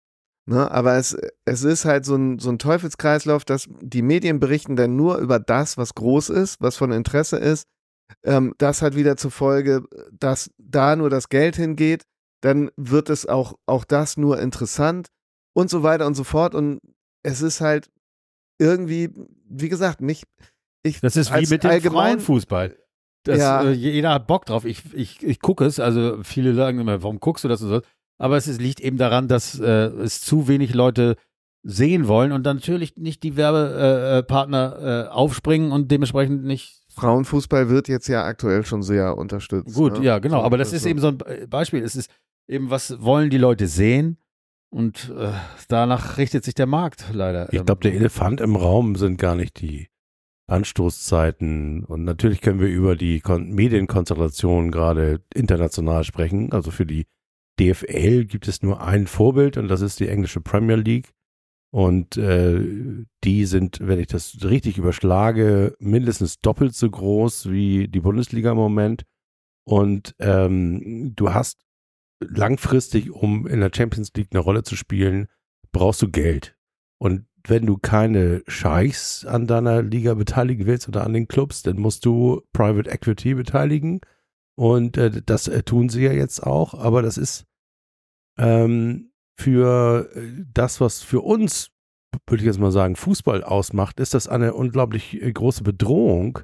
Ne? 0.48 0.70
Aber 0.70 0.94
es, 0.96 1.16
es 1.44 1.62
ist 1.64 1.84
halt 1.84 2.05
so 2.05 2.16
ein, 2.16 2.38
so 2.38 2.50
ein 2.50 2.59
Teufelskreislauf, 2.59 3.44
dass 3.44 3.68
die 3.80 4.02
Medien 4.02 4.40
berichten 4.40 4.76
dann 4.76 4.96
nur 4.96 5.18
über 5.18 5.38
das, 5.40 5.76
was 5.76 5.94
groß 5.94 6.30
ist, 6.30 6.60
was 6.60 6.76
von 6.76 6.92
Interesse 6.92 7.36
ist. 7.36 7.66
Ähm, 8.24 8.54
das 8.58 8.82
hat 8.82 8.94
wieder 8.96 9.16
zur 9.16 9.30
Folge, 9.30 9.84
dass 10.12 10.50
da 10.58 10.96
nur 10.96 11.10
das 11.10 11.28
Geld 11.28 11.56
hingeht. 11.56 12.04
Dann 12.42 12.70
wird 12.76 13.10
es 13.10 13.26
auch, 13.26 13.54
auch 13.66 13.84
das 13.84 14.16
nur 14.16 14.38
interessant 14.40 15.08
und 15.54 15.70
so 15.70 15.82
weiter 15.82 16.06
und 16.06 16.14
so 16.14 16.24
fort. 16.24 16.54
Und 16.54 16.80
es 17.22 17.42
ist 17.42 17.60
halt 17.60 17.88
irgendwie, 18.58 19.10
wie 19.48 19.68
gesagt, 19.68 20.00
nicht. 20.00 20.24
Ich, 20.82 21.00
Das 21.00 21.16
ist 21.16 21.32
wie 21.34 21.46
mit 21.48 21.64
dem 21.64 21.70
allgemein- 21.70 22.18
Frauenfußball. 22.20 22.76
Das, 23.24 23.38
Ja. 23.38 23.64
äh, 23.64 23.72
jeder 23.72 24.10
hat 24.14 24.26
Bock 24.28 24.46
drauf. 24.46 24.64
Ich, 24.64 24.82
ich, 24.94 25.22
ich 25.22 25.40
gucke 25.40 25.64
es. 25.64 25.80
Also 25.80 26.22
viele 26.22 26.54
sagen 26.54 26.78
immer, 26.78 27.02
warum 27.02 27.18
guckst 27.18 27.42
du 27.44 27.48
das 27.48 27.60
und 27.62 27.68
so. 27.70 27.80
Aber 28.18 28.36
es 28.36 28.46
ist, 28.46 28.60
liegt 28.60 28.80
eben 28.80 28.96
daran, 28.96 29.26
dass 29.28 29.58
äh, 29.58 29.66
es 29.66 30.20
zu 30.20 30.46
wenig 30.48 30.72
Leute 30.74 31.16
sehen 31.64 32.06
wollen 32.06 32.30
und 32.30 32.44
dann 32.44 32.58
natürlich 32.58 32.96
nicht 32.96 33.24
die 33.24 33.36
Werbepartner 33.36 34.18
äh, 34.18 34.22
Partner, 34.22 35.06
äh, 35.06 35.08
aufspringen 35.10 35.72
und 35.72 35.90
dementsprechend 35.90 36.44
nicht. 36.44 36.84
Frauenfußball 36.97 37.68
wird 37.68 37.89
jetzt 37.89 38.09
ja 38.09 38.24
aktuell 38.24 38.64
schon 38.64 38.82
sehr 38.82 39.16
unterstützt. 39.18 39.74
Gut, 39.74 39.98
ne? 39.98 40.05
ja, 40.05 40.18
genau. 40.18 40.40
So, 40.40 40.44
Aber 40.44 40.56
das 40.59 40.68
also- 40.68 40.77
ist 40.77 40.86
eben 40.86 40.98
so 41.01 41.09
ein 41.09 41.18
Be- 41.18 41.47
Beispiel. 41.48 41.82
Es 41.82 41.94
ist 41.97 42.10
eben, 42.48 42.70
was 42.70 43.01
wollen 43.02 43.31
die 43.31 43.39
Leute 43.39 43.68
sehen? 43.68 44.16
Und 44.70 45.12
äh, 45.16 45.31
danach 45.68 46.18
richtet 46.18 46.44
sich 46.44 46.55
der 46.55 46.66
Markt 46.66 47.06
leider. 47.12 47.52
Ich 47.52 47.64
glaube, 47.64 47.81
der 47.82 47.94
Elefant 47.94 48.40
im 48.40 48.56
Raum 48.56 48.97
sind 48.97 49.18
gar 49.18 49.36
nicht 49.36 49.60
die 49.60 49.89
Anstoßzeiten. 50.48 51.85
Und 51.85 52.05
natürlich 52.05 52.40
können 52.40 52.60
wir 52.60 52.68
über 52.68 52.97
die 52.97 53.20
Kon 53.20 53.52
Medienkonstellation 53.52 54.70
gerade 54.70 55.20
international 55.35 56.05
sprechen. 56.05 56.52
Also 56.52 56.70
für 56.70 56.86
die 56.86 57.06
DFL 57.60 58.24
gibt 58.24 58.48
es 58.48 58.62
nur 58.62 58.81
ein 58.82 59.06
Vorbild 59.06 59.56
und 59.56 59.68
das 59.68 59.81
ist 59.81 60.01
die 60.01 60.09
englische 60.09 60.40
Premier 60.40 60.77
League. 60.77 61.12
Und 61.72 62.16
äh, 62.16 63.05
die 63.24 63.44
sind, 63.44 63.80
wenn 63.82 63.98
ich 63.98 64.06
das 64.06 64.38
richtig 64.44 64.78
überschlage, 64.78 65.74
mindestens 65.78 66.40
doppelt 66.40 66.74
so 66.74 66.88
groß 66.88 67.51
wie 67.51 67.88
die 67.88 68.01
Bundesliga 68.01 68.52
im 68.52 68.56
Moment. 68.56 69.05
Und 69.64 70.14
ähm, 70.18 71.12
du 71.16 71.34
hast 71.34 71.59
langfristig, 72.20 73.10
um 73.10 73.47
in 73.47 73.60
der 73.60 73.70
Champions 73.74 74.12
League 74.14 74.28
eine 74.30 74.40
Rolle 74.40 74.62
zu 74.62 74.76
spielen, 74.76 75.26
brauchst 75.72 76.01
du 76.02 76.10
Geld. 76.10 76.56
Und 76.98 77.26
wenn 77.47 77.66
du 77.66 77.76
keine 77.76 78.43
Scheichs 78.47 79.24
an 79.24 79.47
deiner 79.47 79.82
Liga 79.82 80.14
beteiligen 80.14 80.66
willst 80.66 80.88
oder 80.88 81.05
an 81.05 81.12
den 81.12 81.28
Clubs, 81.28 81.62
dann 81.62 81.78
musst 81.78 82.05
du 82.05 82.43
Private 82.52 82.90
Equity 82.90 83.34
beteiligen. 83.34 84.01
Und 84.56 84.97
äh, 84.97 85.22
das 85.24 85.48
äh, 85.48 85.62
tun 85.62 85.88
sie 85.88 86.05
ja 86.05 86.12
jetzt 86.12 86.43
auch, 86.43 86.74
aber 86.74 87.02
das 87.02 87.18
ist 87.18 87.44
ähm, 88.38 89.12
für 89.36 90.10
äh, 90.14 90.44
das, 90.52 90.80
was 90.80 91.02
für 91.02 91.20
uns, 91.20 91.70
würde 92.26 92.42
ich 92.42 92.46
jetzt 92.46 92.58
mal 92.58 92.72
sagen, 92.72 92.96
Fußball 92.96 93.44
ausmacht, 93.44 94.00
ist 94.00 94.14
das 94.14 94.28
eine 94.28 94.54
unglaublich 94.54 95.20
äh, 95.22 95.32
große 95.32 95.62
Bedrohung, 95.62 96.40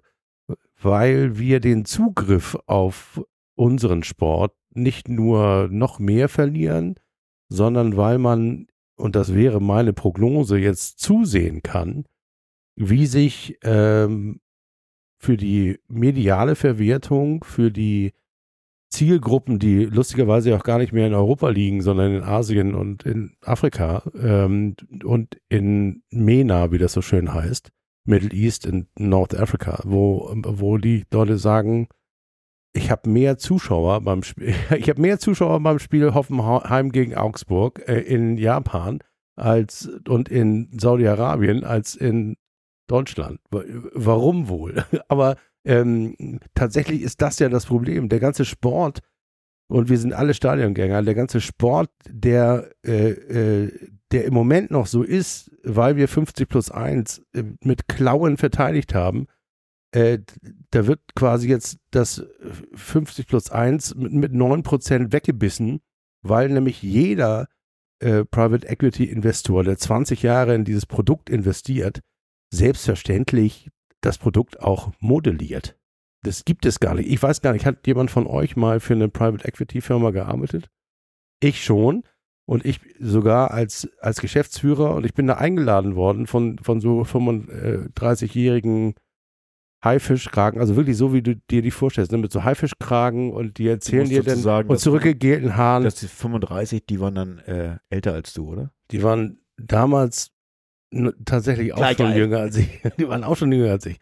weil 0.80 1.38
wir 1.38 1.60
den 1.60 1.84
Zugriff 1.84 2.58
auf 2.66 3.22
unseren 3.54 4.02
Sport 4.02 4.54
nicht 4.74 5.08
nur 5.08 5.68
noch 5.70 5.98
mehr 5.98 6.28
verlieren, 6.28 6.96
sondern 7.48 7.96
weil 7.96 8.18
man, 8.18 8.66
und 8.96 9.16
das 9.16 9.34
wäre 9.34 9.60
meine 9.60 9.92
Prognose, 9.92 10.58
jetzt 10.58 10.98
zusehen 10.98 11.62
kann, 11.62 12.04
wie 12.74 13.06
sich 13.06 13.58
ähm, 13.62 14.40
für 15.18 15.36
die 15.36 15.78
mediale 15.88 16.56
Verwertung, 16.56 17.44
für 17.44 17.70
die 17.70 18.12
Zielgruppen, 18.92 19.58
die 19.58 19.86
lustigerweise 19.86 20.54
auch 20.54 20.62
gar 20.62 20.78
nicht 20.78 20.92
mehr 20.92 21.06
in 21.06 21.14
Europa 21.14 21.48
liegen, 21.48 21.80
sondern 21.80 22.14
in 22.14 22.22
Asien 22.22 22.74
und 22.74 23.04
in 23.04 23.34
Afrika 23.42 24.02
ähm, 24.14 24.76
und 25.02 25.38
in 25.48 26.02
MENA, 26.10 26.70
wie 26.70 26.78
das 26.78 26.92
so 26.92 27.02
schön 27.02 27.32
heißt, 27.32 27.70
Middle 28.04 28.32
East 28.32 28.66
und 28.66 28.88
North 28.98 29.34
Africa, 29.34 29.80
wo, 29.84 30.32
wo 30.34 30.76
die 30.76 31.04
Leute 31.10 31.38
sagen, 31.38 31.88
ich 32.74 32.90
habe 32.90 33.08
mehr 33.08 33.38
Zuschauer 33.38 34.00
beim 34.02 34.22
Spiel, 34.22 34.54
ich 34.76 34.88
habe 34.88 35.00
mehr 35.00 35.18
Zuschauer 35.18 35.60
beim 35.60 35.78
Spiel 35.78 36.14
Hoffenheim 36.14 36.92
gegen 36.92 37.14
Augsburg 37.14 37.82
äh, 37.88 38.00
in 38.00 38.36
Japan 38.36 38.98
als 39.36 39.90
und 40.06 40.28
in 40.28 40.68
Saudi-Arabien 40.78 41.64
als 41.64 41.94
in 41.94 42.36
Deutschland. 42.88 43.40
Warum 43.50 44.48
wohl? 44.48 44.84
Aber 45.08 45.36
ähm, 45.64 46.40
tatsächlich 46.54 47.02
ist 47.02 47.22
das 47.22 47.38
ja 47.38 47.48
das 47.48 47.66
Problem. 47.66 48.08
Der 48.08 48.20
ganze 48.20 48.44
Sport, 48.44 49.00
und 49.68 49.88
wir 49.88 49.98
sind 49.98 50.12
alle 50.12 50.34
Stadiongänger, 50.34 51.02
der 51.02 51.14
ganze 51.14 51.40
Sport, 51.40 51.90
der, 52.08 52.70
äh, 52.84 53.10
äh, 53.10 53.90
der 54.10 54.24
im 54.24 54.34
Moment 54.34 54.70
noch 54.70 54.86
so 54.86 55.02
ist, 55.02 55.50
weil 55.62 55.96
wir 55.96 56.08
50 56.08 56.48
plus 56.48 56.70
1 56.70 57.22
äh, 57.32 57.44
mit 57.62 57.88
Klauen 57.88 58.36
verteidigt 58.36 58.94
haben, 58.94 59.26
äh, 59.92 60.18
da 60.70 60.86
wird 60.86 61.00
quasi 61.14 61.48
jetzt 61.48 61.78
das 61.90 62.24
50 62.74 63.26
plus 63.26 63.50
1 63.50 63.94
mit, 63.94 64.12
mit 64.12 64.32
9% 64.32 65.12
weggebissen, 65.12 65.80
weil 66.22 66.48
nämlich 66.48 66.82
jeder 66.82 67.48
äh, 68.00 68.24
Private 68.24 68.66
Equity 68.68 69.04
Investor, 69.04 69.64
der 69.64 69.78
20 69.78 70.22
Jahre 70.22 70.54
in 70.54 70.64
dieses 70.64 70.86
Produkt 70.86 71.30
investiert, 71.30 72.00
selbstverständlich 72.52 73.70
das 74.02 74.18
Produkt 74.18 74.60
auch 74.60 74.92
modelliert. 75.00 75.78
Das 76.22 76.44
gibt 76.44 76.66
es 76.66 76.78
gar 76.78 76.94
nicht. 76.94 77.10
Ich 77.10 77.22
weiß 77.22 77.40
gar 77.40 77.52
nicht, 77.52 77.66
hat 77.66 77.86
jemand 77.86 78.10
von 78.10 78.26
euch 78.26 78.54
mal 78.56 78.80
für 78.80 78.94
eine 78.94 79.08
Private 79.08 79.46
Equity 79.46 79.80
Firma 79.80 80.10
gearbeitet? 80.10 80.68
Ich 81.40 81.64
schon. 81.64 82.04
Und 82.44 82.64
ich 82.64 82.80
sogar 82.98 83.52
als, 83.52 83.88
als 84.00 84.20
Geschäftsführer 84.20 84.94
und 84.94 85.06
ich 85.06 85.14
bin 85.14 85.28
da 85.28 85.34
eingeladen 85.34 85.94
worden 85.94 86.26
von, 86.26 86.58
von 86.58 86.80
so 86.80 87.02
35-jährigen 87.02 88.94
Haifischkragen, 89.84 90.60
also 90.60 90.76
wirklich 90.76 90.96
so, 90.96 91.12
wie 91.12 91.22
du 91.22 91.36
dir 91.36 91.62
die 91.62 91.70
vorstellst, 91.70 92.12
ne? 92.12 92.18
mit 92.18 92.32
so 92.32 92.44
Haifischkragen 92.44 93.32
und 93.32 93.58
die 93.58 93.68
erzählen 93.68 94.08
dir 94.08 94.22
dann 94.22 94.38
sagen, 94.38 94.68
und 94.68 94.78
zurückgegelten 94.78 95.56
Haaren. 95.56 95.84
dass 95.84 95.96
die 95.96 96.06
35, 96.08 96.84
die 96.86 97.00
waren 97.00 97.14
dann 97.14 97.38
äh, 97.40 97.78
älter 97.90 98.12
als 98.12 98.32
du, 98.32 98.48
oder? 98.48 98.72
Die 98.90 99.02
waren 99.02 99.40
damals 99.56 100.31
tatsächlich 101.24 101.72
auch 101.72 101.78
Gleich 101.78 101.96
schon 101.96 102.06
alt. 102.06 102.16
jünger 102.16 102.38
als 102.38 102.56
ich. 102.56 102.68
Die 102.98 103.08
waren 103.08 103.24
auch 103.24 103.36
schon 103.36 103.52
jünger 103.52 103.70
als 103.72 103.86
ich. 103.86 103.98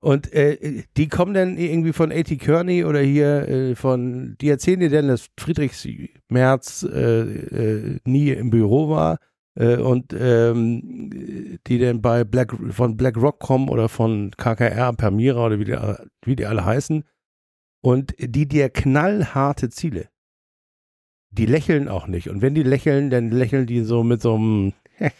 Und 0.00 0.32
äh, 0.34 0.82
die 0.96 1.08
kommen 1.08 1.32
dann 1.32 1.56
irgendwie 1.56 1.94
von 1.94 2.12
A.T. 2.12 2.36
Kearney 2.36 2.84
oder 2.84 3.00
hier 3.00 3.48
äh, 3.48 3.74
von, 3.74 4.36
die 4.40 4.50
erzählen 4.50 4.80
dir 4.80 4.90
dann, 4.90 5.08
dass 5.08 5.30
Friedrich 5.40 6.10
Merz 6.28 6.82
äh, 6.82 7.22
äh, 7.22 7.98
nie 8.04 8.28
im 8.30 8.50
Büro 8.50 8.90
war 8.90 9.18
äh, 9.58 9.76
und 9.76 10.14
ähm, 10.18 11.58
die 11.66 11.78
dann 11.78 12.02
bei 12.02 12.24
Black, 12.24 12.54
von 12.72 12.98
BlackRock 12.98 13.38
kommen 13.40 13.70
oder 13.70 13.88
von 13.88 14.32
KKR, 14.36 14.92
Permira 14.92 15.46
oder 15.46 15.58
wie 15.58 15.64
die, 15.64 15.78
wie 16.26 16.36
die 16.36 16.44
alle 16.46 16.64
heißen 16.66 17.04
und 17.80 18.14
die 18.18 18.46
dir 18.46 18.68
knallharte 18.68 19.70
Ziele. 19.70 20.08
Die 21.30 21.46
lächeln 21.46 21.88
auch 21.88 22.06
nicht. 22.06 22.28
Und 22.28 22.42
wenn 22.42 22.54
die 22.54 22.62
lächeln, 22.62 23.10
dann 23.10 23.30
lächeln 23.30 23.66
die 23.66 23.80
so 23.80 24.04
mit 24.04 24.20
so 24.20 24.34
einem 24.34 24.72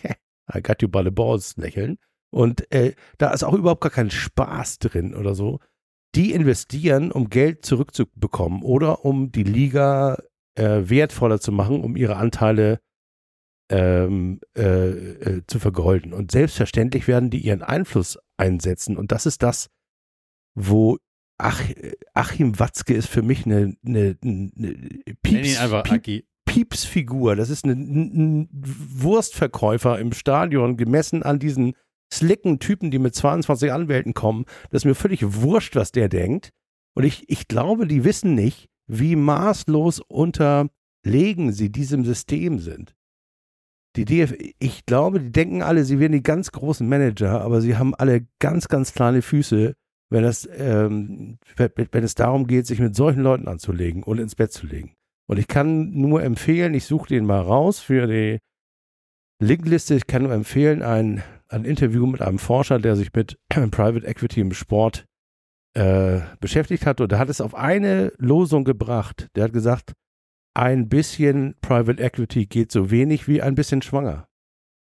I 0.53 0.63
got 0.63 0.83
you 0.83 0.89
by 0.89 1.03
the 1.03 1.11
balls 1.11 1.57
lächeln. 1.57 1.99
Und 2.31 2.71
äh, 2.73 2.95
da 3.19 3.31
ist 3.31 3.45
auch 3.45 3.55
überhaupt 3.55 3.81
gar 3.81 3.93
kein 3.93 4.11
Spaß 4.11 4.79
drin 4.79 5.15
oder 5.15 5.35
so. 5.35 5.61
Die 6.15 6.33
investieren, 6.33 7.13
um 7.13 7.29
Geld 7.29 7.65
zurückzubekommen 7.65 8.63
oder 8.63 9.05
um 9.05 9.31
die 9.31 9.45
Liga 9.45 10.19
äh, 10.57 10.83
wertvoller 10.85 11.41
zu 11.41 11.53
machen, 11.53 11.83
um 11.83 11.97
ihre 11.97 12.17
Anteile 12.17 12.81
ähm, 13.71 14.41
äh, 14.57 14.89
äh, 14.89 15.43
zu 15.47 15.59
vergolden. 15.59 16.13
Und 16.13 16.31
selbstverständlich 16.31 17.09
werden 17.09 17.31
die 17.31 17.39
ihren 17.39 17.63
Einfluss 17.63 18.19
einsetzen. 18.37 18.97
Und 18.97 19.13
das 19.13 19.27
ist 19.27 19.43
das, 19.43 19.71
wo 20.55 20.99
Ach, 21.37 21.61
Achim 22.13 22.59
Watzke 22.61 22.95
ist 22.95 23.09
für 23.09 23.23
mich 23.23 23.45
eine, 23.45 23.77
eine, 23.85 24.17
eine 24.23 24.51
Nenn 24.55 25.03
Pieps, 25.23 25.55
ihn 25.55 25.57
einfach 25.59 25.83
Piep, 25.83 25.93
Aki. 25.93 26.27
Piepsfigur. 26.55 27.35
Das 27.35 27.51
ist 27.51 27.65
ein, 27.65 27.73
ein, 27.73 28.49
Wurstverkäufer 28.53 29.99
im 29.99 30.13
Stadion, 30.13 30.77
gemessen 30.77 31.25
an 31.25 31.41
diesen 31.41 31.75
slicken 32.13 32.61
Typen, 32.61 32.93
die 32.93 33.01
mit 33.01 33.17
22 33.17 33.73
Anwälten 33.73 34.15
kommen. 34.15 34.45
Das 34.71 34.83
ist 34.83 34.85
mir 34.85 34.95
völlig 34.95 35.25
wurscht, 35.43 35.75
was 35.75 35.91
der 35.91 36.09
denkt. 36.09 36.51
Und 36.95 37.03
ich, 37.03 37.29
ich 37.29 37.49
glaube, 37.49 37.89
die 37.89 38.05
wissen 38.05 38.37
nicht, 38.37 38.69
wie 38.87 39.17
maßlos 39.17 39.99
unterlegen 39.99 41.51
sie 41.51 41.73
diesem 41.73 42.05
System 42.05 42.61
sind. 42.61 42.95
Die 43.97 44.05
DF, 44.05 44.35
ich 44.61 44.87
glaube, 44.87 45.19
die 45.19 45.33
denken 45.33 45.61
alle, 45.63 45.85
sie 45.85 45.99
wären 45.99 46.13
die 46.13 46.23
ganz 46.23 46.53
großen 46.53 46.89
Manager, 46.89 47.41
aber 47.41 47.63
sie 47.63 47.77
haben 47.77 47.97
alle 47.97 48.29
ganz, 48.39 48.69
ganz 48.69 48.93
kleine 48.93 49.23
Füße, 49.23 49.75
wenn 50.09 50.25
es, 50.25 50.49
ähm, 50.53 51.39
wenn 51.57 52.05
es 52.05 52.15
darum 52.15 52.47
geht, 52.47 52.69
sich 52.69 52.79
mit 52.79 52.95
solchen 52.95 53.23
Leuten 53.23 53.49
anzulegen 53.49 54.05
und 54.05 54.19
ins 54.19 54.37
Bett 54.37 54.53
zu 54.53 54.69
legen. 54.69 54.95
Und 55.27 55.39
ich 55.39 55.47
kann 55.49 55.91
nur 55.93 56.23
empfehlen, 56.23 56.75
ich 56.75 56.85
suche 56.85 57.09
den 57.09 57.25
mal 57.25 57.41
raus 57.41 57.81
für 57.81 58.07
die 58.07 58.39
Linkliste. 59.41 59.95
Ich 59.95 60.07
kann 60.07 60.23
nur 60.25 60.33
empfehlen, 60.33 60.83
ein, 60.83 61.23
ein 61.49 61.65
Interview 61.65 62.07
mit 62.07 62.21
einem 62.23 62.39
Forscher, 62.39 62.79
der 62.79 62.97
sich 62.97 63.13
mit 63.13 63.39
Private 63.49 64.07
Equity 64.07 64.41
im 64.41 64.53
Sport 64.53 65.07
äh, 65.75 66.21
beschäftigt 66.41 66.87
hat. 66.87 67.01
Und 67.01 67.11
der 67.13 67.19
hat 67.19 67.31
es 67.31 67.41
auf 67.41 67.55
eine 67.55 68.13
Losung 68.19 68.65
gebracht. 68.65 69.29
Der 69.35 69.45
hat 69.45 69.53
gesagt, 69.53 69.93
ein 70.55 70.89
bisschen 70.89 71.57
Private 71.61 72.03
Equity 72.03 72.47
geht 72.47 72.71
so 72.71 72.91
wenig 72.91 73.27
wie 73.27 73.43
ein 73.43 73.55
bisschen 73.55 73.83
schwanger. 73.83 74.29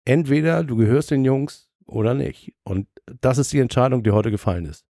Entweder 0.05 0.65
du 0.65 0.77
gehörst 0.77 1.11
den 1.11 1.25
Jungs 1.25 1.71
oder 1.87 2.15
nicht. 2.15 2.55
Und 2.65 2.89
das 3.21 3.39
ist 3.39 3.53
die 3.53 3.61
Entscheidung, 3.61 4.03
die 4.03 4.11
heute 4.11 4.31
gefallen 4.31 4.65
ist. 4.65 4.85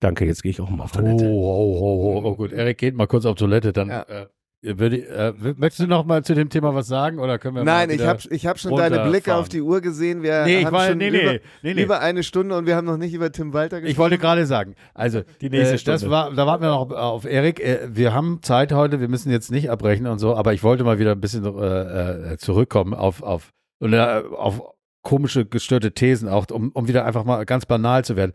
Danke, 0.00 0.26
jetzt 0.26 0.42
gehe 0.42 0.50
ich 0.50 0.60
auch 0.60 0.68
mal 0.68 0.84
auf 0.84 0.92
Oh, 0.94 0.98
Toilette. 0.98 1.24
oh, 1.26 1.78
oh, 1.80 2.18
oh, 2.18 2.22
oh, 2.24 2.36
gut. 2.36 2.52
Erik 2.52 2.78
geht 2.78 2.94
mal 2.94 3.06
kurz 3.06 3.24
auf 3.24 3.36
Toilette. 3.36 3.72
Dann 3.72 3.88
Ja. 3.88 4.02
äh, 4.02 4.26
würde, 4.60 5.06
äh, 5.06 5.32
möchtest 5.56 5.80
du 5.80 5.86
noch 5.86 6.04
mal 6.04 6.24
zu 6.24 6.34
dem 6.34 6.48
Thema 6.48 6.74
was 6.74 6.88
sagen 6.88 7.20
oder 7.20 7.38
können 7.38 7.56
wir 7.56 7.64
Nein, 7.64 7.90
ich 7.90 8.02
habe 8.02 8.20
ich 8.30 8.46
hab 8.46 8.58
schon 8.58 8.74
deine 8.76 9.08
Blicke 9.08 9.34
auf 9.34 9.48
die 9.48 9.60
Uhr 9.60 9.80
gesehen. 9.80 10.22
Wir 10.22 10.44
Nee, 10.44 10.60
ich 10.60 10.64
haben 10.66 10.72
war, 10.72 10.88
schon 10.88 10.98
nee, 10.98 11.08
über, 11.08 11.38
nee, 11.62 11.82
über 11.82 12.00
eine 12.00 12.24
Stunde 12.24 12.56
und 12.56 12.66
wir 12.66 12.74
haben 12.74 12.86
noch 12.86 12.96
nicht 12.96 13.14
über 13.14 13.30
Tim 13.30 13.52
Walter 13.52 13.80
gesprochen. 13.80 13.90
Ich 13.92 13.98
wollte 13.98 14.18
gerade 14.18 14.46
sagen, 14.46 14.74
also 14.94 15.22
Die 15.40 15.48
nächste 15.50 15.74
äh, 15.74 15.78
Stunde. 15.78 16.10
war, 16.10 16.34
da 16.34 16.46
warten 16.46 16.62
wir 16.64 16.70
noch 16.70 16.90
auf 16.90 17.24
Erik. 17.24 17.60
Äh, 17.60 17.88
wir 17.92 18.12
haben 18.12 18.40
Zeit 18.42 18.72
heute, 18.72 19.00
wir 19.00 19.08
müssen 19.08 19.30
jetzt 19.30 19.52
nicht 19.52 19.70
abbrechen 19.70 20.06
und 20.06 20.18
so, 20.18 20.34
aber 20.34 20.52
ich 20.54 20.64
wollte 20.64 20.82
mal 20.82 20.98
wieder 20.98 21.12
ein 21.12 21.20
bisschen 21.20 21.44
äh, 21.44 22.32
äh, 22.32 22.36
zurückkommen 22.38 22.94
auf 22.94 23.22
auf 23.22 23.52
äh, 23.80 23.96
auf 23.96 24.60
komische 25.02 25.46
gestörte 25.46 25.92
Thesen 25.92 26.28
auch, 26.28 26.46
um, 26.50 26.70
um 26.72 26.88
wieder 26.88 27.04
einfach 27.04 27.24
mal 27.24 27.44
ganz 27.46 27.64
banal 27.64 28.04
zu 28.04 28.16
werden. 28.16 28.32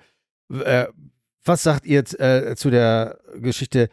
Äh, 0.64 0.86
was 1.44 1.64
sagt 1.64 1.86
ihr 1.86 1.96
jetzt 1.96 2.18
äh, 2.20 2.56
zu 2.56 2.70
der 2.70 3.20
Geschichte? 3.36 3.90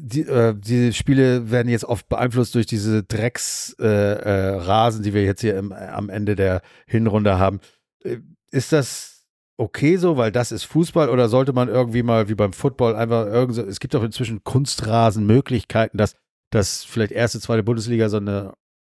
Die, 0.00 0.22
äh, 0.22 0.54
die 0.54 0.92
Spiele 0.92 1.50
werden 1.50 1.68
jetzt 1.68 1.84
oft 1.84 2.08
beeinflusst 2.08 2.54
durch 2.54 2.66
diese 2.66 3.02
Drecksrasen, 3.02 5.00
äh, 5.00 5.02
äh, 5.02 5.04
die 5.04 5.14
wir 5.14 5.24
jetzt 5.24 5.40
hier 5.40 5.58
im, 5.58 5.72
am 5.72 6.08
Ende 6.08 6.36
der 6.36 6.62
Hinrunde 6.86 7.38
haben. 7.38 7.60
Äh, 8.04 8.18
ist 8.50 8.72
das 8.72 9.26
okay 9.58 9.96
so, 9.96 10.16
weil 10.16 10.30
das 10.30 10.52
ist 10.52 10.64
Fußball 10.64 11.08
oder 11.10 11.28
sollte 11.28 11.52
man 11.52 11.68
irgendwie 11.68 12.02
mal 12.02 12.28
wie 12.28 12.36
beim 12.36 12.52
Football 12.52 12.94
einfach 12.94 13.26
irgend 13.26 13.56
so, 13.56 13.62
es 13.62 13.80
gibt 13.80 13.94
doch 13.94 14.04
inzwischen 14.04 14.44
Kunstrasenmöglichkeiten, 14.44 15.98
dass, 15.98 16.14
dass 16.50 16.84
vielleicht 16.84 17.12
erste, 17.12 17.40
zweite 17.40 17.64
Bundesliga 17.64 18.08
so 18.08 18.18
eine 18.18 18.54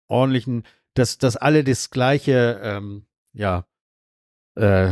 ordentlichen, 0.07 0.63
dass, 0.93 1.17
dass 1.17 1.35
alle 1.35 1.63
das 1.63 1.89
gleiche, 1.89 2.59
ähm, 2.63 3.07
ja, 3.33 3.65
äh, 4.55 4.91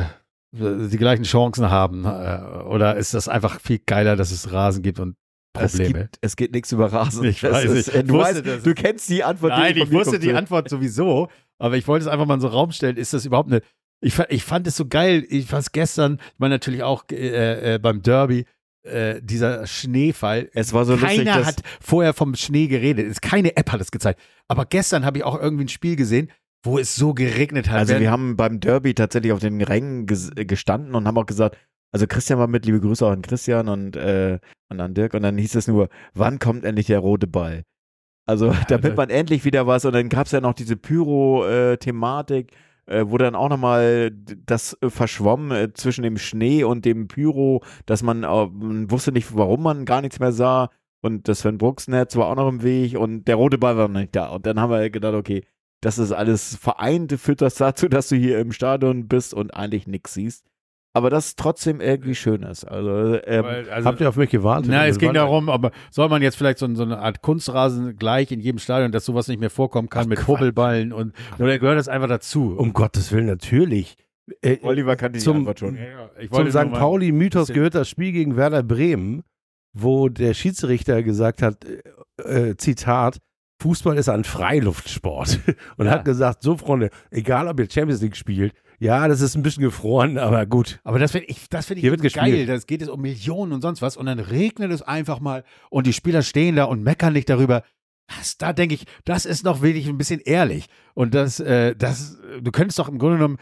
die 0.52 0.98
gleichen 0.98 1.26
Chancen 1.26 1.70
haben 1.70 2.06
äh, 2.06 2.64
oder 2.66 2.96
ist 2.96 3.14
das 3.14 3.28
einfach 3.28 3.60
viel 3.62 3.80
geiler, 3.86 4.16
dass 4.16 4.32
es 4.32 4.52
Rasen 4.52 4.82
gibt 4.82 5.00
und 5.00 5.16
Es, 5.58 5.72
Probleme. 5.74 6.00
gibt, 6.02 6.18
es 6.22 6.36
geht 6.36 6.52
nichts 6.54 6.72
über 6.72 6.92
Rasen. 6.94 7.24
Ich 7.26 7.42
Das 7.42 7.52
weiß, 7.54 7.72
ist, 7.72 7.88
ich 7.90 7.96
äh, 7.96 8.04
du, 8.04 8.14
wusste, 8.14 8.46
weißt, 8.46 8.66
du 8.66 8.74
kennst 8.74 9.10
die 9.10 9.24
Antwort. 9.24 9.52
Nein, 9.52 9.74
die 9.74 9.82
ich 9.82 9.92
wusste 9.92 10.20
die 10.20 10.34
Antwort 10.34 10.70
sowieso, 10.70 11.28
aber 11.58 11.76
ich 11.78 11.88
wollte 11.88 12.06
es 12.06 12.12
einfach 12.12 12.26
mal 12.26 12.36
in 12.36 12.42
so 12.42 12.48
einen 12.48 12.56
Raum 12.56 12.72
stellen. 12.72 12.98
Ist 12.98 13.14
das 13.14 13.26
überhaupt 13.26 13.52
eine. 13.52 13.62
Ich, 14.02 14.18
ich 14.30 14.44
fand 14.44 14.66
es 14.68 14.78
so 14.78 14.86
geil. 14.88 15.26
Ich 15.30 15.48
fand 15.48 15.64
es 15.64 15.72
gestern, 15.72 16.20
ich 16.34 16.40
meine 16.40 16.56
natürlich 16.56 16.84
auch 16.84 17.04
äh, 17.12 17.76
äh, 17.76 17.80
beim 17.80 18.02
Derby, 18.02 18.46
äh, 18.84 19.20
dieser 19.22 19.68
Schneefall. 19.68 20.50
Es 20.54 20.72
war 20.72 20.86
so 20.86 20.94
lustig, 20.94 21.26
Keiner 21.26 21.46
hat 21.46 21.62
vorher 21.82 22.14
vom 22.14 22.36
Schnee 22.36 22.68
geredet. 22.68 23.08
Es- 23.10 23.20
Keine 23.20 23.58
App 23.58 23.72
hat 23.72 23.82
es 23.82 23.92
gezeigt. 23.92 24.20
Aber 24.48 24.66
gestern 24.66 25.04
habe 25.06 25.18
ich 25.18 25.24
auch 25.26 25.38
irgendwie 25.40 25.66
ein 25.66 25.70
Spiel 25.70 25.96
gesehen, 25.98 26.32
wo 26.64 26.78
es 26.80 26.96
so 26.96 27.14
geregnet 27.14 27.70
hat. 27.70 27.80
Also 27.80 28.00
wir 28.00 28.12
haben 28.12 28.36
beim 28.38 28.60
Derby 28.60 28.94
tatsächlich 28.94 29.32
auf 29.34 29.40
den 29.40 29.62
Rängen 29.62 30.06
ges 30.06 30.32
gestanden 30.36 30.96
und 30.96 31.08
haben 31.08 31.18
auch 31.18 31.26
gesagt, 31.26 31.58
also 31.92 32.06
Christian 32.08 32.40
war 32.40 32.48
mit, 32.48 32.66
liebe 32.66 32.80
Grüße 32.80 33.06
auch 33.06 33.12
an 33.12 33.22
Christian 33.22 33.68
und, 33.68 33.96
äh, 33.96 34.40
und 34.70 34.80
an 34.80 34.94
Dirk 34.94 35.14
und 35.14 35.24
dann 35.24 35.38
hieß 35.38 35.56
es 35.56 35.68
nur, 35.68 35.90
wann 36.14 36.40
kommt 36.40 36.66
endlich 36.66 36.88
der 36.88 37.00
rote 37.00 37.28
Ball? 37.28 37.64
Also 38.26 38.54
damit 38.68 38.96
man 38.96 39.10
endlich 39.10 39.46
wieder 39.46 39.66
was 39.66 39.86
und 39.86 39.94
dann 39.94 40.10
gab 40.10 40.28
es 40.28 40.32
ja 40.32 40.42
noch 40.42 40.54
diese 40.54 40.76
Pyro-Thematik, 40.76 42.52
äh, 42.86 43.06
wo 43.08 43.18
dann 43.18 43.36
auch 43.36 43.50
nochmal 43.50 44.12
das 44.46 44.78
äh, 44.82 44.90
verschwommen 44.90 45.52
äh, 45.52 45.74
zwischen 45.74 46.04
dem 46.04 46.18
Schnee 46.18 46.64
und 46.64 46.86
dem 46.86 47.08
Pyro, 47.08 47.64
dass 47.86 48.04
man, 48.04 48.22
man 48.22 48.92
wusste 48.92 49.12
nicht, 49.12 49.36
warum 49.36 49.64
man 49.64 49.86
gar 49.86 50.02
nichts 50.02 50.20
mehr 50.20 50.32
sah 50.32 50.70
und 51.02 51.28
das 51.28 51.40
Sven 51.40 51.58
Brooks-Netz 51.58 52.16
war 52.18 52.28
auch 52.28 52.36
noch 52.36 52.50
im 52.50 52.62
Weg 52.62 52.98
und 52.98 53.28
der 53.28 53.36
rote 53.36 53.58
Ball 53.58 53.78
war 53.78 53.88
noch 53.88 54.00
nicht 54.00 54.16
da 54.16 54.28
und 54.28 54.46
dann 54.46 54.60
haben 54.60 54.72
wir 54.72 54.90
gedacht, 54.90 55.16
okay, 55.16 55.44
das 55.82 55.98
ist 55.98 56.12
alles 56.12 56.56
vereint, 56.56 57.14
führt 57.14 57.42
das 57.42 57.56
dazu, 57.58 57.88
dass 57.88 58.10
du 58.10 58.16
hier 58.16 58.40
im 58.40 58.52
Stadion 58.52 59.08
bist 59.08 59.34
und 59.34 59.54
eigentlich 59.56 59.88
nichts 59.88 60.14
siehst. 60.14 60.49
Aber 60.94 61.10
das 61.12 61.36
trotzdem 61.36 61.82
irgendwie 61.82 62.16
schön 62.16 62.42
ist. 62.42 62.66
Also, 62.66 63.20
ähm, 63.24 63.46
also, 63.46 63.88
Habt 63.88 64.02
ihr 64.02 64.10
auf 64.10 64.16
mich 64.16 64.32
gewartet? 64.32 64.72
Nein, 64.72 64.90
es 64.90 64.96
Und 64.96 65.02
ging 65.02 65.14
darum, 65.14 65.48
aber 65.50 65.72
soll 65.92 66.10
man 66.10 66.22
jetzt 66.24 66.36
vielleicht 66.36 66.58
so, 66.58 66.74
so 66.74 66.82
eine 66.84 66.98
Art 67.00 67.22
Kunstrasen 67.22 67.96
gleich 67.96 68.32
in 68.32 68.40
jedem 68.40 68.58
Stadion, 68.58 68.92
dass 68.92 69.06
sowas 69.06 69.28
nicht 69.28 69.40
mehr 69.40 69.52
vorkommen 69.52 69.90
kann 69.90 70.06
Ach, 70.06 70.08
mit. 70.10 70.28
Hubbelballen 70.28 70.92
und 70.92 71.14
oder 71.38 71.60
gehört 71.60 71.78
das 71.78 71.88
einfach 71.88 72.08
dazu? 72.08 72.56
Um 72.58 72.74
Gottes 72.74 73.12
Willen, 73.12 73.28
natürlich. 73.28 73.98
Äh, 74.42 74.58
Oliver 74.64 74.96
kannte 74.96 75.20
die 75.20 75.24
Zum- 75.24 75.38
Antwort 75.38 75.60
schon. 75.60 75.76
Ja, 75.76 75.84
ja, 75.84 76.10
ich 76.20 76.30
Zum 76.30 76.38
wollte 76.40 76.52
St. 76.52 76.72
Pauli-Mythos 76.74 77.48
gehört 77.54 77.76
das 77.76 77.88
Spiel 77.90 78.12
gegen 78.12 78.36
Werder 78.36 78.64
Bremen, 78.64 79.24
wo 79.74 80.10
der 80.10 80.34
Schiedsrichter 80.34 81.04
gesagt 81.04 81.42
hat, 81.44 81.66
äh, 82.26 82.50
äh, 82.50 82.58
Zitat, 82.58 83.20
Fußball 83.62 83.98
ist 83.98 84.10
ein 84.10 84.24
Freiluftsport. 84.24 85.40
Und 85.78 85.86
Ja. 85.86 85.92
hat 85.94 86.06
gesagt, 86.06 86.42
so 86.44 86.58
Freunde, 86.58 86.90
egal 87.12 87.48
ob 87.48 87.60
ihr 87.60 87.68
Champions 87.70 88.02
League 88.02 88.16
spielt, 88.16 88.54
ja, 88.80 89.08
das 89.08 89.22
ist 89.22 89.36
ein 89.36 89.44
bisschen 89.44 89.64
gefroren, 89.64 90.18
aber 90.18 90.46
gut. 90.46 90.80
Aber 90.84 91.00
das 91.00 91.12
finde 91.12 91.28
ich, 91.28 91.50
das 91.50 91.66
finde 91.66 91.80
ich 91.80 91.84
Hier 91.84 91.92
wird 91.92 92.02
geil. 92.02 92.12
gespielt. 92.32 92.50
Das 92.50 92.66
geht 92.66 92.82
es 92.82 92.90
um 92.90 93.02
Millionen 93.02 93.52
und 93.52 93.62
sonst 93.62 93.82
was. 93.82 93.98
Und 93.98 94.06
dann 94.06 94.20
regnet 94.20 94.72
es 94.72 94.82
einfach 94.82 95.20
mal 95.20 95.44
und 95.70 95.86
die 95.86 95.94
Spieler 95.94 96.22
stehen 96.22 96.56
da 96.56 96.64
und 96.66 96.82
meckern 96.84 97.14
nicht 97.14 97.30
darüber. 97.30 97.64
Was, 98.18 98.38
da 98.38 98.54
denke 98.54 98.74
ich, 98.76 98.86
das 99.06 99.26
ist 99.26 99.44
noch 99.44 99.62
wirklich 99.62 99.88
ein 99.88 99.98
bisschen 99.98 100.20
ehrlich. 100.22 100.66
Und 100.96 101.14
das, 101.14 101.40
äh, 101.40 101.76
das, 101.76 102.18
du 102.42 102.52
könntest 102.52 102.80
doch 102.80 102.90
im 102.90 102.98
Grunde 102.98 103.18
genommen 103.18 103.38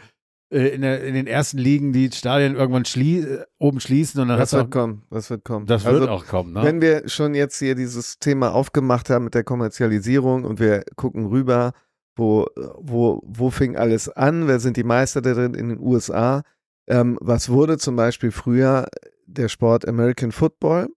äh, 0.50 0.68
in, 0.68 0.82
der, 0.82 1.04
in 1.04 1.14
den 1.14 1.26
ersten 1.26 1.56
Ligen 1.58 1.92
die 1.92 2.10
Stadien 2.12 2.54
irgendwann 2.56 2.84
schlie 2.84 3.20
äh, 3.20 3.44
oben 3.58 3.80
schließen 3.80 4.20
und 4.20 4.28
dann 4.28 4.38
Das 4.38 4.52
hast 4.52 4.52
du 4.52 4.56
wird 4.58 4.66
auch, 4.66 4.70
kommen, 4.70 5.02
das 5.10 5.30
wird 5.30 5.44
kommen. 5.44 5.66
das 5.66 5.86
Also, 5.86 6.00
wird 6.00 6.10
auch 6.10 6.26
kommen, 6.26 6.52
ne? 6.52 6.62
Wenn 6.64 6.82
wir 6.82 7.08
schon 7.08 7.34
jetzt 7.34 7.58
hier 7.58 7.74
dieses 7.74 8.18
Thema 8.18 8.52
aufgemacht 8.52 9.08
haben 9.08 9.24
mit 9.24 9.34
der 9.34 9.44
Kommerzialisierung 9.44 10.44
und 10.44 10.58
wir 10.60 10.84
gucken 10.96 11.26
rüber, 11.26 11.72
wo, 12.18 12.46
wo, 12.78 13.22
wo 13.24 13.50
fing 13.50 13.76
alles 13.76 14.08
an, 14.08 14.48
wer 14.48 14.60
sind 14.60 14.76
die 14.76 14.84
Meister 14.84 15.22
darin 15.22 15.54
in 15.54 15.68
den 15.68 15.80
USA, 15.80 16.42
ähm, 16.86 17.18
was 17.20 17.48
wurde 17.48 17.78
zum 17.78 17.96
Beispiel 17.96 18.30
früher 18.30 18.88
der 19.26 19.48
Sport 19.48 19.86
American 19.86 20.32
Football 20.32 20.88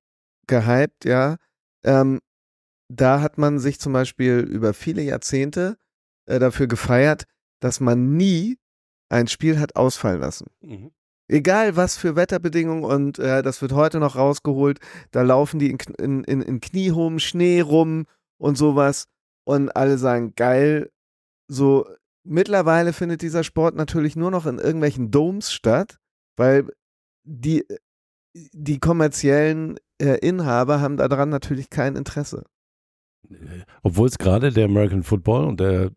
gehypt, 0.48 1.06
ja, 1.06 1.38
ähm, 1.84 2.20
da 2.90 3.22
hat 3.22 3.38
man 3.38 3.60
sich 3.60 3.80
zum 3.80 3.94
Beispiel 3.94 4.40
über 4.40 4.74
viele 4.74 5.02
Jahrzehnte 5.02 5.78
äh, 6.26 6.40
dafür 6.40 6.68
gefeiert, 6.68 7.24
dass 7.60 7.80
man 7.80 8.18
nie 8.18 8.58
ein 9.10 9.28
Spiel 9.28 9.60
hat 9.60 9.76
ausfallen 9.76 10.20
lassen. 10.20 10.48
Egal 11.28 11.78
was 11.78 11.98
für 11.98 12.16
Wetterbedingungen 12.16 12.84
und 12.84 13.20
äh, 13.20 13.42
das 13.42 13.62
wird 13.62 13.72
heute 13.72 14.00
noch 14.00 14.16
rausgeholt, 14.16 14.80
da 15.12 15.22
laufen 15.22 15.60
die 15.60 15.70
in, 15.70 15.78
in, 15.98 16.24
in, 16.26 16.42
in 16.42 16.60
kniehohem 16.60 17.20
Schnee 17.20 17.62
rum 17.62 18.06
und 18.38 18.58
sowas 18.58 19.08
und 19.46 19.70
alle 19.76 19.98
sagen 19.98 20.34
geil. 20.36 20.92
So 21.52 21.86
mittlerweile 22.24 22.94
findet 22.94 23.22
dieser 23.22 23.44
Sport 23.44 23.76
natürlich 23.76 24.16
nur 24.16 24.32
noch 24.32 24.46
in 24.46 24.58
irgendwelchen 24.58 25.12
Domes 25.12 25.52
statt, 25.52 26.00
weil 26.38 26.68
die, 27.24 27.66
die 28.34 28.80
kommerziellen 28.80 29.78
äh, 30.02 30.18
Inhaber 30.26 30.80
haben 30.80 30.96
daran 30.96 31.28
natürlich 31.28 31.70
kein 31.70 31.98
Interesse. 31.98 32.46
Obwohl 33.84 34.08
es 34.08 34.18
gerade 34.18 34.52
der 34.52 34.66
American 34.66 35.04
Football 35.04 35.46
und 35.46 35.60
der, 35.60 35.92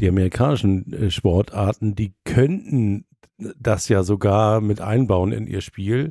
die 0.00 0.08
amerikanischen 0.08 0.92
äh, 0.92 1.10
Sportarten, 1.12 1.94
die 1.94 2.14
könnten 2.24 3.06
das 3.38 3.88
ja 3.88 4.02
sogar 4.02 4.60
mit 4.60 4.80
einbauen 4.80 5.30
in 5.30 5.46
ihr 5.46 5.60
Spiel, 5.60 6.10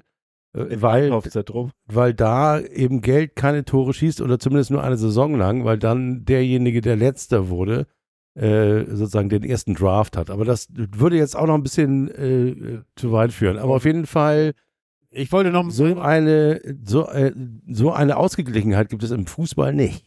äh, 0.53 0.67
weil, 0.79 1.11
weil 1.11 2.13
da 2.13 2.61
eben 2.61 3.01
Geld 3.01 3.35
keine 3.35 3.65
Tore 3.65 3.93
schießt 3.93 4.21
oder 4.21 4.39
zumindest 4.39 4.71
nur 4.71 4.83
eine 4.83 4.97
Saison 4.97 5.35
lang, 5.35 5.65
weil 5.65 5.77
dann 5.77 6.23
derjenige, 6.23 6.79
der 6.79 6.95
Letzter 6.95 7.49
wurde, 7.49 7.87
äh, 8.35 8.85
sozusagen 8.85 9.29
den 9.29 9.43
ersten 9.43 9.73
Draft 9.75 10.15
hat. 10.17 10.29
Aber 10.29 10.45
das 10.45 10.67
würde 10.71 11.17
jetzt 11.17 11.35
auch 11.35 11.47
noch 11.47 11.55
ein 11.55 11.63
bisschen 11.63 12.09
äh, 12.09 12.81
zu 12.95 13.11
weit 13.11 13.31
führen. 13.33 13.57
Aber 13.57 13.75
auf 13.75 13.85
jeden 13.85 14.05
Fall 14.05 14.53
ich 15.13 15.29
wollte 15.33 15.51
noch 15.51 15.69
so 15.71 15.99
eine 15.99 16.61
so, 16.85 17.07
äh, 17.09 17.33
so 17.67 17.91
eine 17.91 18.15
Ausgeglichenheit 18.15 18.87
gibt 18.89 19.03
es 19.03 19.11
im 19.11 19.27
Fußball 19.27 19.73
nicht. 19.73 20.05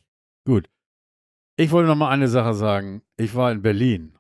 Ich 1.57 1.71
wollte 1.71 1.89
noch 1.89 1.97
mal 1.97 2.11
eine 2.11 2.29
Sache 2.29 2.55
sagen. 2.55 3.03
Ich 3.17 3.35
war 3.35 3.53
in 3.53 3.63
Berlin 3.63 4.15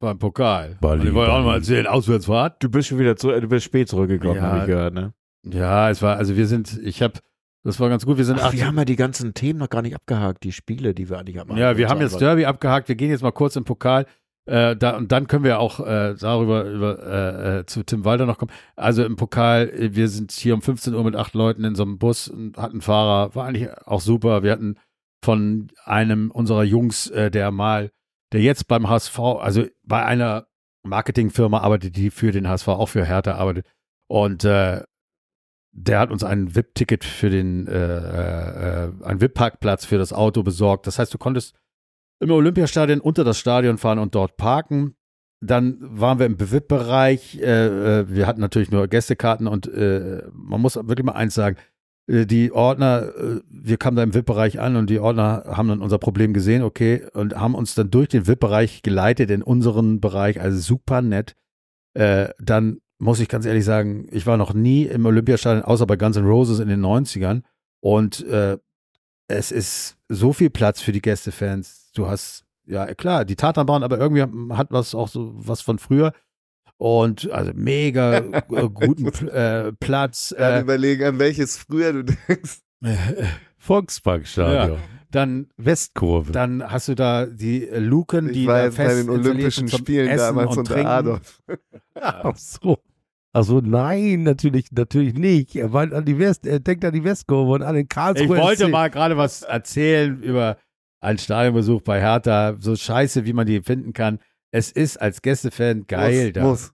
beim 0.00 0.18
Pokal. 0.18 0.78
Berlin, 0.80 1.00
und 1.00 1.06
ich 1.08 1.14
wollte 1.14 1.32
auch 1.32 1.38
noch 1.38 1.44
mal 1.44 1.50
Berlin. 1.58 1.62
erzählen, 1.62 1.86
Auswärtsfahrt. 1.86 2.62
Du 2.62 2.70
bist 2.70 2.88
schon 2.88 2.98
wieder 2.98 3.16
zu, 3.16 3.28
du 3.28 3.48
bist 3.48 3.64
spät 3.66 3.88
zurückgekommen, 3.88 4.36
Ja. 4.36 4.42
habe 4.42 4.58
ich 4.60 4.66
gehört, 4.66 4.94
ne? 4.94 5.12
Ja, 5.44 5.90
es 5.90 6.02
war, 6.02 6.16
also 6.16 6.36
wir 6.36 6.46
sind, 6.46 6.78
ich 6.82 7.02
habe, 7.02 7.20
das 7.66 7.80
war 7.80 7.88
ganz 7.88 8.06
gut. 8.06 8.16
Wir 8.16 8.24
sind 8.24 8.38
Ach, 8.38 8.46
18 8.46 8.60
wir 8.60 8.66
haben 8.68 8.78
ja 8.78 8.84
die 8.84 8.94
ganzen 8.94 9.34
Themen 9.34 9.58
noch 9.58 9.68
gar 9.68 9.82
nicht 9.82 9.96
abgehakt, 9.96 10.44
die 10.44 10.52
Spiele, 10.52 10.94
die 10.94 11.10
wir 11.10 11.18
eigentlich 11.18 11.38
haben. 11.38 11.56
Ja, 11.56 11.76
wir 11.76 11.88
haben 11.88 12.00
jetzt 12.00 12.20
Derby 12.20 12.46
abgehakt. 12.46 12.88
Wir 12.88 12.94
gehen 12.94 13.10
jetzt 13.10 13.22
mal 13.22 13.32
kurz 13.32 13.56
im 13.56 13.64
Pokal. 13.64 14.06
Äh, 14.44 14.76
da, 14.76 14.96
und 14.96 15.10
dann 15.10 15.26
können 15.26 15.42
wir 15.42 15.58
auch 15.58 15.80
äh, 15.80 16.14
darüber 16.14 16.64
über, 16.64 17.02
äh, 17.02 17.58
äh, 17.58 17.66
zu 17.66 17.82
Tim 17.82 18.04
Walter 18.04 18.24
noch 18.24 18.38
kommen. 18.38 18.52
Also 18.76 19.04
im 19.04 19.16
Pokal, 19.16 19.68
äh, 19.70 19.96
wir 19.96 20.08
sind 20.08 20.30
hier 20.30 20.54
um 20.54 20.62
15 20.62 20.94
Uhr 20.94 21.02
mit 21.02 21.16
acht 21.16 21.34
Leuten 21.34 21.64
in 21.64 21.74
so 21.74 21.82
einem 21.82 21.98
Bus 21.98 22.28
und 22.28 22.56
hatten 22.56 22.80
Fahrer. 22.82 23.34
War 23.34 23.46
eigentlich 23.46 23.68
auch 23.84 24.00
super. 24.00 24.44
Wir 24.44 24.52
hatten 24.52 24.78
von 25.24 25.72
einem 25.84 26.30
unserer 26.30 26.62
Jungs, 26.62 27.08
äh, 27.08 27.32
der 27.32 27.50
mal, 27.50 27.90
der 28.32 28.42
jetzt 28.42 28.68
beim 28.68 28.88
HSV, 28.88 29.18
also 29.18 29.64
bei 29.82 30.04
einer 30.04 30.46
Marketingfirma 30.84 31.58
arbeitet, 31.58 31.96
die 31.96 32.10
für 32.10 32.30
den 32.30 32.48
HSV 32.48 32.68
auch 32.68 32.88
für 32.88 33.04
Hertha 33.04 33.34
arbeitet. 33.34 33.66
Und 34.06 34.44
äh, 34.44 34.84
der 35.78 36.00
hat 36.00 36.10
uns 36.10 36.24
ein 36.24 36.54
VIP-Ticket 36.54 37.04
für 37.04 37.28
den, 37.28 37.66
äh, 37.66 38.86
äh, 38.86 38.92
ein 39.04 39.20
VIP-Parkplatz 39.20 39.84
für 39.84 39.98
das 39.98 40.12
Auto 40.12 40.42
besorgt. 40.42 40.86
Das 40.86 40.98
heißt, 40.98 41.12
du 41.12 41.18
konntest 41.18 41.54
im 42.18 42.30
Olympiastadion 42.30 43.00
unter 43.00 43.24
das 43.24 43.38
Stadion 43.38 43.76
fahren 43.76 43.98
und 43.98 44.14
dort 44.14 44.38
parken. 44.38 44.94
Dann 45.44 45.76
waren 45.80 46.18
wir 46.18 46.24
im 46.24 46.40
VIP-Bereich. 46.40 47.38
Äh, 47.42 48.00
äh, 48.00 48.08
wir 48.08 48.26
hatten 48.26 48.40
natürlich 48.40 48.70
nur 48.70 48.88
Gästekarten 48.88 49.46
und 49.46 49.66
äh, 49.68 50.22
man 50.32 50.62
muss 50.62 50.76
wirklich 50.76 51.04
mal 51.04 51.12
eins 51.12 51.34
sagen. 51.34 51.56
äh, 52.10 52.24
Die 52.24 52.52
Ordner, 52.52 53.12
äh, 53.14 53.40
wir 53.50 53.76
kamen 53.76 53.98
da 53.98 54.02
im 54.02 54.14
VIP-Bereich 54.14 54.58
an 54.58 54.76
und 54.76 54.88
die 54.88 54.98
Ordner 54.98 55.44
haben 55.46 55.68
dann 55.68 55.82
unser 55.82 55.98
Problem 55.98 56.32
gesehen, 56.32 56.62
okay, 56.62 57.06
und 57.12 57.36
haben 57.36 57.54
uns 57.54 57.74
dann 57.74 57.90
durch 57.90 58.08
den 58.08 58.26
VIP-Bereich 58.26 58.80
geleitet 58.80 59.30
in 59.30 59.42
unseren 59.42 60.00
Bereich, 60.00 60.40
also 60.40 60.58
super 60.58 61.02
nett. 61.02 61.36
Äh, 61.92 62.30
dann 62.38 62.78
muss 62.98 63.20
ich 63.20 63.28
ganz 63.28 63.46
ehrlich 63.46 63.64
sagen, 63.64 64.08
ich 64.10 64.26
war 64.26 64.36
noch 64.36 64.54
nie 64.54 64.84
im 64.84 65.06
Olympiastadion, 65.06 65.64
außer 65.64 65.86
bei 65.86 65.96
Guns 65.96 66.16
N' 66.16 66.26
Roses 66.26 66.60
in 66.60 66.68
den 66.68 66.84
90ern. 66.84 67.42
Und 67.80 68.26
äh, 68.26 68.58
es 69.28 69.52
ist 69.52 69.96
so 70.08 70.32
viel 70.32 70.50
Platz 70.50 70.80
für 70.80 70.92
die 70.92 71.02
Gästefans. 71.02 71.90
Du 71.94 72.06
hast, 72.06 72.44
ja 72.64 72.86
klar, 72.94 73.24
die 73.24 73.36
Tatanbahn, 73.36 73.82
aber 73.82 73.98
irgendwie 73.98 74.54
hat 74.54 74.68
was 74.70 74.94
auch 74.94 75.08
so 75.08 75.32
was 75.36 75.60
von 75.60 75.78
früher. 75.78 76.12
Und 76.78 77.30
also 77.30 77.52
mega 77.54 78.20
guten 78.48 79.28
äh, 79.28 79.72
Platz. 79.72 80.34
Dann 80.36 80.54
Äh, 80.54 80.60
überlegen, 80.60 81.04
an 81.04 81.18
welches 81.18 81.56
früher 81.56 81.92
du 81.92 82.04
denkst. 82.04 82.60
Volksparkstadion. 83.58 84.78
dann, 85.10 85.48
Westkurve. 85.56 86.32
dann 86.32 86.70
hast 86.70 86.88
du 86.88 86.94
da 86.94 87.26
die 87.26 87.66
Luken, 87.72 88.32
die 88.32 88.42
Ich 88.42 88.46
war 88.46 88.58
da 88.58 88.64
jetzt 88.64 88.76
bei 88.76 88.84
fest 88.84 89.02
den 89.02 89.10
Olympischen 89.10 89.68
Spielen 89.68 90.08
Essen 90.08 90.36
damals 90.36 90.50
und 90.50 90.58
unter 90.58 90.74
Trinken. 90.74 90.90
Adolf. 90.90 91.42
Ach 91.94 92.36
so. 92.36 92.78
Also 93.36 93.60
nein, 93.60 94.22
natürlich, 94.22 94.72
natürlich 94.72 95.12
nicht. 95.12 95.56
Er 95.56 95.74
an 95.74 96.06
die 96.06 96.18
West, 96.18 96.46
er 96.46 96.58
denkt 96.58 96.86
an 96.86 96.94
die 96.94 97.04
Westkurve 97.04 97.52
und 97.52 97.62
an 97.62 97.74
den 97.74 97.86
Karlsruhe. 97.86 98.24
Ich 98.24 98.42
wollte 98.42 98.64
SC. 98.64 98.70
mal 98.70 98.88
gerade 98.88 99.18
was 99.18 99.42
erzählen 99.42 100.22
über 100.22 100.56
einen 101.00 101.18
Stadionbesuch 101.18 101.82
bei 101.82 102.00
Hertha, 102.00 102.56
so 102.58 102.74
scheiße, 102.74 103.26
wie 103.26 103.34
man 103.34 103.46
die 103.46 103.60
finden 103.60 103.92
kann. 103.92 104.20
Es 104.52 104.72
ist 104.72 104.96
als 104.96 105.20
Gästefan 105.20 105.86
geil 105.86 106.24
muss, 106.24 106.32
da. 106.32 106.42
Muss. 106.44 106.72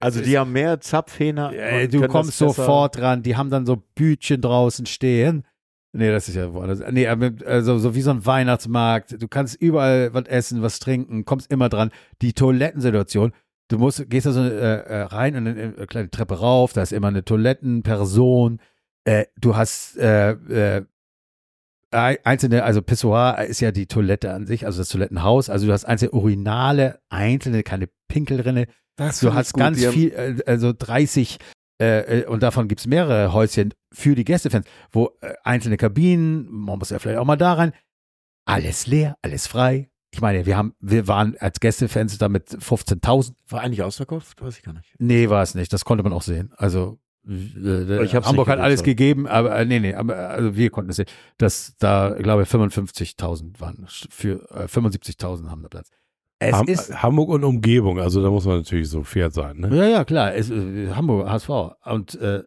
Also 0.00 0.22
die 0.22 0.38
haben 0.38 0.50
mehr 0.50 0.80
Zapfhähner. 0.80 1.52
Ey, 1.52 1.84
und 1.84 1.92
du 1.92 2.08
kommst 2.08 2.38
sofort 2.38 2.98
ran. 3.02 3.22
Die 3.22 3.36
haben 3.36 3.50
dann 3.50 3.66
so 3.66 3.76
Bütchen 3.94 4.40
draußen 4.40 4.86
stehen. 4.86 5.44
Nee, 5.92 6.10
das 6.10 6.26
ist 6.30 6.36
ja 6.36 6.54
woanders. 6.54 6.82
Nee, 6.90 7.06
aber, 7.06 7.32
also 7.44 7.78
so 7.78 7.94
wie 7.94 8.00
so 8.00 8.12
ein 8.12 8.24
Weihnachtsmarkt. 8.24 9.20
Du 9.20 9.28
kannst 9.28 9.60
überall 9.60 10.14
was 10.14 10.24
essen, 10.24 10.62
was 10.62 10.78
trinken, 10.78 11.26
kommst 11.26 11.52
immer 11.52 11.68
dran. 11.68 11.90
Die 12.22 12.32
Toilettensituation. 12.32 13.32
Du 13.68 13.78
musst, 13.78 14.08
gehst 14.08 14.26
da 14.26 14.32
so 14.32 14.42
äh, 14.42 14.48
äh, 14.80 15.02
rein 15.02 15.36
und 15.36 15.46
eine, 15.46 15.74
eine 15.76 15.86
kleine 15.86 16.10
Treppe 16.10 16.38
rauf, 16.38 16.72
da 16.72 16.82
ist 16.82 16.92
immer 16.92 17.08
eine 17.08 17.24
Toilettenperson. 17.24 18.60
Äh, 19.04 19.26
du 19.38 19.56
hast 19.56 19.96
äh, 19.98 20.30
äh, 20.32 20.84
ei- 21.90 22.18
einzelne, 22.24 22.64
also 22.64 22.82
Pissoir 22.82 23.44
ist 23.44 23.60
ja 23.60 23.70
die 23.72 23.86
Toilette 23.86 24.32
an 24.32 24.46
sich, 24.46 24.66
also 24.66 24.78
das 24.80 24.88
Toilettenhaus. 24.88 25.50
Also 25.50 25.66
du 25.66 25.72
hast 25.72 25.84
einzelne 25.84 26.12
Urinale, 26.12 27.00
einzelne, 27.10 27.62
keine 27.62 27.88
Pinkelrinne. 28.08 28.66
Das 28.96 29.20
Du 29.20 29.32
hast 29.34 29.52
gut. 29.52 29.60
ganz 29.60 29.84
viel, 29.84 30.12
äh, 30.12 30.36
also 30.46 30.72
30, 30.76 31.38
äh, 31.80 32.20
äh, 32.22 32.26
und 32.26 32.42
davon 32.42 32.68
gibt 32.68 32.80
es 32.80 32.86
mehrere 32.86 33.32
Häuschen 33.32 33.74
für 33.92 34.14
die 34.14 34.24
Gästefans, 34.24 34.66
wo 34.90 35.10
äh, 35.20 35.34
einzelne 35.44 35.76
Kabinen, 35.76 36.48
man 36.50 36.78
muss 36.78 36.90
ja 36.90 36.98
vielleicht 36.98 37.18
auch 37.18 37.24
mal 37.24 37.36
da 37.36 37.52
rein, 37.52 37.72
alles 38.46 38.86
leer, 38.86 39.16
alles 39.22 39.46
frei. 39.46 39.90
Ich 40.10 40.20
meine, 40.20 40.46
wir 40.46 40.56
haben, 40.56 40.74
wir 40.80 41.06
waren 41.06 41.36
als 41.38 41.60
Gästefans 41.60 42.16
da 42.18 42.28
mit 42.28 42.48
15.000. 42.48 43.32
War 43.48 43.60
eigentlich 43.60 43.82
ausverkauft? 43.82 44.40
Weiß 44.40 44.56
ich 44.56 44.62
gar 44.62 44.72
nicht. 44.72 44.94
Nee, 44.98 45.28
war 45.28 45.42
es 45.42 45.54
nicht. 45.54 45.72
Das 45.72 45.84
konnte 45.84 46.02
man 46.02 46.12
auch 46.12 46.22
sehen. 46.22 46.52
Also 46.56 46.98
äh, 47.28 48.04
Ich 48.04 48.14
Hamburg 48.14 48.48
hat 48.48 48.58
alles 48.58 48.82
gegeben, 48.82 49.26
aber 49.26 49.54
äh, 49.54 49.66
nee, 49.66 49.80
nee, 49.80 49.94
aber, 49.94 50.16
also 50.30 50.56
wir 50.56 50.70
konnten 50.70 50.90
es 50.90 50.96
sehen. 50.96 51.08
Dass 51.36 51.74
da, 51.78 52.16
ich 52.16 52.22
glaube, 52.22 52.44
55.000 52.44 53.60
waren 53.60 53.86
für 53.88 54.48
äh, 54.50 54.64
75.000 54.64 55.50
haben 55.50 55.62
da 55.62 55.68
Platz. 55.68 55.90
Es 56.40 56.54
Ham 56.54 56.68
ist 56.68 57.02
Hamburg 57.02 57.30
und 57.30 57.44
Umgebung, 57.44 57.98
also 57.98 58.22
da 58.22 58.30
muss 58.30 58.44
man 58.44 58.58
natürlich 58.58 58.88
so 58.88 59.02
fair 59.02 59.30
sein. 59.30 59.58
Ne? 59.58 59.76
Ja, 59.76 59.84
ja, 59.86 60.04
klar. 60.04 60.34
Es, 60.34 60.50
äh, 60.50 60.90
Hamburg, 60.94 61.28
HSV. 61.28 61.50
Und 61.84 62.14
äh, 62.20 62.44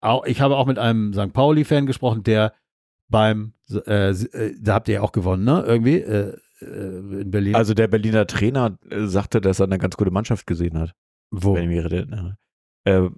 auch, 0.00 0.26
ich 0.26 0.40
habe 0.40 0.56
auch 0.56 0.66
mit 0.66 0.78
einem 0.78 1.12
St. 1.14 1.32
Pauli-Fan 1.32 1.86
gesprochen, 1.86 2.22
der 2.22 2.52
beim, 3.08 3.54
äh, 3.86 4.10
äh, 4.10 4.54
da 4.60 4.74
habt 4.74 4.88
ihr 4.88 4.96
ja 4.96 5.00
auch 5.00 5.12
gewonnen, 5.12 5.44
ne? 5.44 5.64
Irgendwie 5.66 5.96
äh, 5.96 6.36
in 6.60 7.30
Berlin. 7.30 7.54
Also 7.54 7.74
der 7.74 7.88
Berliner 7.88 8.26
Trainer 8.26 8.78
äh, 8.90 9.06
sagte, 9.06 9.40
dass 9.40 9.60
er 9.60 9.64
eine 9.64 9.78
ganz 9.78 9.96
gute 9.96 10.10
Mannschaft 10.10 10.46
gesehen 10.46 10.78
hat. 10.78 10.94
wo? 11.30 11.54
Wenn 11.54 11.70
ich 11.70 11.76
mich 11.76 11.92
erinnere. 11.92 12.36
Äh, 12.84 13.08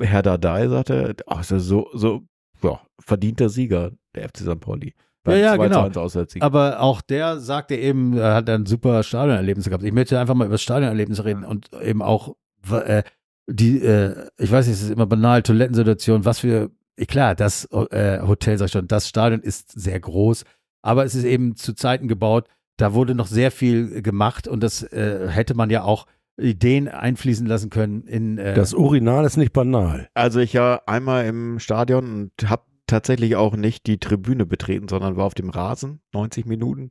Herr 0.00 0.22
Dardai 0.22 0.68
sagte, 0.68 1.16
ach, 1.26 1.40
ist 1.40 1.48
so, 1.48 1.88
so 1.92 2.22
ja, 2.62 2.80
verdienter 3.00 3.48
Sieger, 3.48 3.92
der 4.14 4.28
FC 4.28 4.38
St. 4.38 4.60
Pauli. 4.60 4.94
Ja, 5.26 5.36
ja, 5.36 5.54
2 5.54 5.56
zu 5.56 5.62
genau. 5.62 5.84
1 5.84 5.96
Auswärtssieg. 5.96 6.42
Aber 6.42 6.80
auch 6.80 7.00
der 7.00 7.38
sagte 7.38 7.76
eben, 7.76 8.16
er 8.16 8.34
hat 8.34 8.50
ein 8.50 8.66
super 8.66 9.02
Stadionerlebnis 9.02 9.66
gehabt. 9.66 9.84
Ich 9.84 9.92
möchte 9.92 10.18
einfach 10.18 10.34
mal 10.34 10.46
über 10.46 10.54
das 10.54 10.62
Stadionerlebnis 10.62 11.24
reden 11.24 11.44
und 11.44 11.70
eben 11.80 12.02
auch 12.02 12.36
äh, 12.70 13.02
die, 13.48 13.82
äh, 13.82 14.28
ich 14.38 14.50
weiß 14.50 14.66
nicht, 14.66 14.76
es 14.76 14.82
ist 14.82 14.90
immer 14.90 15.06
banal, 15.06 15.42
Toilettensituation, 15.42 16.24
was 16.24 16.40
für, 16.40 16.70
eh, 16.96 17.06
klar, 17.06 17.34
das 17.34 17.66
äh, 17.70 18.20
Hotel, 18.22 18.58
sag 18.58 18.66
ich 18.66 18.72
schon, 18.72 18.88
das 18.88 19.08
Stadion 19.08 19.40
ist 19.40 19.70
sehr 19.72 19.98
groß, 20.00 20.44
aber 20.82 21.04
es 21.04 21.14
ist 21.14 21.24
eben 21.24 21.56
zu 21.56 21.74
Zeiten 21.74 22.08
gebaut, 22.08 22.48
da 22.76 22.94
wurde 22.94 23.14
noch 23.14 23.26
sehr 23.26 23.50
viel 23.50 24.02
gemacht 24.02 24.48
und 24.48 24.62
das 24.62 24.82
äh, 24.82 25.28
hätte 25.28 25.54
man 25.54 25.70
ja 25.70 25.82
auch 25.82 26.06
Ideen 26.40 26.88
einfließen 26.88 27.46
lassen 27.46 27.70
können 27.70 28.04
in 28.04 28.38
äh, 28.38 28.54
Das 28.54 28.72
Urinal 28.74 29.24
ist 29.24 29.36
nicht 29.36 29.52
banal. 29.52 30.08
Also 30.14 30.40
ich 30.40 30.54
war 30.54 30.88
einmal 30.88 31.26
im 31.26 31.58
Stadion 31.58 32.30
und 32.38 32.50
habe 32.50 32.64
tatsächlich 32.86 33.36
auch 33.36 33.54
nicht 33.56 33.86
die 33.86 33.98
Tribüne 33.98 34.46
betreten, 34.46 34.88
sondern 34.88 35.16
war 35.16 35.24
auf 35.26 35.34
dem 35.34 35.50
Rasen 35.50 36.00
90 36.14 36.46
Minuten 36.46 36.90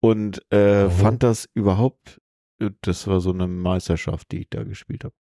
und 0.00 0.40
äh, 0.50 0.84
Oh. 0.86 0.90
fand 0.90 1.22
das 1.22 1.48
überhaupt, 1.54 2.20
äh, 2.60 2.70
das 2.82 3.06
war 3.08 3.20
so 3.20 3.32
eine 3.32 3.46
Meisterschaft, 3.48 4.30
die 4.32 4.40
ich 4.42 4.50
da 4.50 4.62
gespielt 4.64 5.04
habe. 5.04 5.14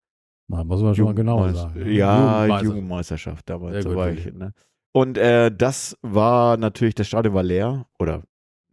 Man 0.47 0.67
muss 0.67 0.81
man 0.83 0.93
schon 0.93 1.05
mal 1.05 1.15
genauer 1.15 1.53
sagen. 1.55 1.89
Ja, 1.91 2.43
Jugendmeister. 2.43 2.65
Jugendmeisterschaft 2.67 3.49
damals. 3.49 3.73
Sehr 3.73 3.81
so 3.81 3.89
gut, 3.89 3.97
war 3.97 4.07
wirklich. 4.07 4.27
ich, 4.27 4.33
ne? 4.33 4.53
Und 4.93 5.17
äh, 5.17 5.51
das 5.51 5.97
war 6.03 6.55
natürlich, 6.57 6.93
das 6.93 7.07
Stadion 7.07 7.33
war 7.33 7.41
leer 7.43 7.87
oder 7.99 8.21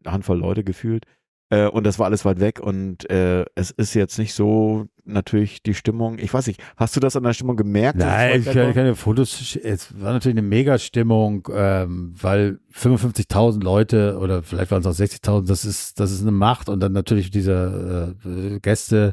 eine 0.04 0.12
Handvoll 0.12 0.38
Leute 0.38 0.64
gefühlt. 0.64 1.06
Äh, 1.52 1.68
und 1.68 1.84
das 1.84 1.98
war 1.98 2.06
alles 2.06 2.24
weit 2.24 2.40
weg 2.40 2.60
und 2.60 3.08
äh, 3.10 3.44
es 3.54 3.70
ist 3.72 3.92
jetzt 3.92 4.18
nicht 4.18 4.32
so 4.32 4.86
natürlich 5.04 5.62
die 5.62 5.74
Stimmung. 5.74 6.18
Ich 6.18 6.32
weiß 6.32 6.46
nicht, 6.46 6.62
hast 6.78 6.96
du 6.96 7.00
das 7.00 7.14
an 7.14 7.24
der 7.24 7.34
Stimmung 7.34 7.56
gemerkt? 7.56 7.98
Nein, 7.98 8.40
ich 8.40 8.50
kann 8.50 8.72
keine 8.72 8.94
Fotos. 8.94 9.56
Es 9.56 10.00
war 10.00 10.14
natürlich 10.14 10.38
eine 10.38 10.48
Mega-Stimmung, 10.48 11.46
ähm, 11.52 12.14
weil 12.18 12.58
55.000 12.72 13.62
Leute 13.62 14.18
oder 14.18 14.42
vielleicht 14.42 14.70
waren 14.70 14.80
es 14.80 14.86
auch 14.86 14.98
60.000, 14.98 15.46
das 15.46 15.66
ist, 15.66 16.00
das 16.00 16.10
ist 16.10 16.22
eine 16.22 16.30
Macht 16.30 16.70
und 16.70 16.80
dann 16.80 16.92
natürlich 16.92 17.30
diese 17.30 18.16
äh, 18.24 18.58
Gäste 18.60 19.12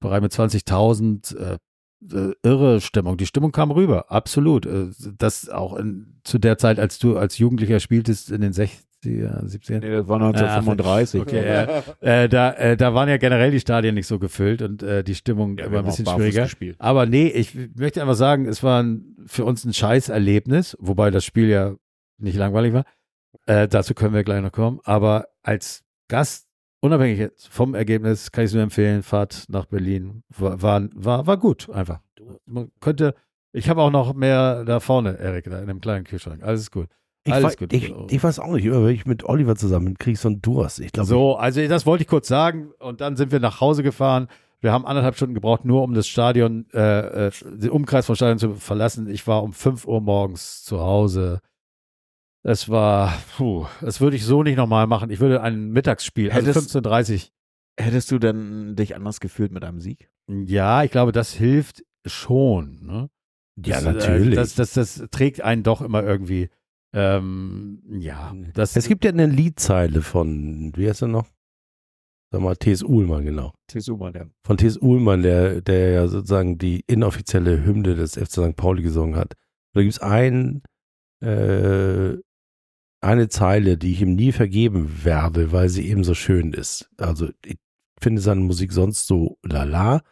bereit 0.00 0.22
mit 0.22 0.32
20.000, 0.32 1.36
äh, 1.36 1.58
äh, 2.12 2.32
irre 2.42 2.80
Stimmung. 2.80 3.16
Die 3.16 3.26
Stimmung 3.26 3.52
kam 3.52 3.70
rüber, 3.70 4.10
absolut. 4.10 4.66
Äh, 4.66 4.88
das 5.18 5.48
auch 5.48 5.76
in, 5.76 6.20
zu 6.24 6.38
der 6.38 6.58
Zeit, 6.58 6.80
als 6.80 6.98
du 6.98 7.16
als 7.16 7.38
Jugendlicher 7.38 7.78
spieltest 7.78 8.32
in 8.32 8.40
den 8.40 8.52
60er, 9.04 9.44
70er. 9.44 9.80
Nee, 9.80 9.90
das 9.90 10.08
war 10.08 10.20
1935. 10.20 11.20
Okay, 11.20 11.46
ja. 11.46 11.82
Äh, 12.00 12.28
da, 12.28 12.52
äh, 12.52 12.76
da 12.76 12.94
waren 12.94 13.08
ja 13.08 13.16
generell 13.16 13.50
die 13.50 13.60
Stadien 13.60 13.94
nicht 13.94 14.06
so 14.06 14.18
gefüllt 14.18 14.62
und 14.62 14.82
äh, 14.82 15.02
die 15.02 15.14
Stimmung 15.14 15.56
Ja, 15.58 15.66
haben 15.66 15.76
ein 15.76 15.84
bisschen 15.84 16.06
schwieriger. 16.06 16.42
gespielt. 16.42 16.76
Aber 16.78 17.06
nee, 17.06 17.28
ich 17.28 17.54
möchte 17.76 18.00
einfach 18.00 18.14
sagen, 18.14 18.46
es 18.46 18.62
war 18.62 18.82
ein, 18.82 19.16
für 19.26 19.44
uns 19.44 19.64
ein 19.64 19.72
Scheißerlebnis, 19.72 20.76
wobei 20.80 21.10
das 21.10 21.24
Spiel 21.24 21.48
ja 21.48 21.74
nicht 22.18 22.36
langweilig 22.36 22.72
war. 22.74 22.84
Äh, 23.46 23.68
dazu 23.68 23.94
können 23.94 24.14
wir 24.14 24.24
gleich 24.24 24.42
noch 24.42 24.52
kommen. 24.52 24.80
Aber 24.84 25.28
als 25.42 25.82
Gast, 26.08 26.46
unabhängig 26.80 27.30
vom 27.48 27.74
Ergebnis, 27.74 28.32
kann 28.32 28.44
ich 28.44 28.50
es 28.50 28.54
nur 28.54 28.62
empfehlen, 28.62 29.02
Fahrt 29.02 29.44
nach 29.48 29.66
Berlin 29.66 30.22
war, 30.28 30.60
war, 30.60 30.88
war, 30.94 31.26
war 31.26 31.36
gut 31.38 31.70
einfach. 31.70 32.00
Man 32.46 32.70
könnte, 32.80 33.14
ich 33.52 33.68
habe 33.68 33.80
auch 33.82 33.90
noch 33.90 34.14
mehr 34.14 34.64
da 34.64 34.80
vorne, 34.80 35.16
Erik, 35.18 35.44
da 35.46 35.58
in 35.58 35.70
einem 35.70 35.80
kleinen 35.80 36.04
Kühlschrank. 36.04 36.42
Alles 36.42 36.60
ist 36.62 36.70
gut. 36.70 36.88
Ich, 37.24 37.32
Alles 37.32 37.44
weiß, 37.44 37.56
gut. 37.58 37.72
Ich, 37.72 37.92
ich 38.08 38.22
weiß 38.22 38.38
auch 38.38 38.52
nicht, 38.52 38.66
aber 38.68 38.86
wenn 38.86 38.94
ich 38.94 39.04
mit 39.04 39.24
Oliver 39.24 39.54
zusammen 39.54 39.98
kriege 39.98 40.14
ich 40.14 40.20
so 40.20 40.28
einen 40.28 40.40
Durst. 40.40 40.80
Ich 40.80 40.92
glaube, 40.92 41.06
So, 41.06 41.36
also 41.36 41.66
das 41.68 41.84
wollte 41.84 42.02
ich 42.02 42.08
kurz 42.08 42.28
sagen 42.28 42.70
und 42.78 43.00
dann 43.02 43.16
sind 43.16 43.30
wir 43.30 43.40
nach 43.40 43.60
Hause 43.60 43.82
gefahren. 43.82 44.28
Wir 44.60 44.72
haben 44.72 44.86
anderthalb 44.86 45.16
Stunden 45.16 45.34
gebraucht, 45.34 45.64
nur 45.64 45.82
um 45.82 45.94
das 45.94 46.06
Stadion, 46.06 46.66
äh, 46.72 47.26
äh, 47.28 47.30
den 47.44 47.70
Umkreis 47.70 48.06
vom 48.06 48.14
Stadion 48.14 48.38
zu 48.38 48.54
verlassen. 48.54 49.08
Ich 49.08 49.26
war 49.26 49.42
um 49.42 49.52
5 49.52 49.86
Uhr 49.86 50.00
morgens 50.00 50.62
zu 50.64 50.80
Hause. 50.80 51.40
Es 52.42 52.68
war, 52.70 53.12
puh, 53.36 53.66
das 53.82 54.00
würde 54.00 54.16
ich 54.16 54.24
so 54.24 54.42
nicht 54.42 54.56
nochmal 54.56 54.86
machen. 54.86 55.10
Ich 55.10 55.20
würde 55.20 55.42
ein 55.42 55.70
Mittagsspiel, 55.70 56.30
also 56.30 56.46
Hättest- 56.48 56.74
15.30 56.76 57.30
Hättest 57.78 58.10
du 58.10 58.18
denn 58.18 58.76
dich 58.76 58.94
anders 58.94 59.20
gefühlt 59.20 59.52
mit 59.52 59.64
einem 59.64 59.80
Sieg? 59.80 60.10
Ja, 60.28 60.82
ich 60.84 60.90
glaube, 60.90 61.12
das 61.12 61.32
hilft 61.32 61.82
schon. 62.04 62.84
Ne? 62.84 63.10
ja, 63.64 63.80
Das, 63.80 63.84
äh, 63.84 63.92
natürlich. 63.92 64.34
Das, 64.34 64.54
das, 64.54 64.72
das 64.74 65.04
trägt 65.10 65.40
einen 65.40 65.62
doch 65.62 65.80
immer 65.80 66.02
irgendwie. 66.02 66.50
Ähm, 66.92 67.82
ja, 68.00 68.34
das, 68.54 68.76
es 68.76 68.88
gibt 68.88 69.04
ja 69.04 69.10
eine 69.10 69.26
Liedzeile 69.26 70.02
von, 70.02 70.72
wie 70.76 70.88
heißt 70.88 71.02
er 71.02 71.08
noch? 71.08 71.26
Sag 72.32 72.42
mal, 72.42 72.56
T.S. 72.56 72.82
Uhlmann, 72.84 73.24
genau. 73.24 73.52
TSU 73.66 73.96
mal, 73.96 74.14
ja. 74.14 74.26
Von 74.44 74.56
T.S. 74.56 74.78
Uhlmann, 74.80 75.22
der, 75.22 75.60
der 75.60 75.90
ja 75.90 76.08
sozusagen 76.08 76.58
die 76.58 76.84
inoffizielle 76.86 77.64
Hymne 77.64 77.96
des 77.96 78.14
FC 78.14 78.30
St. 78.30 78.56
Pauli 78.56 78.82
gesungen 78.82 79.16
hat. 79.16 79.34
Da 79.74 79.82
gibt 79.82 79.94
es 79.94 80.00
ein, 80.00 80.62
äh, 81.20 82.16
eine 83.00 83.28
Zeile, 83.28 83.78
die 83.78 83.92
ich 83.92 84.02
ihm 84.02 84.14
nie 84.14 84.30
vergeben 84.30 85.04
werde, 85.04 85.50
weil 85.50 85.68
sie 85.68 85.88
eben 85.88 86.04
so 86.04 86.14
schön 86.14 86.52
ist. 86.52 86.88
Also 86.98 87.30
ich 87.44 87.58
finde 88.00 88.20
seine 88.20 88.42
Musik 88.42 88.72
sonst 88.72 89.06
so 89.06 89.38
lala, 89.42 90.02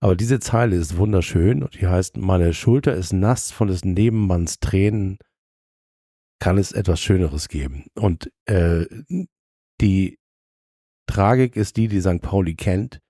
aber 0.00 0.14
diese 0.14 0.38
Zeile 0.38 0.76
ist 0.76 0.98
wunderschön 0.98 1.62
und 1.62 1.80
die 1.80 1.86
heißt, 1.86 2.16
meine 2.16 2.52
Schulter 2.52 2.94
ist 2.94 3.12
nass 3.12 3.50
von 3.50 3.68
des 3.68 3.84
Nebenmanns 3.84 4.60
Tränen, 4.60 5.18
kann 6.38 6.58
es 6.58 6.72
etwas 6.72 7.00
Schöneres 7.00 7.48
geben. 7.48 7.86
Und 7.94 8.30
äh, 8.46 8.86
die 9.80 10.18
Tragik 11.08 11.56
ist 11.56 11.76
die, 11.76 11.88
die 11.88 12.00
St. 12.00 12.20
Pauli 12.20 12.54
kennt. 12.54 13.00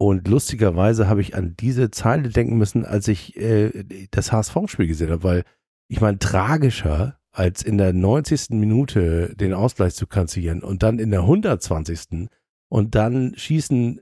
Und 0.00 0.28
lustigerweise 0.28 1.08
habe 1.08 1.20
ich 1.20 1.34
an 1.34 1.56
diese 1.58 1.90
Zeile 1.90 2.28
denken 2.28 2.56
müssen, 2.56 2.84
als 2.84 3.08
ich 3.08 3.36
äh, 3.36 3.84
das 4.10 4.30
HSV-Spiel 4.30 4.86
gesehen 4.86 5.10
habe, 5.10 5.24
weil 5.24 5.44
ich 5.88 6.00
meine, 6.00 6.18
tragischer 6.18 7.18
als 7.32 7.62
in 7.62 7.78
der 7.78 7.92
90. 7.92 8.50
Minute 8.50 9.34
den 9.36 9.54
Ausgleich 9.54 9.94
zu 9.94 10.06
kassieren 10.06 10.62
und 10.62 10.82
dann 10.82 10.98
in 10.98 11.10
der 11.10 11.20
120. 11.22 12.28
und 12.68 12.94
dann 12.94 13.34
schießen 13.36 14.00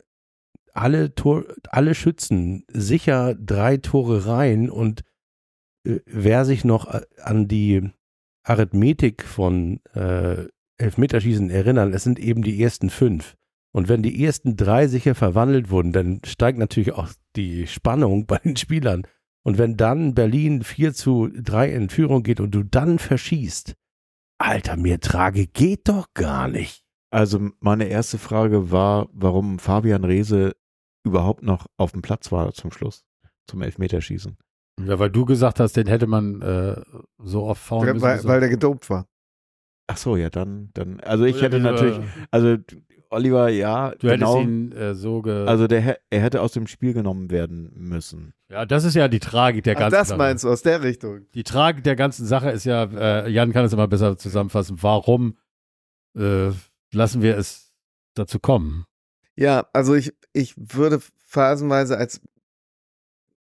alle, 0.72 1.14
Tor, 1.14 1.44
alle 1.70 1.94
Schützen 1.94 2.64
sicher 2.70 3.34
drei 3.34 3.78
Tore 3.78 4.26
rein 4.26 4.68
und 4.68 5.02
äh, 5.86 6.00
wer 6.04 6.44
sich 6.44 6.64
noch 6.64 6.86
a- 6.86 7.02
an 7.22 7.48
die 7.48 7.90
Arithmetik 8.46 9.24
von 9.24 9.80
äh, 9.94 10.46
Elfmeterschießen 10.78 11.50
erinnern, 11.50 11.92
es 11.92 12.04
sind 12.04 12.18
eben 12.18 12.42
die 12.42 12.62
ersten 12.62 12.90
fünf. 12.90 13.36
Und 13.72 13.88
wenn 13.88 14.02
die 14.02 14.24
ersten 14.24 14.56
drei 14.56 14.86
sicher 14.86 15.14
verwandelt 15.14 15.68
wurden, 15.70 15.92
dann 15.92 16.20
steigt 16.24 16.58
natürlich 16.58 16.92
auch 16.92 17.08
die 17.34 17.66
Spannung 17.66 18.26
bei 18.26 18.38
den 18.38 18.56
Spielern. 18.56 19.06
Und 19.42 19.58
wenn 19.58 19.76
dann 19.76 20.14
Berlin 20.14 20.62
4 20.62 20.94
zu 20.94 21.28
3 21.28 21.72
in 21.72 21.88
Führung 21.88 22.22
geht 22.22 22.40
und 22.40 22.52
du 22.52 22.62
dann 22.62 22.98
verschießt, 22.98 23.74
Alter, 24.38 24.76
mir 24.76 25.00
trage 25.00 25.46
geht 25.46 25.88
doch 25.88 26.12
gar 26.14 26.48
nicht. 26.48 26.84
Also 27.10 27.50
meine 27.60 27.84
erste 27.84 28.18
Frage 28.18 28.70
war, 28.70 29.08
warum 29.12 29.58
Fabian 29.58 30.04
Reese 30.04 30.56
überhaupt 31.04 31.42
noch 31.42 31.66
auf 31.76 31.92
dem 31.92 32.02
Platz 32.02 32.32
war 32.32 32.52
zum 32.52 32.72
Schluss. 32.72 33.04
zum 33.46 33.62
Elfmeterschießen. 33.62 34.36
Ja, 34.84 34.98
weil 34.98 35.10
du 35.10 35.24
gesagt 35.24 35.58
hast, 35.60 35.76
den 35.76 35.86
hätte 35.86 36.06
man 36.06 36.42
äh, 36.42 36.80
so 37.18 37.44
oft 37.44 37.62
fahren 37.62 37.86
müssen. 37.94 38.02
weil, 38.02 38.24
weil 38.24 38.40
der 38.40 38.48
gedopt 38.50 38.90
war. 38.90 39.06
Ach 39.88 39.96
so, 39.96 40.16
ja, 40.16 40.30
dann, 40.30 40.70
dann, 40.74 41.00
also 41.00 41.24
ich 41.24 41.36
Oder 41.36 41.44
hätte 41.44 41.56
diese- 41.58 41.70
natürlich, 41.70 42.00
also 42.30 42.56
Oliver, 43.08 43.48
ja, 43.48 43.90
Du 43.90 44.08
hättest 44.08 44.18
genau, 44.34 44.40
ihn 44.42 44.72
äh, 44.72 44.94
so 44.96 45.22
ge. 45.22 45.46
also 45.46 45.68
der, 45.68 46.00
er 46.10 46.20
hätte 46.20 46.42
aus 46.42 46.52
dem 46.52 46.66
Spiel 46.66 46.92
genommen 46.92 47.30
werden 47.30 47.70
müssen. 47.76 48.34
ja, 48.50 48.66
das 48.66 48.82
ist 48.84 48.94
ja 48.94 49.06
die 49.06 49.20
Tragik 49.20 49.62
der 49.62 49.76
Ach, 49.76 49.80
ganzen 49.80 49.94
das 49.94 50.08
Sache. 50.08 50.18
meinst 50.18 50.42
du 50.44 50.48
aus 50.50 50.62
der 50.62 50.82
Richtung. 50.82 51.20
Die 51.34 51.44
Tragik 51.44 51.84
der 51.84 51.94
ganzen 51.94 52.26
Sache 52.26 52.50
ist 52.50 52.64
ja, 52.64 52.82
äh, 52.84 53.30
Jan 53.30 53.52
kann 53.52 53.64
es 53.64 53.72
immer 53.72 53.86
besser 53.86 54.18
zusammenfassen, 54.18 54.76
warum 54.82 55.38
äh, 56.18 56.50
lassen 56.92 57.22
wir 57.22 57.38
es 57.38 57.72
dazu 58.14 58.40
kommen? 58.40 58.86
Ja, 59.36 59.68
also 59.72 59.94
ich, 59.94 60.12
ich 60.32 60.54
würde 60.56 61.00
phasenweise 61.26 61.96
als, 61.96 62.20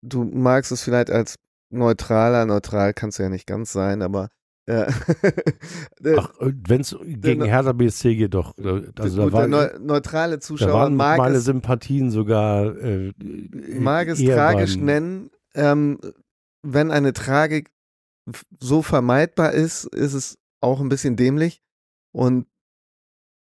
du 0.02 0.24
magst 0.24 0.72
es 0.72 0.82
vielleicht 0.82 1.10
als 1.10 1.36
neutraler, 1.72 2.46
neutral 2.46 2.94
kannst 2.94 3.18
du 3.18 3.22
ja 3.22 3.28
nicht 3.28 3.46
ganz 3.46 3.72
sein, 3.72 4.02
aber 4.02 4.28
äh, 4.66 4.86
Ach, 6.16 6.32
wenn 6.40 6.80
es 6.82 6.96
gegen 7.02 7.44
Hertha 7.44 7.72
BSC 7.72 8.14
geht, 8.16 8.34
doch. 8.34 8.56
äh, 8.58 8.90
Also 8.98 9.22
gut, 9.24 9.32
da, 9.32 9.32
war, 9.32 9.40
der 9.40 9.48
neu, 9.48 9.78
neutrale 9.80 10.38
Zuschauer 10.38 10.72
waren 10.72 10.96
mag 10.96 11.18
meine 11.18 11.36
es, 11.36 11.44
Sympathien 11.44 12.10
sogar. 12.10 12.76
Äh, 12.76 13.12
mag 13.78 14.08
es 14.08 14.18
tragisch 14.22 14.76
beim- 14.76 14.84
nennen, 14.84 15.30
ähm, 15.54 15.98
wenn 16.62 16.90
eine 16.90 17.12
Tragik 17.12 17.70
so 18.60 18.82
vermeidbar 18.82 19.52
ist, 19.52 19.84
ist 19.86 20.12
es 20.14 20.38
auch 20.60 20.80
ein 20.80 20.88
bisschen 20.88 21.16
dämlich. 21.16 21.62
Und 22.12 22.46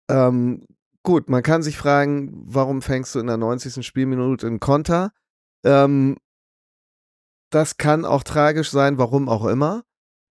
ähm, 0.10 0.66
gut, 1.04 1.30
man 1.30 1.44
kann 1.44 1.64
sich 1.64 1.78
fragen, 1.78 2.32
warum 2.46 2.82
fängst 2.82 3.16
du 3.16 3.20
in 3.20 3.28
der 3.28 3.38
90. 3.38 3.86
Spielminute 3.86 4.48
einen 4.48 4.60
Konter? 4.60 5.12
Ähm, 5.66 6.18
das 7.50 7.78
kann 7.78 8.06
auch 8.06 8.24
tragisch 8.24 8.70
sein, 8.70 8.98
warum 8.98 9.30
auch 9.30 9.46
immer. 9.46 9.84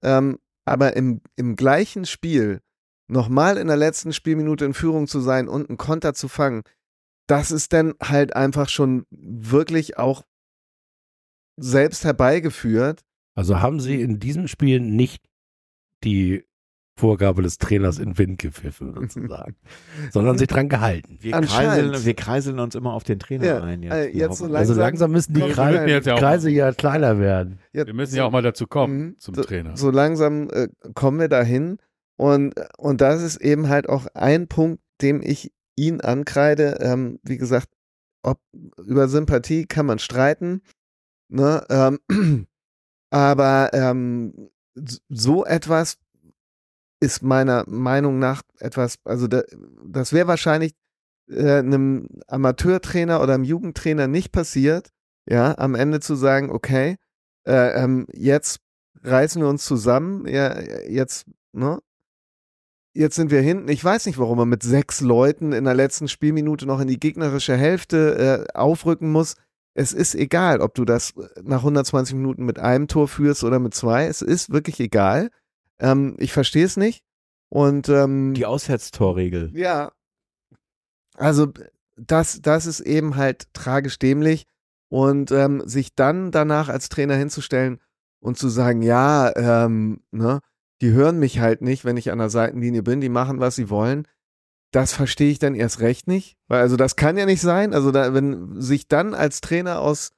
Ähm, 0.03 0.39
aber 0.65 0.97
im, 0.97 1.21
im 1.37 1.57
gleichen 1.57 2.05
Spiel 2.05 2.61
nochmal 3.09 3.57
in 3.57 3.69
der 3.69 3.77
letzten 3.77 4.13
Spielminute 4.13 4.65
in 4.65 4.75
Führung 4.75 5.07
zu 5.07 5.21
sein 5.21 5.49
und 5.49 5.69
einen 5.69 5.79
Konter 5.79 6.15
zu 6.15 6.29
fangen, 6.29 6.63
das 7.27 7.51
ist 7.51 7.73
dann 7.73 7.95
halt 8.03 8.37
einfach 8.37 8.69
schon 8.69 9.07
wirklich 9.11 9.99
auch 9.99 10.23
selbst 11.57 12.05
herbeigeführt. 12.05 13.03
Also 13.35 13.61
haben 13.61 13.81
sie 13.81 14.01
in 14.01 14.19
diesem 14.19 14.49
Spiel 14.49 14.81
nicht 14.81 15.29
die 16.05 16.45
Vorgabe 16.99 17.43
des 17.43 17.59
Trainers 17.59 17.99
in 17.99 18.19
Wind 18.19 18.39
gepfiffen, 18.39 18.93
sozusagen, 18.95 19.57
sondern 20.11 20.37
sich 20.37 20.49
dran 20.49 20.69
gehalten. 20.69 21.19
Wir 21.21 21.33
kreiseln, 21.33 22.05
wir 22.05 22.15
kreiseln 22.15 22.59
uns 22.59 22.75
immer 22.75 22.93
auf 22.93 23.05
den 23.05 23.19
Trainer 23.19 23.45
Ja, 23.47 23.63
ein. 23.63 23.83
Jetzt, 23.83 23.93
äh, 23.95 24.09
jetzt 24.09 24.39
so 24.39 24.45
hoffen- 24.45 24.57
Also 24.57 24.73
Langsam 24.75 24.85
langsam 24.85 25.11
müssen 25.13 25.35
die 25.35 25.41
Kreise, 25.53 25.87
jetzt 25.87 26.07
ja 26.07 26.17
Kreise 26.17 26.51
ja 26.51 26.73
kleiner 26.73 27.19
werden. 27.19 27.59
Ja, 27.73 27.87
Wir 27.87 27.95
müssen 27.95 28.17
ja 28.17 28.25
auch 28.25 28.31
mal 28.33 28.43
dazu 28.43 28.67
kommen 28.67 28.99
Mhm. 28.99 29.19
zum 29.19 29.35
so, 29.35 29.43
Trainer. 29.43 29.77
So 29.77 29.91
langsam 29.91 30.51
äh, 30.51 30.69
kommen 30.95 31.19
wir 31.21 31.29
dahin. 31.29 31.79
Und, 32.17 32.55
und 32.79 33.01
das 33.01 33.23
ist 33.23 33.37
eben 33.37 33.69
halt 33.69 33.89
auch 33.89 34.07
ein 34.15 34.49
Punkt, 34.49 34.83
dem 35.01 35.23
ich 35.23 35.53
ihn 35.77 36.01
ankreide. 36.01 36.79
Ähm, 36.81 37.21
wie 37.23 37.39
gesagt, 37.39 37.69
ob 38.25 38.41
über 38.85 39.07
Sympathie 39.07 39.67
kann 39.67 39.87
man 39.87 40.01
streiten. 40.01 40.63
Ne? 41.29 41.65
Ähm, 41.71 42.01
aber 43.11 43.71
ähm, 43.73 44.51
so 45.09 45.45
etwas 45.45 45.99
ist 47.01 47.23
meiner 47.23 47.65
Meinung 47.69 48.19
nach 48.19 48.43
etwas, 48.59 48.99
also 49.05 49.27
da, 49.29 49.43
das 49.85 50.13
wäre 50.13 50.29
wahrscheinlich 50.29 50.75
äh, 51.29 51.59
einem 51.59 52.09
Amateurtrainer 52.27 53.21
oder 53.21 53.35
einem 53.35 53.45
Jugendtrainer 53.45 54.09
nicht 54.09 54.33
passiert, 54.33 54.91
ja, 55.27 55.57
am 55.59 55.75
Ende 55.75 56.01
zu 56.01 56.15
sagen, 56.15 56.51
okay, 56.51 56.97
äh, 57.47 57.83
ähm, 57.83 58.07
jetzt 58.13 58.61
reißen 59.03 59.41
wir 59.41 59.49
uns 59.49 59.65
zusammen, 59.65 60.27
ja, 60.27 60.61
jetzt, 60.89 61.27
ne? 61.53 61.81
Jetzt 62.95 63.15
sind 63.15 63.31
wir 63.31 63.43
hinten. 63.43 63.69
Ich 63.69 63.85
weiß 63.85 64.07
nicht, 64.07 64.19
warum 64.19 64.39
man 64.39 64.49
mit 64.49 64.65
sechs 64.65 65.01
Leuten 65.01 65.53
in 65.53 65.65
der 65.65 65.75
letzten 65.75 66.09
Spielminute 66.09 66.67
noch 66.67 66.81
in 66.81 66.89
die 66.89 66.99
gegnerische 66.99 67.57
Hälfte 67.57 68.49
äh, 68.53 68.59
aufrücken 68.59 69.13
muss. 69.13 69.37
Es 69.75 69.93
ist 69.93 70.17
egal, 70.17 70.61
ob 70.61 70.75
du 70.75 70.85
das 70.85 71.15
nach 71.45 71.59
120 71.59 72.17
Minuten 72.17 72.45
mit 72.45 72.59
einem 72.59 72.89
Tor 72.89 73.07
führst 73.07 73.45
oder 73.45 73.61
mit 73.61 73.73
zwei. 73.73 74.07
Es 74.07 74.21
ist 74.21 74.51
wirklich 74.51 74.81
egal. 74.81 75.31
Ähm, 75.81 76.17
ich 76.19 76.33
verstehe 76.33 76.65
es 76.65 76.77
nicht. 76.77 77.03
Und 77.51 77.89
ähm, 77.89 78.35
Die 78.35 78.47
Auswärtstorregel. 78.47 79.51
ja. 79.55 79.93
Also 81.15 81.49
das, 81.97 82.41
das 82.43 82.67
ist 82.67 82.81
eben 82.81 83.17
halt 83.17 83.53
tragisch 83.53 83.99
dämlich. 83.99 84.47
Und 84.91 85.33
ähm, 85.33 85.63
sich 85.67 85.95
dann 85.95 86.31
danach 86.31 86.69
als 86.71 86.89
Trainer 86.89 87.15
hinzustellen 87.15 87.79
und 88.21 88.39
zu 88.39 88.49
sagen, 88.49 88.81
ja, 88.81 89.31
ähm, 89.37 90.01
ne, 90.13 90.41
die 90.81 90.93
hören 90.93 91.19
mich 91.19 91.41
halt 91.41 91.61
nicht, 91.61 91.85
wenn 91.85 91.99
ich 91.99 92.11
an 92.11 92.19
der 92.19 92.31
Seitenlinie 92.31 92.83
bin, 92.83 93.03
die 93.03 93.11
machen, 93.11 93.39
was 93.39 93.55
sie 93.55 93.69
wollen. 93.69 94.09
Das 94.71 94.95
verstehe 94.95 95.31
ich 95.31 95.39
dann 95.39 95.55
erst 95.55 95.81
recht 95.81 96.09
nicht. 96.09 96.39
Weil, 96.47 96.61
also 96.61 96.77
das 96.77 96.97
kann 96.97 97.19
ja 97.19 97.27
nicht 97.27 97.43
sein. 97.43 97.75
Also 97.75 97.91
da, 97.91 98.15
wenn 98.15 98.61
sich 98.61 98.89
dann 98.89 99.13
als 99.13 99.41
Trainer 99.43 99.81
aus 99.81 100.13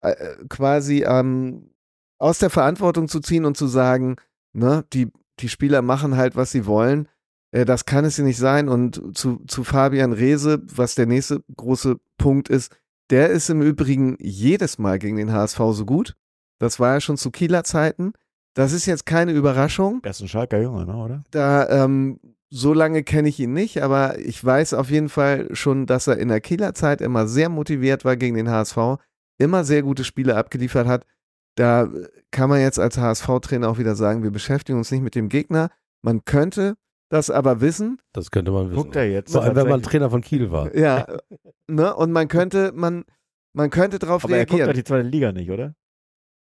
äh, 0.00 0.36
quasi 0.48 1.04
ähm, 1.06 1.74
aus 2.18 2.38
der 2.38 2.50
Verantwortung 2.50 3.08
zu 3.08 3.20
ziehen 3.20 3.44
und 3.44 3.58
zu 3.58 3.66
sagen, 3.66 4.16
ne, 4.56 4.84
die, 4.92 5.08
die 5.40 5.48
Spieler 5.48 5.82
machen 5.82 6.16
halt, 6.16 6.36
was 6.36 6.50
sie 6.50 6.66
wollen, 6.66 7.08
äh, 7.52 7.64
das 7.64 7.84
kann 7.84 8.04
es 8.04 8.16
ja 8.16 8.24
nicht 8.24 8.38
sein. 8.38 8.68
Und 8.68 9.16
zu, 9.16 9.42
zu 9.46 9.64
Fabian 9.64 10.12
Reese, 10.12 10.62
was 10.74 10.94
der 10.94 11.06
nächste 11.06 11.42
große 11.56 11.96
Punkt 12.18 12.48
ist, 12.48 12.74
der 13.10 13.30
ist 13.30 13.48
im 13.50 13.62
Übrigen 13.62 14.16
jedes 14.20 14.78
Mal 14.78 14.98
gegen 14.98 15.16
den 15.16 15.32
HSV 15.32 15.58
so 15.70 15.86
gut. 15.86 16.14
Das 16.58 16.80
war 16.80 16.94
ja 16.94 17.00
schon 17.00 17.16
zu 17.16 17.30
Kieler 17.30 17.64
Zeiten. 17.64 18.12
Das 18.54 18.72
ist 18.72 18.86
jetzt 18.86 19.06
keine 19.06 19.32
Überraschung. 19.32 20.00
Er 20.02 20.10
ist 20.10 20.20
ein 20.20 20.28
Schalker 20.28 20.60
Junge, 20.60 20.86
ne, 20.86 20.96
oder? 20.96 21.22
Da, 21.30 21.68
ähm, 21.68 22.18
so 22.48 22.72
lange 22.72 23.02
kenne 23.02 23.28
ich 23.28 23.38
ihn 23.38 23.52
nicht, 23.52 23.82
aber 23.82 24.18
ich 24.18 24.42
weiß 24.42 24.74
auf 24.74 24.90
jeden 24.90 25.08
Fall 25.08 25.48
schon, 25.52 25.86
dass 25.86 26.06
er 26.06 26.16
in 26.18 26.28
der 26.28 26.40
Kieler 26.40 26.74
Zeit 26.74 27.00
immer 27.00 27.26
sehr 27.26 27.48
motiviert 27.48 28.04
war 28.04 28.16
gegen 28.16 28.36
den 28.36 28.50
HSV, 28.50 28.78
immer 29.38 29.64
sehr 29.64 29.82
gute 29.82 30.04
Spiele 30.04 30.36
abgeliefert 30.36 30.86
hat. 30.86 31.04
Da 31.56 31.88
kann 32.30 32.48
man 32.48 32.60
jetzt 32.60 32.78
als 32.78 32.98
HSV-Trainer 32.98 33.68
auch 33.68 33.78
wieder 33.78 33.96
sagen, 33.96 34.22
wir 34.22 34.30
beschäftigen 34.30 34.78
uns 34.78 34.90
nicht 34.90 35.02
mit 35.02 35.14
dem 35.14 35.28
Gegner. 35.28 35.70
Man 36.02 36.24
könnte 36.24 36.76
das 37.08 37.30
aber 37.30 37.60
wissen, 37.60 37.98
Das 38.12 38.30
könnte 38.30 38.50
man 38.50 38.70
wissen. 38.70 38.82
Guckt 38.82 38.96
er 38.96 39.08
jetzt. 39.10 39.32
Vor 39.32 39.42
allem, 39.42 39.56
wenn 39.56 39.68
man. 39.68 39.82
Trainer 39.82 40.10
von 40.10 40.20
Kiel 40.22 40.50
war. 40.50 40.74
ja, 40.76 41.06
ne? 41.66 41.94
Und 41.94 42.12
man 42.12 42.28
könnte, 42.28 42.72
man, 42.74 43.04
man 43.54 43.70
könnte 43.70 43.98
darauf 43.98 44.24
Aber 44.24 44.36
er 44.36 44.44
guckt 44.44 44.58
reagieren. 44.60 44.68
doch 44.68 44.74
die 44.76 44.84
zweite 44.84 45.08
Liga 45.08 45.32
nicht, 45.32 45.50
oder? 45.50 45.74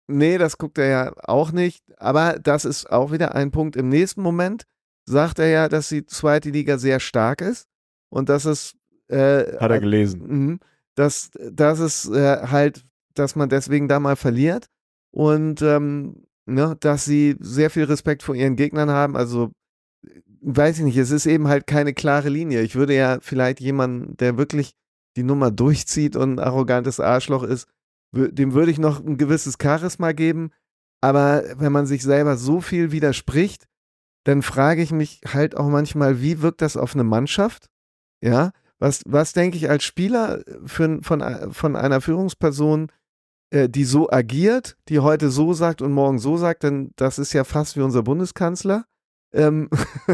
Nee, 0.07 0.37
das 0.37 0.59
guckt 0.59 0.79
er 0.79 0.87
ja 0.87 1.13
auch 1.23 1.53
nicht. 1.53 1.83
Aber 1.99 2.39
das 2.43 2.65
ist 2.65 2.91
auch 2.91 3.13
wieder 3.13 3.35
ein 3.35 3.51
Punkt. 3.51 3.77
Im 3.77 3.89
nächsten 3.89 4.21
Moment 4.23 4.65
sagt 5.07 5.39
er 5.39 5.49
ja, 5.49 5.69
dass 5.69 5.89
die 5.91 6.05
zweite 6.07 6.51
Liga 6.51 6.77
sehr 6.79 6.99
stark 7.01 7.41
ist 7.41 7.67
und 8.11 8.29
dass 8.29 8.45
es 8.47 8.75
äh, 9.09 9.59
Hat 9.59 9.71
er 9.71 9.81
gelesen. 9.81 10.23
Mhm. 10.27 10.61
dass, 10.95 11.31
dass 11.51 11.79
es 11.79 12.09
äh, 12.11 12.47
halt, 12.49 12.85
dass 13.15 13.37
man 13.37 13.49
deswegen 13.49 13.87
da 13.87 14.01
mal 14.01 14.17
verliert 14.17 14.67
und 15.15 15.63
ähm, 15.63 16.27
ne, 16.45 16.77
dass 16.81 17.05
sie 17.05 17.37
sehr 17.39 17.71
viel 17.71 17.85
Respekt 17.85 18.25
vor 18.25 18.35
ihren 18.35 18.57
Gegnern 18.57 18.91
haben. 18.91 19.17
Also 19.17 19.53
weiß 20.41 20.79
ich 20.79 20.85
nicht, 20.85 20.97
es 20.97 21.13
ist 21.13 21.27
eben 21.27 21.47
halt 21.47 21.69
keine 21.69 21.95
klare 21.95 22.29
Linie. 22.29 22.63
Ich 22.63 22.75
würde 22.75 22.97
ja 22.97 23.19
vielleicht 23.21 23.61
jemanden, 23.61 24.17
der 24.17 24.37
wirklich 24.37 24.75
die 25.17 25.23
Nummer 25.23 25.53
durchzieht 25.53 26.17
und 26.17 26.35
ein 26.35 26.39
arrogantes 26.41 26.99
Arschloch 26.99 27.45
ist, 27.45 27.69
dem 28.13 28.55
würde 28.55 28.73
ich 28.73 28.79
noch 28.79 29.05
ein 29.05 29.17
gewisses 29.17 29.57
Charisma 29.61 30.11
geben. 30.11 30.51
Aber 31.01 31.45
wenn 31.59 31.73
man 31.73 31.87
sich 31.87 32.03
selber 32.03 32.37
so 32.37 32.61
viel 32.61 32.91
widerspricht, 32.91 33.67
dann 34.25 34.43
frage 34.43 34.83
ich 34.83 34.91
mich 34.91 35.21
halt 35.33 35.57
auch 35.57 35.69
manchmal, 35.69 36.21
wie 36.21 36.43
wirkt 36.43 36.61
das 36.61 36.77
auf 36.77 36.95
eine 36.95 37.05
Mannschaft? 37.05 37.71
Ja, 38.21 38.51
was, 38.81 39.03
was 39.07 39.33
denke 39.33 39.57
ich 39.59 39.71
als 39.71 39.85
Spieler 39.85 40.43
für, 40.67 41.01
von, 41.03 41.53
von 41.53 41.77
einer 41.77 42.01
Führungsperson, 42.01 42.91
äh, 43.55 43.69
die 43.69 43.85
so 43.85 44.11
agiert, 44.11 44.77
die 44.89 44.99
heute 44.99 45.31
so 45.31 45.53
sagt 45.55 45.81
und 45.81 45.93
morgen 45.93 46.19
so 46.19 46.37
sagt, 46.37 46.65
denn 46.65 46.91
das 46.97 47.19
ist 47.19 47.33
ja 47.33 47.45
fast 47.45 47.77
wie 47.77 47.83
unser 47.83 48.03
Bundeskanzler. 48.03 48.85
Ähm, 49.33 49.69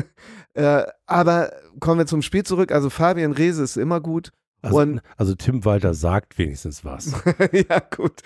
äh, 0.55 0.85
aber 1.07 1.53
kommen 1.81 1.99
wir 1.99 2.07
zum 2.07 2.23
Spiel 2.23 2.43
zurück. 2.45 2.71
Also 2.71 2.91
Fabian 2.91 3.33
Reese 3.33 3.62
ist 3.62 3.77
immer 3.77 4.01
gut. 4.01 4.31
Also, 4.62 4.79
Und- 4.79 5.01
also 5.17 5.35
Tim 5.35 5.65
Walter 5.65 5.95
sagt 5.95 6.37
wenigstens 6.37 6.85
was. 6.85 7.12
ja, 7.53 7.79
gut. 7.81 8.21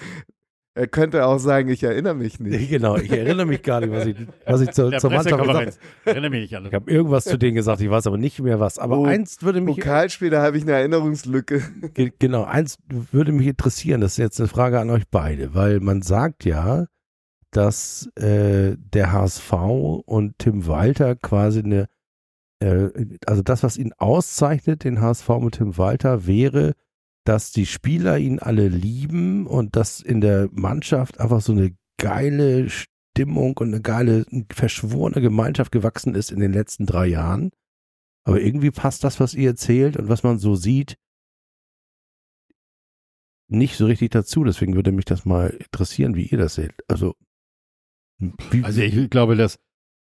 Er 0.76 0.88
könnte 0.88 1.24
auch 1.26 1.38
sagen, 1.38 1.68
ich 1.68 1.84
erinnere 1.84 2.14
mich 2.14 2.40
nicht. 2.40 2.68
genau, 2.68 2.96
ich 2.96 3.10
erinnere 3.12 3.46
mich 3.46 3.62
gar 3.62 3.80
nicht, 3.80 3.92
was 3.92 4.06
ich, 4.06 4.16
was 4.44 4.60
ich 4.60 4.70
zur, 4.72 4.90
Der 4.90 4.98
zur 4.98 5.10
Mannschaft 5.10 5.40
gesagt 5.40 5.66
habe. 5.66 5.72
Erinnere 6.04 6.30
mich 6.30 6.40
nicht 6.42 6.56
an. 6.56 6.66
Ich 6.66 6.74
habe 6.74 6.90
irgendwas 6.90 7.24
zu 7.24 7.38
denen 7.38 7.54
gesagt, 7.54 7.80
ich 7.80 7.88
weiß 7.90 8.08
aber 8.08 8.18
nicht 8.18 8.40
mehr 8.40 8.58
was. 8.58 8.78
Aber 8.80 8.98
Oh, 8.98 9.04
eins 9.04 9.40
würde 9.42 9.60
mich 9.60 9.76
Pokalspiel, 9.76 10.30
da 10.30 10.42
habe 10.42 10.56
ich 10.56 10.64
eine 10.64 10.72
Erinnerungslücke. 10.72 11.62
Ge- 11.94 12.12
Genau, 12.18 12.42
eins 12.42 12.78
würde 12.88 13.30
mich 13.30 13.46
interessieren, 13.46 14.00
das 14.00 14.12
ist 14.12 14.18
jetzt 14.18 14.40
eine 14.40 14.48
Frage 14.48 14.80
an 14.80 14.90
euch 14.90 15.04
beide, 15.08 15.54
weil 15.54 15.78
man 15.78 16.02
sagt 16.02 16.44
ja, 16.44 16.86
dass 17.52 18.08
äh, 18.16 18.74
der 18.76 19.12
HSV 19.12 19.52
und 20.06 20.38
Tim 20.40 20.66
Walter 20.66 21.14
quasi 21.14 21.60
eine, 21.60 21.86
äh, 22.58 22.88
also 23.26 23.42
das, 23.42 23.62
was 23.62 23.76
ihn 23.76 23.92
auszeichnet, 23.96 24.82
den 24.82 25.00
HSV 25.00 25.28
mit 25.40 25.54
Tim 25.54 25.78
Walter, 25.78 26.26
wäre 26.26 26.72
dass 27.24 27.52
die 27.52 27.66
Spieler 27.66 28.18
ihn 28.18 28.38
alle 28.38 28.68
lieben 28.68 29.46
und 29.46 29.76
dass 29.76 30.00
in 30.00 30.20
der 30.20 30.48
Mannschaft 30.52 31.20
einfach 31.20 31.40
so 31.40 31.52
eine 31.52 31.74
geile 31.98 32.68
Stimmung 32.68 33.56
und 33.56 33.68
eine 33.68 33.80
geile, 33.80 34.26
verschworene 34.52 35.20
Gemeinschaft 35.20 35.72
gewachsen 35.72 36.14
ist 36.14 36.30
in 36.30 36.40
den 36.40 36.52
letzten 36.52 36.86
drei 36.86 37.06
Jahren. 37.06 37.50
Aber 38.26 38.40
irgendwie 38.40 38.70
passt 38.70 39.04
das, 39.04 39.20
was 39.20 39.34
ihr 39.34 39.50
erzählt 39.50 39.96
und 39.96 40.08
was 40.08 40.22
man 40.22 40.38
so 40.38 40.54
sieht, 40.54 40.96
nicht 43.48 43.76
so 43.76 43.86
richtig 43.86 44.10
dazu. 44.10 44.44
Deswegen 44.44 44.74
würde 44.74 44.92
mich 44.92 45.04
das 45.04 45.24
mal 45.24 45.48
interessieren, 45.48 46.14
wie 46.14 46.26
ihr 46.26 46.38
das 46.38 46.54
seht. 46.54 46.74
Also, 46.88 47.14
Also 48.62 48.80
ich 48.80 49.10
glaube, 49.10 49.36
dass 49.36 49.58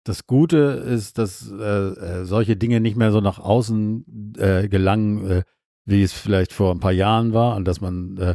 das 0.04 0.26
Gute 0.26 0.56
ist, 0.56 1.18
dass 1.18 1.50
äh, 1.50 1.54
äh, 1.54 2.24
solche 2.24 2.56
Dinge 2.56 2.80
nicht 2.80 2.96
mehr 2.96 3.12
so 3.12 3.20
nach 3.20 3.38
außen 3.38 4.34
äh, 4.38 4.68
gelangen, 4.68 5.30
äh, 5.30 5.42
wie 5.88 6.02
es 6.02 6.12
vielleicht 6.12 6.52
vor 6.52 6.74
ein 6.74 6.80
paar 6.80 6.92
Jahren 6.92 7.32
war 7.32 7.56
und 7.56 7.64
dass 7.64 7.80
man, 7.80 8.18
äh, 8.18 8.34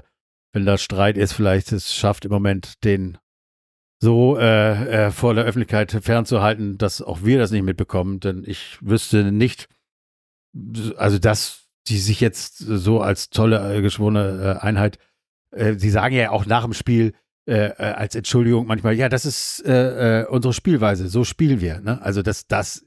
wenn 0.54 0.66
da 0.66 0.78
Streit 0.78 1.18
ist, 1.18 1.34
vielleicht 1.34 1.72
es 1.72 1.94
schafft 1.94 2.26
im 2.26 2.32
Moment 2.32 2.84
den 2.84 3.20
so 4.02 4.38
äh, 4.38 5.06
äh, 5.06 5.12
vor 5.12 5.36
der 5.36 5.46
Öffentlichkeit 5.46 5.92
fernzuhalten, 5.92 6.78
dass 6.78 7.02
auch 7.02 7.24
wir 7.24 7.38
das 7.38 7.52
nicht 7.52 7.64
mitbekommen, 7.64 8.20
denn 8.20 8.44
ich 8.46 8.78
wüsste 8.82 9.32
nicht, 9.32 9.70
also 10.98 11.20
dass 11.20 11.68
die 11.88 12.00
sich 12.00 12.20
jetzt 12.20 12.58
so 12.58 13.02
als 13.02 13.30
tolle 13.30 13.78
äh, 13.78 13.82
geschworene 13.82 14.58
äh, 14.60 14.66
Einheit, 14.66 14.98
äh, 15.52 15.76
sie 15.76 15.92
sagen 15.92 16.16
ja 16.16 16.32
auch 16.32 16.46
nach 16.46 16.64
dem 16.64 16.74
Spiel, 16.74 17.14
als 17.46 18.16
Entschuldigung 18.16 18.68
manchmal, 18.68 18.94
ja, 18.94 19.10
das 19.10 19.26
ist 19.26 19.60
unsere 19.66 20.54
Spielweise, 20.54 21.10
so 21.10 21.26
spielen 21.26 21.60
wir. 21.60 21.82
Ne? 21.82 22.02
Also 22.02 22.22
das, 22.22 22.48
das 22.48 22.86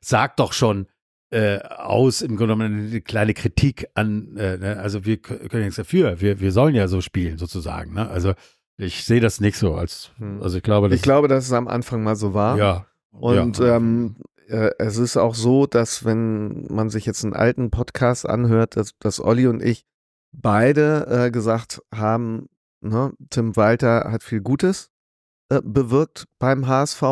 sagt 0.00 0.40
doch 0.40 0.54
schon 0.54 0.86
äh, 1.30 1.58
aus, 1.58 2.22
im 2.22 2.36
Grunde 2.36 2.54
genommen 2.54 2.88
eine 2.88 3.00
kleine 3.00 3.34
Kritik 3.34 3.88
an, 3.94 4.36
äh, 4.36 4.56
ne? 4.56 4.78
also 4.78 5.04
wir 5.04 5.18
können 5.18 5.64
nichts 5.64 5.76
dafür, 5.76 6.20
wir, 6.20 6.40
wir 6.40 6.52
sollen 6.52 6.74
ja 6.74 6.88
so 6.88 7.00
spielen 7.00 7.38
sozusagen. 7.38 7.94
Ne? 7.94 8.08
Also 8.08 8.34
ich 8.76 9.04
sehe 9.04 9.20
das 9.20 9.40
nicht 9.40 9.58
so 9.58 9.74
als, 9.74 10.10
Hm. 10.18 10.42
also 10.42 10.56
ich 10.56 10.62
glaube, 10.62 10.94
Ich 10.94 11.02
glaube, 11.02 11.28
dass 11.28 11.44
es 11.46 11.52
am 11.52 11.68
Anfang 11.68 12.02
mal 12.02 12.16
so 12.16 12.34
war. 12.34 12.56
ja. 12.56 12.86
Und 13.10 13.58
ja. 13.58 13.76
ähm, 13.76 14.16
äh, 14.48 14.70
es 14.78 14.96
ist 14.98 15.16
auch 15.16 15.34
so, 15.34 15.66
dass 15.66 16.04
wenn 16.04 16.66
man 16.68 16.90
sich 16.90 17.04
jetzt 17.06 17.24
einen 17.24 17.32
alten 17.34 17.70
Podcast 17.70 18.28
anhört, 18.28 18.76
dass, 18.76 18.96
dass 18.98 19.18
Olli 19.18 19.46
und 19.46 19.62
ich 19.62 19.84
beide 20.32 21.06
äh, 21.26 21.30
gesagt 21.30 21.80
haben, 21.92 22.48
ne, 22.80 23.12
Tim 23.30 23.56
Walter 23.56 24.10
hat 24.10 24.22
viel 24.22 24.40
Gutes 24.40 24.90
äh, 25.48 25.60
bewirkt 25.64 26.26
beim 26.38 26.66
HSV. 26.68 27.02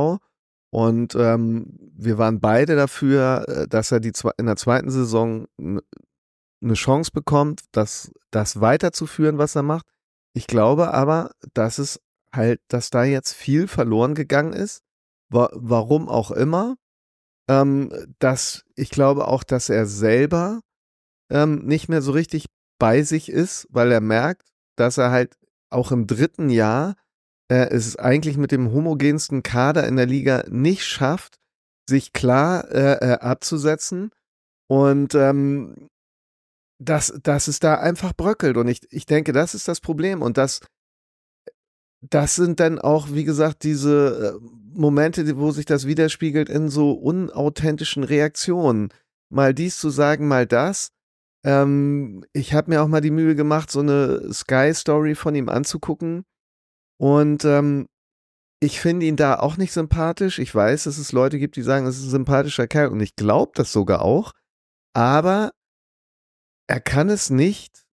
Und 0.77 1.15
ähm, 1.15 1.79
wir 1.97 2.19
waren 2.19 2.39
beide 2.39 2.77
dafür, 2.77 3.47
äh, 3.49 3.67
dass 3.67 3.93
er 3.93 3.99
die 3.99 4.13
in 4.37 4.45
der 4.45 4.57
zweiten 4.57 4.91
Saison 4.91 5.47
eine 5.59 6.75
Chance 6.75 7.13
bekommt, 7.13 7.63
das, 7.73 8.13
das 8.31 8.61
weiterzuführen, 8.61 9.39
was 9.39 9.57
er 9.57 9.63
macht. 9.63 9.87
Ich 10.35 10.47
glaube 10.47 10.93
aber, 10.93 11.31
dass 11.55 11.79
es 11.79 11.99
halt, 12.31 12.61
dass 12.69 12.91
da 12.91 13.05
jetzt 13.05 13.33
viel 13.33 13.69
verloren 13.69 14.15
gegangen 14.15 14.53
ist 14.53 14.83
wa 15.31 15.49
warum 15.55 16.11
auch 16.11 16.31
immer. 16.31 16.77
Ähm, 17.49 17.91
dass 18.19 18.63
ich 18.75 18.91
glaube 18.91 19.29
auch, 19.29 19.45
dass 19.45 19.71
er 19.71 19.87
selber 19.87 20.61
ähm, 21.31 21.65
nicht 21.65 21.89
mehr 21.89 22.03
so 22.03 22.13
richtig 22.13 22.49
bei 22.79 23.01
sich 23.01 23.31
ist, 23.31 23.67
weil 23.71 23.91
er 23.93 24.03
merkt, 24.03 24.47
dass 24.77 24.99
er 24.99 25.11
halt 25.11 25.39
auch 25.71 25.91
im 25.91 26.07
dritten 26.07 26.51
Jahr 26.51 26.97
äh, 27.49 27.69
es 27.69 27.97
eigentlich 27.97 28.37
mit 28.37 28.53
dem 28.53 28.73
homogensten 28.73 29.43
Kader 29.43 29.87
in 29.87 29.97
der 29.97 30.07
Liga 30.07 30.45
nicht 30.49 30.85
schafft, 30.85 31.37
sich 31.89 32.13
klar 32.13 32.71
äh, 32.71 32.95
äh, 32.95 33.19
abzusetzen 33.19 34.11
und 34.69 35.15
ähm, 35.15 35.89
dass, 36.79 37.19
dass 37.23 37.49
es 37.49 37.59
da 37.59 37.77
einfach 37.77 38.13
bröckelt. 38.15 38.57
Und 38.57 38.69
ich, 38.69 38.81
ich 38.91 39.07
denke, 39.07 39.33
das 39.33 39.55
ist 39.55 39.69
das 39.69 39.81
Problem. 39.81 40.23
Und 40.23 40.37
das, 40.37 40.61
das 42.03 42.35
sind 42.35 42.61
dann 42.61 42.79
auch, 42.79 43.09
wie 43.13 43.25
gesagt, 43.25 43.63
diese 43.63 44.39
äh, 44.41 44.47
Momente, 44.75 45.39
wo 45.39 45.51
sich 45.53 45.65
das 45.65 45.87
widerspiegelt 45.87 46.49
in 46.49 46.69
so 46.69 46.93
unauthentischen 46.93 48.05
Reaktionen. 48.05 48.93
Mal 49.33 49.55
dies 49.55 49.79
zu 49.79 49.91
sagen, 49.91 50.29
mal 50.29 50.47
das. 50.47 50.91
Ähm, 51.45 52.25
ich 52.33 52.53
habe 52.53 52.71
mir 52.71 52.83
auch 52.83 52.89
mal 52.89 53.01
die 53.01 53.11
Mühe 53.11 53.35
gemacht, 53.35 53.71
so 53.71 53.81
eine 53.81 54.33
Sky-Story 54.33 55.15
von 55.15 55.35
ihm 55.35 55.49
anzugucken. 55.49 56.25
Und 56.99 57.45
ähm, 57.45 57.89
ich 58.61 58.81
finde 58.81 59.07
ihn 59.07 59.17
da 59.17 59.39
auch 59.39 59.57
nicht 59.57 59.73
sympathisch. 59.73 60.39
Ich 60.39 60.55
weiß, 60.55 60.85
dass 60.85 60.99
es 60.99 61.13
Leute 61.13 61.39
gibt, 61.39 61.57
die 61.57 61.63
sagen, 61.63 61.87
es 61.87 61.99
ist 61.99 62.07
ein 62.07 62.11
sympathischer 62.11 62.67
Kerl. 62.67 62.89
Und 62.89 63.01
ich 63.01 63.17
glaube 63.17 63.53
das 63.55 63.73
sogar 63.73 64.03
auch. 64.03 64.33
Aber 64.95 65.53
er 66.69 66.81
kann 66.81 67.11
es 67.11 67.31
nicht 67.31 67.87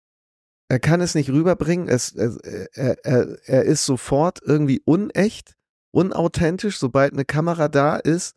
er 0.73 0.79
kann 0.79 1.01
es 1.01 1.13
nicht 1.13 1.29
rüberbringen. 1.29 1.87
Es, 1.87 2.13
er, 2.13 2.35
er, 2.73 3.05
er, 3.05 3.37
er 3.45 3.63
ist 3.63 3.85
sofort 3.85 4.39
irgendwie 4.43 4.81
unecht, 4.83 5.53
unauthentisch, 5.91 6.79
sobald 6.79 7.13
eine 7.13 7.25
Kamera 7.25 7.67
da 7.67 7.97
ist. 7.97 8.35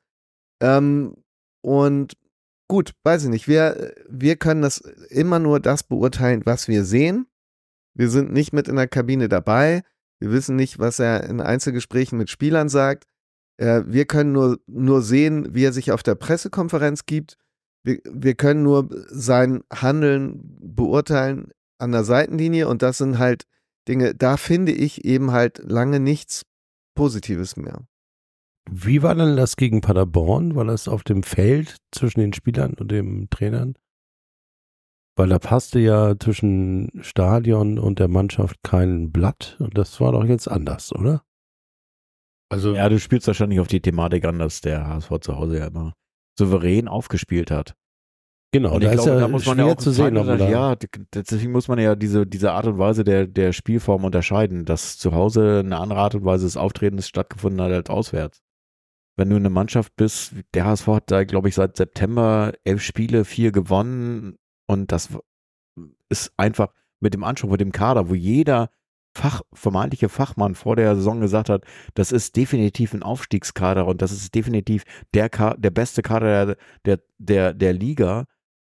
Ähm, 0.60 1.14
und 1.62 2.12
gut, 2.68 2.92
weiß 3.04 3.24
ich 3.24 3.30
nicht. 3.30 3.48
Wir, 3.48 3.94
wir 4.08 4.36
können 4.36 4.60
das 4.60 4.78
immer 5.08 5.38
nur 5.38 5.60
das 5.60 5.82
beurteilen, 5.82 6.42
was 6.44 6.68
wir 6.68 6.84
sehen. 6.84 7.26
Wir 7.94 8.10
sind 8.10 8.34
nicht 8.34 8.52
mit 8.52 8.68
in 8.68 8.76
der 8.76 8.88
Kabine 8.88 9.30
dabei. 9.30 9.82
Wir 10.20 10.30
wissen 10.30 10.56
nicht, 10.56 10.78
was 10.78 10.98
er 10.98 11.24
in 11.24 11.40
Einzelgesprächen 11.40 12.18
mit 12.18 12.30
Spielern 12.30 12.68
sagt. 12.68 13.04
Äh, 13.58 13.82
wir 13.86 14.06
können 14.06 14.32
nur, 14.32 14.58
nur 14.66 15.02
sehen, 15.02 15.54
wie 15.54 15.64
er 15.64 15.72
sich 15.72 15.92
auf 15.92 16.02
der 16.02 16.14
Pressekonferenz 16.14 17.06
gibt. 17.06 17.36
Wir, 17.84 17.98
wir 18.10 18.34
können 18.34 18.62
nur 18.62 18.88
sein 19.08 19.62
Handeln 19.72 20.40
beurteilen 20.60 21.50
an 21.78 21.92
der 21.92 22.04
Seitenlinie 22.04 22.68
und 22.68 22.82
das 22.82 22.98
sind 22.98 23.18
halt 23.18 23.44
Dinge, 23.88 24.14
da 24.14 24.36
finde 24.36 24.72
ich 24.72 25.04
eben 25.04 25.30
halt 25.30 25.58
lange 25.58 26.00
nichts 26.00 26.42
Positives 26.94 27.56
mehr. 27.56 27.86
Wie 28.68 29.02
war 29.02 29.14
denn 29.14 29.36
das 29.36 29.56
gegen 29.56 29.80
Paderborn? 29.80 30.56
War 30.56 30.64
das 30.64 30.88
auf 30.88 31.04
dem 31.04 31.22
Feld 31.22 31.76
zwischen 31.92 32.20
den 32.20 32.32
Spielern 32.32 32.74
und 32.74 32.90
dem 32.90 33.30
Trainern? 33.30 33.74
Weil 35.16 35.28
da 35.30 35.38
passte 35.38 35.78
ja 35.78 36.14
zwischen 36.18 36.90
Stadion 37.00 37.78
und 37.78 37.98
der 37.98 38.08
Mannschaft 38.08 38.62
kein 38.62 39.10
Blatt 39.10 39.56
und 39.58 39.76
das 39.76 39.98
war 40.00 40.12
doch 40.12 40.24
jetzt 40.24 40.46
anders, 40.46 40.94
oder? 40.94 41.22
also 42.50 42.74
Ja, 42.74 42.88
du 42.88 42.98
spielst 42.98 43.26
wahrscheinlich 43.26 43.60
auf 43.60 43.66
die 43.66 43.80
Thematik 43.80 44.24
an, 44.24 44.38
dass 44.38 44.60
der 44.60 44.86
HSV 44.86 45.10
zu 45.20 45.36
Hause 45.36 45.58
ja 45.58 45.66
immer 45.66 45.94
souverän 46.38 46.86
aufgespielt 46.86 47.50
hat. 47.50 47.74
Genau, 48.52 48.74
Und 48.74 48.84
da 48.84 48.92
glaube, 48.92 49.10
ja 49.10 49.20
da 49.20 49.28
muss 49.28 49.46
man 49.46 49.58
ja 49.58 49.64
auch 49.64 49.76
zu 49.76 49.90
sehen, 49.90 50.14
da, 50.14 50.48
ja, 50.48 50.76
deswegen 51.12 51.52
muss 51.52 51.68
man 51.68 51.78
ja 51.78 51.96
diese, 51.96 52.26
diese 52.26 52.52
Art 52.52 52.66
und 52.66 52.78
Weise 52.78 53.02
der, 53.02 53.26
der 53.26 53.52
Spielform 53.52 54.04
unterscheiden, 54.04 54.64
dass 54.64 54.98
zu 54.98 55.12
Hause 55.12 55.62
eine 55.64 55.78
andere 55.78 55.98
Art 55.98 56.14
und 56.14 56.24
Weise 56.24 56.44
des 56.44 56.56
Auftretens 56.56 57.08
stattgefunden 57.08 57.60
hat 57.60 57.72
als 57.72 57.90
auswärts. 57.90 58.42
Wenn 59.18 59.30
du 59.30 59.36
eine 59.36 59.50
Mannschaft 59.50 59.96
bist, 59.96 60.34
der 60.54 60.66
HSV 60.66 60.86
hat 60.88 61.10
da, 61.10 61.24
glaube 61.24 61.48
ich, 61.48 61.54
seit 61.54 61.76
September 61.76 62.52
elf 62.64 62.82
Spiele, 62.82 63.24
vier 63.24 63.50
gewonnen 63.50 64.36
und 64.66 64.92
das 64.92 65.08
ist 66.08 66.32
einfach 66.36 66.72
mit 67.00 67.14
dem 67.14 67.24
Anspruch, 67.24 67.50
mit 67.50 67.60
dem 67.60 67.72
Kader, 67.72 68.08
wo 68.08 68.14
jeder 68.14 68.70
Fach, 69.16 69.40
vermeintliche 69.54 70.10
Fachmann 70.10 70.54
vor 70.54 70.76
der 70.76 70.94
Saison 70.94 71.20
gesagt 71.20 71.48
hat, 71.48 71.64
das 71.94 72.12
ist 72.12 72.36
definitiv 72.36 72.92
ein 72.92 73.02
Aufstiegskader 73.02 73.86
und 73.86 74.02
das 74.02 74.12
ist 74.12 74.34
definitiv 74.34 74.84
der, 75.14 75.30
Ka 75.30 75.54
der 75.54 75.70
beste 75.70 76.02
Kader 76.02 76.46
der, 76.46 76.56
der, 76.84 77.00
der, 77.16 77.54
der 77.54 77.72
Liga, 77.72 78.26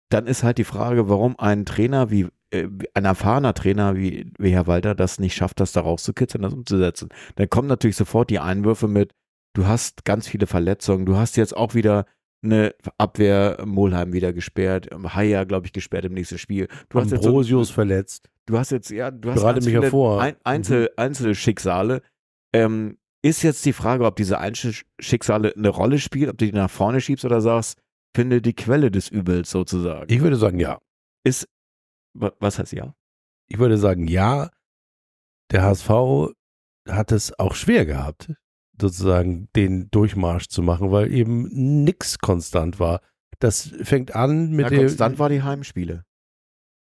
dann 0.09 0.27
ist 0.27 0.43
halt 0.43 0.57
die 0.57 0.65
Frage, 0.65 1.11
warum 1.11 1.39
ein 1.39 1.67
Trainer 1.67 2.11
wie, 2.11 2.29
äh, 2.53 2.69
ein 2.95 3.05
erfahrener 3.05 3.53
Trainer 3.53 3.97
wie, 3.97 4.33
wie 4.39 4.53
Herr 4.53 4.67
Walter 4.67 4.95
das 4.95 5.19
nicht 5.19 5.35
schafft, 5.35 5.61
das 5.61 5.73
da 5.73 5.83
rauszukitzeln, 5.83 6.43
das 6.43 6.55
umzusetzen. 6.55 7.11
Dann 7.37 7.51
kommen 7.51 7.69
natürlich 7.69 7.97
sofort 7.97 8.31
die 8.31 8.39
Einwürfe 8.39 8.89
mit, 8.89 9.13
du 9.53 9.67
hast 9.67 10.07
ganz 10.07 10.27
viele 10.27 10.47
Verletzungen, 10.47 11.05
du 11.05 11.17
hast 11.19 11.37
jetzt 11.37 11.55
auch 11.55 11.75
wieder 11.75 12.07
eine 12.43 12.75
Abwehr 12.99 13.63
Molheim 13.67 14.13
wieder 14.13 14.33
gesperrt, 14.33 14.89
Haier, 15.15 15.45
glaube 15.47 15.67
ich, 15.67 15.73
gesperrt 15.73 16.05
im 16.07 16.15
nächsten 16.15 16.39
Spiel. 16.39 16.69
Du 16.89 16.99
hast 17.01 17.11
jetzt 17.11 17.23
so- 17.25 17.29
Ambrosius 17.31 17.71
verletzt. 17.71 18.29
Du 18.47 18.59
hast 18.59 18.71
jetzt, 18.71 18.91
ja, 18.91 19.11
du 19.11 19.31
hast 19.31 19.43
ganz 19.43 19.65
mich 19.65 19.75
hervor. 19.75 20.21
Ein, 20.23 20.37
Einzel, 20.45 20.83
Mhm. 20.85 20.89
Einzelschicksale. 20.97 22.03
Ähm, 22.53 22.99
ist 23.23 23.43
jetzt 23.43 23.65
die 23.67 23.75
Frage, 23.75 24.05
ob 24.07 24.17
diese 24.17 24.39
Einzelschicksale 24.39 25.55
eine 25.55 25.69
Rolle 25.69 25.99
spielen, 25.99 26.31
ob 26.31 26.39
du 26.39 26.47
die 26.47 26.53
nach 26.53 26.71
vorne 26.71 27.01
schiebst 27.01 27.25
oder 27.25 27.41
sagst, 27.41 27.79
finde 28.17 28.41
die 28.41 28.55
Quelle 28.55 28.91
des 28.91 29.09
Übels 29.09 29.51
sozusagen. 29.51 30.13
Ich 30.13 30.21
würde 30.21 30.37
sagen, 30.37 30.59
ja. 30.59 30.81
ist, 31.25 31.47
wa- 32.15 32.33
was 32.41 32.59
heißt 32.59 32.73
ja? 32.73 32.95
Ich 33.49 33.59
würde 33.59 33.77
sagen, 33.77 34.09
ja. 34.09 34.51
Der 35.53 35.63
HSV 35.65 36.33
hat 36.89 37.13
es 37.13 37.39
auch 37.39 37.55
schwer 37.55 37.85
gehabt, 37.85 38.33
sozusagen 38.81 39.49
den 39.57 39.91
Durchmarsch 39.91 40.49
zu 40.49 40.63
machen, 40.63 40.91
weil 40.91 41.13
eben 41.13 41.49
nix 41.85 42.19
konstant 42.19 42.81
war. 42.81 43.01
Das 43.39 43.71
fängt 43.83 44.15
an 44.15 44.51
mit 44.51 44.65
Ja, 44.65 44.71
dem. 44.71 44.79
konstant 44.81 45.19
war 45.19 45.29
die 45.29 45.43
Heimspiele. 45.43 46.05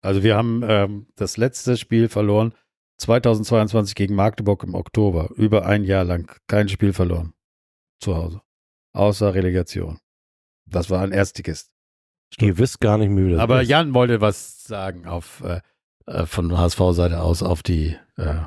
Also 0.03 0.23
wir 0.23 0.37
haben 0.37 0.63
ähm, 0.67 1.07
das 1.15 1.37
letzte 1.37 1.77
Spiel 1.77 2.09
verloren 2.09 2.55
2022 2.99 3.95
gegen 3.95 4.15
Magdeburg 4.15 4.65
im 4.65 4.75
Oktober. 4.75 5.31
Über 5.37 5.67
ein 5.67 5.85
Jahr 5.85 6.05
lang 6.05 6.31
kein 6.49 6.69
Spiel 6.69 6.93
verloren. 6.93 7.35
Zu 8.01 8.17
Hause. 8.17 8.41
Außer 8.95 9.35
Relegation. 9.35 9.99
Das 10.67 10.91
war 10.91 11.03
ein 11.03 11.13
Erstligist. 11.13 11.71
Ihr 12.41 12.59
wisst 12.59 12.81
gar 12.81 12.99
nicht 12.99 13.11
das 13.11 13.41
Aber 13.41 13.63
ist. 13.63 13.69
Jan 13.69 13.95
wollte 13.95 14.21
was 14.21 14.65
sagen 14.65 15.07
auf 15.07 15.43
äh, 15.43 15.61
äh, 16.07 16.27
von 16.27 16.57
HSV-Seite 16.57 17.21
aus 17.21 17.43
auf 17.43 17.63
die 17.63 17.97
äh, 18.17 18.41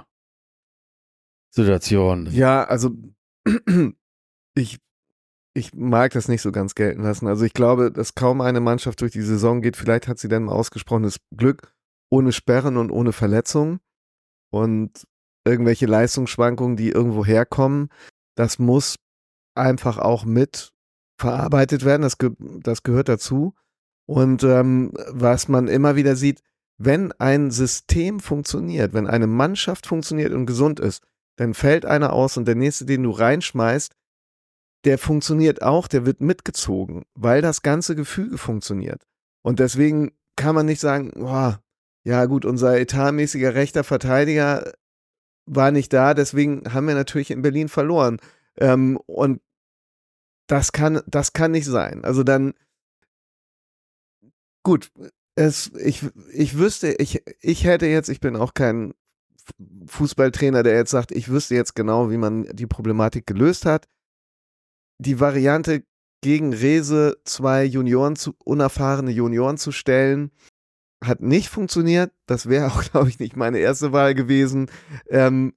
Situation. 1.49 2.27
Ja, 2.31 2.63
also 2.65 2.91
ich, 4.55 4.79
ich 5.53 5.73
mag 5.73 6.11
das 6.13 6.27
nicht 6.27 6.41
so 6.41 6.51
ganz 6.51 6.75
gelten 6.75 7.03
lassen. 7.03 7.27
Also 7.27 7.45
ich 7.45 7.53
glaube, 7.53 7.91
dass 7.91 8.15
kaum 8.15 8.41
eine 8.41 8.59
Mannschaft 8.59 9.01
durch 9.01 9.11
die 9.11 9.21
Saison 9.21 9.61
geht. 9.61 9.77
Vielleicht 9.77 10.07
hat 10.07 10.19
sie 10.19 10.27
dann 10.27 10.49
ausgesprochenes 10.49 11.19
Glück 11.35 11.73
ohne 12.09 12.31
Sperren 12.31 12.77
und 12.77 12.91
ohne 12.91 13.13
Verletzungen 13.13 13.79
und 14.51 15.05
irgendwelche 15.45 15.85
Leistungsschwankungen, 15.85 16.77
die 16.77 16.89
irgendwo 16.89 17.25
herkommen. 17.25 17.89
Das 18.35 18.59
muss 18.59 18.95
einfach 19.55 19.97
auch 19.97 20.25
mit 20.25 20.73
verarbeitet 21.19 21.85
werden. 21.85 22.01
Das, 22.01 22.17
ge 22.17 22.31
das 22.39 22.83
gehört 22.83 23.09
dazu. 23.09 23.53
Und 24.07 24.43
ähm, 24.43 24.91
was 25.09 25.47
man 25.47 25.67
immer 25.67 25.95
wieder 25.95 26.15
sieht, 26.15 26.41
wenn 26.77 27.11
ein 27.13 27.51
System 27.51 28.19
funktioniert, 28.19 28.93
wenn 28.93 29.07
eine 29.07 29.27
Mannschaft 29.27 29.87
funktioniert 29.87 30.33
und 30.33 30.45
gesund 30.45 30.79
ist, 30.79 31.03
dann 31.37 31.53
fällt 31.53 31.85
einer 31.85 32.13
aus 32.13 32.37
und 32.37 32.47
der 32.47 32.55
nächste, 32.55 32.85
den 32.85 33.03
du 33.03 33.11
reinschmeißt, 33.11 33.93
der 34.85 34.97
funktioniert 34.97 35.61
auch, 35.61 35.87
der 35.87 36.05
wird 36.05 36.21
mitgezogen, 36.21 37.05
weil 37.15 37.41
das 37.41 37.61
ganze 37.61 37.95
Gefüge 37.95 38.37
funktioniert. 38.37 39.05
Und 39.41 39.59
deswegen 39.59 40.11
kann 40.35 40.55
man 40.55 40.65
nicht 40.65 40.79
sagen, 40.79 41.11
boah, 41.15 41.61
ja 42.03 42.25
gut, 42.25 42.45
unser 42.45 42.79
etatmäßiger 42.79 43.55
rechter 43.55 43.83
Verteidiger 43.83 44.73
war 45.47 45.71
nicht 45.71 45.91
da, 45.91 46.13
deswegen 46.13 46.73
haben 46.73 46.87
wir 46.87 46.95
natürlich 46.95 47.31
in 47.31 47.41
Berlin 47.41 47.67
verloren. 47.67 48.19
Ähm, 48.57 48.97
und 49.07 49.41
das 50.47 50.71
kann, 50.71 51.01
das 51.07 51.33
kann 51.33 51.51
nicht 51.51 51.65
sein. 51.65 52.05
Also 52.05 52.23
dann, 52.23 52.53
gut, 54.63 54.91
es, 55.35 55.71
ich, 55.75 56.03
ich 56.31 56.57
wüsste, 56.57 56.93
ich, 56.93 57.23
ich 57.41 57.65
hätte 57.65 57.87
jetzt, 57.87 58.09
ich 58.09 58.19
bin 58.19 58.35
auch 58.35 58.53
kein 58.53 58.93
Fußballtrainer, 59.87 60.63
der 60.63 60.75
jetzt 60.75 60.91
sagt, 60.91 61.11
ich 61.11 61.29
wüsste 61.29 61.55
jetzt 61.55 61.75
genau, 61.75 62.09
wie 62.09 62.17
man 62.17 62.43
die 62.55 62.67
Problematik 62.67 63.27
gelöst 63.27 63.65
hat. 63.65 63.87
Die 64.97 65.19
Variante 65.19 65.83
gegen 66.21 66.53
Rese 66.53 67.17
zwei 67.23 67.65
Junioren 67.65 68.15
zu, 68.15 68.33
unerfahrene 68.43 69.11
Junioren 69.11 69.57
zu 69.57 69.71
stellen, 69.71 70.31
hat 71.03 71.21
nicht 71.21 71.49
funktioniert. 71.49 72.11
Das 72.25 72.49
wäre 72.49 72.67
auch, 72.67 72.83
glaube 72.91 73.09
ich, 73.09 73.19
nicht 73.19 73.35
meine 73.35 73.59
erste 73.59 73.91
Wahl 73.91 74.15
gewesen. 74.15 74.69
Ähm, 75.09 75.53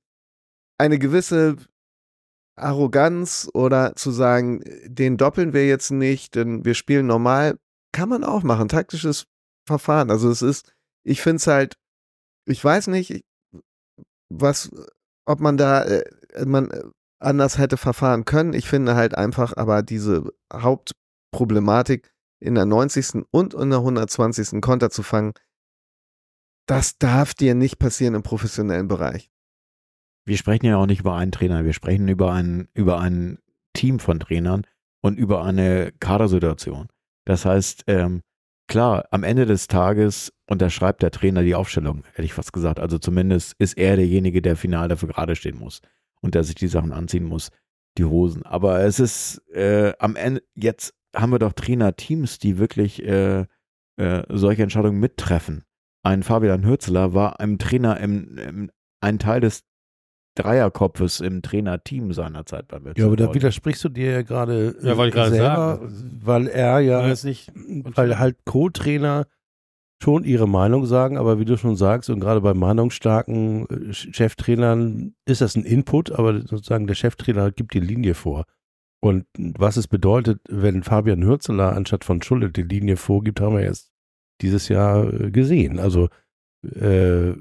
eine 0.79 0.99
gewisse 0.99 1.57
Arroganz 2.57 3.49
oder 3.55 3.95
zu 3.97 4.11
sagen, 4.11 4.63
den 4.85 5.17
doppeln 5.17 5.53
wir 5.53 5.67
jetzt 5.67 5.91
nicht, 5.91 6.35
denn 6.35 6.65
wir 6.65 6.75
spielen 6.75 7.07
normal, 7.07 7.59
kann 7.93 8.09
man 8.09 8.25
auch 8.25 8.43
machen. 8.43 8.69
Taktisches 8.69 9.27
Verfahren. 9.67 10.11
Also 10.11 10.31
es 10.31 10.43
ist, 10.43 10.75
ich 11.05 11.23
finde 11.23 11.37
es 11.37 11.47
halt, 11.47 11.77
ich 12.47 12.63
weiß 12.63 12.89
nicht, 12.89 13.25
was, 14.29 14.71
ob 15.25 15.41
man 15.41 15.57
da, 15.57 15.85
äh, 15.85 16.05
man 16.45 16.71
äh, 16.71 16.83
anders 17.19 17.59
hätte 17.59 17.77
verfahren 17.77 18.25
können. 18.25 18.53
Ich 18.53 18.69
finde 18.69 18.95
halt 18.95 19.15
einfach, 19.15 19.57
aber 19.57 19.83
diese 19.83 20.33
Hauptproblematik 20.53 22.13
in 22.41 22.55
der 22.55 22.67
90. 22.67 23.25
und 23.31 23.55
in 23.55 23.71
der 23.71 23.81
120. 23.81 24.61
Konter 24.61 24.91
zu 24.91 25.03
fangen, 25.03 25.33
das 26.67 26.99
darf 26.99 27.35
dir 27.35 27.55
nicht 27.55 27.79
passieren 27.79 28.15
im 28.15 28.23
professionellen 28.23 28.89
Bereich. 28.89 29.31
Wir 30.27 30.37
sprechen 30.37 30.67
ja 30.67 30.77
auch 30.77 30.87
nicht 30.87 31.01
über 31.01 31.17
einen 31.17 31.33
Trainer, 31.33 31.65
wir 31.65 31.73
sprechen 31.73 32.07
über 32.09 32.33
ein, 32.33 32.69
über 32.75 33.01
ein 33.01 33.39
Team 33.73 33.99
von 33.99 34.21
Trainern 34.21 34.67
und 35.01 35.19
über 35.19 35.43
eine 35.43 35.93
Kadersituation. 35.99 36.89
Das 37.25 37.45
heißt, 37.45 37.85
ähm, 37.87 38.23
klar, 38.69 39.07
am 39.11 39.25
Ende 39.25 39.47
des 39.47 39.67
Tages 39.67 40.33
unterschreibt 40.47 41.03
der 41.03 41.11
Trainer 41.11 41.43
die 41.43 41.55
Aufstellung, 41.55 42.05
hätte 42.13 42.25
ich 42.25 42.35
fast 42.35 42.53
gesagt. 42.53 42.79
Also 42.79 42.99
zumindest 42.99 43.55
ist 43.59 43.77
er 43.77 43.97
derjenige, 43.97 44.41
der 44.41 44.57
final 44.57 44.89
dafür 44.89 45.09
gerade 45.09 45.35
stehen 45.35 45.59
muss 45.59 45.81
und 46.21 46.35
der 46.35 46.45
sich 46.45 46.55
die 46.55 46.69
Sachen 46.69 46.93
anziehen 46.93 47.25
muss, 47.25 47.51
die 47.97 48.05
Hosen. 48.05 48.45
Aber 48.45 48.81
es 48.81 49.01
ist 49.01 49.43
äh, 49.53 49.93
am 49.99 50.17
Ende, 50.17 50.43
jetzt 50.55 50.95
haben 51.17 51.33
wir 51.33 51.39
doch 51.39 51.53
Trainer-Teams, 51.53 52.39
die 52.39 52.59
wirklich 52.59 53.03
äh, 53.03 53.47
äh, 53.97 54.23
solche 54.29 54.63
Entscheidungen 54.63 55.01
mittreffen. 55.01 55.65
Ein 56.05 56.23
Fabian 56.23 56.65
Hürzeler 56.65 57.15
war 57.15 57.41
ein 57.41 57.59
Trainer 57.59 57.99
im, 57.99 58.39
im 58.39 58.71
ein 59.01 59.19
Teil 59.19 59.41
des 59.41 59.65
Dreierkopfes 60.39 61.21
im 61.21 61.43
Trainerteam 61.43 62.13
seinerzeit 62.13 62.69
beim 62.69 62.85
Ja, 62.97 63.07
aber 63.07 63.17
da 63.17 63.35
widersprichst 63.35 63.85
du 63.85 63.89
dir 63.89 64.13
ja 64.13 64.23
gerade 64.23 64.77
Ja, 64.83 64.97
wollte 64.97 65.09
ich 65.09 65.15
gerade 65.15 65.31
selber, 65.31 65.79
sagen. 65.81 66.21
weil 66.23 66.47
er 66.47 66.81
ja, 66.81 67.07
das 67.07 67.25
nicht, 67.25 67.53
weil 67.55 68.19
halt 68.19 68.37
Co-Trainer 68.45 69.27
schon 70.03 70.23
ihre 70.25 70.49
Meinung 70.49 70.87
sagen, 70.87 71.19
aber 71.19 71.41
wie 71.41 71.45
du 71.45 71.57
schon 71.57 71.75
sagst, 71.77 72.09
und 72.09 72.21
gerade 72.21 72.41
bei 72.41 72.55
meinungsstarken 72.55 73.67
äh, 73.69 73.93
Cheftrainern 73.93 75.15
ist 75.27 75.41
das 75.41 75.57
ein 75.57 75.65
Input, 75.65 76.13
aber 76.13 76.41
sozusagen 76.41 76.87
der 76.87 76.95
Cheftrainer 76.95 77.51
gibt 77.51 77.75
die 77.75 77.81
Linie 77.81 78.15
vor. 78.15 78.45
Und 79.01 79.27
was 79.37 79.77
es 79.77 79.89
bedeutet, 79.89 80.41
wenn 80.49 80.83
Fabian 80.83 81.25
Hürzeler 81.25 81.75
anstatt 81.75 82.05
von 82.05 82.23
Schulle 82.23 82.51
die 82.51 82.63
Linie 82.63 82.97
vorgibt, 82.97 83.41
haben 83.41 83.57
wir 83.57 83.65
jetzt 83.65 83.91
dieses 84.41 84.69
Jahr 84.69 85.13
äh, 85.13 85.31
gesehen. 85.31 85.79
Also 85.79 86.09
äh, 86.65 87.33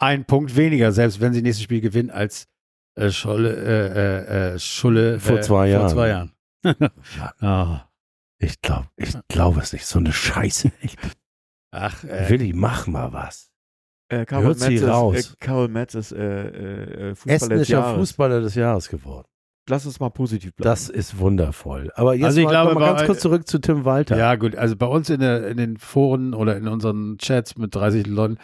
ein 0.00 0.24
Punkt 0.24 0.56
weniger, 0.56 0.90
selbst 0.92 1.20
wenn 1.20 1.32
sie 1.32 1.42
nächstes 1.42 1.62
Spiel 1.64 1.80
gewinnen, 1.80 2.10
als 2.10 2.48
äh, 2.96 3.10
Scholle, 3.10 3.54
äh, 3.54 4.54
äh, 4.54 4.58
Schulle 4.58 5.20
Vor 5.20 5.38
äh, 5.38 5.40
zwei 5.42 5.68
Jahren. 5.68 5.82
Vor 5.82 5.90
zwei 5.90 6.08
Jahren. 6.08 6.32
Ah. 7.40 7.88
ich 8.38 8.60
glaube, 8.60 8.88
ich 8.96 9.14
glaube 9.28 9.60
es 9.60 9.72
nicht. 9.72 9.86
So 9.86 9.98
eine 9.98 10.12
Scheiße. 10.12 10.72
Ach, 11.72 12.02
äh, 12.04 12.28
Willi, 12.28 12.52
mach 12.52 12.86
mal 12.88 13.12
was. 13.12 13.50
äh, 14.08 14.24
Karol 14.26 14.46
Hört 14.46 14.58
sie 14.58 14.70
Metz 14.70 14.82
ist, 14.82 14.88
raus. 14.88 15.16
Äh, 15.16 15.36
Karol 15.38 15.68
Metz 15.68 15.94
ist 15.94 16.12
äh, 16.12 17.10
äh, 17.10 17.14
Fußballer 17.14 17.38
des 17.38 17.42
Estnischer 17.42 17.78
Jahres. 17.80 17.98
Fußballer 17.98 18.40
des 18.40 18.54
Jahres 18.56 18.88
geworden. 18.88 19.26
Lass 19.68 19.86
uns 19.86 20.00
mal 20.00 20.10
positiv 20.10 20.52
bleiben. 20.54 20.68
Das 20.68 20.88
ist 20.88 21.18
wundervoll. 21.18 21.92
Aber 21.94 22.14
jetzt 22.14 22.24
Also 22.24 22.40
ich 22.40 22.46
mal, 22.46 22.50
glaube, 22.50 22.74
mal 22.74 22.86
ganz 22.86 23.00
bei- 23.02 23.06
kurz 23.06 23.20
zurück 23.20 23.46
zu 23.46 23.60
Tim 23.60 23.84
Walter. 23.84 24.16
Ja, 24.16 24.34
gut, 24.34 24.56
also 24.56 24.74
bei 24.74 24.86
uns 24.86 25.08
in, 25.10 25.20
der, 25.20 25.46
in 25.46 25.58
den 25.58 25.76
Foren 25.76 26.34
oder 26.34 26.56
in 26.56 26.66
unseren 26.66 27.18
Chats 27.18 27.56
mit 27.56 27.74
30 27.74 28.06
Leuten 28.08 28.38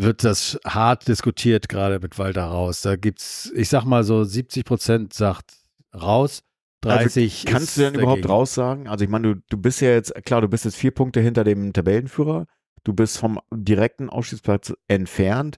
wird 0.00 0.24
das 0.24 0.58
hart 0.64 1.08
diskutiert, 1.08 1.68
gerade 1.68 1.98
mit 2.00 2.18
Walter 2.18 2.44
raus. 2.44 2.82
Da 2.82 2.96
gibt's, 2.96 3.50
ich 3.54 3.68
sag 3.68 3.84
mal 3.84 4.04
so, 4.04 4.24
70 4.24 4.64
Prozent 4.64 5.12
sagt 5.14 5.52
raus, 5.94 6.42
30 6.82 7.46
Also, 7.46 7.52
Kannst 7.52 7.68
ist 7.70 7.76
du 7.78 7.80
denn 7.82 7.94
überhaupt 7.94 8.18
dagegen. 8.18 8.28
raussagen? 8.32 8.88
Also 8.88 9.04
ich 9.04 9.10
meine, 9.10 9.34
du, 9.34 9.40
du 9.50 9.56
bist 9.56 9.80
ja 9.80 9.90
jetzt, 9.90 10.14
klar, 10.24 10.40
du 10.40 10.48
bist 10.48 10.64
jetzt 10.64 10.76
vier 10.76 10.92
Punkte 10.92 11.20
hinter 11.20 11.42
dem 11.44 11.72
Tabellenführer. 11.72 12.46
Du 12.84 12.92
bist 12.92 13.18
vom 13.18 13.40
direkten 13.52 14.08
Ausstiegsplatz 14.08 14.72
entfernt. 14.86 15.56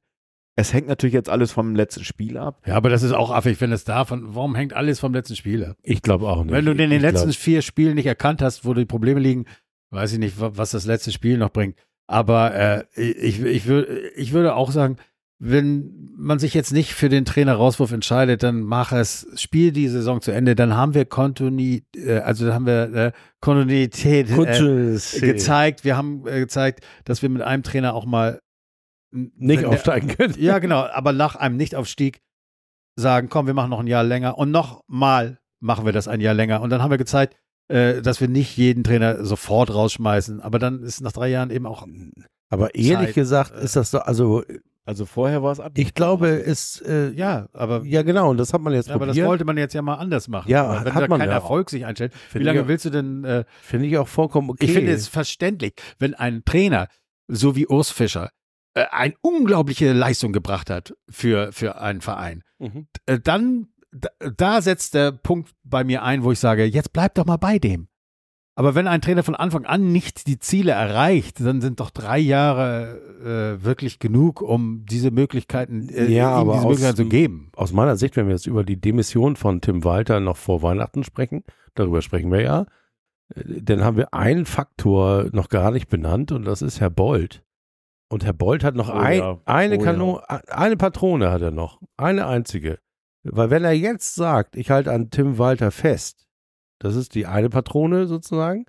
Es 0.57 0.73
hängt 0.73 0.89
natürlich 0.89 1.15
jetzt 1.15 1.29
alles 1.29 1.53
vom 1.53 1.75
letzten 1.77 2.05
Spiel 2.05 2.37
ab. 2.37 2.61
Ja, 2.67 2.75
aber 2.77 2.89
das 2.91 3.03
ist 3.03 3.13
auch 3.13 3.31
affig, 3.31 3.61
wenn 3.61 3.73
es 3.73 3.85
davon, 3.85 4.35
warum 4.35 4.55
hängt 4.55 4.73
alles 4.73 5.01
vom 5.01 5.13
letzten 5.15 5.37
Spiel 5.37 5.65
ab? 5.65 5.77
Ich 5.83 6.03
glaube 6.03 6.29
auch 6.29 6.43
nicht. 6.45 6.53
Wenn 6.53 6.65
du 6.65 6.73
in 6.73 6.79
den 6.79 6.93
Ich 6.93 6.99
glaub- 6.99 7.13
letzten 7.13 7.33
vier 7.33 7.63
Spielen 7.63 7.95
nicht 7.95 8.07
erkannt 8.07 8.43
hast, 8.43 8.65
wo 8.65 8.75
die 8.75 8.85
Probleme 8.87 9.21
liegen, 9.21 9.45
weiß 9.91 10.13
ich 10.15 10.19
nicht, 10.19 10.41
wa- 10.41 10.53
was 10.55 10.71
das 10.73 10.87
letzte 10.87 11.13
Spiel 11.13 11.39
noch 11.39 11.51
bringt. 11.51 11.77
Aber 12.11 12.55
äh, 12.55 12.85
ich, 12.97 13.41
ich, 13.43 13.65
wür- 13.67 13.87
ich 14.17 14.33
würde 14.33 14.55
auch 14.57 14.73
sagen, 14.73 14.97
wenn 15.39 16.11
man 16.17 16.39
sich 16.39 16.53
jetzt 16.55 16.73
nicht 16.73 16.93
für 16.93 17.09
den 17.09 17.25
Trainer-Rauswurf 17.25 17.93
entscheidet, 17.93 18.43
dann 18.43 18.61
mach 18.63 18.93
es, 18.93 19.27
spiel 19.37 19.71
die 19.73 19.89
Saison 19.89 20.21
zu 20.21 20.33
Ende, 20.33 20.55
dann 20.55 20.77
haben 20.77 20.93
wir 20.95 21.05
Kontinu 21.07 21.79
äh, 21.97 22.19
also 22.19 22.45
dann 22.47 22.55
haben 22.55 22.67
wir 22.67 22.93
äh, 22.95 23.13
Kontinuität 23.41 24.29
äh, 24.29 24.35
gezeigt. 25.21 25.85
Wir 25.85 25.97
haben 25.97 26.27
äh, 26.27 26.41
gezeigt, 26.41 26.85
dass 27.05 27.23
wir 27.23 27.29
mit 27.29 27.43
einem 27.43 27.63
Trainer 27.63 27.95
auch 27.95 28.05
mal 28.07 28.41
nicht 29.13 29.65
aufsteigen 29.65 30.09
können. 30.09 30.35
ja, 30.39 30.59
genau, 30.59 30.85
aber 30.93 31.13
nach 31.13 31.37
einem 31.37 31.57
Nichtaufstieg 31.57 32.21
sagen, 32.97 33.29
komm, 33.31 33.47
wir 33.47 33.55
machen 33.55 33.71
noch 33.71 33.81
ein 33.81 33.87
Jahr 33.87 34.05
länger 34.05 34.37
und 34.37 34.51
nochmal 34.51 35.39
machen 35.61 35.85
wir 35.87 35.93
das 35.93 36.07
ein 36.09 36.21
Jahr 36.21 36.35
länger. 36.35 36.61
Und 36.61 36.71
dann 36.71 36.83
haben 36.83 36.91
wir 36.91 36.99
gezeigt, 36.99 37.37
äh, 37.71 38.03
dass 38.03 38.21
wir 38.21 38.29
nicht 38.29 38.57
jeden 38.57 38.85
Trainer 38.85 39.25
sofort 39.25 39.73
rausschmeißen, 39.73 40.41
aber 40.41 40.59
dann 40.59 40.83
ist 40.83 41.01
nach 41.01 41.13
drei 41.13 41.29
Jahren 41.29 41.51
eben 41.51 41.67
auch, 41.67 41.87
Aber 42.49 42.75
ehrlich 42.75 43.09
Zeit, 43.09 43.15
gesagt 43.15 43.55
äh, 43.55 43.65
ist 43.65 43.77
das 43.77 43.91
doch, 43.93 44.03
also 44.03 44.43
Also 44.85 45.07
vorher 45.07 45.43
war 45.43 45.53
es 45.53 45.61
ab. 45.61 45.73
ich 45.77 45.95
glaube, 45.95 46.29
es, 46.31 46.81
äh, 46.81 47.11
ja, 47.11 47.49
aber, 47.53 47.83
ja 47.85 48.03
genau, 48.03 48.31
und 48.31 48.39
das 48.39 48.53
hat 48.53 48.61
man 48.61 48.73
jetzt 48.73 48.89
ja, 48.89 48.95
aber 48.97 49.07
das 49.07 49.15
probiert. 49.15 49.29
wollte 49.29 49.45
man 49.45 49.57
jetzt 49.57 49.75
ja 49.75 49.83
mal 49.83 49.95
anders 49.97 50.27
machen. 50.27 50.51
Ja, 50.51 50.65
aber 50.65 50.85
wenn 50.85 50.95
hat 50.95 51.03
da 51.05 51.09
man 51.09 51.21
kein 51.21 51.29
ja 51.29 51.35
Erfolg 51.37 51.71
sich 51.71 51.87
einstellt, 51.87 52.13
wie 52.13 52.33
Finde 52.33 52.47
lange 52.47 52.61
ich, 52.63 52.69
willst 52.69 52.85
du 52.87 52.91
denn, 52.91 53.25
äh, 53.25 53.45
Finde 53.63 53.87
ich 53.87 53.97
auch 53.99 54.09
vollkommen 54.09 54.51
okay. 54.51 54.67
ich 54.67 54.73
finde 54.73 54.93
es 54.93 55.07
verständlich, 55.07 55.75
wenn 55.99 56.15
ein 56.15 56.43
Trainer, 56.45 56.89
so 57.29 57.55
wie 57.55 57.69
Urs 57.69 57.91
Fischer, 57.91 58.31
äh, 58.75 58.87
eine 58.91 59.15
unglaubliche 59.21 59.93
Leistung 59.93 60.33
gebracht 60.33 60.71
hat 60.71 60.95
für, 61.09 61.53
für 61.53 61.81
einen 61.81 62.01
Verein. 62.01 62.43
Mhm. 62.59 62.89
äh, 63.07 63.21
dann, 63.21 63.69
da, 63.93 64.09
da 64.37 64.63
setzt 64.63 64.95
der 64.95 65.13
Punkt 65.13 65.51
bei 65.65 65.85
mir 65.85 66.03
ein, 66.03 66.23
wo 66.25 66.33
ich 66.33 66.39
sage, 66.39 66.65
jetzt 66.65 66.93
bleib 66.93 67.15
doch 67.15 67.27
mal 67.27 67.37
bei 67.39 67.59
dem. 67.59 67.89
Aber 68.57 68.75
wenn 68.75 68.87
ein 68.89 69.01
Trainer 69.01 69.23
von 69.23 69.35
Anfang 69.35 69.65
an 69.65 69.91
nicht 69.91 70.27
die 70.27 70.39
Ziele 70.39 70.73
erreicht, 70.73 71.41
dann 71.41 71.61
sind 71.63 71.81
doch 71.81 71.91
drei 71.91 72.19
Jahre 72.19 73.57
äh, 73.61 73.65
wirklich 73.65 74.01
genug, 74.01 74.43
um 74.43 74.85
diese 74.85 75.11
Möglichkeiten, 75.11 75.89
äh, 75.89 76.07
Ja, 76.11 76.33
ihm 76.35 76.41
aber 76.41 76.53
diese 76.55 76.65
aus- 76.67 76.71
Möglichkeiten 76.71 76.97
zu 76.97 77.07
geben. 77.09 77.53
Aus 77.57 77.73
meiner 77.73 77.97
Sicht, 77.97 78.17
wenn 78.17 78.27
wir 78.27 78.35
jetzt 78.35 78.47
über 78.47 78.63
die 78.65 78.79
Demission 78.81 79.37
von 79.37 79.61
Tim 79.63 79.83
Walter 79.85 80.21
noch 80.21 80.37
vor 80.37 80.63
Weihnachten 80.63 81.05
sprechen, 81.05 81.43
darüber 81.75 82.03
sprechen 82.03 82.31
wir 82.31 82.43
ja, 82.43 82.67
äh, 83.35 83.63
dann 83.63 83.83
haben 83.83 83.97
wir 83.97 84.13
einen 84.13 84.45
Faktor 84.45 85.29
noch 85.33 85.49
gar 85.49 85.71
nicht 85.71 85.89
benannt 85.89 86.31
und 86.31 86.45
das 86.45 86.61
ist 86.61 86.81
Herr 86.81 86.91
Bold. 86.91 87.43
Und 88.13 88.25
Herr 88.25 88.33
Bolt 88.35 88.63
hat 88.65 88.75
noch 88.75 88.91
Oh 88.91 88.99
ein, 88.99 89.19
ja. 89.21 89.39
eine 89.47 89.77
Oh 89.77 89.79
ja. 89.79 89.85
Kanone, 89.85 90.23
eine 90.51 90.77
Patrone 90.77 91.31
hat 91.31 91.41
er 91.41 91.53
noch. 91.53 91.81
Eine 91.97 92.27
einzige. 92.27 92.79
Weil 93.23 93.51
wenn 93.51 93.65
er 93.65 93.73
jetzt 93.73 94.15
sagt, 94.15 94.57
ich 94.57 94.71
halte 94.71 94.93
an 94.93 95.11
Tim 95.11 95.39
Walter 95.39 95.71
fest, 95.71 96.27
das 96.79 96.97
ist 96.97 97.15
die 97.15 97.27
eine 97.27 97.51
Patrone 97.51 98.07
sozusagen, 98.07 98.65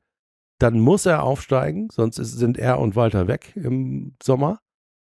dann 0.60 0.80
muss 0.80 1.06
er 1.06 1.24
aufsteigen, 1.24 1.88
sonst 1.92 2.20
ist, 2.20 2.34
sind 2.38 2.58
er 2.58 2.80
und 2.80 2.96
Walter 2.96 3.28
weg 3.28 3.54
im 3.56 4.16
Sommer. 4.22 4.60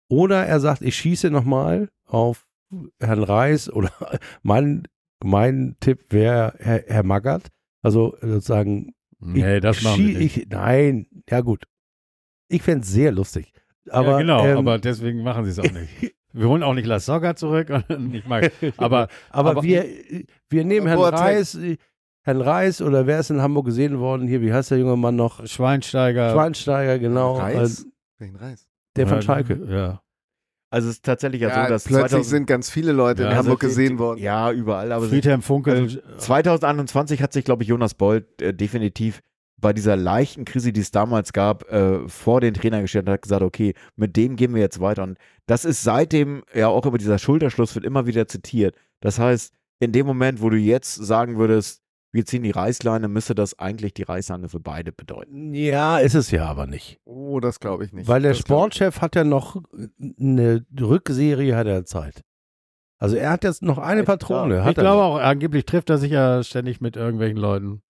Oder 0.09 0.45
er 0.45 0.59
sagt, 0.59 0.81
ich 0.81 0.95
schieße 0.95 1.29
nochmal 1.29 1.89
auf 2.05 2.47
Herrn 2.99 3.23
Reis 3.23 3.69
oder 3.71 3.91
mein, 4.43 4.87
mein 5.23 5.75
Tipp 5.81 6.05
wäre 6.09 6.53
Herr, 6.59 6.83
Herr 6.87 7.03
Magath. 7.03 7.47
Also 7.83 8.15
sozusagen 8.21 8.93
Nee, 9.19 9.59
das 9.59 9.77
ich, 9.77 9.83
machen 9.83 10.01
schie- 10.01 10.07
wir 10.13 10.17
nicht. 10.19 10.37
Ich, 10.37 10.47
nein, 10.49 11.07
ja 11.29 11.41
gut. 11.41 11.65
Ich 12.47 12.63
fände 12.63 12.81
es 12.83 12.89
sehr 12.91 13.11
lustig. 13.11 13.53
Aber, 13.89 14.11
ja, 14.13 14.17
genau, 14.19 14.45
ähm, 14.45 14.57
aber 14.57 14.79
deswegen 14.79 15.21
machen 15.23 15.45
sie 15.45 15.51
es 15.51 15.59
auch 15.59 15.63
nicht. 15.71 16.15
Wir 16.33 16.47
holen 16.47 16.63
auch 16.63 16.73
nicht 16.73 16.85
La 16.87 16.99
Soga 16.99 17.35
zurück. 17.35 17.69
Und 17.89 18.13
ich 18.13 18.25
mag, 18.25 18.51
aber 18.77 19.07
aber, 19.29 19.49
aber- 19.51 19.63
wir, 19.63 19.85
wir 20.49 20.65
nehmen 20.65 20.87
Herrn 20.87 20.97
Boateng. 20.99 21.19
Reis, 21.19 21.57
Herrn 22.23 22.41
Reis 22.41 22.81
oder 22.81 23.07
wer 23.07 23.19
ist 23.19 23.31
in 23.31 23.41
Hamburg 23.41 23.65
gesehen 23.65 23.99
worden? 23.99 24.27
Hier, 24.27 24.41
wie 24.41 24.53
heißt 24.53 24.71
der 24.71 24.77
junge 24.77 24.95
Mann 24.97 25.15
noch? 25.15 25.45
Schweinsteiger. 25.47 26.31
Schweinsteiger, 26.33 26.99
genau. 26.99 27.37
Reis? 27.37 27.81
Äh, 27.83 27.85
Welchen 28.19 28.35
Reis? 28.35 28.67
der 28.95 29.07
von 29.07 29.21
Schalke. 29.21 29.59
Ja. 29.69 30.01
Also 30.69 30.87
es 30.89 30.95
ist 30.95 31.05
tatsächlich 31.05 31.41
ja, 31.41 31.49
Ja, 31.49 31.63
so, 31.65 31.69
dass 31.69 31.83
plötzlich 31.83 32.09
2000 32.11 32.25
sind 32.25 32.45
ganz 32.45 32.69
viele 32.69 32.91
Leute 32.93 33.23
Ja, 33.23 33.31
in 33.31 33.37
also 33.37 33.49
Hamburg 33.49 33.59
die- 33.61 33.65
gesehen 33.67 33.99
worden. 33.99 34.19
Ja, 34.21 34.51
überall. 34.51 34.91
Aber 34.91 35.05
Friedhelm 35.07 35.41
Funkel. 35.41 36.01
2021 36.17 37.21
hat 37.21 37.33
sich, 37.33 37.43
glaube 37.43 37.63
ich, 37.63 37.69
Jonas 37.69 37.93
Bold 37.93 38.41
äh, 38.41 38.53
definitiv 38.53 39.19
bei 39.61 39.73
dieser 39.73 39.95
leichten 39.95 40.43
Krise, 40.43 40.73
die 40.73 40.81
es 40.81 40.91
damals 40.91 41.33
gab, 41.33 41.71
äh, 41.71 42.07
vor 42.07 42.41
den 42.41 42.53
Trainer 42.53 42.81
gestellt 42.81 43.07
und 43.07 43.13
hat 43.13 43.21
gesagt, 43.21 43.43
okay, 43.43 43.73
mit 43.95 44.17
dem 44.17 44.35
gehen 44.35 44.53
wir 44.53 44.61
jetzt 44.61 44.81
weiter. 44.81 45.03
Und 45.03 45.17
das 45.45 45.65
ist 45.65 45.83
seitdem 45.83 46.43
ja 46.53 46.67
auch 46.67 46.85
über 46.85 46.97
dieser 46.97 47.19
Schulterschluss 47.19 47.75
wird 47.75 47.85
immer 47.85 48.05
wieder 48.07 48.27
zitiert. 48.27 48.75
Das 48.99 49.19
heißt, 49.19 49.53
in 49.79 49.91
dem 49.91 50.05
Moment, 50.05 50.41
wo 50.41 50.49
du 50.49 50.57
jetzt 50.57 50.95
sagen 50.95 51.37
würdest, 51.37 51.81
wir 52.13 52.25
ziehen 52.25 52.43
die 52.43 52.51
Reißleine, 52.51 53.07
müsste 53.07 53.35
das 53.35 53.57
eigentlich 53.57 53.93
die 53.93 54.03
Reißleine 54.03 54.49
für 54.49 54.59
beide 54.59 54.91
bedeuten. 54.91 55.53
Ja, 55.53 55.97
ist 55.97 56.13
es 56.15 56.29
ja 56.29 56.45
aber 56.45 56.67
nicht. 56.67 56.99
Oh, 57.05 57.39
das 57.39 57.59
glaube 57.59 57.85
ich 57.85 57.93
nicht. 57.93 58.07
Weil 58.07 58.21
der 58.21 58.31
Das 58.31 58.39
Sportchef 58.39 58.99
hat 58.99 59.15
ja 59.15 59.23
noch 59.23 59.61
eine 60.19 60.65
Rückserie 60.77 61.55
hat 61.55 61.67
er 61.67 61.85
Zeit. 61.85 62.21
Also 62.99 63.15
er 63.15 63.31
hat 63.31 63.43
jetzt 63.43 63.63
noch 63.63 63.77
eine 63.77 64.03
Patrone. 64.03 64.63
Ich 64.67 64.75
glaube 64.75 65.01
auch, 65.01 65.17
angeblich 65.17 65.65
trifft 65.65 65.89
er 65.89 65.97
sich 65.97 66.11
ja 66.11 66.43
ständig 66.43 66.81
mit 66.81 66.97
irgendwelchen 66.97 67.37
Leuten. 67.37 67.81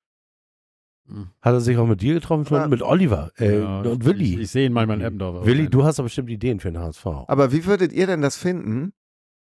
Hat 1.42 1.54
er 1.54 1.62
sich 1.62 1.78
auch 1.78 1.88
mit 1.88 2.02
dir 2.02 2.14
getroffen 2.14 2.46
schon? 2.46 2.58
Aber- 2.60 2.68
Mit 2.70 2.82
Oliver 2.82 3.32
äh, 3.38 3.60
Ja, 3.60 3.82
und 3.82 4.06
Willi. 4.06 4.36
Ich, 4.36 4.40
ich 4.42 4.52
sehe 4.52 4.66
ihn 4.68 4.74
manchmal 4.74 4.98
in 5.00 5.06
Eppendorf. 5.06 5.46
Willi, 5.46 5.70
du 5.70 5.84
hast 5.84 6.00
aber 6.00 6.06
bestimmt 6.06 6.30
Ideen 6.30 6.60
für 6.60 6.72
den 6.72 6.80
HSV. 6.82 7.06
Aber 7.28 7.52
wie 7.52 7.66
würdet 7.66 7.92
ihr 7.94 8.08
denn 8.08 8.22
das 8.22 8.38
finden, 8.38 8.94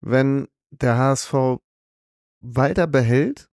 wenn 0.00 0.48
der 0.70 0.96
HSV 0.98 1.34
weiter 2.40 2.86
behält 2.86 3.48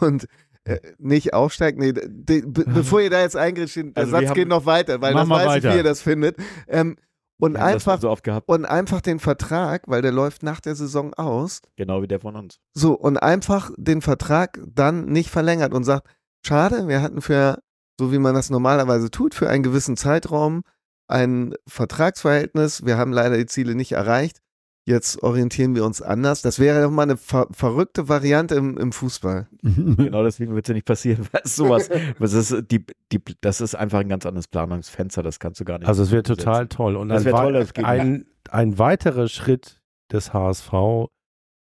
und 0.00 0.28
äh, 0.64 0.78
nicht 0.98 1.34
aufsteigt? 1.34 1.78
Nee, 1.78 1.92
de, 1.92 2.42
be, 2.46 2.64
bevor 2.66 3.00
ihr 3.00 3.10
da 3.10 3.20
jetzt 3.20 3.36
eingrätscht, 3.36 3.76
der 3.76 3.90
Also 3.94 4.10
Satz 4.12 4.26
haben- 4.28 4.34
geht 4.34 4.48
noch 4.48 4.66
weiter, 4.66 5.00
weil 5.00 5.14
das 5.14 5.28
weiß 5.28 5.64
ich, 5.64 5.70
wie 5.70 5.76
ihr 5.76 5.82
das 5.82 6.02
findet. 6.02 6.36
Ähm, 6.68 6.96
und 7.40 7.54
das 7.54 7.62
einfach 7.64 8.00
so 8.00 8.10
oft 8.10 8.22
gehabt, 8.22 8.48
und 8.48 8.64
einfach 8.64 9.00
den 9.00 9.18
Vertrag, 9.18 9.82
weil 9.88 10.02
der 10.02 10.12
läuft 10.12 10.44
nach 10.44 10.60
der 10.60 10.76
Saison 10.76 11.12
aus, 11.14 11.60
genau 11.76 12.00
wie 12.00 12.06
der 12.06 12.20
von 12.20 12.36
uns. 12.36 12.60
so 12.74 12.94
und 12.94 13.16
einfach 13.18 13.72
den 13.76 14.02
Vertrag 14.02 14.60
dann 14.72 15.06
nicht 15.06 15.30
verlängert 15.30 15.74
und 15.74 15.82
sagt, 15.82 16.06
schade, 16.46 16.88
wir 16.88 17.02
hatten 17.02 17.20
für, 17.20 17.58
so 17.98 18.12
wie 18.12 18.18
man 18.18 18.34
das 18.34 18.50
normalerweise 18.50 19.10
tut, 19.10 19.34
für 19.34 19.48
einen 19.48 19.62
gewissen 19.62 19.96
Zeitraum 19.96 20.62
ein 21.06 21.54
Vertragsverhältnis, 21.66 22.84
wir 22.84 22.96
haben 22.96 23.12
leider 23.12 23.36
die 23.36 23.46
Ziele 23.46 23.74
nicht 23.74 23.92
erreicht, 23.92 24.38
jetzt 24.86 25.22
orientieren 25.22 25.74
wir 25.74 25.84
uns 25.84 26.02
anders. 26.02 26.42
Das 26.42 26.58
wäre 26.58 26.82
doch 26.82 26.90
mal 26.90 27.02
eine 27.02 27.16
ver 27.16 27.46
verrückte 27.50 28.08
Variante 28.08 28.54
im, 28.54 28.76
im 28.78 28.92
Fußball. 28.92 29.48
Genau 29.62 30.22
deswegen 30.22 30.54
wird 30.54 30.66
es 30.66 30.68
ja 30.68 30.74
nicht 30.74 30.86
passieren, 30.86 31.26
weil 31.32 31.42
es 31.44 31.56
sowas, 31.56 31.90
das 32.18 32.32
ist, 32.32 32.70
die, 32.70 32.84
die, 33.12 33.20
das 33.40 33.60
ist 33.60 33.74
einfach 33.74 34.00
ein 34.00 34.08
ganz 34.08 34.26
anderes 34.26 34.48
Planungsfenster, 34.48 35.22
das 35.22 35.38
kannst 35.38 35.60
du 35.60 35.64
gar 35.64 35.78
nicht. 35.78 35.88
Also 35.88 36.02
es 36.02 36.10
wäre 36.10 36.22
total 36.22 36.68
toll. 36.68 36.96
Und 36.96 37.08
Das 37.08 37.26
ein, 37.26 37.32
toll, 37.32 37.66
ein, 37.82 38.26
ein 38.50 38.78
weiterer 38.78 39.28
Schritt 39.28 39.80
des 40.12 40.32
HSV 40.32 40.72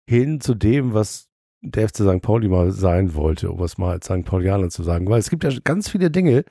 hin 0.07 0.41
zu 0.41 0.55
dem, 0.55 0.93
was 0.93 1.27
der 1.65 1.89
FC 1.89 1.97
St. 1.97 2.21
Pauli 2.21 2.47
mal 2.47 2.71
sein 2.71 3.15
wollte, 3.15 3.51
um 3.51 3.61
es 3.63 3.77
mal 3.77 3.91
als 3.91 4.05
St. 4.05 4.23
Paulianer 4.25 4.69
zu 4.69 4.83
sagen. 4.83 5.07
Weil 5.09 5.19
es 5.19 5.29
gibt 5.29 5.43
ja 5.43 5.51
ganz 5.63 5.89
viele 5.89 6.11
Dinge, 6.11 6.45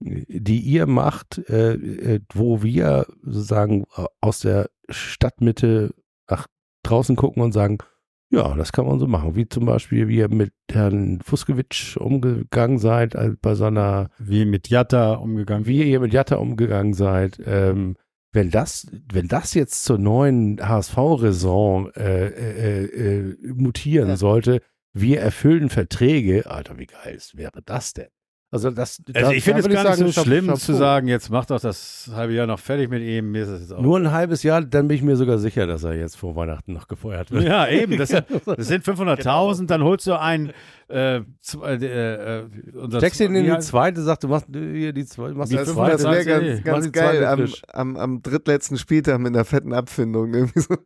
die 0.00 0.60
ihr 0.60 0.86
macht, 0.86 1.38
äh, 1.48 1.74
äh, 1.74 2.20
wo 2.32 2.62
wir 2.62 3.06
sozusagen 3.22 3.84
aus 4.20 4.40
der 4.40 4.70
Stadtmitte 4.88 5.94
nach 6.30 6.46
draußen 6.84 7.16
gucken 7.16 7.42
und 7.42 7.52
sagen, 7.52 7.78
ja, 8.30 8.54
das 8.54 8.72
kann 8.72 8.86
man 8.86 8.98
so 8.98 9.06
machen. 9.06 9.36
Wie 9.36 9.48
zum 9.48 9.64
Beispiel, 9.64 10.08
wie 10.08 10.18
ihr 10.18 10.28
mit 10.28 10.52
Herrn 10.70 11.20
Fuskewitsch 11.22 11.96
umgegangen 11.96 12.78
seid 12.78 13.14
äh, 13.14 13.32
bei 13.40 13.54
seiner 13.54 14.10
Wie 14.18 14.44
mit 14.44 14.68
Jatta 14.68 15.14
umgegangen. 15.14 15.66
wie 15.66 15.82
ihr 15.82 16.00
mit 16.00 16.12
Jatta 16.12 16.36
umgegangen 16.36 16.92
seid, 16.92 17.40
ähm, 17.44 17.96
wenn 18.32 18.50
das, 18.50 18.86
wenn 19.12 19.28
das 19.28 19.54
jetzt 19.54 19.84
zur 19.84 19.98
neuen 19.98 20.60
HSV-Raison 20.60 21.92
äh, 21.94 22.26
äh, 22.28 22.84
äh, 22.84 23.36
mutieren 23.54 24.08
Ja. 24.08 24.16
sollte, 24.16 24.60
wir 24.92 25.20
erfüllen 25.20 25.70
Verträge, 25.70 26.50
Alter, 26.50 26.78
wie 26.78 26.86
geil 26.86 27.14
ist, 27.14 27.36
wäre 27.36 27.62
das 27.64 27.94
denn? 27.94 28.08
Also 28.50 28.70
das, 28.70 29.02
Also 29.12 29.32
ich 29.32 29.44
finde 29.44 29.60
es 29.60 29.68
gar 29.68 29.82
nicht 29.84 29.96
sagen, 29.96 30.10
so 30.10 30.20
Chap- 30.20 30.24
schlimm 30.24 30.46
Chapeau. 30.46 30.58
zu 30.58 30.72
sagen, 30.72 31.06
jetzt 31.06 31.28
macht 31.28 31.50
doch 31.50 31.60
das 31.60 32.10
halbe 32.14 32.32
Jahr 32.32 32.46
noch 32.46 32.58
fertig 32.58 32.88
mit 32.88 33.02
ihm. 33.02 33.30
Mir 33.32 33.42
ist 33.42 33.48
es 33.50 33.60
jetzt 33.60 33.72
auch. 33.74 33.82
Nur 33.82 33.98
ein 33.98 34.10
halbes 34.10 34.42
Jahr, 34.42 34.62
dann 34.62 34.88
bin 34.88 34.96
ich 34.96 35.02
mir 35.02 35.16
sogar 35.16 35.36
sicher, 35.36 35.66
dass 35.66 35.84
er 35.84 35.94
jetzt 35.96 36.16
vor 36.16 36.34
Weihnachten 36.34 36.72
noch 36.72 36.88
gefeuert 36.88 37.30
wird. 37.30 37.44
ja, 37.44 37.68
eben. 37.68 37.98
Das, 37.98 38.08
das 38.08 38.66
sind 38.66 38.86
500.000, 38.86 39.66
dann 39.66 39.82
holst 39.84 40.06
du 40.06 40.18
einen. 40.18 40.52
Äh, 40.88 41.20
zwei, 41.42 41.74
äh, 41.74 42.38
äh, 42.38 42.44
unser 42.74 43.00
Steckst 43.00 43.20
ihn 43.20 43.34
in 43.34 43.44
die 43.44 43.58
zweite, 43.58 44.00
sagst 44.00 44.24
du, 44.24 44.28
machst 44.28 44.46
hier 44.50 44.94
die 44.94 45.04
zwei, 45.04 45.28
machst 45.32 45.52
Die 45.52 45.56
Das, 45.56 45.70
zweite 45.74 46.02
das 46.02 46.10
wäre 46.10 46.24
ganz, 46.24 46.58
Mach 46.60 46.64
ganz 46.64 46.92
geil 46.92 47.26
am, 47.26 47.46
am, 47.74 47.96
am 47.98 48.22
drittletzten 48.22 48.78
Spieltag 48.78 49.18
mit 49.20 49.34
einer 49.34 49.44
fetten 49.44 49.74
Abfindung. 49.74 50.32
Irgendwie 50.32 50.60
so. 50.60 50.74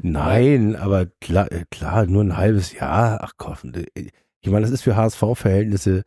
Nein, 0.00 0.74
aber 0.76 1.06
klar, 1.20 1.50
äh, 1.52 1.64
klar, 1.70 2.06
nur 2.06 2.22
ein 2.24 2.36
halbes 2.36 2.72
Jahr. 2.72 3.18
Ach 3.22 3.32
komm, 3.36 3.56
äh, 3.74 4.08
ich 4.40 4.50
meine, 4.50 4.62
das 4.62 4.70
ist 4.70 4.82
für 4.82 4.96
HSV-Verhältnisse, 4.96 6.04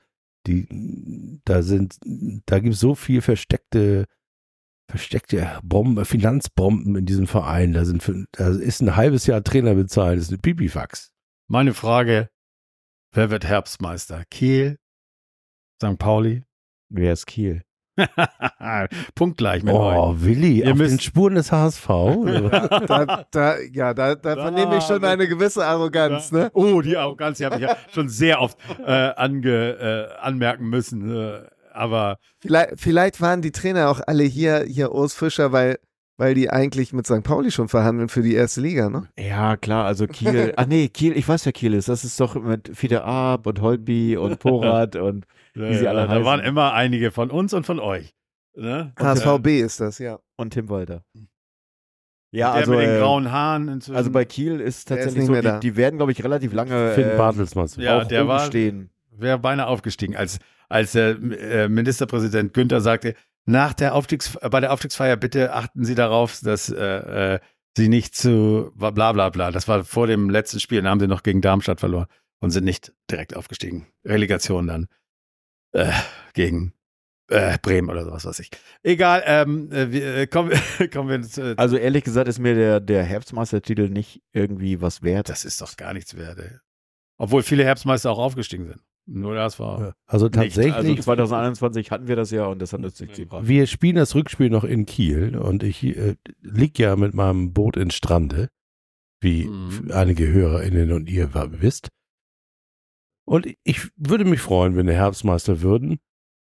die 0.47 1.39
da 1.45 1.61
sind, 1.61 1.97
da 2.45 2.59
gibt 2.59 2.73
es 2.75 2.79
so 2.79 2.95
viel 2.95 3.21
versteckte, 3.21 4.05
versteckte 4.89 5.59
Bomben, 5.63 6.03
Finanzbomben 6.05 6.95
in 6.95 7.05
diesem 7.05 7.27
Verein. 7.27 7.73
Da 7.73 7.85
sind, 7.85 8.01
für- 8.03 8.25
da 8.31 8.49
ist 8.49 8.81
ein 8.81 8.95
halbes 8.95 9.25
Jahr 9.27 9.43
Trainer 9.43 9.75
bezahlt, 9.75 10.17
das 10.17 10.25
ist 10.25 10.31
eine 10.31 10.39
Pipifax. 10.39 11.11
Meine 11.47 11.73
Frage: 11.73 12.29
Wer 13.13 13.29
wird 13.29 13.45
Herbstmeister? 13.45 14.23
Kiel? 14.31 14.77
St. 15.83 15.97
Pauli? 15.97 16.43
Wer 16.89 17.13
ist 17.13 17.25
Kiel? 17.27 17.63
Punktgleich 19.15 19.63
mit 19.63 19.73
euch. 19.73 19.97
Oh, 19.97 20.15
Willi, 20.17 20.59
Ihr 20.63 20.71
auf 20.71 20.77
müsst- 20.77 20.91
den 20.91 20.99
Spuren 20.99 21.35
des 21.35 21.51
HSV. 21.51 21.87
Da, 22.87 23.25
da, 23.31 23.55
ja, 23.73 23.93
da, 23.93 24.15
da 24.15 24.35
Da- 24.35 24.41
vernehme 24.41 24.77
ich 24.77 24.83
schon 24.83 25.01
da- 25.01 25.11
eine 25.11 25.27
gewisse 25.27 25.65
Arroganz. 25.65 26.31
Ne? 26.31 26.49
Oh, 26.53 26.81
die 26.81 26.97
Arroganz, 26.97 27.37
die 27.37 27.45
habe 27.45 27.55
ich 27.55 27.61
ja 27.61 27.75
schon 27.93 28.09
sehr 28.09 28.41
oft 28.41 28.57
äh, 28.85 28.91
ange, 28.91 30.09
äh, 30.11 30.19
anmerken 30.21 30.69
müssen. 30.69 31.15
Äh, 31.15 31.41
aber 31.73 32.17
Vielleicht, 32.39 32.79
vielleicht 32.79 33.21
waren 33.21 33.41
die 33.41 33.51
Trainer 33.51 33.89
auch 33.89 34.01
alle 34.05 34.23
hier, 34.23 34.65
hier 34.67 34.91
Urs 34.93 35.13
Fischer, 35.13 35.51
weil, 35.51 35.79
weil 36.17 36.33
die 36.33 36.49
eigentlich 36.49 36.91
mit 36.91 37.05
St. 37.07 37.23
Pauli 37.23 37.51
schon 37.51 37.69
verhandeln 37.69 38.09
für 38.09 38.21
die 38.21 38.33
erste 38.33 38.61
Liga, 38.61 38.89
ne? 38.89 39.07
Ja, 39.17 39.55
klar, 39.57 39.85
also 39.85 40.05
Kiel. 40.07 40.53
ah 40.57 40.65
nee, 40.65 40.89
Kiel, 40.89 41.15
ich 41.15 41.27
weiß, 41.27 41.45
wer 41.45 41.53
Kiel 41.53 41.73
ist. 41.73 41.87
Das 41.87 42.03
ist 42.03 42.19
doch 42.19 42.35
mit 42.35 42.71
Fiete 42.73 43.03
Ab 43.03 43.47
und 43.47 43.61
Holtby 43.61 44.17
und 44.17 44.39
Porat 44.39 44.95
und 44.95 45.25
Wie 45.53 45.75
sie 45.75 45.87
alle 45.87 46.03
da 46.03 46.09
heißen. 46.09 46.25
waren 46.25 46.39
immer 46.39 46.73
einige 46.73 47.11
von 47.11 47.29
uns 47.31 47.53
und 47.53 47.65
von 47.65 47.79
euch. 47.79 48.13
Ne? 48.55 48.93
HSVB 48.97 49.47
ist 49.61 49.79
das, 49.79 49.99
ja. 49.99 50.19
und 50.37 50.51
Tim 50.51 50.69
Walter. 50.69 51.03
Ja, 52.33 52.51
also, 52.53 52.71
mit 52.71 52.81
den 52.81 52.95
äh, 52.95 52.99
grauen 52.99 53.31
Haaren 53.31 53.67
inzwischen. 53.67 53.97
also 53.97 54.09
bei 54.09 54.23
Kiel 54.23 54.61
ist 54.61 54.79
ist 54.79 54.87
tatsächlich 54.87 55.15
nicht 55.17 55.25
so, 55.25 55.31
mehr 55.33 55.41
die, 55.41 55.47
da. 55.47 55.59
die 55.59 55.75
werden, 55.75 55.97
glaube 55.97 56.13
ich, 56.13 56.23
relativ 56.23 56.53
lange 56.53 56.93
Finn 56.93 57.09
äh, 57.09 57.17
Bartels 57.17 57.55
meinst 57.55 57.77
du? 57.77 57.81
Ja, 57.81 58.01
auch 58.01 58.07
der 58.07 58.27
war- 58.27 58.45
stehen. 58.45 58.89
wäre 59.11 59.37
beinahe 59.37 59.67
aufgestiegen, 59.67 60.15
als, 60.15 60.39
als 60.69 60.93
der 60.93 61.17
äh, 61.21 61.67
Ministerpräsident 61.67 62.53
Günther 62.53 62.79
sagte, 62.79 63.15
nach 63.45 63.73
der 63.73 63.95
Aufstiegs 63.95 64.35
äh, 64.35 64.49
bei 64.49 64.61
der 64.61 64.71
Aufstiegsfeier 64.71 65.17
bitte 65.17 65.53
achten 65.53 65.83
Sie 65.83 65.95
darauf, 65.95 66.39
dass 66.41 66.69
äh, 66.69 67.33
äh, 67.35 67.39
Sie 67.75 67.87
nicht 67.89 68.15
zu 68.15 68.71
bla 68.75 68.91
bla 68.91 69.29
bla. 69.29 69.51
Das 69.51 69.67
war 69.67 69.83
vor 69.83 70.07
dem 70.07 70.29
letzten 70.29 70.59
Spiel, 70.59 70.81
da 70.81 70.89
haben 70.89 70.99
sie 70.99 71.07
noch 71.07 71.23
gegen 71.23 71.39
Darmstadt 71.41 71.79
verloren 71.79 72.07
und 72.39 72.51
sind 72.51 72.65
nicht 72.65 72.93
direkt 73.09 73.35
aufgestiegen. 73.35 73.87
Relegation 74.05 74.67
dann 74.67 74.87
äh, 75.73 75.91
gegen 76.33 76.73
äh, 77.29 77.57
Bremen 77.61 77.89
oder 77.89 78.03
sowas 78.03 78.25
weiß 78.25 78.39
ich. 78.39 78.49
Egal, 78.83 79.23
ähm, 79.25 79.71
äh, 79.71 79.91
wir, 79.91 80.15
äh, 80.17 80.27
kommen, 80.27 80.51
kommen 80.93 81.09
wir 81.09 81.21
zu, 81.21 81.57
Also 81.57 81.77
ehrlich 81.77 82.03
gesagt 82.03 82.27
ist 82.27 82.39
mir 82.39 82.55
der, 82.55 82.79
der 82.79 83.03
Herbstmeistertitel 83.03 83.89
nicht 83.89 84.21
irgendwie 84.33 84.81
was 84.81 85.01
wert. 85.01 85.29
das 85.29 85.45
ist 85.45 85.61
doch 85.61 85.77
gar 85.77 85.93
nichts 85.93 86.15
wert. 86.17 86.39
Ey. 86.39 86.57
Obwohl 87.17 87.43
viele 87.43 87.63
Herbstmeister 87.63 88.11
auch 88.11 88.19
aufgestiegen 88.19 88.65
sind. 88.67 88.81
Nur 89.07 89.33
das 89.35 89.59
war. 89.59 89.93
Also 90.05 90.25
Nicht. 90.27 90.35
tatsächlich, 90.35 90.73
Also 90.73 90.95
2021 90.95 91.89
hatten 91.91 92.07
wir 92.07 92.15
das 92.15 92.31
ja 92.31 92.45
und 92.45 92.61
das 92.61 92.71
hat 92.73 92.83
uns 92.83 92.99
nicht 92.99 93.15
gebracht. 93.15 93.47
wir 93.47 93.65
spielen 93.65 93.95
das 93.95 94.13
Rückspiel 94.13 94.49
noch 94.49 94.63
in 94.63 94.85
Kiel 94.85 95.37
und 95.37 95.63
ich 95.63 95.83
äh, 95.83 96.15
lieg 96.41 96.77
ja 96.79 96.95
mit 96.95 97.13
meinem 97.13 97.51
Boot 97.53 97.77
in 97.77 97.89
Strande, 97.91 98.49
wie 99.19 99.45
Mhm. 99.45 99.91
einige 99.91 100.27
HörerInnen 100.27 100.91
und 100.91 101.09
ihr 101.09 101.33
wisst. 101.33 101.89
Und 103.31 103.47
ich 103.63 103.89
würde 103.95 104.25
mich 104.25 104.41
freuen, 104.41 104.75
wenn 104.75 104.87
wir 104.87 104.93
Herbstmeister 104.93 105.61
würden 105.61 105.99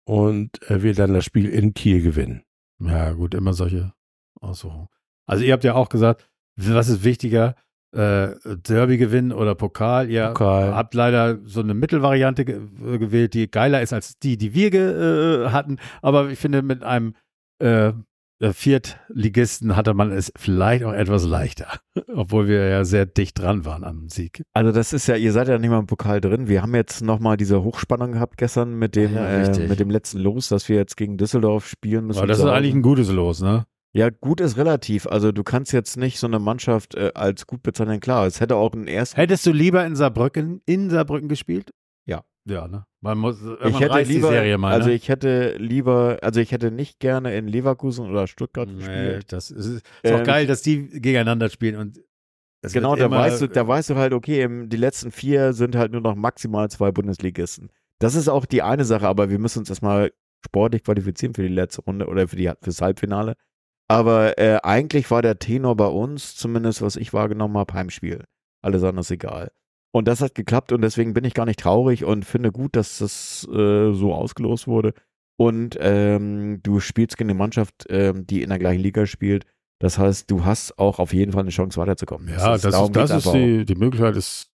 und 0.06 0.62
äh, 0.72 0.84
wir 0.84 0.94
dann 0.94 1.14
das 1.14 1.26
Spiel 1.26 1.50
in 1.50 1.74
Kiel 1.74 2.02
gewinnen. 2.02 2.44
Ja, 2.80 3.12
gut, 3.12 3.34
immer 3.34 3.52
solche 3.52 3.92
Aussuchungen. 4.40 4.88
Also 5.26 5.44
ihr 5.44 5.52
habt 5.52 5.66
ja 5.66 5.76
auch 5.76 5.90
gesagt, 5.90 6.30
was 6.56 6.88
ist 6.88 7.04
wichtiger, 7.04 7.56
äh, 7.94 8.30
Derby 8.46 8.98
gewinnen 8.98 9.34
oder 9.34 9.54
Pokal? 9.54 10.10
Ihr 10.10 10.28
Pokal. 10.28 10.76
habt 10.76 10.94
leider 10.94 11.40
so 11.44 11.60
eine 11.60 11.74
Mittelvariante 11.74 12.46
ge 12.46 12.56
äh, 12.56 12.98
gewählt, 12.98 13.34
die 13.34 13.52
geiler 13.52 13.82
ist 13.82 13.92
als 13.92 14.18
die, 14.20 14.38
die 14.38 14.54
wir 14.54 14.74
äh, 14.74 15.50
hatten. 15.50 15.80
Aber 16.02 16.30
ich 16.30 16.40
finde, 16.40 16.62
mit 16.62 16.84
einem 16.84 17.16
äh, 17.60 17.92
Viertligisten 18.40 19.76
hatte 19.76 19.94
man 19.94 20.12
es 20.12 20.32
vielleicht 20.38 20.84
auch 20.84 20.94
etwas 20.94 21.26
leichter, 21.26 21.80
obwohl 22.16 22.48
wir 22.48 22.68
ja 22.68 22.86
sehr 22.86 23.06
dicht 23.06 23.40
dran 23.40 23.66
waren 23.66 23.84
am 23.84 24.10
Sieg. 24.10 24.44
Also 24.54 24.72
das 24.72 24.94
ist 24.94 25.08
ja, 25.08 25.16
ihr 25.16 25.32
seid 25.32 25.48
ja 25.48 25.58
nicht 25.58 25.70
mal 25.70 25.80
im 25.80 25.88
Pokal 25.88 26.22
drin. 26.22 26.48
Wir 26.48 26.62
haben 26.62 26.76
jetzt 26.76 27.02
nochmal 27.02 27.38
diese 27.38 27.64
Hochspannung 27.64 28.12
gehabt 28.12 28.38
gestern 28.38 28.78
mit 28.78 28.96
dem, 28.96 29.16
Ja, 29.16 29.28
äh, 29.28 29.68
mit 29.68 29.80
dem 29.80 29.90
letzten 29.90 30.20
Los, 30.20 30.50
dass 30.50 30.70
wir 30.70 30.76
jetzt 30.76 30.98
gegen 30.98 31.18
Düsseldorf 31.18 31.68
spielen 31.68 32.06
müssen. 32.06 32.20
Aber 32.20 32.28
das 32.28 32.40
ist 32.40 32.46
eigentlich 32.46 32.76
ein 32.76 32.84
gutes 32.84 33.12
Los, 33.12 33.42
ne? 33.42 33.66
Ja, 33.94 34.10
gut 34.12 34.42
ist 34.42 34.58
relativ. 34.58 35.08
Also 35.08 35.32
du 35.32 35.44
kannst 35.44 35.74
jetzt 35.74 35.98
nicht 35.98 36.20
so 36.20 36.28
eine 36.28 36.38
Mannschaft 36.38 36.94
äh, 36.94 37.12
als 37.16 37.48
gut 37.48 37.64
bezeichnen. 37.64 38.00
Klar, 38.00 38.28
es 38.28 38.40
hätte 38.40 38.56
auch 38.56 38.74
ein 38.74 38.88
ersten. 38.88 39.16
Hättest 39.16 39.46
du 39.48 39.52
lieber 39.52 39.84
in 39.86 39.96
Saarbrücken, 39.96 40.62
in 40.68 40.92
Saarbrücken 40.92 41.30
gespielt? 41.30 41.72
Ja. 42.48 42.68
Ne? 42.68 42.86
Man 43.02 43.18
muss, 43.18 43.38
Ich 43.42 43.48
irgendwann 43.48 43.74
hätte 43.82 44.02
lieber, 44.02 44.30
Serie 44.30 44.58
mal, 44.58 44.74
also 44.74 44.90
ne? 44.90 44.96
ich 44.96 45.10
hätte 45.10 45.56
lieber, 45.58 46.18
also 46.22 46.40
ich 46.40 46.52
hätte 46.52 46.72
nicht 46.72 47.00
gerne 47.00 47.36
in 47.36 47.48
Leverkusen 47.48 48.10
oder 48.10 48.28
Stuttgart 48.28 48.68
Nee, 48.70 48.78
gespielt. 48.78 49.34
das 49.34 49.52
ist, 49.52 49.66
ist 49.66 49.84
auch 50.06 50.20
Ähm, 50.20 50.24
geil, 50.24 50.48
dass 50.48 50.62
die 50.62 50.88
gegeneinander 50.88 51.50
spielen 51.50 51.76
und 51.76 52.00
Genau, 52.74 52.96
da 52.96 53.10
weißt 53.10 53.42
du, 53.42 53.48
da 53.48 53.68
weißt 53.68 53.92
du 53.92 53.96
halt, 53.96 54.14
okay, 54.14 54.42
im, 54.42 54.68
die 54.68 54.78
letzten 54.78 55.12
vier 55.12 55.54
sind 55.54 55.76
halt 55.76 55.92
nur 55.92 56.02
noch 56.02 56.16
maximal 56.16 56.70
zwei 56.70 56.92
Bundesligisten. 56.92 57.70
Das 58.00 58.16
ist 58.16 58.28
auch 58.28 58.46
die 58.46 58.62
eine 58.62 58.84
Sache, 58.84 59.08
aber 59.08 59.30
wir 59.30 59.40
müssen 59.40 59.60
uns 59.60 59.70
erstmal 59.70 60.12
sportlich 60.44 60.84
qualifizieren 60.84 61.34
für 61.34 61.44
die 61.44 61.54
letzte 61.54 61.82
Runde 61.84 62.08
oder 62.08 62.28
für 62.28 62.36
die 62.36 62.52
fürs 62.62 62.82
Halbfinale. 62.82 63.36
Aber 63.88 64.38
äh, 64.38 64.60
eigentlich 64.64 65.10
war 65.12 65.22
der 65.22 65.40
Tenor 65.40 65.76
bei 65.78 65.86
uns, 65.88 66.36
zumindest 66.36 66.82
was 66.82 66.96
ich 66.98 67.14
wahrgenommen 67.14 67.58
habe, 67.58 67.74
Heimspiel. 67.74 68.26
Alles 68.62 68.84
andere 68.84 69.02
ist 69.02 69.12
egal. 69.12 69.52
Und 69.98 70.08
das 70.08 70.22
hat 70.22 70.36
geklappt 70.36 70.72
und 70.72 70.82
deswegen 70.82 71.16
bin 71.16 71.24
ich 71.24 71.34
gar 71.34 71.48
nicht 71.48 71.60
traurig 71.60 72.06
und 72.06 72.24
finde 72.24 72.52
gut, 72.52 72.76
dass 72.76 73.00
das 73.00 73.48
äh, 73.52 73.94
so 73.94 74.14
ausgelost 74.14 74.68
wurde. 74.68 74.94
Und 75.40 75.76
ähm, 75.82 76.60
du 76.62 76.80
spielst 76.80 77.18
gegen 77.18 77.32
eine 77.32 77.38
Mannschaft, 77.40 77.88
ähm, 77.90 78.28
die 78.28 78.44
in 78.44 78.50
der 78.50 78.60
gleichen 78.60 78.82
Liga 78.82 79.08
spielt. 79.08 79.46
Das 79.80 79.98
heißt, 79.98 80.30
du 80.30 80.46
hast 80.46 80.78
auch 80.78 81.00
auf 81.00 81.14
jeden 81.14 81.32
Fall 81.32 81.42
eine 81.42 81.50
Chance 81.50 81.82
weiterzukommen. 81.82 82.28
ja, 82.28 82.58
das, 82.58 82.66
ist, 82.66 82.74
das 82.96 83.10
ist 83.10 83.12
einfach 83.12 83.32
die, 83.34 83.66
die 83.66 83.74
Möglichkeit 83.74 84.16
ist 84.16 84.52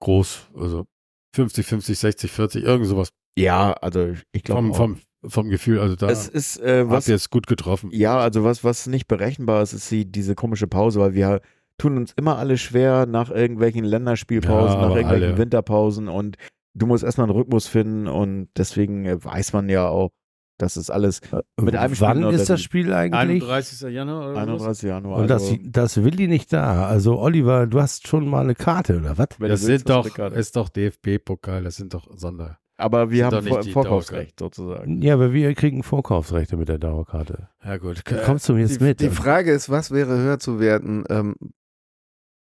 groß. 0.00 0.48
Also 0.54 0.86
50, 1.34 1.66
50, 1.66 1.98
60, 1.98 2.30
40, 2.32 2.64
irgend 2.64 2.86
sowas. 2.86 3.10
Ja, 3.38 3.74
also 3.74 4.14
ich 4.32 4.42
glaube 4.42 4.72
Vom, 4.72 4.96
vom, 4.96 5.30
vom 5.30 5.48
Gefühl, 5.50 5.80
also 5.80 5.96
da 5.96 6.08
es 6.08 6.28
ist 6.28 6.58
äh, 6.60 6.80
habt 6.80 6.90
was 6.90 7.08
ihr 7.08 7.14
es 7.14 7.28
gut 7.28 7.46
getroffen. 7.46 7.90
Ja, 7.92 8.18
also 8.20 8.42
was, 8.42 8.64
was 8.64 8.86
nicht 8.86 9.06
berechenbar 9.06 9.62
ist, 9.62 9.74
ist 9.74 9.90
die, 9.90 10.10
diese 10.10 10.34
komische 10.34 10.66
Pause, 10.66 11.00
weil 11.00 11.12
wir 11.12 11.42
tun 11.78 11.96
uns 11.96 12.12
immer 12.16 12.38
alle 12.38 12.58
schwer 12.58 13.06
nach 13.06 13.30
irgendwelchen 13.30 13.84
Länderspielpausen, 13.84 14.80
Ja, 14.80 14.88
nach 14.88 14.94
irgendwelchen 14.96 15.28
alle. 15.30 15.38
Winterpausen 15.38 16.08
und 16.08 16.36
du 16.74 16.86
musst 16.86 17.04
erstmal 17.04 17.28
einen 17.28 17.36
Rhythmus 17.36 17.66
finden 17.66 18.06
und 18.08 18.48
deswegen 18.56 19.04
äh, 19.04 19.22
weiß 19.24 19.52
man 19.52 19.68
ja 19.68 19.88
auch, 19.88 20.10
dass 20.58 20.76
es 20.76 20.88
alles 20.88 21.20
mit 21.60 21.76
einem 21.76 21.94
Spiel 21.94 22.06
Wann 22.06 22.20
noch 22.20 22.32
ist 22.32 22.48
das 22.48 22.62
Spiel 22.62 22.92
eigentlich? 22.94 23.42
31. 23.42 23.92
Januar 23.92 24.30
oder 24.30 24.36
was? 24.36 24.48
31. 24.48 24.82
Januar. 24.88 25.18
Und 25.18 25.28
das, 25.28 25.42
also, 25.42 25.56
das 25.66 26.02
Willi 26.02 26.28
nicht 26.28 26.50
da. 26.50 26.86
Also 26.86 27.18
Oliver, 27.18 27.66
du 27.66 27.78
hast 27.80 28.08
schon 28.08 28.26
mal 28.26 28.44
eine 28.44 28.54
Karte, 28.54 28.96
oder 28.98 29.18
was? 29.18 29.28
Das 29.38 29.38
willst, 29.40 29.64
sind 29.64 29.90
doch, 29.90 30.06
ist 30.32 30.56
doch 30.56 30.70
DFB-Pokal, 30.70 31.64
das 31.64 31.76
sind 31.76 31.92
doch 31.92 32.08
Sonder. 32.16 32.58
aber 32.78 33.10
wir 33.10 33.26
haben 33.26 33.46
Vor 33.46 33.60
die 33.60 33.70
Vorkaufsrecht 33.70 34.38
sozusagen. 34.38 35.02
Ja, 35.02 35.12
aber 35.14 35.34
wir 35.34 35.54
kriegen 35.54 35.82
Vorkaufsrechte 35.82 36.56
mit 36.56 36.70
der 36.70 36.78
Dauerkarte. 36.78 37.48
Ja 37.62 37.76
gut. 37.76 38.02
Kommst 38.24 38.48
du 38.48 38.56
jetzt 38.56 38.80
Die, 38.80 38.84
mit? 38.84 39.00
die 39.00 39.10
Frage 39.10 39.52
ist, 39.52 39.68
was 39.68 39.90
wäre 39.90 40.16
höher 40.16 40.38
zu 40.38 40.58
werten? 40.58 41.04
Ähm, 41.10 41.34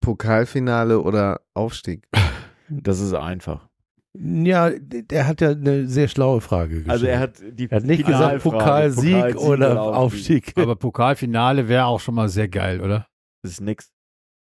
Pokalfinale 0.06 1.02
oder 1.02 1.42
Aufstieg? 1.54 2.08
Das 2.68 3.00
ist 3.00 3.14
einfach. 3.14 3.70
ja, 4.16 4.72
der 4.72 5.28
hat 5.28 5.40
ja 5.40 5.52
eine 5.52 5.88
sehr 5.88 6.08
schlaue 6.08 6.42
Frage 6.42 6.78
gestellt. 6.78 6.90
Also 6.90 7.06
er 7.06 7.20
hat 7.20 7.34
die 7.48 7.70
Er 7.70 7.76
hat 7.78 7.84
nicht 7.84 8.04
gesagt 8.08 8.42
Finalfrage, 8.42 8.58
Pokalsieg 8.58 9.36
oder 9.36 9.84
Aufstieg. 9.84 10.54
Aber 10.58 10.76
Pokalfinale 10.76 11.68
wäre 11.68 11.86
auch 11.86 12.00
schon 12.00 12.16
mal 12.16 12.28
sehr 12.28 12.48
geil, 12.48 12.82
oder? 12.82 13.08
Das 13.44 13.52
ist 13.52 13.62
nix. 13.62 13.92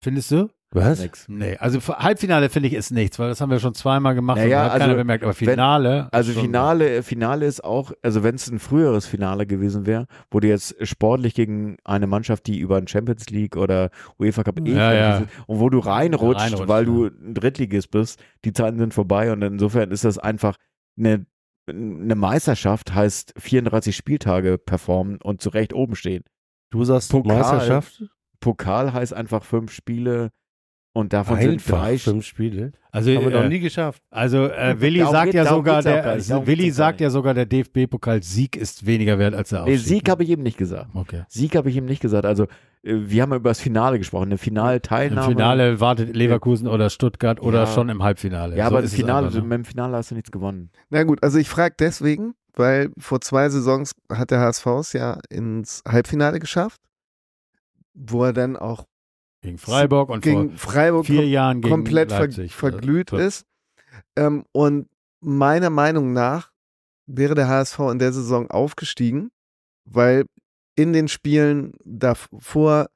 Findest 0.03 0.29
du? 0.29 0.47
Was? 0.75 0.99
nix. 0.99 1.25
Nee, 1.27 1.57
also 1.57 1.79
Halbfinale 1.81 2.49
finde 2.49 2.67
ich 2.67 2.73
ist 2.73 2.91
nichts, 2.91 3.19
weil 3.19 3.29
das 3.29 3.41
haben 3.41 3.51
wir 3.51 3.59
schon 3.59 3.73
zweimal 3.73 4.15
gemacht 4.15 4.37
Naja, 4.37 4.59
und 4.59 4.65
hat 4.65 4.71
also, 4.73 4.83
keiner 4.85 4.95
bemerkt. 4.95 5.23
Aber 5.23 5.33
Finale. 5.33 6.07
Also 6.11 6.31
ist 6.31 6.35
schon- 6.35 6.45
Finale, 6.45 7.03
Finale 7.03 7.45
ist 7.45 7.63
auch, 7.63 7.91
also 8.01 8.23
wenn 8.23 8.35
es 8.35 8.49
ein 8.49 8.59
früheres 8.59 9.05
Finale 9.05 9.45
gewesen 9.45 9.85
wäre, 9.85 10.07
wo 10.31 10.39
du 10.39 10.47
jetzt 10.47 10.75
sportlich 10.87 11.35
gegen 11.35 11.77
eine 11.83 12.07
Mannschaft, 12.07 12.47
die 12.47 12.59
über 12.59 12.77
ein 12.77 12.87
Champions 12.87 13.29
League 13.29 13.55
oder 13.55 13.89
UEFA 14.19 14.43
Cup 14.43 14.59
eh 14.59 14.71
Ja, 14.71 14.93
ja. 14.93 15.17
und 15.47 15.59
wo 15.59 15.69
du 15.69 15.79
reinrutscht, 15.79 16.41
Reinrutscht, 16.41 16.67
weil 16.67 16.83
ja. 16.83 16.85
du 16.85 17.05
ein 17.07 17.33
Drittligist 17.33 17.91
bist, 17.91 18.19
die 18.45 18.53
Zeiten 18.53 18.79
sind 18.79 18.93
vorbei 18.93 19.31
und 19.31 19.41
insofern 19.41 19.91
ist 19.91 20.05
das 20.05 20.17
einfach 20.17 20.57
eine, 20.97 21.25
eine 21.69 22.15
Meisterschaft, 22.15 22.93
heißt 22.93 23.33
34 23.37 23.95
Spieltage 23.95 24.57
performen 24.57 25.19
und 25.21 25.41
zu 25.41 25.49
Recht 25.49 25.73
oben 25.73 25.95
stehen. 25.95 26.23
Du 26.71 26.83
sagst 26.83 27.11
Pokal. 27.11 27.37
Meisterschaft? 27.37 28.03
Pokal 28.39 28.91
heißt 28.91 29.13
einfach 29.13 29.43
fünf 29.43 29.71
Spiele 29.71 30.31
und 30.95 31.11
davon 31.11 31.39
sind 31.39 31.51
Einfach 31.53 31.79
drei 31.81 31.97
fünf 31.97 32.25
Spiele. 32.25 32.71
Also, 32.91 33.11
Haben 33.15 33.23
wir 33.25 33.29
noch 33.31 33.43
äh, 33.45 33.49
nie 33.49 33.59
geschafft. 33.59 34.03
also 34.11 34.45
äh, 34.45 34.79
Willi 34.79 34.99
Darum 34.99 35.11
sagt 35.13 35.25
geht- 35.25 35.33
ja 35.33 35.45
sogar, 35.47 35.81
der 35.81 36.45
Willi 36.45 36.69
sagt 36.69 37.01
ja 37.01 37.09
sogar, 37.09 37.33
der 37.33 37.47
DFB-Pokal 37.47 38.21
Sieg 38.21 38.55
ist 38.55 38.85
weniger 38.85 39.17
wert 39.17 39.33
als 39.33 39.49
der 39.49 39.63
Nee, 39.65 39.73
Aufstieg. 39.73 39.87
Sieg 39.87 40.09
habe 40.09 40.23
ich 40.23 40.29
eben 40.29 40.43
nicht 40.43 40.57
gesagt. 40.59 40.89
Okay. 40.93 41.23
Sieg 41.27 41.55
habe 41.55 41.69
ich 41.71 41.75
ihm 41.77 41.85
nicht 41.85 41.99
gesagt. 42.01 42.25
Also 42.27 42.43
äh, 42.83 42.93
wir 43.07 43.23
haben 43.23 43.33
über 43.33 43.49
das 43.49 43.59
Finale 43.59 43.97
gesprochen, 43.97 44.25
eine 44.25 44.33
Im 44.35 44.37
Finalteilnahme. 44.37 45.27
Finale 45.33 45.79
wartet 45.79 46.15
Leverkusen 46.15 46.67
oder 46.67 46.91
Stuttgart 46.91 47.41
oder 47.41 47.61
Ja. 47.63 47.67
schon 47.67 47.89
im 47.89 48.03
Halbfinale. 48.03 48.55
Ja, 48.55 48.65
So 48.65 48.73
aber 48.75 48.81
das 48.83 48.93
Finale, 48.93 49.27
einfach, 49.27 49.41
ne? 49.41 49.49
dem 49.49 49.65
Finale 49.65 49.97
hast 49.97 50.11
du 50.11 50.15
nichts 50.15 50.29
gewonnen. 50.31 50.69
Na 50.91 51.01
gut, 51.03 51.23
also 51.23 51.39
ich 51.39 51.49
frage 51.49 51.73
deswegen, 51.79 52.35
weil 52.55 52.91
vor 52.99 53.19
zwei 53.21 53.49
Saisons 53.49 53.93
hat 54.11 54.29
der 54.29 54.39
HSV 54.41 54.67
es 54.81 54.93
ja 54.93 55.17
ins 55.31 55.81
Halbfinale 55.87 56.37
geschafft, 56.37 56.79
wo 57.95 58.23
er 58.23 58.33
dann 58.33 58.55
auch 58.55 58.85
Gegen 59.43 59.57
Freiburg 59.57 60.09
und 60.09 60.23
gegen 60.23 60.57
vor 60.57 60.71
Freiburg 60.71 61.05
vier 61.05 61.27
Jahren 61.27 61.61
gegen 61.61 61.71
komplett 61.71 62.11
ver 62.11 62.21
Leipzig. 62.21 62.55
verglüht 62.55 63.11
äh, 63.11 63.27
ist. 63.27 63.45
Ähm, 64.15 64.45
und 64.53 64.87
meiner 65.19 65.69
Meinung 65.69 66.13
nach 66.13 66.51
wäre 67.05 67.35
der 67.35 67.47
HSV 67.47 67.79
in 67.91 67.99
der 67.99 68.13
Saison 68.13 68.49
aufgestiegen, 68.49 69.31
weil 69.85 70.25
in 70.75 70.93
den 70.93 71.07
Spielen 71.07 71.73
davor, 71.83 72.87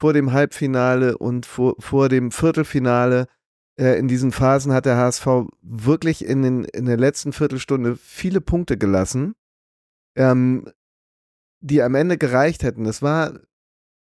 vor 0.00 0.12
dem 0.12 0.32
Halbfinale 0.32 1.16
und 1.16 1.46
vor, 1.46 1.76
vor 1.78 2.08
dem 2.08 2.32
Viertelfinale, 2.32 3.26
äh, 3.78 3.98
in 3.98 4.08
diesen 4.08 4.32
Phasen 4.32 4.72
hat 4.72 4.86
der 4.86 4.96
HSV 4.96 5.26
wirklich 5.62 6.24
in, 6.24 6.42
den, 6.42 6.64
in 6.64 6.86
der 6.86 6.96
letzten 6.96 7.32
Viertelstunde 7.32 7.96
viele 7.96 8.40
Punkte 8.40 8.76
gelassen, 8.76 9.34
ähm, 10.16 10.68
die 11.60 11.80
am 11.80 11.94
Ende 11.94 12.18
gereicht 12.18 12.64
hätten. 12.64 12.86
Es 12.86 13.02
war, 13.02 13.38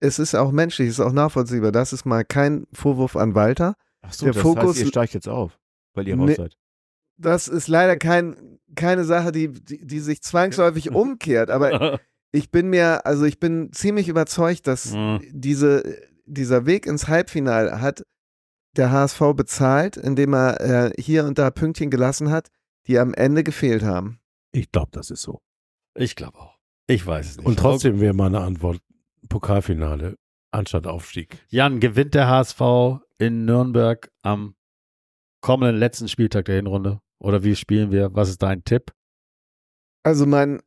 es 0.02 0.20
ist 0.20 0.36
auch 0.36 0.52
menschlich, 0.52 0.90
es 0.90 0.96
ist 1.00 1.06
auch 1.06 1.14
nachvollziehbar. 1.14 1.72
Das 1.72 1.94
ist 1.94 2.06
mal 2.06 2.26
kein 2.26 2.68
Vorwurf 2.74 3.16
an 3.16 3.34
Walter. 3.36 3.76
Achso, 4.02 4.26
Der 4.26 4.34
das 4.34 4.42
Fokus- 4.42 4.72
heißt, 4.76 4.80
ihr 4.82 4.88
steigt 4.88 5.14
jetzt 5.14 5.30
auf, 5.30 5.58
weil 5.94 6.08
ihr 6.08 6.18
raus 6.18 6.36
seid. 6.36 6.58
Das 7.18 7.48
ist 7.48 7.68
leider 7.68 7.96
kein, 7.98 8.60
keine 8.76 9.04
Sache, 9.06 9.32
die, 9.32 9.50
die, 9.52 9.86
die 9.86 10.00
sich 10.00 10.22
zwangsläufig 10.24 10.92
umkehrt. 10.92 11.50
Aber 11.52 12.00
ich 12.32 12.50
bin 12.52 12.70
mir, 12.70 13.06
also 13.06 13.26
ich 13.26 13.40
bin 13.40 13.72
ziemlich 13.74 14.08
überzeugt, 14.10 14.66
dass 14.68 14.92
Mhm. 14.94 15.22
diese, 15.32 15.84
dieser 16.26 16.66
Weg 16.66 16.86
ins 16.88 17.08
Halbfinale 17.08 17.80
hat 17.80 18.04
der 18.78 18.92
HSV 18.92 19.20
bezahlt, 19.36 19.98
indem 19.98 20.34
er 20.34 20.62
äh, 20.62 20.92
hier 21.02 21.26
und 21.26 21.38
da 21.38 21.52
Pünktchen 21.52 21.90
gelassen 21.92 22.32
hat, 22.32 22.48
die 22.88 22.98
am 22.98 23.14
Ende 23.14 23.44
gefehlt 23.44 23.84
haben. 23.84 24.20
Ich 24.54 24.72
glaube, 24.72 24.90
das 24.94 25.12
ist 25.12 25.22
so. 25.22 25.42
Ich 25.94 26.16
glaube 26.16 26.40
auch. 26.40 26.58
Ich 26.88 27.06
weiß 27.06 27.30
es 27.32 27.38
nicht. 27.38 27.46
Und 27.46 27.60
trotzdem 27.60 28.00
wäre 28.00 28.14
meine 28.14 28.40
Antwort 28.40 28.80
Pokalfinale 29.32 30.18
anstatt 30.52 30.86
Aufstieg. 30.86 31.44
Jan, 31.48 31.80
gewinnt 31.80 32.14
der 32.14 32.28
HSV 32.28 33.02
in 33.18 33.46
Nürnberg 33.46 34.12
am 34.22 34.56
kommenden 35.42 35.78
letzten 35.78 36.08
Spieltag 36.08 36.46
der 36.46 36.56
Hinrunde? 36.58 37.00
Oder 37.20 37.44
wie 37.44 37.56
spielen 37.56 37.92
wir? 37.92 38.14
Was 38.14 38.30
ist 38.30 38.44
dein 38.44 38.64
Tipp? 38.64 38.94
Also 40.04 40.26
mein, 40.26 40.62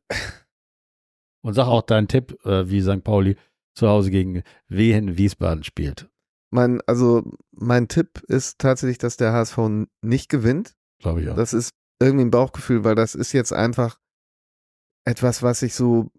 Und 1.41 1.53
sag 1.53 1.67
auch 1.67 1.83
deinen 1.83 2.07
Tipp, 2.07 2.35
äh, 2.43 2.67
wie 2.69 2.81
St. 2.81 3.03
Pauli 3.03 3.37
zu 3.75 3.87
Hause 3.87 4.09
gegen 4.09 4.41
Wehen 4.67 5.15
Wiesbaden 5.17 5.63
spielt. 5.63 6.09
mein, 6.49 6.81
also 6.87 7.23
mein 7.51 7.87
Tipp 7.87 8.23
ist 8.27 8.57
tatsächlich, 8.57 8.97
dass 8.97 9.17
der 9.17 9.31
HSV 9.31 9.59
nicht 10.01 10.29
gewinnt. 10.29 10.75
Glaube 10.99 11.21
ich 11.21 11.29
auch. 11.29 11.35
Das 11.35 11.53
ist 11.53 11.69
irgendwie 12.01 12.25
ein 12.25 12.31
Bauchgefühl, 12.31 12.83
weil 12.83 12.95
das 12.95 13.13
ist 13.13 13.31
jetzt 13.31 13.53
einfach 13.53 13.99
etwas, 15.05 15.43
was 15.43 15.59
sich 15.59 15.75
so 15.75 16.09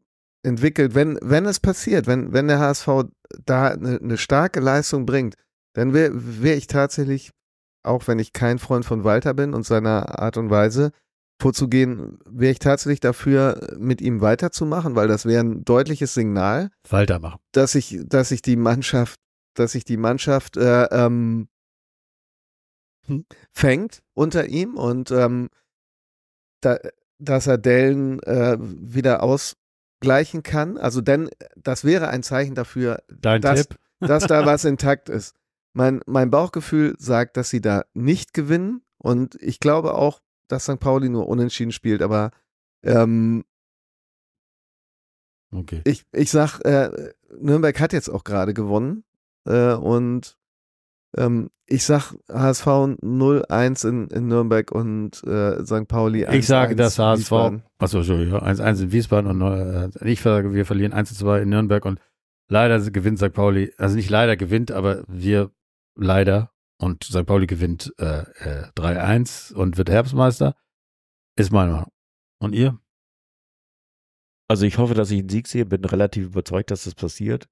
entwickelt. 0.46 0.94
Wenn, 0.94 1.18
wenn 1.20 1.44
es 1.44 1.60
passiert, 1.60 2.06
wenn, 2.06 2.32
wenn 2.32 2.48
der 2.48 2.60
HSV 2.60 2.88
da 3.44 3.68
eine, 3.68 3.98
eine 3.98 4.16
starke 4.16 4.60
Leistung 4.60 5.04
bringt, 5.04 5.34
dann 5.74 5.92
wäre 5.92 6.12
wär 6.14 6.56
ich 6.56 6.68
tatsächlich, 6.68 7.32
auch 7.82 8.06
wenn 8.08 8.18
ich 8.18 8.32
kein 8.32 8.58
Freund 8.58 8.84
von 8.84 9.04
Walter 9.04 9.34
bin 9.34 9.52
und 9.52 9.66
seiner 9.66 10.20
Art 10.20 10.36
und 10.36 10.48
Weise 10.48 10.92
vorzugehen, 11.40 12.18
wäre 12.24 12.52
ich 12.52 12.60
tatsächlich 12.60 13.00
dafür, 13.00 13.76
mit 13.78 14.00
ihm 14.00 14.22
weiterzumachen, 14.22 14.94
weil 14.94 15.08
das 15.08 15.26
wäre 15.26 15.44
ein 15.44 15.64
deutliches 15.64 16.14
Signal, 16.14 16.70
Walter 16.88 17.18
machen. 17.18 17.40
dass 17.52 17.72
sich, 17.72 18.00
dass 18.06 18.30
sich 18.30 18.40
die 18.40 18.56
Mannschaft, 18.56 19.20
dass 19.54 19.72
sich 19.72 19.84
die 19.84 19.98
Mannschaft 19.98 20.56
äh, 20.56 20.84
ähm, 20.84 21.48
fängt 23.52 24.02
unter 24.14 24.46
ihm 24.46 24.76
und 24.76 25.10
ähm, 25.10 25.50
da, 26.62 26.78
dass 27.18 27.46
er 27.46 27.58
Dellen 27.58 28.20
äh, 28.22 28.56
wieder 28.58 29.22
ausgleichen 30.00 30.42
kann. 30.42 30.76
Also 30.78 31.00
denn 31.00 31.30
das 31.56 31.84
wäre 31.84 32.08
ein 32.08 32.22
Zeichen 32.22 32.54
dafür, 32.54 33.02
Dein 33.08 33.40
Das- 33.40 33.68
Tipp? 33.68 33.78
dass 34.00 34.26
da 34.26 34.44
was 34.44 34.64
intakt 34.66 35.08
ist. 35.08 35.34
Mein, 35.72 36.00
mein 36.06 36.30
Bauchgefühl 36.30 36.94
sagt, 36.98 37.36
dass 37.36 37.50
sie 37.50 37.60
da 37.60 37.84
nicht 37.94 38.34
gewinnen 38.34 38.82
und 38.98 39.36
ich 39.42 39.58
glaube 39.60 39.94
auch, 39.94 40.20
dass 40.48 40.64
St. 40.64 40.78
Pauli 40.78 41.08
nur 41.08 41.28
unentschieden 41.28 41.72
spielt, 41.72 42.02
aber 42.02 42.30
ähm, 42.82 43.44
Okay. 45.52 45.80
ich, 45.84 46.04
ich 46.12 46.30
sag, 46.30 46.60
äh, 46.64 47.12
Nürnberg 47.38 47.78
hat 47.80 47.92
jetzt 47.92 48.08
auch 48.08 48.24
gerade 48.24 48.52
gewonnen 48.52 49.04
äh, 49.46 49.72
und 49.74 50.36
ähm, 51.16 51.50
ich 51.66 51.84
sag 51.84 52.14
HSV 52.30 52.66
0-1 52.66 53.88
in, 53.88 54.08
in 54.08 54.28
Nürnberg 54.28 54.70
und 54.70 55.22
äh, 55.24 55.64
St. 55.64 55.88
Pauli 55.88 56.26
1-1 56.26 56.34
Ich 56.34 56.46
sage, 56.46 56.76
dass 56.76 56.98
HSV, 56.98 57.20
Wiesbaden. 57.20 57.62
achso, 57.78 57.98
Entschuldigung, 57.98 58.40
1-1 58.40 58.82
in 58.82 58.92
Wiesbaden 58.92 59.30
und 59.30 59.42
äh, 59.42 59.90
ich 60.08 60.20
sage, 60.20 60.52
wir 60.52 60.64
verlieren 60.64 60.92
1-2 60.92 61.42
in 61.42 61.48
Nürnberg 61.48 61.84
und 61.84 62.00
leider 62.48 62.78
gewinnt 62.90 63.18
St. 63.18 63.32
Pauli, 63.32 63.72
also 63.78 63.96
nicht 63.96 64.10
leider 64.10 64.36
gewinnt, 64.36 64.70
aber 64.70 65.02
wir 65.08 65.50
leider 65.96 66.50
und 66.78 67.04
St. 67.04 67.26
Pauli 67.26 67.46
gewinnt 67.46 67.92
äh, 67.98 68.20
äh, 68.20 68.68
3-1 68.76 69.54
und 69.54 69.78
wird 69.78 69.90
Herbstmeister. 69.90 70.54
Ist 71.36 71.52
meine 71.52 71.72
Meinung. 71.72 71.92
Und 72.38 72.54
ihr? 72.54 72.78
Also 74.48 74.66
ich 74.66 74.78
hoffe, 74.78 74.94
dass 74.94 75.10
ich 75.10 75.20
einen 75.20 75.28
Sieg 75.28 75.48
sehe, 75.48 75.66
bin 75.66 75.84
relativ 75.84 76.26
überzeugt, 76.26 76.70
dass 76.70 76.84
das 76.84 76.94
passiert. 76.94 77.48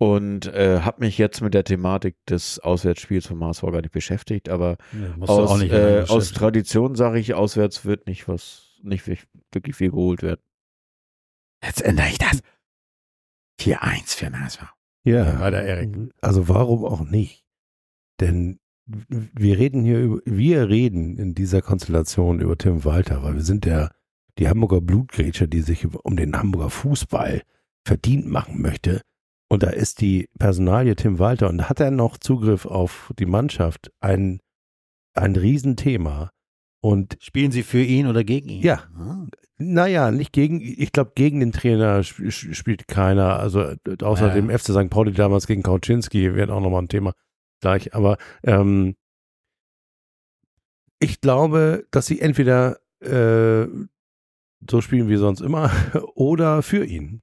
Und 0.00 0.46
äh, 0.46 0.80
habe 0.82 1.00
mich 1.04 1.18
jetzt 1.18 1.40
mit 1.40 1.54
der 1.54 1.64
Thematik 1.64 2.16
des 2.26 2.60
Auswärtsspiels 2.60 3.26
vom 3.26 3.42
HSV 3.42 3.62
gar 3.62 3.80
nicht 3.80 3.90
beschäftigt, 3.90 4.48
aber 4.48 4.76
du 4.92 5.24
aus, 5.24 5.50
auch 5.50 5.58
nicht 5.58 5.72
äh, 5.72 6.04
aus. 6.08 6.32
Tradition 6.32 6.94
sage 6.94 7.18
ich, 7.18 7.34
auswärts 7.34 7.84
wird 7.84 8.06
nicht 8.06 8.28
was, 8.28 8.78
nicht 8.82 9.08
wi- 9.08 9.18
wirklich 9.50 9.74
viel 9.74 9.90
geholt 9.90 10.22
werden. 10.22 10.40
Jetzt 11.64 11.82
ändere 11.82 12.08
ich 12.10 12.18
das. 12.18 12.40
4-1 13.60 14.16
für 14.16 14.24
den 14.26 14.40
HSV. 14.40 14.62
Ja, 15.04 15.40
Weiter, 15.40 15.62
Erik. 15.62 15.96
Also 16.20 16.48
warum 16.48 16.84
auch 16.84 17.00
nicht? 17.00 17.44
Denn 18.20 18.60
wir 18.86 19.58
reden 19.58 19.82
hier 19.84 19.98
über, 20.00 20.20
wir 20.24 20.68
reden 20.68 21.18
in 21.18 21.34
dieser 21.34 21.60
Konstellation 21.60 22.40
über 22.40 22.56
Tim 22.56 22.84
Walter, 22.84 23.22
weil 23.24 23.34
wir 23.34 23.42
sind 23.42 23.64
der, 23.64 23.90
die 24.38 24.48
Hamburger 24.48 24.80
Blutgrätsche, 24.80 25.48
die 25.48 25.60
sich 25.62 25.86
um 25.92 26.16
den 26.16 26.36
Hamburger 26.36 26.70
Fußball 26.70 27.42
verdient 27.84 28.26
machen 28.26 28.62
möchte. 28.62 29.02
Und 29.48 29.62
da 29.62 29.70
ist 29.70 30.00
die 30.02 30.28
Personalie 30.38 30.94
Tim 30.94 31.18
Walter 31.18 31.48
und 31.48 31.68
hat 31.68 31.80
er 31.80 31.90
noch 31.90 32.18
Zugriff 32.18 32.66
auf 32.66 33.12
die 33.18 33.26
Mannschaft 33.26 33.90
ein, 34.00 34.40
ein 35.14 35.36
Riesenthema. 35.36 36.30
Und 36.80 37.16
Spielen 37.20 37.50
sie 37.50 37.62
für 37.62 37.82
ihn 37.82 38.06
oder 38.06 38.24
gegen 38.24 38.48
ihn? 38.50 38.62
Ja. 38.62 38.84
Ah. 38.96 39.26
naja, 39.56 40.10
nicht 40.12 40.32
gegen, 40.32 40.60
ich 40.60 40.92
glaube, 40.92 41.12
gegen 41.16 41.40
den 41.40 41.50
Trainer 41.52 41.98
sp 42.06 42.28
sp- 42.30 42.52
spielt 42.54 42.86
keiner. 42.88 43.38
Also 43.40 43.62
äh, 43.62 43.76
außer 44.02 44.28
Ja. 44.28 44.34
dem 44.34 44.50
FC 44.50 44.66
St. 44.72 44.90
Pauli 44.90 45.12
damals 45.12 45.46
gegen 45.46 45.62
Kauczynski, 45.62 46.34
wäre 46.34 46.52
auch 46.54 46.60
nochmal 46.60 46.82
ein 46.82 46.88
Thema 46.88 47.14
gleich. 47.60 47.94
Aber 47.94 48.16
ähm, 48.44 48.94
ich 51.00 51.20
glaube, 51.20 51.86
dass 51.90 52.06
sie 52.06 52.20
entweder 52.20 52.78
äh, 53.00 53.66
so 54.68 54.80
spielen 54.80 55.08
wie 55.08 55.16
sonst 55.16 55.40
immer 55.40 55.70
oder 56.14 56.62
für 56.62 56.84
ihn. 56.84 57.22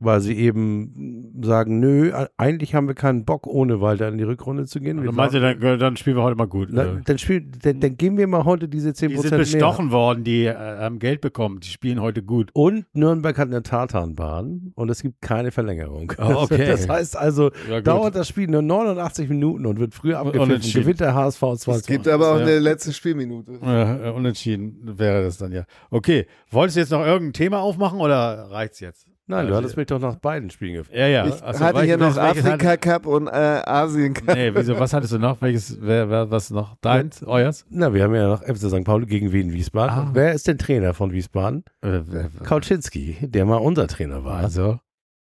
Weil 0.00 0.20
sie 0.20 0.36
eben 0.36 1.27
sagen, 1.42 1.80
nö, 1.80 2.12
eigentlich 2.36 2.74
haben 2.74 2.88
wir 2.88 2.94
keinen 2.94 3.24
Bock, 3.24 3.46
ohne 3.46 3.80
Walter 3.80 4.08
in 4.08 4.18
die 4.18 4.24
Rückrunde 4.24 4.66
zu 4.66 4.80
gehen. 4.80 4.98
Also 4.98 5.10
Wir 5.10 5.16
meinst 5.16 5.34
du, 5.34 5.40
dann, 5.40 5.78
dann 5.78 5.96
spielen 5.96 6.16
wir 6.16 6.22
heute 6.22 6.36
mal 6.36 6.46
gut. 6.46 6.68
Na, 6.70 6.84
Äh, 6.84 7.00
dann, 7.04 7.18
spiel, 7.18 7.46
dann, 7.62 7.80
dann 7.80 7.96
geben 7.96 8.16
wir 8.18 8.26
mal 8.26 8.44
heute 8.44 8.68
diese 8.68 8.90
10% 8.90 9.08
die 9.08 9.16
sind 9.16 9.30
mehr. 9.30 9.38
bestochen 9.38 9.90
worden, 9.90 10.24
die 10.24 10.44
äh, 10.44 10.54
haben 10.54 10.98
Geld 10.98 11.20
bekommen. 11.20 11.60
Die 11.60 11.68
spielen 11.68 12.00
heute 12.00 12.22
gut. 12.22 12.50
Und 12.52 12.86
Nürnberg 12.94 13.36
hat 13.38 13.48
eine 13.48 13.62
Tartanbahn 13.62 14.72
und 14.74 14.88
es 14.90 15.02
gibt 15.02 15.20
keine 15.20 15.50
Verlängerung. 15.50 16.12
Oh, 16.18 16.34
okay. 16.42 16.66
Das 16.66 16.88
heißt 16.88 17.16
also, 17.16 17.50
Ja, 17.70 17.80
dauert 17.80 18.14
das 18.14 18.28
Spiel 18.28 18.48
nur 18.48 18.62
89 18.62 19.28
Minuten 19.28 19.66
und 19.66 19.78
wird 19.78 19.94
früher 19.94 20.18
abgepfiffen. 20.18 20.72
Gewinnt 20.82 21.00
der 21.00 21.14
HSV 21.14 21.40
2 21.56 21.72
Es 21.74 21.86
gibt 21.86 22.08
aber 22.08 22.32
auch 22.32 22.36
Ja. 22.38 22.42
eine 22.42 22.58
letzte 22.58 22.92
Spielminute. 22.92 23.52
Äh, 23.62 24.10
unentschieden 24.10 24.98
wäre 24.98 25.22
das 25.22 25.38
dann 25.38 25.52
ja. 25.52 25.64
Okay, 25.90 26.26
wolltest 26.50 26.76
du 26.76 26.80
jetzt 26.80 26.90
noch 26.90 27.04
irgendein 27.04 27.32
Thema 27.32 27.60
aufmachen 27.60 28.00
oder 28.00 28.48
reicht's 28.50 28.80
jetzt? 28.80 29.06
Nein, 29.30 29.46
du 29.46 29.52
Also- 29.52 29.56
hattest 29.58 29.76
mich 29.76 29.86
doch 29.86 30.00
nach 30.00 30.16
beiden 30.16 30.50
Spielen 30.50 30.74
gefragt. 30.74 30.96
Ja, 30.98 31.06
ja. 31.06 31.26
Ich 31.26 31.42
Also, 31.42 31.60
hatte 31.64 31.82
hier 31.82 31.98
noch 31.98 32.16
welches 32.16 32.44
Afrika 32.44 32.76
Cup 32.78 33.06
und 33.06 33.26
äh, 33.28 33.30
Asien 33.30 34.14
Cup. 34.14 34.34
Nee, 34.34 34.50
wieso, 34.54 34.78
was 34.80 34.92
hattest 34.92 35.12
du 35.12 35.18
noch? 35.18 35.40
Welches, 35.42 35.78
wer, 35.80 36.08
wer, 36.08 36.30
was 36.30 36.50
noch? 36.50 36.76
Deins? 36.80 37.22
Euers? 37.22 37.66
Na, 37.68 37.92
wir 37.92 38.02
haben 38.04 38.14
ja 38.14 38.26
noch 38.26 38.42
FC 38.42 38.68
St. 38.70 38.84
Pauli 38.84 39.06
gegen 39.06 39.30
Wien 39.32 39.52
Wiesbaden. 39.52 39.94
Ah. 39.94 40.10
Wer 40.14 40.32
ist 40.32 40.48
denn 40.48 40.56
Trainer 40.58 40.94
von 40.94 41.12
Wiesbaden? 41.12 41.64
Äh, 41.82 42.00
Kauczynski, 42.42 43.16
der 43.20 43.44
mal 43.44 43.56
unser 43.56 43.86
Trainer 43.86 44.24
war. 44.24 44.38
Also, 44.38 44.80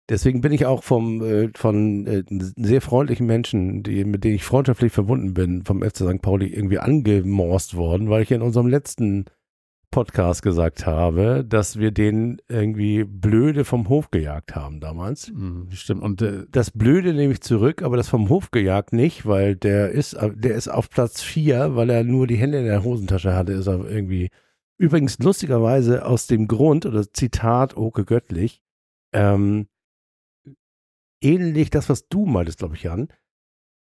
Deswegen 0.07 0.39
bin 0.41 0.51
ich 0.51 0.67
auch 0.67 0.83
vom, 0.83 1.23
äh, 1.23 1.49
von 1.55 2.05
äh, 2.05 2.23
sehr 2.29 2.81
freundlichen 2.81 3.25
Menschen, 3.25 3.81
die, 3.81 4.05
mit 4.05 4.23
denen 4.23 4.35
ich 4.35 4.43
freundschaftlich 4.43 4.93
verbunden 4.93 5.33
bin, 5.33 5.63
vom 5.65 5.81
FC 5.81 5.97
St. 6.07 6.21
Pauli 6.21 6.45
irgendwie 6.45 6.77
angemorst 6.77 7.75
worden, 7.75 8.07
weil 8.11 8.21
ich 8.21 8.29
in 8.31 8.43
unserem 8.43 8.67
letzten 8.67 9.25
Podcast 9.95 10.41
gesagt 10.41 10.85
habe, 10.85 11.45
dass 11.47 11.79
wir 11.79 11.91
den 11.91 12.41
irgendwie 12.49 13.05
blöde 13.05 13.63
vom 13.63 13.87
Hof 13.87 14.11
gejagt 14.11 14.53
haben 14.53 14.81
damals. 14.81 15.31
mh, 15.33 15.73
stimmt. 15.73 16.03
Und 16.03 16.21
äh, 16.21 16.45
Das 16.51 16.69
Blöde 16.69 17.13
nehme 17.13 17.31
ich 17.31 17.39
zurück, 17.39 17.81
aber 17.81 17.95
das 17.95 18.09
vom 18.09 18.27
Hof 18.27 18.51
gejagt 18.51 18.91
nicht, 18.91 19.25
weil 19.25 19.55
der 19.55 19.91
ist, 19.91 20.17
der 20.21 20.55
ist 20.55 20.67
auf 20.67 20.89
Platz 20.89 21.21
vier, 21.21 21.77
weil 21.77 21.89
er 21.89 22.03
nur 22.03 22.27
die 22.27 22.35
Hände 22.35 22.59
in 22.59 22.65
der 22.65 22.83
Hosentasche 22.83 23.33
hatte, 23.33 23.53
ist 23.53 23.67
er 23.67 23.89
irgendwie. 23.89 24.31
Übrigens 24.77 25.17
lustigerweise 25.19 26.05
aus 26.05 26.27
dem 26.27 26.49
Grund, 26.49 26.85
oder 26.85 27.09
Zitat 27.13 27.77
Oke 27.77 28.03
Göttlich, 28.03 28.61
ähm, 29.13 29.67
ähnlich 31.21 31.69
das, 31.69 31.87
was 31.87 32.09
du 32.09 32.25
meintest, 32.25 32.59
glaube 32.59 32.75
ich, 32.75 32.83
Jan. 32.83 33.07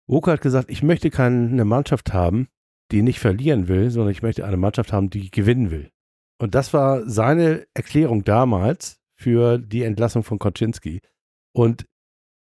Oke 0.07 0.33
hat 0.33 0.41
gesagt, 0.41 0.71
ich 0.71 0.83
möchte 0.83 1.11
keine 1.11 1.67
Mannschaft 1.67 2.15
haben, 2.15 2.49
die 2.93 3.03
nicht 3.03 3.21
verlieren 3.21 3.69
will, 3.69 3.91
sondern 3.91 4.13
ich 4.13 4.23
möchte 4.23 4.47
eine 4.47 4.57
Mannschaft 4.57 4.91
haben, 4.95 5.11
die 5.11 5.31
gewinnen 5.31 5.71
will. 5.71 5.91
Und 6.41 6.55
das 6.55 6.73
war 6.73 7.09
seine 7.09 7.67
Erklärung 7.75 8.25
damals 8.25 9.01
für 9.17 9.59
die 9.59 9.83
Entlassung 9.83 10.23
von 10.23 10.39
Koczynski. 10.39 11.01
Und 11.53 11.87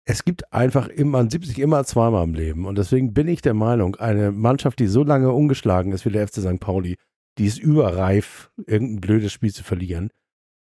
es 0.06 0.24
gibt 0.26 0.52
einfach 0.54 0.88
immer, 0.88 1.20
man 1.20 1.30
sieht 1.30 1.46
sich 1.46 1.60
immer 1.60 1.84
zweimal 1.86 2.24
im 2.24 2.34
Leben. 2.34 2.66
Und 2.66 2.78
deswegen 2.78 3.14
bin 3.14 3.28
ich 3.28 3.42
der 3.42 3.54
Meinung, 3.54 3.96
eine 3.96 4.32
Mannschaft, 4.32 4.80
die 4.80 4.88
so 4.88 5.04
lange 5.04 5.32
ungeschlagen 5.32 5.92
ist 5.92 6.06
wie 6.06 6.10
der 6.12 6.28
FC 6.28 6.36
St. 6.42 6.60
Pauli, 6.60 6.98
die 7.38 7.46
ist 7.46 7.60
überreif, 7.60 8.50
irgendein 8.66 9.02
blödes 9.02 9.32
Spiel 9.32 9.54
zu 9.54 9.64
verlieren. 9.64 10.10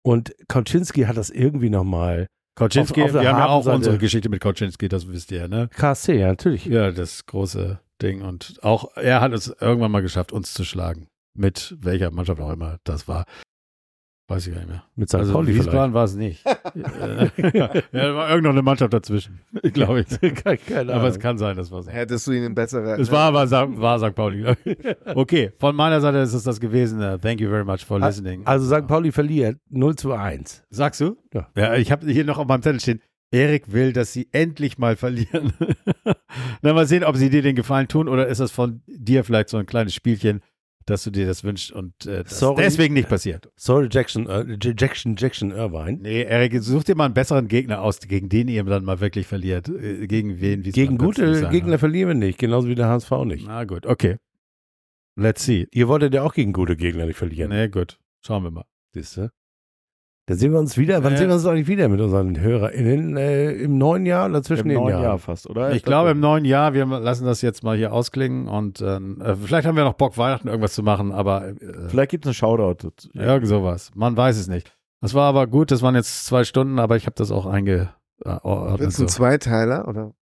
Und 0.03 0.35
Koczynski 0.49 1.03
hat 1.03 1.17
das 1.17 1.31
irgendwie 1.31 1.71
nochmal. 1.71 2.27
Kauczynski, 2.57 3.03
Auf- 3.03 3.15
auf 3.15 3.21
wir 3.23 3.29
haben 3.29 3.39
ja 3.39 3.47
auch 3.49 3.67
unsere 3.67 3.99
Geschichte 3.99 4.29
mit 4.29 4.41
Kauczynski, 4.41 4.89
das 4.89 5.07
wisst 5.09 5.31
ihr, 5.31 5.47
ne? 5.49 5.69
KC, 5.75 6.09
ja, 6.19 6.29
natürlich. 6.29 6.65
Ja, 6.67 6.91
das 6.91 7.25
große 7.27 7.79
Ding. 8.03 8.23
Und 8.23 8.59
auch 8.63 8.97
er 8.97 9.21
hat 9.21 9.33
es 9.33 9.55
irgendwann 9.61 9.93
mal 9.93 10.01
geschafft, 10.03 10.33
uns 10.33 10.53
zu 10.55 10.65
schlagen. 10.65 11.09
Mit 11.35 11.77
welcher 11.81 12.11
Mannschaft 12.11 12.41
auch 12.41 12.53
immer 12.53 12.79
das 12.85 13.09
war. 13.09 13.25
Weiß 14.31 14.47
ich 14.47 14.53
gar 14.53 14.61
nicht 14.61 14.69
mehr. 14.69 14.85
Mit 14.95 15.09
St. 15.09 15.15
Also 15.15 15.33
Pauli 15.33 15.55
Wiesbaden 15.55 15.95
war 15.95 16.05
es 16.05 16.15
nicht. 16.15 16.45
Äh, 16.75 17.31
ja, 17.59 17.69
da 17.93 18.15
war 18.15 18.29
irgendeine 18.29 18.61
Mannschaft 18.63 18.93
dazwischen, 18.93 19.41
glaube 19.73 20.01
ich. 20.01 20.07
vielleicht. 20.09 20.67
Keine 20.67 20.93
Aber 20.93 21.09
es 21.09 21.19
kann 21.19 21.39
sein, 21.39 21.57
das 21.57 21.71
war 21.71 21.83
so. 21.83 21.91
Hättest 21.91 22.27
du 22.27 22.33
ihn 22.33 22.45
in 22.45 22.55
besserer. 22.55 22.99
Es 22.99 23.11
war 23.11 23.35
aber 23.35 23.51
war 23.51 23.99
St. 23.99 24.15
Pauli. 24.15 24.43
glaub 24.43 24.59
ich. 24.65 24.77
Okay, 25.07 25.53
von 25.59 25.75
meiner 25.75 26.01
Seite 26.03 26.19
ist 26.19 26.35
es 26.35 26.43
das 26.43 26.61
gewesen. 26.61 27.01
Uh, 27.01 27.17
Thank 27.17 27.41
you 27.41 27.49
very 27.49 27.65
much 27.65 27.85
for 27.87 27.99
listening. 27.99 28.43
Also 28.45 28.67
St. 28.67 28.87
Pauli 28.87 29.13
verliert 29.13 29.59
0 29.71 29.97
zu 29.97 30.13
1. 30.13 30.65
Sagst 30.69 31.01
du? 31.01 31.17
Ja. 31.33 31.49
Ja, 31.57 31.75
ich 31.77 31.91
habe 31.91 32.07
hier 32.07 32.25
noch 32.25 32.37
auf 32.39 32.47
meinem 32.47 32.63
Zettel 32.63 32.81
stehen. 32.81 33.01
Erik 33.31 33.73
will, 33.73 33.93
dass 33.93 34.13
sie 34.13 34.29
endlich 34.33 34.79
mal 34.79 34.97
verlieren. 34.97 35.53
Na, 36.63 36.75
mal 36.75 36.87
sehen, 36.87 37.05
ob 37.05 37.17
sie 37.17 37.31
dir 37.31 37.43
den 37.43 37.57
Gefallen 37.57 37.89
tun 37.89 38.09
oder 38.09 38.27
ist 38.27 38.41
das 38.41 38.51
von 38.51 38.83
dir 38.87 39.25
vielleicht 39.25 39.49
so 39.49 39.57
ein 39.57 39.67
kleines 39.67 39.95
Spielchen, 39.95 40.43
dass 40.89 41.05
du 41.05 41.11
dir 41.11 41.27
das 41.27 41.45
wünschst 41.45 41.73
und 41.73 42.07
äh, 42.07 42.25
das 42.25 42.39
Sorry. 42.39 42.63
deswegen 42.63 42.95
nicht 42.95 43.09
passiert. 43.09 43.51
Sorry, 43.57 43.89
Jackson, 43.91 44.27
äh, 44.29 44.57
Jackson, 44.61 45.17
Jackson 45.17 45.51
Irvine. 45.51 45.99
Nee, 46.01 46.23
Erik, 46.23 46.63
such 46.63 46.85
dir 46.85 46.95
mal 46.95 47.07
einen 47.07 47.15
besseren 47.15 47.49
Gegner 47.49 47.83
aus, 47.83 48.01
gegen 48.01 48.29
den 48.29 48.49
ihr 48.49 48.65
dann 48.65 48.85
mal 48.85 49.01
wirklich 49.01 49.27
verliert. 49.27 49.69
Äh, 49.69 50.07
Gegen 50.07 50.41
wen? 50.41 50.65
Wiesbaden 50.65 50.73
Gegen 50.73 50.99
gute 50.99 51.49
Gegner 51.51 51.73
ne? 51.73 51.79
verlieren 51.79 52.09
wir 52.09 52.15
nicht, 52.15 52.39
genauso 52.39 52.69
wie 52.69 52.75
der 52.75 52.89
HSV 52.89 53.11
nicht. 53.25 53.47
Na 53.47 53.65
gut, 53.65 53.87
okay. 53.87 54.17
Let's 55.17 55.45
see. 55.45 55.67
Ihr 55.73 55.89
wolltet 55.89 56.15
ja 56.15 56.23
auch 56.23 56.33
gegen 56.33 56.53
gute 56.53 56.77
Gegner 56.77 57.07
nicht 57.07 57.17
verlieren. 57.17 57.51
Nee, 57.51 57.69
gut. 57.69 57.99
Schauen 58.25 58.45
wir 58.45 58.51
mal. 58.51 58.65
Siehst 58.95 59.17
du? 59.17 59.31
Dann 60.29 60.37
sehen 60.37 60.53
wir 60.53 60.59
uns 60.59 60.77
wieder. 60.77 61.03
Wann 61.03 61.13
Ja. 61.13 61.19
sehen 61.19 61.29
wir 61.29 61.35
uns 61.35 61.47
eigentlich 61.47 61.69
wieder 61.69 61.89
mit 61.89 62.01
unseren 62.01 62.39
HörerInnen? 62.39 63.17
Äh, 63.17 63.51
Im 63.53 63.79
neuen 63.79 64.05
Jahr 64.07 64.29
oder 64.29 64.43
zwischen 64.43 64.65
Im 64.65 64.69
den 64.69 64.79
neuen 64.79 64.91
Jahren? 64.91 65.03
Jahr 65.03 65.19
fast, 65.19 65.49
oder? 65.49 65.73
Ich 65.73 65.83
glaube 65.83 66.11
im 66.11 66.21
neuen 66.21 66.45
Jahr, 66.45 66.75
wir 66.75 66.85
lassen 66.85 67.25
das 67.25 67.41
jetzt 67.43 67.65
mal 67.65 67.77
hier 67.77 67.93
ausklingen 67.95 68.47
und 68.47 68.81
äh, 68.83 69.01
vielleicht 69.43 69.67
haben 69.67 69.77
wir 69.77 69.85
noch 69.85 69.95
Bock, 69.95 70.19
Weihnachten 70.19 70.49
irgendwas 70.49 70.75
zu 70.75 70.83
machen, 70.83 71.13
aber 71.13 71.49
äh, 71.49 71.55
Vielleicht 71.89 72.11
gibt 72.11 72.27
es 72.27 72.29
einen 72.29 72.35
Shoutout. 72.35 73.09
irgend 73.15 73.49
sowas. 73.49 73.91
Man 73.95 74.17
weiß 74.17 74.37
es 74.39 74.49
nicht. 74.49 74.77
Das 75.01 75.15
war 75.15 75.25
aber 75.29 75.47
gut, 75.47 75.71
das 75.71 75.81
waren 75.81 75.95
jetzt 75.95 76.27
zwei 76.27 76.45
Stunden, 76.45 76.79
aber 76.79 76.97
ich 76.97 77.07
habe 77.07 77.15
das 77.17 77.31
auch 77.31 77.47
eingeordnet. 77.47 77.95
Du 78.25 78.91
So. 78.91 79.03
einen 79.03 79.09
Zweiteiler 79.09 79.89
oder? 79.89 80.13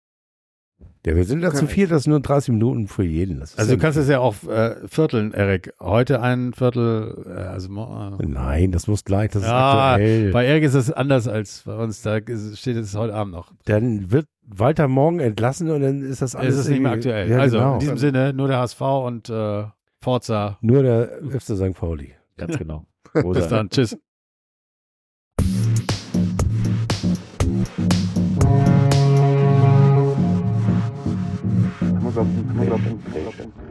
Ja, 1.07 1.15
wir 1.15 1.25
sind 1.25 1.41
da 1.41 1.55
zu 1.55 1.69
viel, 1.69 1.87
das 1.87 2.03
sind 2.03 2.11
nur 2.11 2.21
30 2.21 2.55
Minuten 2.55 2.89
für 2.89 3.05
jeden. 3.05 3.39
Das 3.39 3.51
ist 3.53 3.59
Also 3.61 3.71
ja 3.71 3.77
du 3.77 3.81
kannst 3.81 3.97
es 3.97 4.09
ja 4.09 4.19
auch 4.19 4.35
äh, 4.49 4.75
vierteln, 4.89 5.33
Erik. 5.33 5.73
Heute 5.79 6.21
ein 6.21 6.53
Viertel, 6.53 7.25
äh, 7.29 7.43
also 7.43 7.69
äh, 7.69 8.27
Nein, 8.27 8.73
das 8.73 8.89
muss 8.89 9.05
gleich, 9.05 9.31
das 9.31 9.43
ist 9.43 9.49
Ja, 9.49 9.93
aktuell. 9.93 10.33
bei 10.33 10.45
Erik 10.45 10.65
ist 10.65 10.75
es 10.75 10.91
anders 10.91 11.29
als 11.29 11.63
bei 11.65 11.77
uns. 11.77 12.03
Da 12.03 12.19
steht 12.19 12.77
es 12.77 12.97
heute 12.97 13.15
Abend 13.15 13.35
noch. 13.35 13.53
Dann 13.67 14.11
wird 14.11 14.27
Walter 14.49 14.89
morgen 14.89 15.21
entlassen 15.21 15.71
und 15.71 15.83
dann 15.83 16.03
ist 16.03 16.23
das 16.23 16.35
alles. 16.35 16.55
es 16.55 16.63
ist 16.63 16.71
nicht 16.71 16.83
mehr 16.83 16.91
aktuell. 16.91 17.31
Ja, 17.31 17.39
also 17.39 17.59
genau. 17.59 17.75
in 17.75 17.79
diesem 17.79 17.99
Sinne 17.99 18.33
nur 18.33 18.49
der 18.49 18.59
HSV 18.59 18.81
und 18.81 19.31
äh, 19.31 19.63
Forza. 20.03 20.59
Nur 20.61 20.83
der 20.83 21.21
FC 21.31 21.57
St. 21.57 21.75
Pauli. 21.75 22.15
Ganz 22.37 22.59
genau. 22.59 22.85
Bis 23.33 23.47
dann. 23.47 23.71
Tschüss. 23.71 23.97
Mother, 32.17 32.31
mother, 32.55 32.79
mother, 32.79 32.99
mother, 33.25 33.66